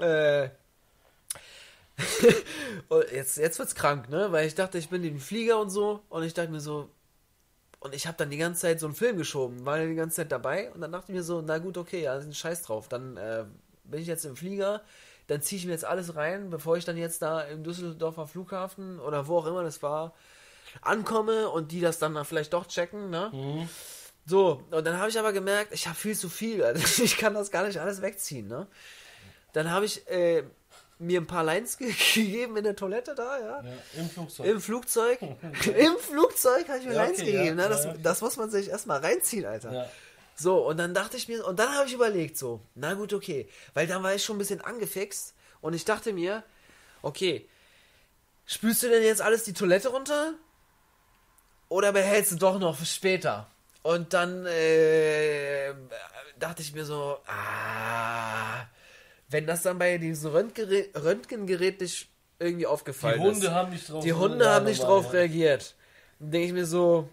Äh, 0.00 0.48
jetzt, 3.12 3.36
jetzt 3.36 3.58
wird's 3.58 3.74
krank, 3.74 4.08
ne? 4.08 4.32
Weil 4.32 4.46
ich 4.46 4.54
dachte, 4.54 4.78
ich 4.78 4.88
bin 4.88 5.04
im 5.04 5.20
Flieger 5.20 5.60
und 5.60 5.68
so. 5.68 6.00
Und 6.08 6.22
ich 6.22 6.32
dachte 6.32 6.50
mir 6.50 6.60
so, 6.60 6.88
und 7.84 7.94
ich 7.94 8.06
habe 8.06 8.16
dann 8.16 8.30
die 8.30 8.38
ganze 8.38 8.62
Zeit 8.62 8.80
so 8.80 8.86
einen 8.86 8.94
Film 8.94 9.18
geschoben, 9.18 9.66
war 9.66 9.78
die 9.78 9.94
ganze 9.94 10.16
Zeit 10.16 10.32
dabei. 10.32 10.72
Und 10.72 10.80
dann 10.80 10.90
dachte 10.90 11.12
ich 11.12 11.16
mir 11.16 11.22
so, 11.22 11.42
na 11.42 11.58
gut, 11.58 11.76
okay, 11.76 12.02
ja, 12.02 12.16
ist 12.16 12.24
ein 12.24 12.32
Scheiß 12.32 12.62
drauf. 12.62 12.88
Dann 12.88 13.18
äh, 13.18 13.44
bin 13.84 14.00
ich 14.00 14.06
jetzt 14.06 14.24
im 14.24 14.36
Flieger, 14.36 14.80
dann 15.26 15.42
ziehe 15.42 15.58
ich 15.58 15.66
mir 15.66 15.72
jetzt 15.72 15.84
alles 15.84 16.16
rein, 16.16 16.48
bevor 16.48 16.78
ich 16.78 16.86
dann 16.86 16.96
jetzt 16.96 17.20
da 17.20 17.42
im 17.42 17.62
Düsseldorfer 17.62 18.26
Flughafen 18.26 18.98
oder 19.00 19.28
wo 19.28 19.36
auch 19.36 19.46
immer 19.46 19.62
das 19.62 19.82
war, 19.82 20.14
ankomme 20.80 21.50
und 21.50 21.72
die 21.72 21.82
das 21.82 21.98
dann 21.98 22.24
vielleicht 22.24 22.54
doch 22.54 22.66
checken, 22.66 23.10
ne? 23.10 23.30
Mhm. 23.34 23.68
So, 24.24 24.62
und 24.70 24.86
dann 24.86 24.98
habe 24.98 25.10
ich 25.10 25.18
aber 25.18 25.34
gemerkt, 25.34 25.74
ich 25.74 25.86
habe 25.86 25.96
viel 25.96 26.16
zu 26.16 26.30
viel. 26.30 26.64
Also 26.64 27.02
ich 27.02 27.18
kann 27.18 27.34
das 27.34 27.50
gar 27.50 27.66
nicht 27.66 27.80
alles 27.80 28.00
wegziehen, 28.00 28.48
ne? 28.48 28.66
Dann 29.52 29.70
habe 29.70 29.84
ich 29.84 30.08
äh, 30.08 30.44
mir 30.98 31.20
ein 31.20 31.26
paar 31.26 31.44
Lines 31.44 31.76
ge 31.76 31.92
gegeben 32.14 32.56
in 32.56 32.64
der 32.64 32.76
Toilette 32.76 33.14
da, 33.14 33.38
ja. 33.38 33.62
Ja, 33.62 33.72
Im 33.96 34.10
Flugzeug. 34.10 34.46
Im 34.46 34.60
Flugzeug. 34.60 35.18
Im 35.76 35.96
Flugzeug 35.98 36.68
habe 36.68 36.78
ich 36.78 36.86
mir 36.86 36.94
Ja, 36.94 37.04
Lines 37.04 37.20
okay, 37.20 37.32
gegeben, 37.32 37.58
ja, 37.58 37.68
ne? 37.68 37.68
Das, 37.68 37.88
das 38.02 38.20
muss 38.20 38.36
man 38.36 38.50
sich 38.50 38.68
erstmal 38.68 39.00
reinziehen, 39.00 39.46
Alter. 39.46 39.88
So, 40.36 40.66
und 40.66 40.78
dann 40.78 40.94
dachte 40.94 41.16
ich 41.16 41.28
mir, 41.28 41.46
und 41.46 41.58
dann 41.58 41.74
habe 41.74 41.86
ich 41.86 41.94
überlegt, 41.94 42.36
so, 42.36 42.60
na 42.74 42.94
gut, 42.94 43.12
okay. 43.12 43.48
Weil 43.72 43.86
dann 43.86 44.02
war 44.02 44.14
ich 44.14 44.24
schon 44.24 44.36
ein 44.36 44.40
bisschen 44.40 44.60
angefixt 44.60 45.34
und 45.60 45.74
ich 45.74 45.84
dachte 45.84 46.12
mir, 46.12 46.42
okay, 47.02 47.48
spülst 48.46 48.82
du 48.82 48.88
denn 48.88 49.02
jetzt 49.02 49.22
alles 49.22 49.44
die 49.44 49.52
Toilette 49.52 49.88
runter? 49.88 50.34
Oder 51.68 51.92
behältst 51.92 52.32
du 52.32 52.36
doch 52.36 52.58
noch 52.58 52.76
für 52.76 52.86
später? 52.86 53.48
Und 53.82 54.12
dann 54.12 54.46
äh, 54.46 55.74
dachte 56.38 56.62
ich 56.62 56.74
mir 56.74 56.84
so, 56.84 57.18
ah, 57.26 58.66
wenn 59.34 59.46
das 59.48 59.62
dann 59.62 59.80
bei 59.80 59.98
diesem 59.98 60.30
Röntgengerät, 60.30 60.94
Röntgengerät 60.94 61.80
nicht 61.80 62.08
irgendwie 62.38 62.68
aufgefallen 62.68 63.20
Die 63.20 63.26
Hunde 63.26 63.46
ist. 63.46 63.52
haben 63.52 63.70
nicht 63.70 63.88
drauf 63.88 64.04
Die 64.04 64.12
Hunde 64.12 64.48
haben 64.48 64.64
nicht 64.64 64.82
drauf 64.82 65.12
reagiert. 65.12 65.74
Dann 66.20 66.30
denke 66.30 66.46
ich 66.46 66.52
mir 66.52 66.66
so, 66.66 67.08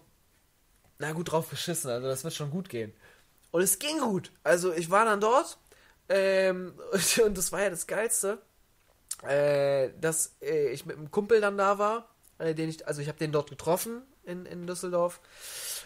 na 1.00 1.10
gut, 1.10 1.32
drauf 1.32 1.50
geschissen, 1.50 1.90
also 1.90 2.06
das 2.06 2.22
wird 2.22 2.32
schon 2.32 2.50
gut 2.50 2.68
gehen. 2.68 2.92
Und 3.50 3.62
es 3.62 3.80
ging 3.80 3.98
gut. 3.98 4.30
Also 4.44 4.72
ich 4.72 4.88
war 4.88 5.04
dann 5.04 5.20
dort 5.20 5.58
ähm, 6.08 6.74
und 7.26 7.36
das 7.36 7.50
war 7.50 7.62
ja 7.62 7.70
das 7.70 7.88
Geilste, 7.88 8.38
äh, 9.26 9.90
dass 10.00 10.36
äh, 10.40 10.68
ich 10.68 10.86
mit 10.86 10.96
einem 10.96 11.10
Kumpel 11.10 11.40
dann 11.40 11.58
da 11.58 11.78
war, 11.78 12.08
äh, 12.38 12.54
den 12.54 12.68
ich, 12.68 12.86
also 12.86 13.02
ich 13.02 13.08
habe 13.08 13.18
den 13.18 13.32
dort 13.32 13.50
getroffen 13.50 14.02
in, 14.22 14.46
in 14.46 14.68
Düsseldorf 14.68 15.20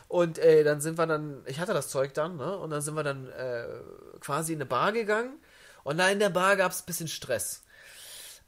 und 0.09 0.39
äh, 0.39 0.65
dann 0.65 0.83
sind 0.83 0.99
wir 0.99 1.07
dann, 1.07 1.43
ich 1.47 1.61
hatte 1.61 1.73
das 1.73 1.89
Zeug 1.89 2.13
dann, 2.13 2.37
ne? 2.37 2.59
Und 2.59 2.69
dann 2.71 2.83
sind 2.83 2.95
wir 2.95 3.03
dann 3.03 3.27
äh, 3.31 3.65
quasi 4.21 4.53
in 4.53 4.59
eine 4.59 4.67
Bar 4.67 4.93
gegangen 4.93 5.39
und 5.87 5.99
da 5.99 6.09
in 6.09 6.19
der 6.19 6.31
Bar 6.31 6.57
gab 6.57 6.73
es 6.73 6.83
ein 6.83 6.87
bisschen 6.87 7.07
Stress. 7.07 7.63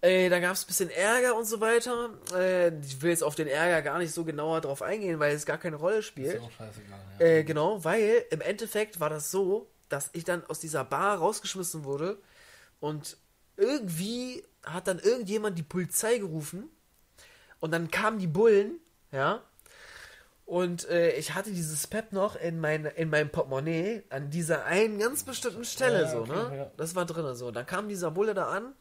Äh, 0.00 0.28
da 0.28 0.40
gab 0.40 0.54
es 0.54 0.64
ein 0.64 0.66
bisschen 0.66 0.90
Ärger 0.90 1.36
und 1.36 1.44
so 1.44 1.60
weiter. 1.60 2.10
Äh, 2.34 2.76
ich 2.80 3.00
will 3.00 3.10
jetzt 3.10 3.22
auf 3.22 3.36
den 3.36 3.46
Ärger 3.46 3.80
gar 3.82 3.98
nicht 3.98 4.12
so 4.12 4.24
genauer 4.24 4.60
drauf 4.60 4.82
eingehen, 4.82 5.20
weil 5.20 5.36
es 5.36 5.46
gar 5.46 5.58
keine 5.58 5.76
Rolle 5.76 6.02
spielt. 6.02 6.34
Ist 6.34 6.42
auch 6.42 6.50
scheißegal. 6.50 6.98
Ja. 7.20 7.24
Äh, 7.24 7.44
genau, 7.44 7.84
weil 7.84 8.24
im 8.30 8.40
Endeffekt 8.40 8.98
war 8.98 9.08
das 9.08 9.30
so, 9.30 9.70
dass 9.88 10.10
ich 10.14 10.24
dann 10.24 10.44
aus 10.46 10.58
dieser 10.58 10.84
Bar 10.84 11.18
rausgeschmissen 11.18 11.84
wurde 11.84 12.18
und 12.80 13.16
irgendwie 13.56 14.44
hat 14.64 14.88
dann 14.88 14.98
irgendjemand 14.98 15.58
die 15.58 15.62
Polizei 15.62 16.18
gerufen 16.18 16.68
und 17.60 17.70
dann 17.70 17.88
kamen 17.88 18.18
die 18.18 18.26
Bullen, 18.26 18.80
ja, 19.12 19.44
und 20.48 20.88
äh, 20.88 21.10
ich 21.12 21.34
hatte 21.34 21.50
dieses 21.50 21.86
Pep 21.86 22.10
noch 22.12 22.34
in, 22.34 22.58
mein, 22.58 22.86
in 22.86 23.10
meinem 23.10 23.28
Portemonnaie 23.28 24.02
an 24.08 24.30
dieser 24.30 24.64
einen 24.64 24.98
ganz 24.98 25.22
bestimmten 25.22 25.66
Stelle, 25.66 26.04
Ja, 26.04 26.08
so, 26.10 26.18
okay, 26.20 26.32
ne? 26.32 26.56
ja. 26.56 26.70
Das 26.78 26.94
war 26.94 27.04
drin, 27.04 27.34
so. 27.34 27.50
Dann 27.50 27.66
kam 27.66 27.86
dieser 27.86 28.10
Bulle 28.10 28.32
da 28.32 28.46
an, 28.48 28.72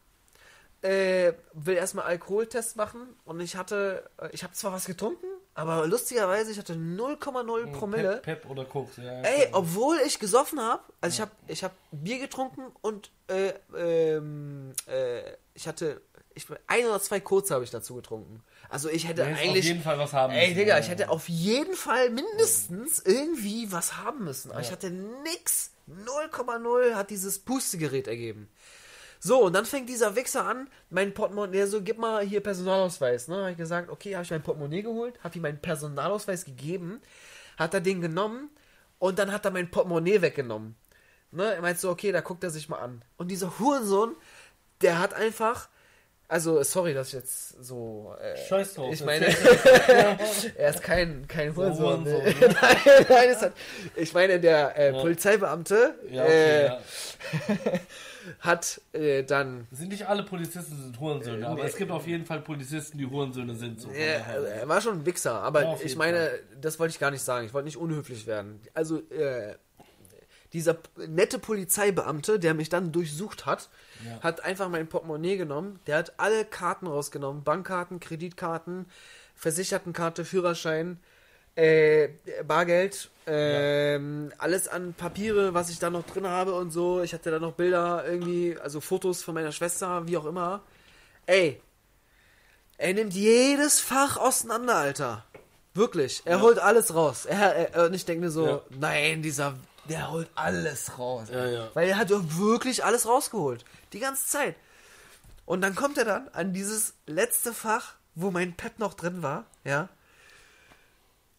äh, 0.82 1.34
will 1.52 1.76
erstmal 1.76 2.06
Alkoholtest 2.06 2.78
machen 2.78 3.02
und 3.26 3.42
ich 3.42 3.58
hatte, 3.58 4.10
äh, 4.18 4.30
ich 4.32 4.44
habe 4.44 4.54
zwar 4.54 4.72
was 4.72 4.86
getrunken, 4.86 5.26
aber 5.56 5.86
lustigerweise, 5.88 6.52
ich 6.52 6.58
hatte 6.58 6.74
0,0 6.74 7.72
Promille. 7.74 8.22
Pep, 8.24 8.44
Pep 8.44 8.50
oder 8.50 8.64
Koks. 8.64 8.96
Ja, 8.96 9.22
Ey, 9.24 9.50
obwohl 9.52 9.98
ich 10.06 10.20
gesoffen 10.20 10.62
habe, 10.62 10.84
also 11.02 11.16
ich 11.16 11.20
habe 11.20 11.32
ich 11.48 11.64
hab 11.66 11.74
Bier 11.92 12.20
getrunken 12.20 12.62
und 12.82 13.12
äh, 13.28 13.52
ähm, 13.76 14.72
äh, 14.86 15.20
ich 15.54 15.68
hatte 15.68 16.00
ich, 16.38 16.48
ein 16.68 16.86
oder 16.86 17.02
zwei 17.02 17.20
kurze 17.20 17.54
habe 17.54 17.64
ich 17.64 17.72
dazu 17.72 17.96
getrunken. 17.96 18.42
Also 18.70 18.90
ich 18.90 19.08
hätte 19.08 19.26
eigentlich 19.26 19.50
auf 19.50 19.64
jeden 19.66 19.82
Fall 19.82 20.00
was 20.00 20.14
haben 20.14 20.34
Ey, 20.34 20.48
müssen, 20.48 20.60
Digga, 20.60 20.76
ja, 20.76 20.80
ich 20.80 20.90
hätte 20.90 21.10
auf 21.10 21.28
jeden 21.28 21.76
Fall 21.76 22.10
mindestens 22.10 23.00
irgendwie 23.00 23.72
was 23.72 23.98
haben 23.98 24.24
müssen. 24.24 24.52
Aber 24.52 24.62
ich 24.62 24.68
Ja. 24.68 24.74
hatte 24.74 24.90
nix. 24.92 25.72
0,0 25.88 26.96
hat 26.96 27.10
dieses 27.10 27.40
Pustegerät 27.40 28.08
ergeben. 28.08 28.50
So, 29.20 29.42
und 29.44 29.54
dann 29.54 29.66
fängt 29.66 29.90
dieser 29.90 30.16
Wichser 30.16 30.46
an, 30.46 30.70
mein 30.90 31.14
Portemonnaie, 31.14 31.66
so, 31.66 31.82
gib 31.82 31.98
mal 31.98 32.24
hier 32.24 32.42
Personalausweis. 32.42 33.28
Ne? 33.28 33.38
Habe 33.38 33.52
ich 33.52 33.58
gesagt, 33.58 33.90
okay, 33.90 34.14
habe 34.16 34.24
ich 34.24 34.32
mein 34.32 34.44
Portemonnaie 34.44 34.84
geholt, 34.84 35.16
habe 35.24 35.36
ihm 35.36 35.42
meinen 35.42 35.60
Personalausweis 35.62 36.46
gegeben, 36.46 37.02
hat 37.58 37.74
er 37.74 37.82
den 37.82 38.02
genommen 38.02 38.50
und 39.00 39.18
dann 39.18 39.32
hat 39.32 39.46
er 39.46 39.52
mein 39.52 39.72
Portemonnaie 39.72 40.22
weggenommen. 40.22 40.76
Ne? 41.32 41.56
Er 41.56 41.62
meint 41.62 41.80
so, 41.80 41.90
okay, 41.90 42.12
da 42.12 42.22
guckt 42.22 42.44
er 42.44 42.52
sich 42.52 42.70
mal 42.70 42.78
an. 42.80 43.04
Und 43.18 43.30
dieser 43.30 43.58
Hurensohn, 43.60 44.16
der 44.82 45.00
hat 45.00 45.14
einfach, 45.16 45.68
also 46.30 46.62
sorry, 46.64 46.94
dass 46.94 47.08
ich 47.10 47.14
jetzt 47.14 47.64
so. 47.64 48.14
Äh, 48.22 48.38
Scheiß 48.48 48.74
drauf. 48.74 48.94
Ich 48.94 49.04
meine, 49.04 49.28
er 50.58 50.70
ist 50.70 50.84
kein, 50.84 51.26
kein 51.28 51.56
Hurensohn. 51.56 52.06
Hurensohn, 52.06 52.24
ne? 52.24 52.32
ne? 52.32 52.56
nein, 52.62 52.78
nein, 53.08 53.36
hat, 53.36 53.54
ich 53.96 54.14
meine, 54.14 54.40
der 54.40 54.78
äh, 54.78 54.94
Ja. 54.94 55.02
Polizeibeamte 55.02 55.96
Ja, 56.12 56.24
okay, 56.24 56.32
äh, 56.34 56.66
ja. 56.66 56.80
hat 58.42 58.82
äh, 58.92 59.24
dann. 59.24 59.68
Sind 59.72 59.90
nicht 59.90 60.06
alle 60.08 60.24
Polizisten 60.24 60.76
sind 60.76 61.00
Hurensöhne, 61.00 61.48
aber 61.48 61.64
nee. 61.64 61.70
es 61.70 61.78
gibt 61.78 61.92
auf 61.92 62.06
jeden 62.06 62.26
Fall 62.26 62.42
Polizisten, 62.42 62.98
die 62.98 63.06
Hurensöhne 63.06 63.56
sind. 63.56 63.80
So 63.80 63.90
Er, 63.90 64.68
war 64.68 64.82
schon 64.82 65.00
ein 65.00 65.06
Wichser, 65.06 65.42
aber 65.42 65.78
ich 65.82 65.96
meine, 65.96 66.32
das 66.60 66.78
wollte 66.78 66.92
ich 66.92 67.00
gar 67.00 67.12
nicht 67.12 67.24
sagen. 67.24 67.46
Ich 67.46 67.54
wollte 67.54 67.68
nicht 67.68 67.78
unhöflich 67.78 68.28
werden. 68.28 68.60
Also, 68.74 68.98
äh, 69.12 69.56
dieser 70.58 70.78
nette 71.08 71.40
Polizeibeamte, 71.40 72.40
der 72.40 72.54
mich 72.54 72.70
dann 72.70 72.92
durchsucht 72.92 73.46
hat, 73.46 73.70
Ja. 74.06 74.20
hat 74.22 74.44
einfach 74.44 74.70
mein 74.70 74.88
Portemonnaie 74.88 75.38
genommen. 75.38 75.80
Der 75.88 75.98
hat 75.98 76.14
alle 76.18 76.44
Karten 76.46 76.88
rausgenommen: 76.88 77.44
Bankkarten, 77.44 78.00
Kreditkarten, 78.00 78.86
Versichertenkarte, 79.36 80.26
Führerschein, 80.26 81.00
äh, 81.56 82.10
Bargeld, 82.48 83.10
ähm, 83.28 84.32
alles 84.38 84.68
an 84.68 84.94
Papiere, 84.94 85.54
was 85.54 85.70
ich 85.70 85.80
da 85.80 85.90
noch 85.90 86.06
drin 86.06 86.28
habe 86.28 86.54
und 86.54 86.72
so. 86.72 87.02
Ich 87.02 87.14
hatte 87.14 87.32
da 87.32 87.40
noch 87.40 87.54
Bilder 87.54 88.04
irgendwie, 88.08 88.58
also 88.60 88.80
Fotos 88.82 89.24
von 89.24 89.34
meiner 89.36 89.52
Schwester, 89.52 90.08
wie 90.08 90.18
auch 90.18 90.26
immer. 90.26 90.62
Ey, 91.26 91.60
er 92.78 92.94
nimmt 92.94 93.14
jedes 93.14 93.80
Fach 93.80 94.18
auseinander, 94.18 94.76
Alter. 94.76 95.26
Wirklich. 95.74 96.22
Er 96.26 96.38
Ja. 96.38 96.42
holt 96.42 96.60
alles 96.60 96.94
raus. 96.96 97.26
Er, 97.26 97.74
er, 97.74 97.86
und 97.86 97.94
ich 97.94 98.06
denke 98.06 98.26
mir 98.26 98.32
so, 98.32 98.46
Ja. 98.48 98.62
nein, 98.80 99.22
dieser, 99.22 99.56
der 99.90 100.12
holt 100.12 100.30
alles 100.36 100.98
raus. 100.98 101.28
Ja, 101.32 101.46
ja. 101.46 101.70
Weil 101.74 101.90
er 101.90 101.98
hat 101.98 102.12
doch 102.12 102.24
wirklich 102.38 102.84
alles 102.86 103.06
rausgeholt. 103.08 103.64
Die 103.94 104.00
ganze 104.00 104.26
Zeit. 104.28 104.56
Und 105.46 105.62
dann 105.62 105.76
kommt 105.76 105.98
er 105.98 106.06
dann 106.06 106.28
an 106.30 106.54
dieses 106.54 106.94
letzte 107.06 107.54
Fach, 107.54 107.94
wo 108.16 108.32
mein 108.32 108.56
Pep 108.56 108.80
noch 108.80 108.94
drin 108.94 109.24
war, 109.24 109.46
ja. 109.64 109.90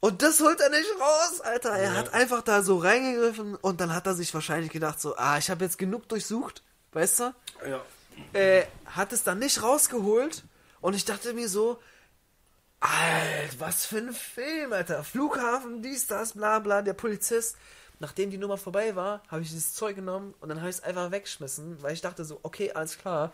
Und 0.01 0.23
das 0.23 0.41
holt 0.41 0.61
er 0.61 0.70
nicht 0.70 0.89
raus, 1.01 1.41
Alter. 1.41 1.70
Er 1.70 1.93
Ja. 1.93 1.99
hat 1.99 2.15
einfach 2.15 2.43
da 2.43 2.62
so 2.62 2.79
reingegriffen 2.79 3.57
und 3.57 3.81
dann 3.81 3.93
hat 3.95 4.07
er 4.07 4.15
sich 4.15 4.33
wahrscheinlich 4.33 4.70
gedacht 4.70 5.01
so, 5.01 5.16
ah, 5.16 5.39
ich 5.39 5.51
habe 5.51 5.65
jetzt 5.65 5.77
genug 5.77 6.09
durchsucht, 6.09 6.62
weißt 6.93 7.20
du? 7.20 7.35
ja. 7.69 7.83
äh, 8.33 8.65
hat 8.87 9.12
es 9.12 9.25
dann 9.25 9.41
nicht 9.41 9.62
rausgeholt 9.62 10.45
und 10.81 10.95
ich 10.95 11.05
dachte 11.05 11.35
mir 11.35 11.49
so, 11.49 11.81
Alter, 12.81 13.59
was 13.59 13.87
für 13.87 13.99
ein 13.99 14.12
Film, 14.12 14.73
Alter. 14.73 15.03
Flughafen, 15.03 15.83
dies, 15.83 16.07
das, 16.07 16.35
bla 16.35 16.61
bla, 16.61 16.81
der 16.83 16.93
Polizist. 16.95 17.57
Nachdem 18.01 18.31
die 18.31 18.39
Nummer 18.39 18.57
vorbei 18.59 18.95
war, 18.95 19.23
habe 19.29 19.43
ich 19.43 19.49
dieses 19.49 19.75
Zeug 19.75 19.97
genommen 19.97 20.35
und 20.41 20.49
dann 20.49 20.59
habe 20.61 20.70
ich 20.70 20.77
es 20.77 20.83
einfach 20.83 21.11
weggeschmissen, 21.11 21.83
weil 21.83 21.93
ich 21.95 22.01
dachte 22.01 22.25
so, 22.25 22.39
okay, 22.45 22.70
alles 22.73 22.97
klar, 22.97 23.33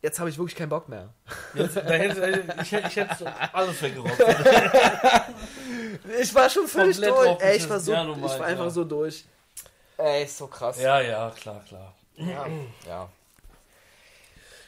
jetzt 0.00 0.20
habe 0.20 0.30
ich 0.30 0.38
wirklich 0.38 0.54
keinen 0.54 0.68
Bock 0.68 0.88
mehr. 0.88 1.08
Jetzt, 1.54 1.76
da 1.76 1.80
hätte, 1.82 2.44
ich, 2.62 2.70
hätte- 2.72 2.88
ich 2.88 2.96
hätte 2.96 3.32
alles 3.52 3.82
weggerotzt. 3.82 4.20
Ich 6.20 6.34
war 6.34 6.48
schon 6.50 6.68
völlig 6.68 6.96
Komplett 6.96 7.14
durch. 7.16 7.28
drauf 7.28 7.42
Ey, 7.42 7.56
ich 7.56 7.68
war 7.70 7.80
so. 7.80 7.92
Ja, 7.92 8.04
normal, 8.04 8.30
ich 8.32 8.38
war 8.38 8.46
einfach 8.46 8.64
ja. 8.64 8.70
so 8.70 8.84
durch. 8.84 9.24
Ey, 9.96 10.24
ist 10.24 10.36
so 10.38 10.46
krass. 10.46 10.80
ja, 10.80 11.00
ja, 11.00 11.30
klar, 11.30 11.62
klar. 11.66 11.94
ja. 12.16 12.46
ja. 12.86 13.08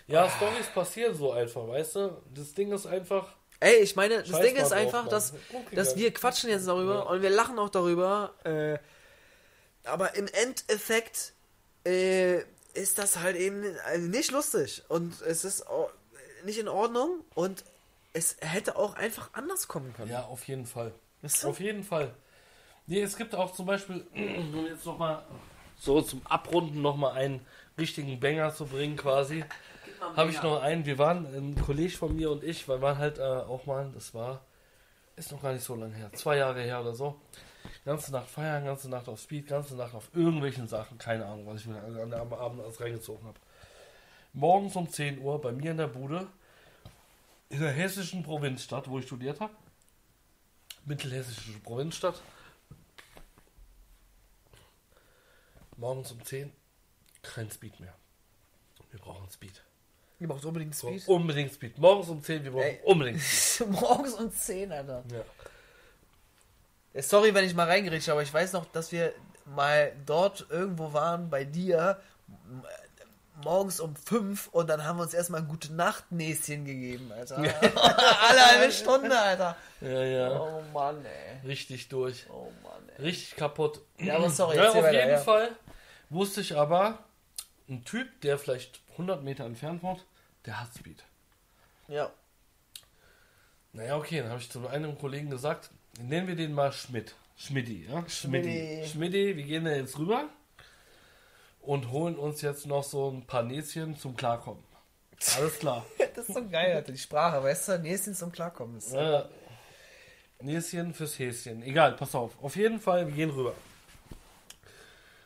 Ja, 0.08 0.28
Storys 0.30 0.66
passieren 0.72 1.14
so 1.16 1.32
einfach, 1.32 1.66
weißt 1.66 1.96
du? 1.96 2.22
Das 2.32 2.54
Ding 2.54 2.70
ist 2.72 2.86
einfach. 2.86 3.26
Ey, 3.58 3.76
ich 3.78 3.96
meine, 3.96 4.18
das 4.18 4.28
Scheiß 4.28 4.40
Ding 4.40 4.54
ist 4.56 4.68
drauf, 4.70 4.78
einfach, 4.78 5.02
Mann. 5.02 5.10
dass, 5.10 5.32
Gut 5.50 5.62
dass 5.76 5.96
wir 5.96 6.12
quatschen 6.14 6.50
jetzt 6.50 6.68
darüber 6.68 6.94
Ja. 6.94 7.00
und 7.02 7.22
wir 7.22 7.30
lachen 7.30 7.58
auch 7.58 7.70
darüber. 7.70 8.32
Äh, 8.44 8.78
aber 9.86 10.14
im 10.14 10.28
Endeffekt 10.28 11.32
äh, 11.84 12.40
ist 12.74 12.98
das 12.98 13.18
halt 13.18 13.36
eben 13.36 13.62
nicht 14.10 14.30
lustig 14.30 14.82
und 14.88 15.20
es 15.22 15.44
ist 15.44 15.64
nicht 16.44 16.58
in 16.58 16.68
Ordnung 16.68 17.24
und 17.34 17.64
es 18.12 18.36
hätte 18.40 18.76
auch 18.76 18.94
einfach 18.94 19.30
anders 19.34 19.68
kommen 19.68 19.92
können. 19.94 20.10
Ja, 20.10 20.24
auf 20.24 20.46
jeden 20.48 20.66
Fall. 20.66 20.92
Du? 21.22 21.48
Auf 21.48 21.60
jeden 21.60 21.82
Fall. 21.82 22.14
Nee, 22.86 23.02
es 23.02 23.16
gibt 23.16 23.34
auch 23.34 23.52
zum 23.52 23.66
Beispiel, 23.66 24.06
wir 24.12 24.62
jetzt 24.70 24.86
nochmal 24.86 25.24
so 25.78 26.00
zum 26.00 26.24
Abrunden 26.26 26.80
nochmal 26.80 27.12
einen 27.12 27.44
richtigen 27.76 28.18
Banger 28.20 28.54
zu 28.54 28.66
bringen 28.66 28.96
quasi, 28.96 29.44
habe 30.16 30.30
ich 30.30 30.40
noch 30.42 30.62
einen. 30.62 30.86
Wir 30.86 30.98
waren, 30.98 31.26
ein 31.26 31.56
Kollege 31.60 31.96
von 31.96 32.14
mir 32.14 32.30
und 32.30 32.44
ich, 32.44 32.68
wir 32.68 32.80
waren 32.80 32.98
halt 32.98 33.18
äh, 33.18 33.22
auch 33.22 33.66
mal, 33.66 33.90
das 33.92 34.14
war, 34.14 34.44
ist 35.16 35.32
noch 35.32 35.42
gar 35.42 35.52
nicht 35.52 35.64
so 35.64 35.74
lange 35.74 35.94
her, 35.94 36.10
zwei 36.14 36.36
Jahre 36.36 36.62
her 36.62 36.80
oder 36.80 36.94
so. 36.94 37.20
Ganze 37.84 38.12
Nacht 38.12 38.28
feiern, 38.28 38.64
ganze 38.64 38.88
Nacht 38.88 39.08
auf 39.08 39.20
Speed, 39.20 39.46
ganze 39.46 39.76
Nacht 39.76 39.94
auf 39.94 40.08
irgendwelchen 40.14 40.68
Sachen, 40.68 40.98
keine 40.98 41.24
Ahnung, 41.26 41.46
was 41.46 41.60
ich 41.60 41.66
mir 41.66 41.82
an 41.82 42.10
der 42.10 42.20
Abend 42.20 42.60
alles 42.60 42.80
reingezogen 42.80 43.26
habe. 43.26 43.38
Morgens 44.32 44.76
um 44.76 44.88
10 44.88 45.20
Uhr 45.20 45.40
bei 45.40 45.52
mir 45.52 45.70
in 45.70 45.76
der 45.78 45.86
Bude, 45.86 46.26
in 47.48 47.60
der 47.60 47.72
hessischen 47.72 48.22
Provinzstadt, 48.22 48.88
wo 48.88 48.98
ich 48.98 49.06
studiert 49.06 49.40
habe. 49.40 49.54
Mittelhessische 50.84 51.52
Provinzstadt. 51.60 52.20
Morgens 55.76 56.12
um 56.12 56.22
10 56.24 56.52
kein 57.22 57.50
Speed 57.50 57.80
mehr. 57.80 57.94
Wir 58.90 59.00
brauchen 59.00 59.28
Speed. 59.30 59.62
Ihr 60.18 60.28
braucht 60.28 60.44
unbedingt 60.44 60.74
Speed? 60.74 61.02
So, 61.02 61.14
unbedingt 61.14 61.52
Speed. 61.52 61.78
Morgens 61.78 62.08
um 62.08 62.22
10, 62.22 62.44
wir 62.44 62.50
brauchen 62.52 62.64
Ey. 62.64 62.80
unbedingt 62.84 63.20
Speed. 63.20 63.70
Morgens 63.80 64.14
um 64.14 64.32
10, 64.32 64.72
Alter. 64.72 65.04
Ja. 65.12 65.24
Sorry, 67.00 67.34
wenn 67.34 67.44
ich 67.44 67.54
mal 67.54 67.66
reingeredet 67.66 68.08
aber 68.08 68.22
ich 68.22 68.32
weiß 68.32 68.52
noch, 68.52 68.66
dass 68.66 68.92
wir 68.92 69.12
mal 69.44 69.92
dort 70.04 70.46
irgendwo 70.50 70.92
waren 70.92 71.30
bei 71.30 71.44
dir 71.44 72.00
morgens 73.42 73.80
um 73.80 73.94
5 73.94 74.48
und 74.48 74.68
dann 74.68 74.84
haben 74.84 74.98
wir 74.98 75.02
uns 75.02 75.14
erstmal 75.14 75.42
ein 75.42 75.48
gute 75.48 75.72
Nacht-Näschen 75.74 76.64
gegeben, 76.64 77.12
Alter. 77.12 77.36
Alle 77.38 78.46
halbe 78.46 78.72
Stunde, 78.72 79.18
Alter. 79.18 79.56
Ja, 79.80 80.04
ja. 80.04 80.40
Oh 80.40 80.62
Mann, 80.72 81.04
ey. 81.04 81.46
Richtig 81.46 81.88
durch. 81.88 82.26
Oh 82.30 82.50
Mann, 82.62 82.88
ey. 82.96 83.04
Richtig 83.04 83.36
kaputt. 83.36 83.80
Ja, 83.98 84.16
aber 84.16 84.30
sorry. 84.30 84.56
Ja, 84.56 84.70
auf 84.70 84.76
weiter, 84.76 84.92
jeden 84.92 85.10
ja. 85.10 85.18
Fall 85.18 85.50
wusste 86.08 86.40
ich 86.40 86.56
aber, 86.56 86.98
ein 87.68 87.84
Typ, 87.84 88.20
der 88.22 88.38
vielleicht 88.38 88.80
100 88.92 89.22
Meter 89.22 89.44
entfernt 89.44 89.82
wohnt, 89.82 90.04
der 90.46 90.60
hat 90.60 90.70
Speed. 90.76 91.04
Ja. 91.88 92.10
Naja, 93.72 93.96
okay, 93.96 94.20
dann 94.20 94.30
habe 94.30 94.40
ich 94.40 94.50
zu 94.50 94.66
einem 94.66 94.98
Kollegen 94.98 95.28
gesagt, 95.28 95.70
nennen 96.00 96.28
wir 96.28 96.36
den 96.36 96.52
mal 96.52 96.72
Schmidt. 96.72 97.14
Schmidti, 97.36 97.86
ja? 97.88 98.08
Schmidti. 98.08 98.84
Schmidti, 98.90 99.36
wir 99.36 99.44
gehen 99.44 99.64
da 99.64 99.72
jetzt 99.72 99.98
rüber 99.98 100.28
und 101.60 101.90
holen 101.90 102.16
uns 102.16 102.40
jetzt 102.40 102.66
noch 102.66 102.84
so 102.84 103.10
ein 103.10 103.26
paar 103.26 103.42
Näschen 103.42 103.96
zum 103.98 104.16
Klarkommen. 104.16 104.62
Alles 105.36 105.58
klar. 105.58 105.84
das 106.14 106.28
ist 106.28 106.34
so 106.34 106.48
geil, 106.48 106.82
die 106.86 106.96
Sprache, 106.96 107.42
weißt 107.42 107.68
du? 107.68 107.78
Näschen 107.80 108.14
zum 108.14 108.32
Klarkommen. 108.32 108.78
Ist 108.78 108.92
ja. 108.92 109.28
Näschen 110.40 110.94
fürs 110.94 111.18
Häschen. 111.18 111.62
Egal, 111.62 111.92
pass 111.92 112.14
auf. 112.14 112.42
Auf 112.42 112.56
jeden 112.56 112.80
Fall, 112.80 113.06
wir 113.06 113.14
gehen 113.14 113.30
rüber. 113.30 113.54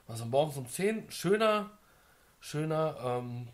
Also 0.09 0.25
morgens 0.25 0.57
um 0.57 0.69
10, 0.69 1.11
schöner, 1.11 1.71
schöner 2.41 2.97
ähm, 3.05 3.49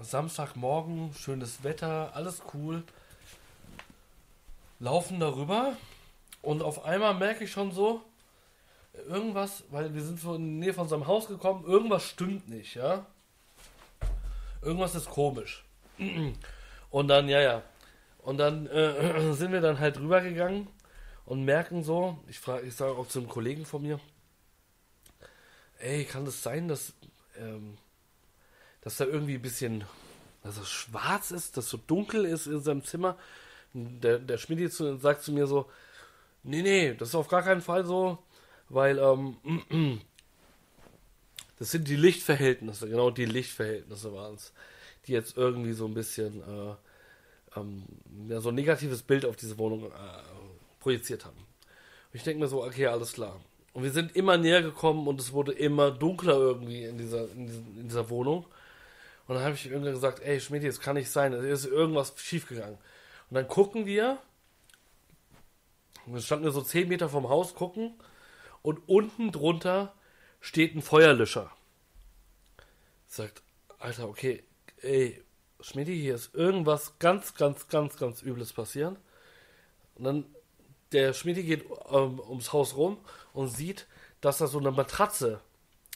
Samstagmorgen, 0.00 1.14
schönes 1.14 1.62
Wetter, 1.62 2.10
alles 2.14 2.42
cool. 2.52 2.82
Laufen 4.80 5.20
darüber 5.20 5.76
und 6.46 6.62
auf 6.62 6.84
einmal 6.84 7.12
merke 7.14 7.42
ich 7.42 7.50
schon 7.50 7.72
so, 7.72 8.04
irgendwas, 9.08 9.64
weil 9.70 9.92
wir 9.92 10.00
sind 10.00 10.20
so 10.20 10.36
in 10.36 10.44
die 10.44 10.66
Nähe 10.66 10.74
von 10.74 10.88
seinem 10.88 11.08
Haus 11.08 11.26
gekommen, 11.26 11.64
irgendwas 11.64 12.04
stimmt 12.04 12.48
nicht, 12.48 12.76
ja. 12.76 13.04
Irgendwas 14.62 14.94
ist 14.94 15.10
komisch. 15.10 15.64
Und 16.90 17.08
dann, 17.08 17.28
ja, 17.28 17.40
ja. 17.40 17.62
Und 18.18 18.38
dann 18.38 18.68
äh, 18.68 19.32
sind 19.34 19.50
wir 19.50 19.60
dann 19.60 19.80
halt 19.80 19.98
rübergegangen 19.98 20.68
und 21.24 21.44
merken 21.44 21.82
so, 21.82 22.16
ich 22.28 22.38
frage, 22.38 22.64
ich 22.64 22.76
sage 22.76 22.92
auch 22.92 23.08
zu 23.08 23.18
einem 23.18 23.28
Kollegen 23.28 23.66
von 23.66 23.82
mir, 23.82 23.98
ey, 25.80 26.04
kann 26.04 26.26
das 26.26 26.44
sein, 26.44 26.68
dass, 26.68 26.92
ähm, 27.40 27.76
dass 28.82 28.98
da 28.98 29.04
irgendwie 29.04 29.34
ein 29.34 29.42
bisschen, 29.42 29.84
dass 30.44 30.58
es 30.58 30.70
schwarz 30.70 31.32
ist, 31.32 31.56
dass 31.56 31.68
so 31.68 31.76
dunkel 31.76 32.24
ist 32.24 32.46
in 32.46 32.60
seinem 32.60 32.84
Zimmer? 32.84 33.18
Der, 33.74 34.20
der 34.20 34.38
Schmidt 34.38 34.72
sagt 34.72 35.22
zu 35.24 35.32
mir 35.32 35.48
so, 35.48 35.68
nee, 36.46 36.62
nee, 36.62 36.94
das 36.94 37.08
ist 37.08 37.14
auf 37.14 37.28
gar 37.28 37.42
keinen 37.42 37.60
Fall 37.60 37.84
so, 37.84 38.18
weil, 38.68 38.98
ähm, 38.98 39.36
das 41.58 41.70
sind 41.70 41.88
die 41.88 41.96
Lichtverhältnisse, 41.96 42.88
genau 42.88 43.10
die 43.10 43.26
Lichtverhältnisse 43.26 44.12
waren 44.12 44.34
es, 44.34 44.52
die 45.06 45.12
jetzt 45.12 45.36
irgendwie 45.36 45.72
so 45.72 45.86
ein 45.86 45.94
bisschen, 45.94 46.40
äh, 46.40 47.58
ähm, 47.58 47.84
ja, 48.28 48.40
so 48.40 48.50
ein 48.50 48.54
negatives 48.54 49.02
Bild 49.02 49.24
auf 49.24 49.36
diese 49.36 49.58
Wohnung 49.58 49.84
äh, 49.84 49.90
projiziert 50.80 51.24
haben. 51.24 51.36
Und 51.36 52.14
ich 52.14 52.22
denke 52.22 52.40
mir 52.40 52.48
so, 52.48 52.64
okay, 52.64 52.86
alles 52.86 53.12
klar. 53.12 53.40
Und 53.72 53.82
wir 53.82 53.90
sind 53.90 54.16
immer 54.16 54.38
näher 54.38 54.62
gekommen 54.62 55.06
und 55.06 55.20
es 55.20 55.32
wurde 55.32 55.52
immer 55.52 55.90
dunkler 55.90 56.36
irgendwie 56.36 56.84
in 56.84 56.96
dieser, 56.96 57.30
in, 57.32 57.46
diesen, 57.46 57.78
in 57.78 57.88
dieser 57.88 58.08
Wohnung. 58.08 58.46
Und 59.26 59.34
dann 59.34 59.44
habe 59.44 59.54
ich 59.54 59.66
irgendwann 59.66 59.92
gesagt, 59.92 60.22
ey 60.22 60.40
Schmidt, 60.40 60.64
das 60.64 60.80
kann 60.80 60.96
nicht 60.96 61.10
sein, 61.10 61.32
es 61.34 61.64
ist 61.64 61.72
irgendwas 61.72 62.14
schiefgegangen. 62.16 62.78
Und 63.28 63.34
dann 63.34 63.48
gucken 63.48 63.84
wir, 63.84 64.18
wir 66.06 66.20
standen 66.20 66.50
so 66.50 66.62
10 66.62 66.88
Meter 66.88 67.08
vom 67.08 67.28
Haus, 67.28 67.54
gucken, 67.54 67.94
und 68.62 68.88
unten 68.88 69.32
drunter 69.32 69.94
steht 70.40 70.74
ein 70.74 70.82
Feuerlöscher. 70.82 71.50
Sagt, 73.08 73.42
Alter, 73.78 74.08
okay, 74.08 74.42
ey, 74.82 75.22
Schmidt, 75.60 75.88
hier 75.88 76.14
ist 76.14 76.34
irgendwas 76.34 76.98
ganz, 76.98 77.34
ganz, 77.34 77.68
ganz, 77.68 77.96
ganz 77.96 78.22
Übles 78.22 78.52
passieren. 78.52 78.96
Und 79.96 80.04
dann 80.04 80.24
der 80.92 81.12
Schmiede 81.12 81.42
geht 81.42 81.64
ähm, 81.90 82.20
ums 82.20 82.52
Haus 82.52 82.76
rum 82.76 82.98
und 83.32 83.48
sieht, 83.48 83.86
dass 84.20 84.38
da 84.38 84.46
so 84.46 84.58
eine 84.58 84.70
Matratze, 84.70 85.40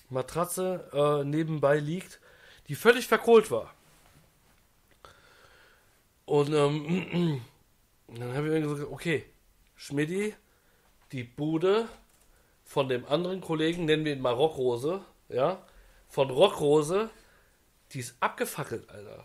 Matratze 0.09 0.91
äh, 0.93 1.24
nebenbei 1.24 1.78
liegt, 1.78 2.20
die 2.69 2.74
völlig 2.74 3.07
verkohlt 3.07 3.51
war. 3.51 3.73
Und 6.24 6.53
ähm, 6.53 7.43
dann 8.09 8.35
habe 8.35 8.57
ich 8.57 8.62
gesagt, 8.62 8.91
okay, 8.91 9.24
Schmidti, 9.81 10.35
die 11.11 11.24
Bude 11.24 11.89
von 12.65 12.90
dem 12.90 13.07
anderen 13.07 13.40
Kollegen, 13.40 13.86
nennen 13.86 14.05
wir 14.05 14.12
ihn 14.12 14.20
mal 14.20 14.35
Rockrose, 14.35 15.02
ja, 15.31 15.62
von 16.07 16.28
Rockrose, 16.28 17.09
die 17.93 18.01
ist 18.01 18.15
abgefackelt, 18.20 18.90
Alter. 18.90 19.24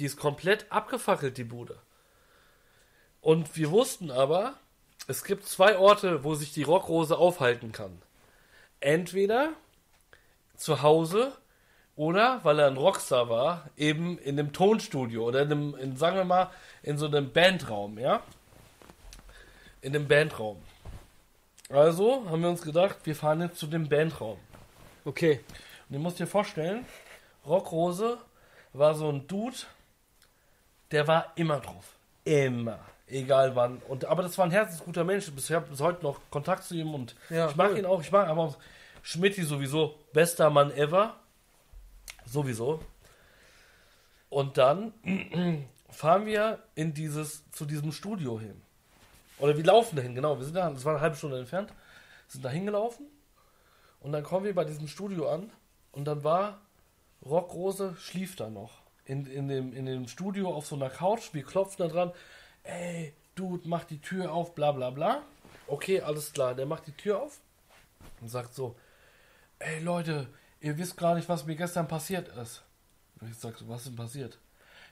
Die 0.00 0.04
ist 0.04 0.16
komplett 0.16 0.66
abgefackelt, 0.72 1.38
die 1.38 1.44
Bude. 1.44 1.78
Und 3.20 3.56
wir 3.56 3.70
wussten 3.70 4.10
aber, 4.10 4.54
es 5.06 5.22
gibt 5.22 5.46
zwei 5.46 5.78
Orte, 5.78 6.24
wo 6.24 6.34
sich 6.34 6.52
die 6.52 6.64
Rockrose 6.64 7.16
aufhalten 7.16 7.70
kann. 7.70 8.02
Entweder 8.80 9.52
zu 10.56 10.82
Hause 10.82 11.32
oder, 11.94 12.40
weil 12.42 12.58
er 12.58 12.66
ein 12.66 12.76
Rockstar 12.76 13.28
war, 13.28 13.70
eben 13.76 14.18
in 14.18 14.36
einem 14.36 14.52
Tonstudio 14.52 15.28
oder 15.28 15.42
in 15.42 15.52
einem, 15.52 15.74
in, 15.76 15.96
sagen 15.96 16.16
wir 16.16 16.24
mal, 16.24 16.50
in 16.82 16.98
so 16.98 17.06
einem 17.06 17.32
Bandraum, 17.32 18.00
ja? 18.00 18.24
In 19.82 19.94
einem 19.94 20.08
Bandraum. 20.08 20.62
Also 21.68 22.24
haben 22.30 22.42
wir 22.42 22.48
uns 22.48 22.62
gedacht, 22.62 22.96
wir 23.04 23.14
fahren 23.14 23.42
jetzt 23.42 23.58
zu 23.58 23.66
dem 23.66 23.88
Bandraum. 23.88 24.38
Okay. 25.04 25.40
Und 25.88 25.96
ihr 25.96 26.00
müsst 26.00 26.18
dir 26.18 26.26
vorstellen, 26.26 26.86
Rockrose 27.46 28.18
war 28.72 28.94
so 28.94 29.10
ein 29.10 29.26
Dude, 29.26 29.56
der 30.90 31.06
war 31.06 31.32
immer 31.36 31.60
drauf. 31.60 31.96
Immer 32.24 32.78
egal 33.12 33.54
wann. 33.54 33.78
Und, 33.88 34.04
aber 34.04 34.22
das 34.22 34.36
war 34.38 34.46
ein 34.46 34.50
herzensguter 34.50 35.04
Mensch. 35.04 35.30
Ich 35.36 35.52
habe 35.52 35.68
bis 35.68 35.80
heute 35.80 36.02
noch 36.02 36.20
Kontakt 36.30 36.64
zu 36.64 36.74
ihm 36.74 36.94
und 36.94 37.14
ja, 37.30 37.48
ich 37.48 37.56
mag 37.56 37.72
cool. 37.72 37.78
ihn 37.78 37.86
auch. 37.86 38.00
Ich 38.00 38.10
mag 38.10 38.28
aber 38.28 38.54
Schmidti 39.02 39.42
sowieso. 39.42 39.98
Bester 40.12 40.50
Mann 40.50 40.70
ever. 40.72 41.16
Sowieso. 42.24 42.80
Und 44.28 44.56
dann 44.58 44.92
fahren 45.90 46.26
wir 46.26 46.58
in 46.74 46.94
dieses, 46.94 47.50
zu 47.50 47.64
diesem 47.64 47.92
Studio 47.92 48.40
hin. 48.40 48.61
Oder 49.42 49.56
wir 49.56 49.64
laufen 49.64 49.96
dahin, 49.96 50.14
genau. 50.14 50.38
Wir 50.38 50.44
sind 50.44 50.54
da, 50.54 50.70
das 50.70 50.84
war 50.84 50.94
eine 50.94 51.02
halbe 51.02 51.16
Stunde 51.16 51.38
entfernt, 51.38 51.72
sind 52.28 52.44
da 52.44 52.48
hingelaufen. 52.48 53.06
Und 54.00 54.12
dann 54.12 54.22
kommen 54.22 54.46
wir 54.46 54.54
bei 54.54 54.64
diesem 54.64 54.88
Studio 54.88 55.28
an. 55.28 55.50
Und 55.92 56.06
dann 56.06 56.24
war 56.24 56.60
Rockrose 57.24 57.94
schlief 57.98 58.36
da 58.36 58.48
noch. 58.48 58.80
In, 59.04 59.26
in, 59.26 59.48
dem, 59.48 59.72
in 59.74 59.84
dem 59.84 60.08
Studio 60.08 60.54
auf 60.54 60.66
so 60.66 60.76
einer 60.76 60.88
Couch. 60.88 61.34
Wir 61.34 61.42
klopfen 61.44 61.86
da 61.86 61.92
dran 61.92 62.12
ey, 62.64 63.14
Dude, 63.34 63.68
mach 63.68 63.84
die 63.84 64.00
Tür 64.00 64.32
auf, 64.32 64.54
bla 64.54 64.72
bla 64.72 64.90
bla. 64.90 65.22
Okay, 65.66 66.00
alles 66.00 66.32
klar. 66.32 66.54
Der 66.54 66.66
macht 66.66 66.86
die 66.86 66.92
Tür 66.92 67.22
auf 67.22 67.40
und 68.20 68.28
sagt 68.28 68.54
so, 68.54 68.76
ey 69.58 69.80
Leute, 69.80 70.28
ihr 70.60 70.76
wisst 70.76 70.96
gar 70.96 71.14
nicht, 71.14 71.28
was 71.28 71.46
mir 71.46 71.56
gestern 71.56 71.88
passiert 71.88 72.28
ist. 72.28 72.62
Und 73.20 73.30
ich 73.30 73.38
sag 73.38 73.56
so, 73.56 73.68
was 73.68 73.82
ist 73.82 73.88
denn 73.88 73.96
passiert? 73.96 74.38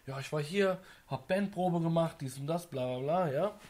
Ja, 0.06 0.18
ich 0.18 0.32
war 0.32 0.40
hier, 0.40 0.78
hab 1.08 1.28
Bandprobe 1.28 1.80
gemacht, 1.80 2.16
dies 2.20 2.38
und 2.38 2.46
das, 2.46 2.66
bla 2.66 2.86
bla 2.86 2.98
bla, 2.98 3.32
ja. 3.32 3.60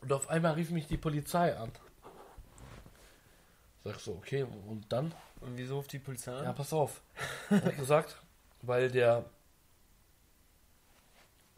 Und 0.00 0.12
auf 0.12 0.28
einmal 0.28 0.54
rief 0.54 0.70
mich 0.70 0.86
die 0.86 0.96
Polizei 0.96 1.56
an. 1.56 1.72
Sag 3.84 4.00
so, 4.00 4.12
okay, 4.12 4.44
und 4.66 4.92
dann? 4.92 5.14
Und 5.40 5.56
wieso 5.56 5.76
ruft 5.76 5.92
die 5.92 5.98
Polizei 5.98 6.32
an? 6.32 6.44
Ja, 6.44 6.52
pass 6.52 6.72
auf. 6.72 7.00
Hat 7.50 7.76
gesagt, 7.76 8.16
weil 8.62 8.90
der 8.90 9.24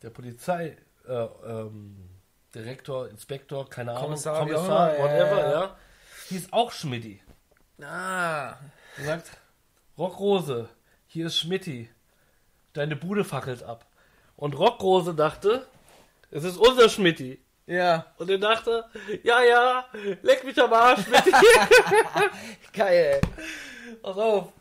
der 0.03 0.11
Polizei 0.11 0.77
äh, 1.07 1.13
ähm, 1.13 2.09
Direktor, 2.55 3.09
Inspektor, 3.09 3.69
keine 3.69 3.93
Ahnung, 3.93 4.05
Kommissar, 4.05 4.39
Kommissar, 4.41 4.99
whatever, 4.99 5.39
ja, 5.39 5.51
ja. 5.51 5.77
Die 6.31 6.37
ist 6.37 6.53
auch 6.53 6.73
Schmidti. 6.73 7.23
Ah. 7.81 8.57
Er 8.97 9.05
sagt, 9.05 9.31
Rockrose, 9.99 10.69
hier 11.07 11.27
ist 11.27 11.39
Schmidti. 11.39 11.91
Deine 12.73 12.97
Bude 12.97 13.25
fackelt 13.25 13.63
ab. 13.63 13.87
Und 14.37 14.59
Rockrose 14.59 15.15
dachte, 15.15 15.67
es 16.31 16.45
ist 16.45 16.57
unser 16.57 16.89
Schmidti. 16.89 17.41
Ja. 17.71 18.05
Und 18.19 18.29
er 18.29 18.39
dachte, 18.39 18.85
ja, 19.23 19.43
ja, 19.45 19.85
leck 20.23 20.43
mich 20.43 20.61
am 20.61 20.73
Arsch, 20.73 21.05
Schmidti. 21.05 21.31
Geil, 22.73 23.21
ey. 23.23 23.97
Pass 24.03 24.19
auf. 24.19 24.53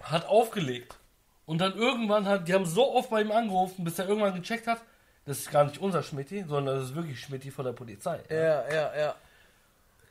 Hat 0.00 0.24
aufgelegt. 0.26 0.96
Und 1.46 1.58
dann 1.58 1.74
irgendwann 1.74 2.26
hat, 2.28 2.46
die 2.46 2.54
haben 2.54 2.64
so 2.64 2.94
oft 2.94 3.10
bei 3.10 3.22
ihm 3.22 3.32
angerufen, 3.32 3.82
bis 3.82 3.98
er 3.98 4.08
irgendwann 4.08 4.40
gecheckt 4.40 4.68
hat, 4.68 4.82
das 5.26 5.40
ist 5.40 5.50
gar 5.50 5.64
nicht 5.64 5.78
unser 5.78 6.04
Schmidti, 6.04 6.44
sondern 6.46 6.76
das 6.76 6.90
ist 6.90 6.94
wirklich 6.94 7.20
Schmidti 7.20 7.50
von 7.50 7.64
der 7.64 7.72
Polizei. 7.72 8.20
Ja, 8.30 8.68
ja, 8.70 8.96
ja. 8.96 9.14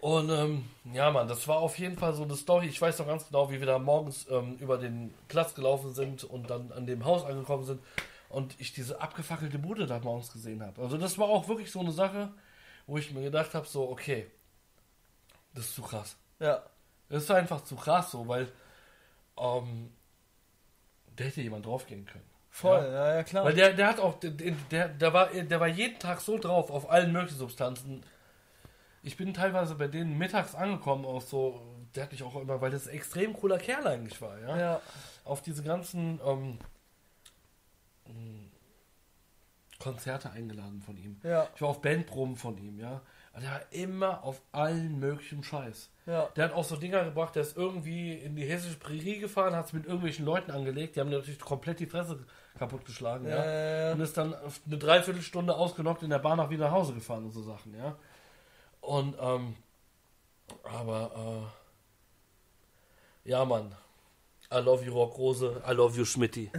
Und 0.02 0.30
ähm, 0.32 0.66
ja, 0.92 1.10
Mann, 1.12 1.30
das 1.30 1.48
war 1.48 1.60
auf 1.60 1.80
jeden 1.80 1.98
Fall 1.98 2.14
so 2.14 2.24
eine 2.24 2.36
Story. 2.36 2.68
Ich 2.68 2.82
weiß 2.82 3.00
noch 3.00 3.08
ganz 3.08 3.28
genau, 3.28 3.50
wie 3.50 3.60
wir 3.60 3.68
da 3.68 3.80
morgens 3.80 4.28
ähm, 4.30 4.58
über 4.60 4.78
den 4.78 5.14
Platz 5.30 5.56
gelaufen 5.56 5.94
sind 5.94 6.26
und 6.26 6.50
dann 6.50 6.74
an 6.74 6.86
dem 6.86 7.06
Haus 7.06 7.24
angekommen 7.24 7.64
sind 7.64 7.80
und 8.34 8.60
ich 8.60 8.74
diese 8.74 9.00
abgefackelte 9.00 9.60
Bude 9.60 9.86
da 9.86 10.00
morgens 10.00 10.34
gesehen 10.34 10.64
habe. 10.64 10.82
Also 10.82 10.98
das 10.98 11.18
war 11.20 11.28
auch 11.28 11.48
wirklich 11.48 11.72
so 11.72 11.80
eine 11.80 11.92
Sache, 11.92 12.32
wo 12.88 12.98
ich 12.98 13.12
mir 13.12 13.22
gedacht 13.22 13.54
habe, 13.54 13.68
so, 13.68 13.90
okay, 13.90 14.30
das 15.54 15.66
ist 15.66 15.76
zu 15.76 15.84
krass. 15.84 16.18
Ja. 16.40 16.64
Das 17.10 17.24
ist 17.24 17.32
einfach 17.32 17.64
zu 17.64 17.76
krass 17.76 18.10
so, 18.10 18.28
weil 18.28 18.52
ähm, 19.38 19.92
da 21.16 21.26
hätte 21.26 21.42
jemand 21.42 21.66
draufgehen 21.66 22.06
können. 22.06 22.26
Voll, 22.50 22.84
Ja. 22.84 22.92
ja, 22.92 23.16
ja, 23.16 23.24
klar. 23.24 23.46
Weil 23.46 23.54
der, 23.54 23.74
der 23.74 23.88
hat 23.88 24.00
auch, 24.00 24.20
der, 24.20 24.32
der, 24.32 24.90
der, 24.90 25.14
war, 25.14 25.30
der 25.30 25.60
war 25.60 25.68
jeden 25.68 26.00
Tag 26.00 26.20
so 26.20 26.40
drauf 26.40 26.72
auf 26.72 26.90
allen 26.90 27.12
möglichen 27.12 27.38
Substanzen. 27.38 28.04
Ich 29.04 29.16
bin 29.16 29.34
teilweise 29.36 29.76
bei 29.76 29.88
denen 29.88 30.18
mittags 30.18 30.56
angekommen, 30.56 31.06
auch 31.06 31.22
so, 31.22 31.62
der 31.96 32.04
hat 32.04 32.12
mich 32.12 32.24
auch 32.24 32.36
immer, 32.36 32.62
weil 32.62 32.72
das 32.72 32.88
ein 32.88 32.96
extrem 32.96 33.34
cooler 33.34 33.60
Kerl 33.60 33.86
eigentlich 33.86 34.20
war, 34.22 34.40
ja. 34.40 34.58
ja. 34.58 34.82
Auf 35.24 35.42
diese 35.42 35.62
ganzen 35.62 36.20
ähm, 36.26 36.58
Konzerte 39.80 40.32
eingeladen 40.32 40.82
von 40.82 40.98
ihm. 40.98 41.20
Ja. 41.24 41.50
Ich 41.56 41.62
war 41.62 41.70
auf 41.70 41.82
Bandproben 41.82 42.38
von 42.38 42.58
ihm, 42.58 42.80
ja. 42.80 43.02
Der 43.36 43.50
war 43.50 43.62
immer 43.72 44.24
auf 44.24 44.42
allen 44.52 45.00
möglichen 45.00 45.44
Scheiß. 45.44 45.90
Ja. 46.06 46.30
Der 46.36 46.46
hat 46.46 46.54
auch 46.54 46.64
so 46.64 46.76
Dinger 46.76 47.04
gebracht, 47.04 47.36
der 47.36 47.42
ist 47.42 47.58
irgendwie 47.58 48.14
in 48.14 48.36
die 48.36 48.46
hessische 48.46 48.78
Prärie 48.78 49.20
gefahren, 49.20 49.56
hat 49.56 49.66
es 49.66 49.74
mit 49.74 49.86
irgendwelchen 49.86 50.24
Leuten 50.24 50.52
angelegt, 50.52 50.96
die 50.96 51.00
haben 51.00 51.10
natürlich 51.10 51.40
komplett 51.40 51.80
die 51.80 51.88
Fresse 51.88 52.24
kaputtgeschlagen, 52.58 53.28
ja. 53.28 53.44
Ja, 53.44 53.88
ja, 53.88 53.92
Und 53.94 54.00
ist 54.02 54.16
dann 54.16 54.36
eine 54.36 54.78
Dreiviertelstunde 54.78 55.56
ausgenockt 55.56 56.04
in 56.04 56.12
der 56.12 56.20
Bahn 56.20 56.40
auch 56.40 56.50
wieder 56.50 56.66
nach 56.66 56.74
Hause 56.74 56.94
gefahren 56.94 57.26
und 57.26 57.32
so 57.32 57.42
Sachen, 57.42 57.76
ja. 57.76 57.98
Und, 58.82 59.18
ähm, 59.20 59.56
aber, 60.64 61.52
äh, 63.26 63.30
ja, 63.30 63.44
Mann. 63.44 63.76
I 64.54 64.60
love 64.60 64.86
you, 64.86 64.94
Rockrose. 64.94 65.62
I 65.68 65.74
love 65.74 65.98
you, 65.98 66.06
Schmidti. 66.06 66.52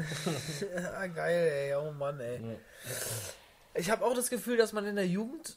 ja. 0.75 1.07
Geil, 1.15 1.49
ey. 1.53 1.75
Oh 1.77 1.93
Mann, 1.93 2.19
ey. 2.21 2.41
Ich 3.75 3.91
habe 3.91 4.05
auch 4.05 4.15
das 4.15 4.31
Gefühl, 4.31 4.57
dass 4.57 4.73
man 4.73 4.85
in 4.87 4.97
der 4.97 5.07
Jugend, 5.07 5.57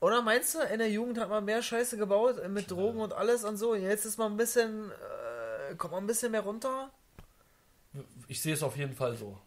oder 0.00 0.20
meinst 0.22 0.54
du, 0.54 0.60
in 0.60 0.78
der 0.78 0.90
Jugend 0.90 1.18
hat 1.18 1.28
man 1.30 1.44
mehr 1.44 1.62
Scheiße 1.62 1.96
gebaut 1.96 2.36
mit 2.48 2.70
Drogen 2.70 3.00
und 3.00 3.12
alles 3.12 3.44
und 3.44 3.56
so. 3.56 3.72
Und 3.72 3.82
jetzt 3.82 4.04
ist 4.04 4.18
man 4.18 4.32
ein 4.32 4.36
bisschen, 4.36 4.90
äh, 4.90 5.74
kommt 5.76 5.92
man 5.92 6.04
ein 6.04 6.06
bisschen 6.06 6.32
mehr 6.32 6.42
runter. 6.42 6.90
Ich 8.28 8.40
sehe 8.42 8.54
es 8.54 8.62
auf 8.62 8.76
jeden 8.76 8.94
Fall 8.94 9.14
so. 9.16 9.38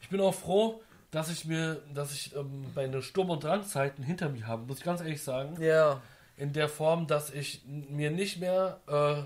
Ich 0.00 0.08
bin 0.08 0.20
auch 0.20 0.34
froh, 0.34 0.80
dass 1.10 1.30
ich 1.30 1.44
mir, 1.44 1.82
dass 1.94 2.12
ich 2.12 2.34
ähm, 2.34 2.66
meine 2.74 3.02
Sturm- 3.02 3.30
und 3.30 3.44
Drangzeiten 3.44 4.02
hinter 4.02 4.28
mir 4.28 4.46
habe, 4.46 4.66
muss 4.66 4.78
ich 4.78 4.84
ganz 4.84 5.00
ehrlich 5.00 5.22
sagen. 5.22 5.60
Ja. 5.62 6.00
in 6.36 6.52
der 6.52 6.68
Form, 6.68 7.06
dass 7.06 7.30
ich 7.30 7.62
mir 7.66 8.10
nicht 8.10 8.38
mehr 8.40 8.80
äh, 8.88 9.22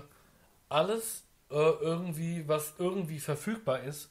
alles 0.69 1.23
irgendwie, 1.51 2.47
was 2.47 2.73
irgendwie 2.77 3.19
verfügbar 3.19 3.81
ist, 3.81 4.09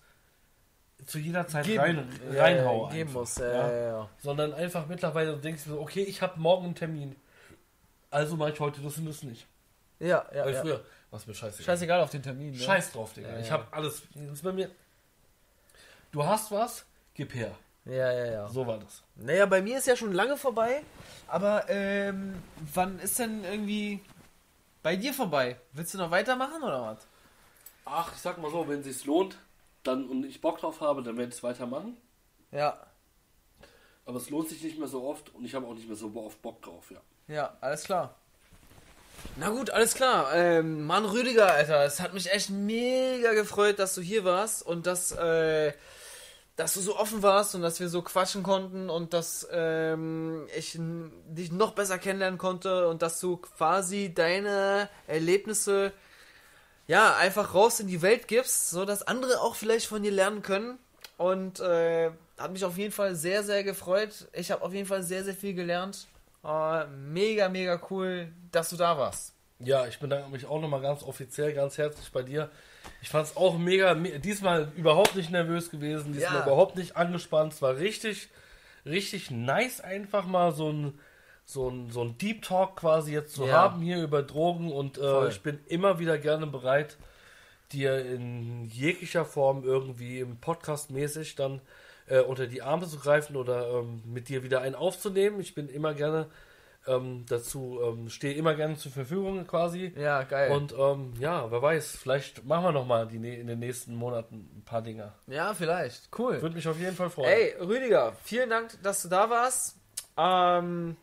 zu 1.06 1.18
jeder 1.18 1.46
Zeit 1.46 1.66
rein, 1.78 2.08
ja, 2.32 2.42
reinhaue. 2.42 2.88
ja, 2.88 2.92
geben 2.92 3.08
einfach, 3.08 3.20
muss. 3.20 3.36
Ja, 3.38 3.52
ja? 3.52 3.72
ja. 3.72 4.08
Sondern 4.18 4.52
einfach 4.52 4.86
mittlerweile 4.86 5.36
denkst 5.36 5.64
du 5.64 5.70
so, 5.70 5.80
okay, 5.80 6.02
ich 6.02 6.22
habe 6.22 6.38
morgen 6.38 6.66
einen 6.66 6.74
Termin. 6.74 7.16
Also 8.10 8.36
mache 8.36 8.52
ich 8.52 8.60
heute 8.60 8.80
das 8.80 8.98
und 8.98 9.06
das 9.06 9.22
nicht. 9.22 9.46
Ja, 9.98 10.26
ja, 10.34 10.44
Weil 10.44 10.54
ja. 10.54 10.60
früher, 10.60 10.84
was 11.10 11.26
mir 11.26 11.34
scheiße. 11.34 11.62
Scheißegal 11.62 12.00
auf 12.00 12.10
den 12.10 12.22
Termin. 12.22 12.52
Ne? 12.52 12.58
Scheiß 12.58 12.92
drauf, 12.92 13.12
Digga. 13.12 13.38
Ich 13.38 13.50
habe 13.50 13.66
alles. 13.70 14.02
Das 14.14 14.32
ist 14.32 14.42
bei 14.42 14.52
mir. 14.52 14.70
Du 16.10 16.24
hast 16.24 16.50
was, 16.50 16.84
gib 17.14 17.34
her. 17.34 17.54
Ja, 17.84 18.12
ja, 18.12 18.26
ja. 18.26 18.48
So 18.48 18.66
war 18.66 18.78
das. 18.78 19.02
Naja, 19.16 19.46
bei 19.46 19.62
mir 19.62 19.78
ist 19.78 19.86
ja 19.86 19.96
schon 19.96 20.12
lange 20.12 20.36
vorbei. 20.36 20.82
Aber 21.28 21.68
ähm, 21.68 22.42
wann 22.74 22.98
ist 22.98 23.18
denn 23.18 23.44
irgendwie 23.44 24.00
bei 24.82 24.96
dir 24.96 25.14
vorbei? 25.14 25.56
Willst 25.72 25.94
du 25.94 25.98
noch 25.98 26.10
weitermachen 26.10 26.62
oder 26.62 26.82
was? 26.82 27.06
Ach, 27.84 28.12
ich 28.14 28.20
sag 28.20 28.38
mal 28.38 28.50
so, 28.50 28.68
wenn 28.68 28.80
es 28.80 29.04
lohnt, 29.04 29.38
dann 29.82 30.08
und 30.08 30.24
ich 30.24 30.40
Bock 30.40 30.58
drauf 30.58 30.80
habe, 30.80 31.02
dann 31.02 31.16
werde 31.16 31.30
ich 31.30 31.36
es 31.36 31.42
weitermachen. 31.42 31.96
Ja, 32.52 32.78
Aber 34.06 34.16
es 34.16 34.28
lohnt 34.30 34.48
sich 34.48 34.62
nicht 34.62 34.78
mehr 34.78 34.88
so 34.88 35.04
oft 35.04 35.32
und 35.34 35.44
ich 35.44 35.54
habe 35.54 35.66
auch 35.66 35.74
nicht 35.74 35.86
mehr 35.86 35.96
so 35.96 36.12
oft 36.16 36.42
Bock 36.42 36.60
drauf, 36.62 36.90
ja. 36.90 37.00
ja, 37.28 37.56
alles 37.60 37.84
klar. 37.84 38.16
Na 39.36 39.50
gut, 39.50 39.70
alles 39.70 39.94
klar. 39.94 40.34
Ähm, 40.34 40.86
Mann, 40.86 41.04
Rüdiger, 41.04 41.52
Alter, 41.52 41.84
es 41.84 42.00
hat 42.00 42.14
mich 42.14 42.32
echt 42.32 42.50
mega 42.50 43.34
gefreut, 43.34 43.78
dass 43.78 43.94
du 43.94 44.00
hier 44.00 44.24
warst 44.24 44.64
und 44.64 44.86
dass, 44.86 45.12
äh, 45.12 45.72
dass 46.56 46.74
du 46.74 46.80
so 46.80 46.96
offen 46.96 47.22
warst 47.22 47.54
und 47.54 47.62
dass 47.62 47.80
wir 47.80 47.88
so 47.88 48.02
quatschen 48.02 48.42
konnten 48.42 48.90
und 48.90 49.12
dass 49.12 49.46
ähm, 49.52 50.46
ich 50.56 50.78
dich 50.78 51.52
noch 51.52 51.72
besser 51.72 51.98
kennenlernen 51.98 52.38
konnte 52.38 52.88
und 52.88 53.02
dass 53.02 53.20
du 53.20 53.36
quasi 53.36 54.12
deine 54.14 54.88
Erlebnisse 55.06 55.92
ja 56.90 57.16
einfach 57.16 57.54
raus 57.54 57.78
in 57.78 57.86
die 57.86 58.02
Welt 58.02 58.26
gibst, 58.26 58.70
so 58.70 58.84
dass 58.84 59.06
andere 59.06 59.40
auch 59.40 59.54
vielleicht 59.54 59.86
von 59.86 60.02
dir 60.02 60.10
lernen 60.10 60.42
können. 60.42 60.78
Und 61.16 61.60
äh, 61.60 62.10
hat 62.38 62.50
mich 62.52 62.64
auf 62.64 62.76
jeden 62.76 62.92
Fall 62.92 63.14
sehr, 63.14 63.44
sehr 63.44 63.62
gefreut. 63.62 64.26
Ich 64.32 64.50
habe 64.50 64.62
auf 64.64 64.72
jeden 64.72 64.86
Fall 64.88 65.02
sehr, 65.02 65.22
sehr 65.22 65.34
viel 65.34 65.54
gelernt. 65.54 66.08
Äh, 66.44 66.86
mega, 66.86 67.48
mega 67.48 67.80
cool, 67.90 68.32
dass 68.50 68.70
du 68.70 68.76
da 68.76 68.98
warst. 68.98 69.34
Ja, 69.60 69.86
ich 69.86 69.98
bedanke 69.98 70.30
mich 70.30 70.46
auch 70.46 70.60
nochmal 70.60 70.80
ganz 70.80 71.02
offiziell, 71.02 71.52
ganz 71.52 71.76
herzlich 71.78 72.10
bei 72.10 72.22
dir. 72.22 72.50
Ich 73.02 73.10
fand 73.10 73.26
es 73.26 73.36
auch 73.36 73.58
mega, 73.58 73.94
me 73.94 74.18
diesmal 74.18 74.72
überhaupt 74.74 75.14
nicht 75.14 75.30
nervös 75.30 75.70
gewesen, 75.70 76.12
diesmal 76.12 76.36
Ja. 76.36 76.42
überhaupt 76.42 76.76
nicht 76.76 76.96
angespannt. 76.96 77.52
Es 77.52 77.62
war 77.62 77.76
richtig, 77.76 78.30
richtig 78.86 79.30
nice, 79.30 79.80
einfach 79.82 80.24
mal 80.24 80.52
so 80.52 80.72
ein, 80.72 80.98
so 81.52 81.68
ein, 81.68 81.90
so 81.90 82.02
ein 82.02 82.16
Deep 82.18 82.42
Talk 82.42 82.76
quasi 82.76 83.12
jetzt 83.12 83.34
zu 83.34 83.44
Ja. 83.46 83.52
haben 83.54 83.80
hier 83.80 84.02
über 84.02 84.22
Drogen 84.22 84.72
und 84.72 84.98
äh, 84.98 85.28
ich 85.28 85.42
bin 85.42 85.58
immer 85.66 85.98
wieder 85.98 86.18
gerne 86.18 86.46
bereit, 86.46 86.96
dir 87.72 88.04
in 88.04 88.64
jeglicher 88.66 89.24
Form 89.24 89.64
irgendwie 89.64 90.20
im 90.20 90.36
Podcast 90.38 90.90
mäßig 90.90 91.36
dann 91.36 91.60
äh, 92.08 92.20
unter 92.20 92.46
die 92.46 92.62
Arme 92.62 92.86
zu 92.88 92.98
greifen 92.98 93.36
oder 93.36 93.68
ähm, 93.70 94.02
mit 94.04 94.28
dir 94.28 94.42
wieder 94.42 94.60
einen 94.62 94.74
aufzunehmen. 94.74 95.40
Ich 95.40 95.54
bin 95.54 95.68
immer 95.68 95.94
gerne 95.94 96.26
ähm, 96.86 97.24
dazu, 97.28 97.78
ähm, 97.84 98.08
stehe 98.08 98.34
immer 98.34 98.54
gerne 98.54 98.76
zur 98.76 98.90
Verfügung 98.90 99.46
quasi. 99.46 99.92
Ja, 99.96 100.22
geil. 100.22 100.50
Und 100.50 100.74
ähm, 100.76 101.12
ja, 101.20 101.50
wer 101.50 101.60
weiß, 101.62 101.96
vielleicht 101.96 102.44
machen 102.44 102.64
wir 102.64 102.72
nochmal 102.72 103.08
in 103.14 103.46
den 103.46 103.58
nächsten 103.58 103.94
Monaten 103.94 104.48
ein 104.56 104.62
paar 104.64 104.82
Dinger. 104.82 105.14
ja, 105.26 105.52
vielleicht. 105.54 106.08
Cool. 106.18 106.40
Würde 106.40 106.56
mich 106.56 106.66
auf 106.66 106.78
jeden 106.80 106.96
Fall 106.96 107.10
freuen. 107.10 107.28
Ey, 107.28 107.54
Rüdiger, 107.60 108.14
vielen 108.24 108.50
Dank, 108.50 108.82
dass 108.82 109.02
du 109.02 109.08
da 109.08 109.28
warst. 109.30 109.76
Ähm, 110.16 110.96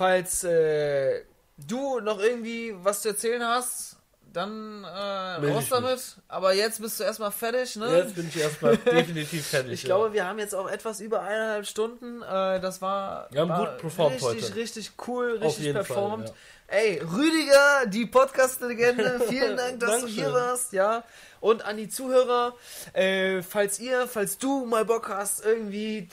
falls 0.00 0.44
äh, 0.44 1.24
du 1.58 2.00
noch 2.00 2.18
irgendwie 2.20 2.74
was 2.82 3.02
zu 3.02 3.08
erzählen 3.10 3.44
hast, 3.44 3.98
dann 4.32 4.82
äh, 4.82 4.88
raus 4.88 5.64
damit. 5.68 6.00
Aber 6.26 6.54
jetzt 6.54 6.80
bist 6.80 7.00
du 7.00 7.04
erstmal 7.04 7.30
fertig, 7.30 7.76
ne? 7.76 7.98
Jetzt 7.98 8.14
bin 8.14 8.28
ich 8.28 8.40
erstmal 8.40 8.76
definitiv 8.78 9.46
fertig. 9.46 9.72
Ich 9.72 9.84
glaube, 9.84 10.14
wir 10.14 10.26
haben 10.26 10.38
jetzt 10.38 10.54
auch 10.54 10.70
etwas 10.70 11.00
über 11.00 11.20
eineinhalb 11.20 11.66
Stunden. 11.66 12.22
Äh, 12.22 12.60
das 12.60 12.80
war, 12.80 13.28
Wir 13.30 13.42
haben 13.42 13.50
war 13.50 13.72
gut 13.72 13.78
performt 13.78 14.14
richtig, 14.14 14.44
heute. 14.44 14.54
richtig 14.54 14.92
cool, 15.06 15.38
richtig 15.42 15.72
performt. 15.74 16.28
Fall, 16.28 16.36
Ey, 16.68 17.02
Rüdiger, 17.02 17.86
die 17.86 18.06
Podcast-Legende, 18.06 19.20
vielen 19.28 19.58
Dank, 19.58 19.80
dass 19.80 20.00
du 20.00 20.06
hier 20.06 20.32
warst, 20.32 20.72
ja. 20.72 21.04
Und 21.40 21.62
an 21.64 21.76
die 21.76 21.90
Zuhörer, 21.90 22.54
äh, 22.94 23.42
falls 23.42 23.80
ihr, 23.80 24.06
falls 24.06 24.38
du 24.38 24.64
mal 24.64 24.86
Bock 24.86 25.10
hast, 25.10 25.44
irgendwie, 25.44 26.08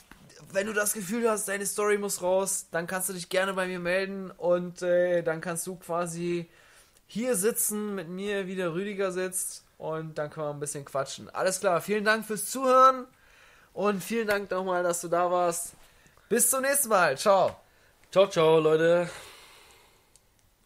wenn 0.52 0.66
du 0.66 0.72
das 0.72 0.92
Gefühl 0.92 1.28
hast, 1.30 1.48
deine 1.48 1.66
Story 1.66 1.98
muss 1.98 2.22
raus, 2.22 2.66
dann 2.70 2.86
kannst 2.86 3.08
du 3.08 3.12
dich 3.12 3.28
gerne 3.28 3.54
bei 3.54 3.66
mir 3.66 3.78
melden 3.78 4.30
und 4.30 4.82
äh, 4.82 5.22
dann 5.22 5.40
kannst 5.40 5.66
du 5.66 5.76
quasi 5.76 6.48
hier 7.06 7.36
sitzen, 7.36 7.94
mit 7.94 8.08
mir, 8.08 8.46
wie 8.46 8.56
der 8.56 8.72
Rüdiger 8.74 9.12
sitzt 9.12 9.64
und 9.78 10.18
dann 10.18 10.30
können 10.30 10.46
wir 10.46 10.50
ein 10.50 10.60
bisschen 10.60 10.84
quatschen. 10.84 11.30
Alles 11.30 11.60
klar, 11.60 11.80
vielen 11.80 12.04
Dank 12.04 12.26
fürs 12.26 12.50
Zuhören 12.50 13.06
und 13.72 14.02
vielen 14.02 14.26
Dank 14.26 14.50
nochmal, 14.50 14.82
dass 14.82 15.00
du 15.00 15.08
da 15.08 15.30
warst. 15.30 15.72
Bis 16.28 16.50
zum 16.50 16.62
nächsten 16.62 16.88
Mal. 16.88 17.16
Ciao. 17.16 17.56
Ciao, 18.10 18.26
ciao, 18.28 18.58
Leute. 18.58 19.08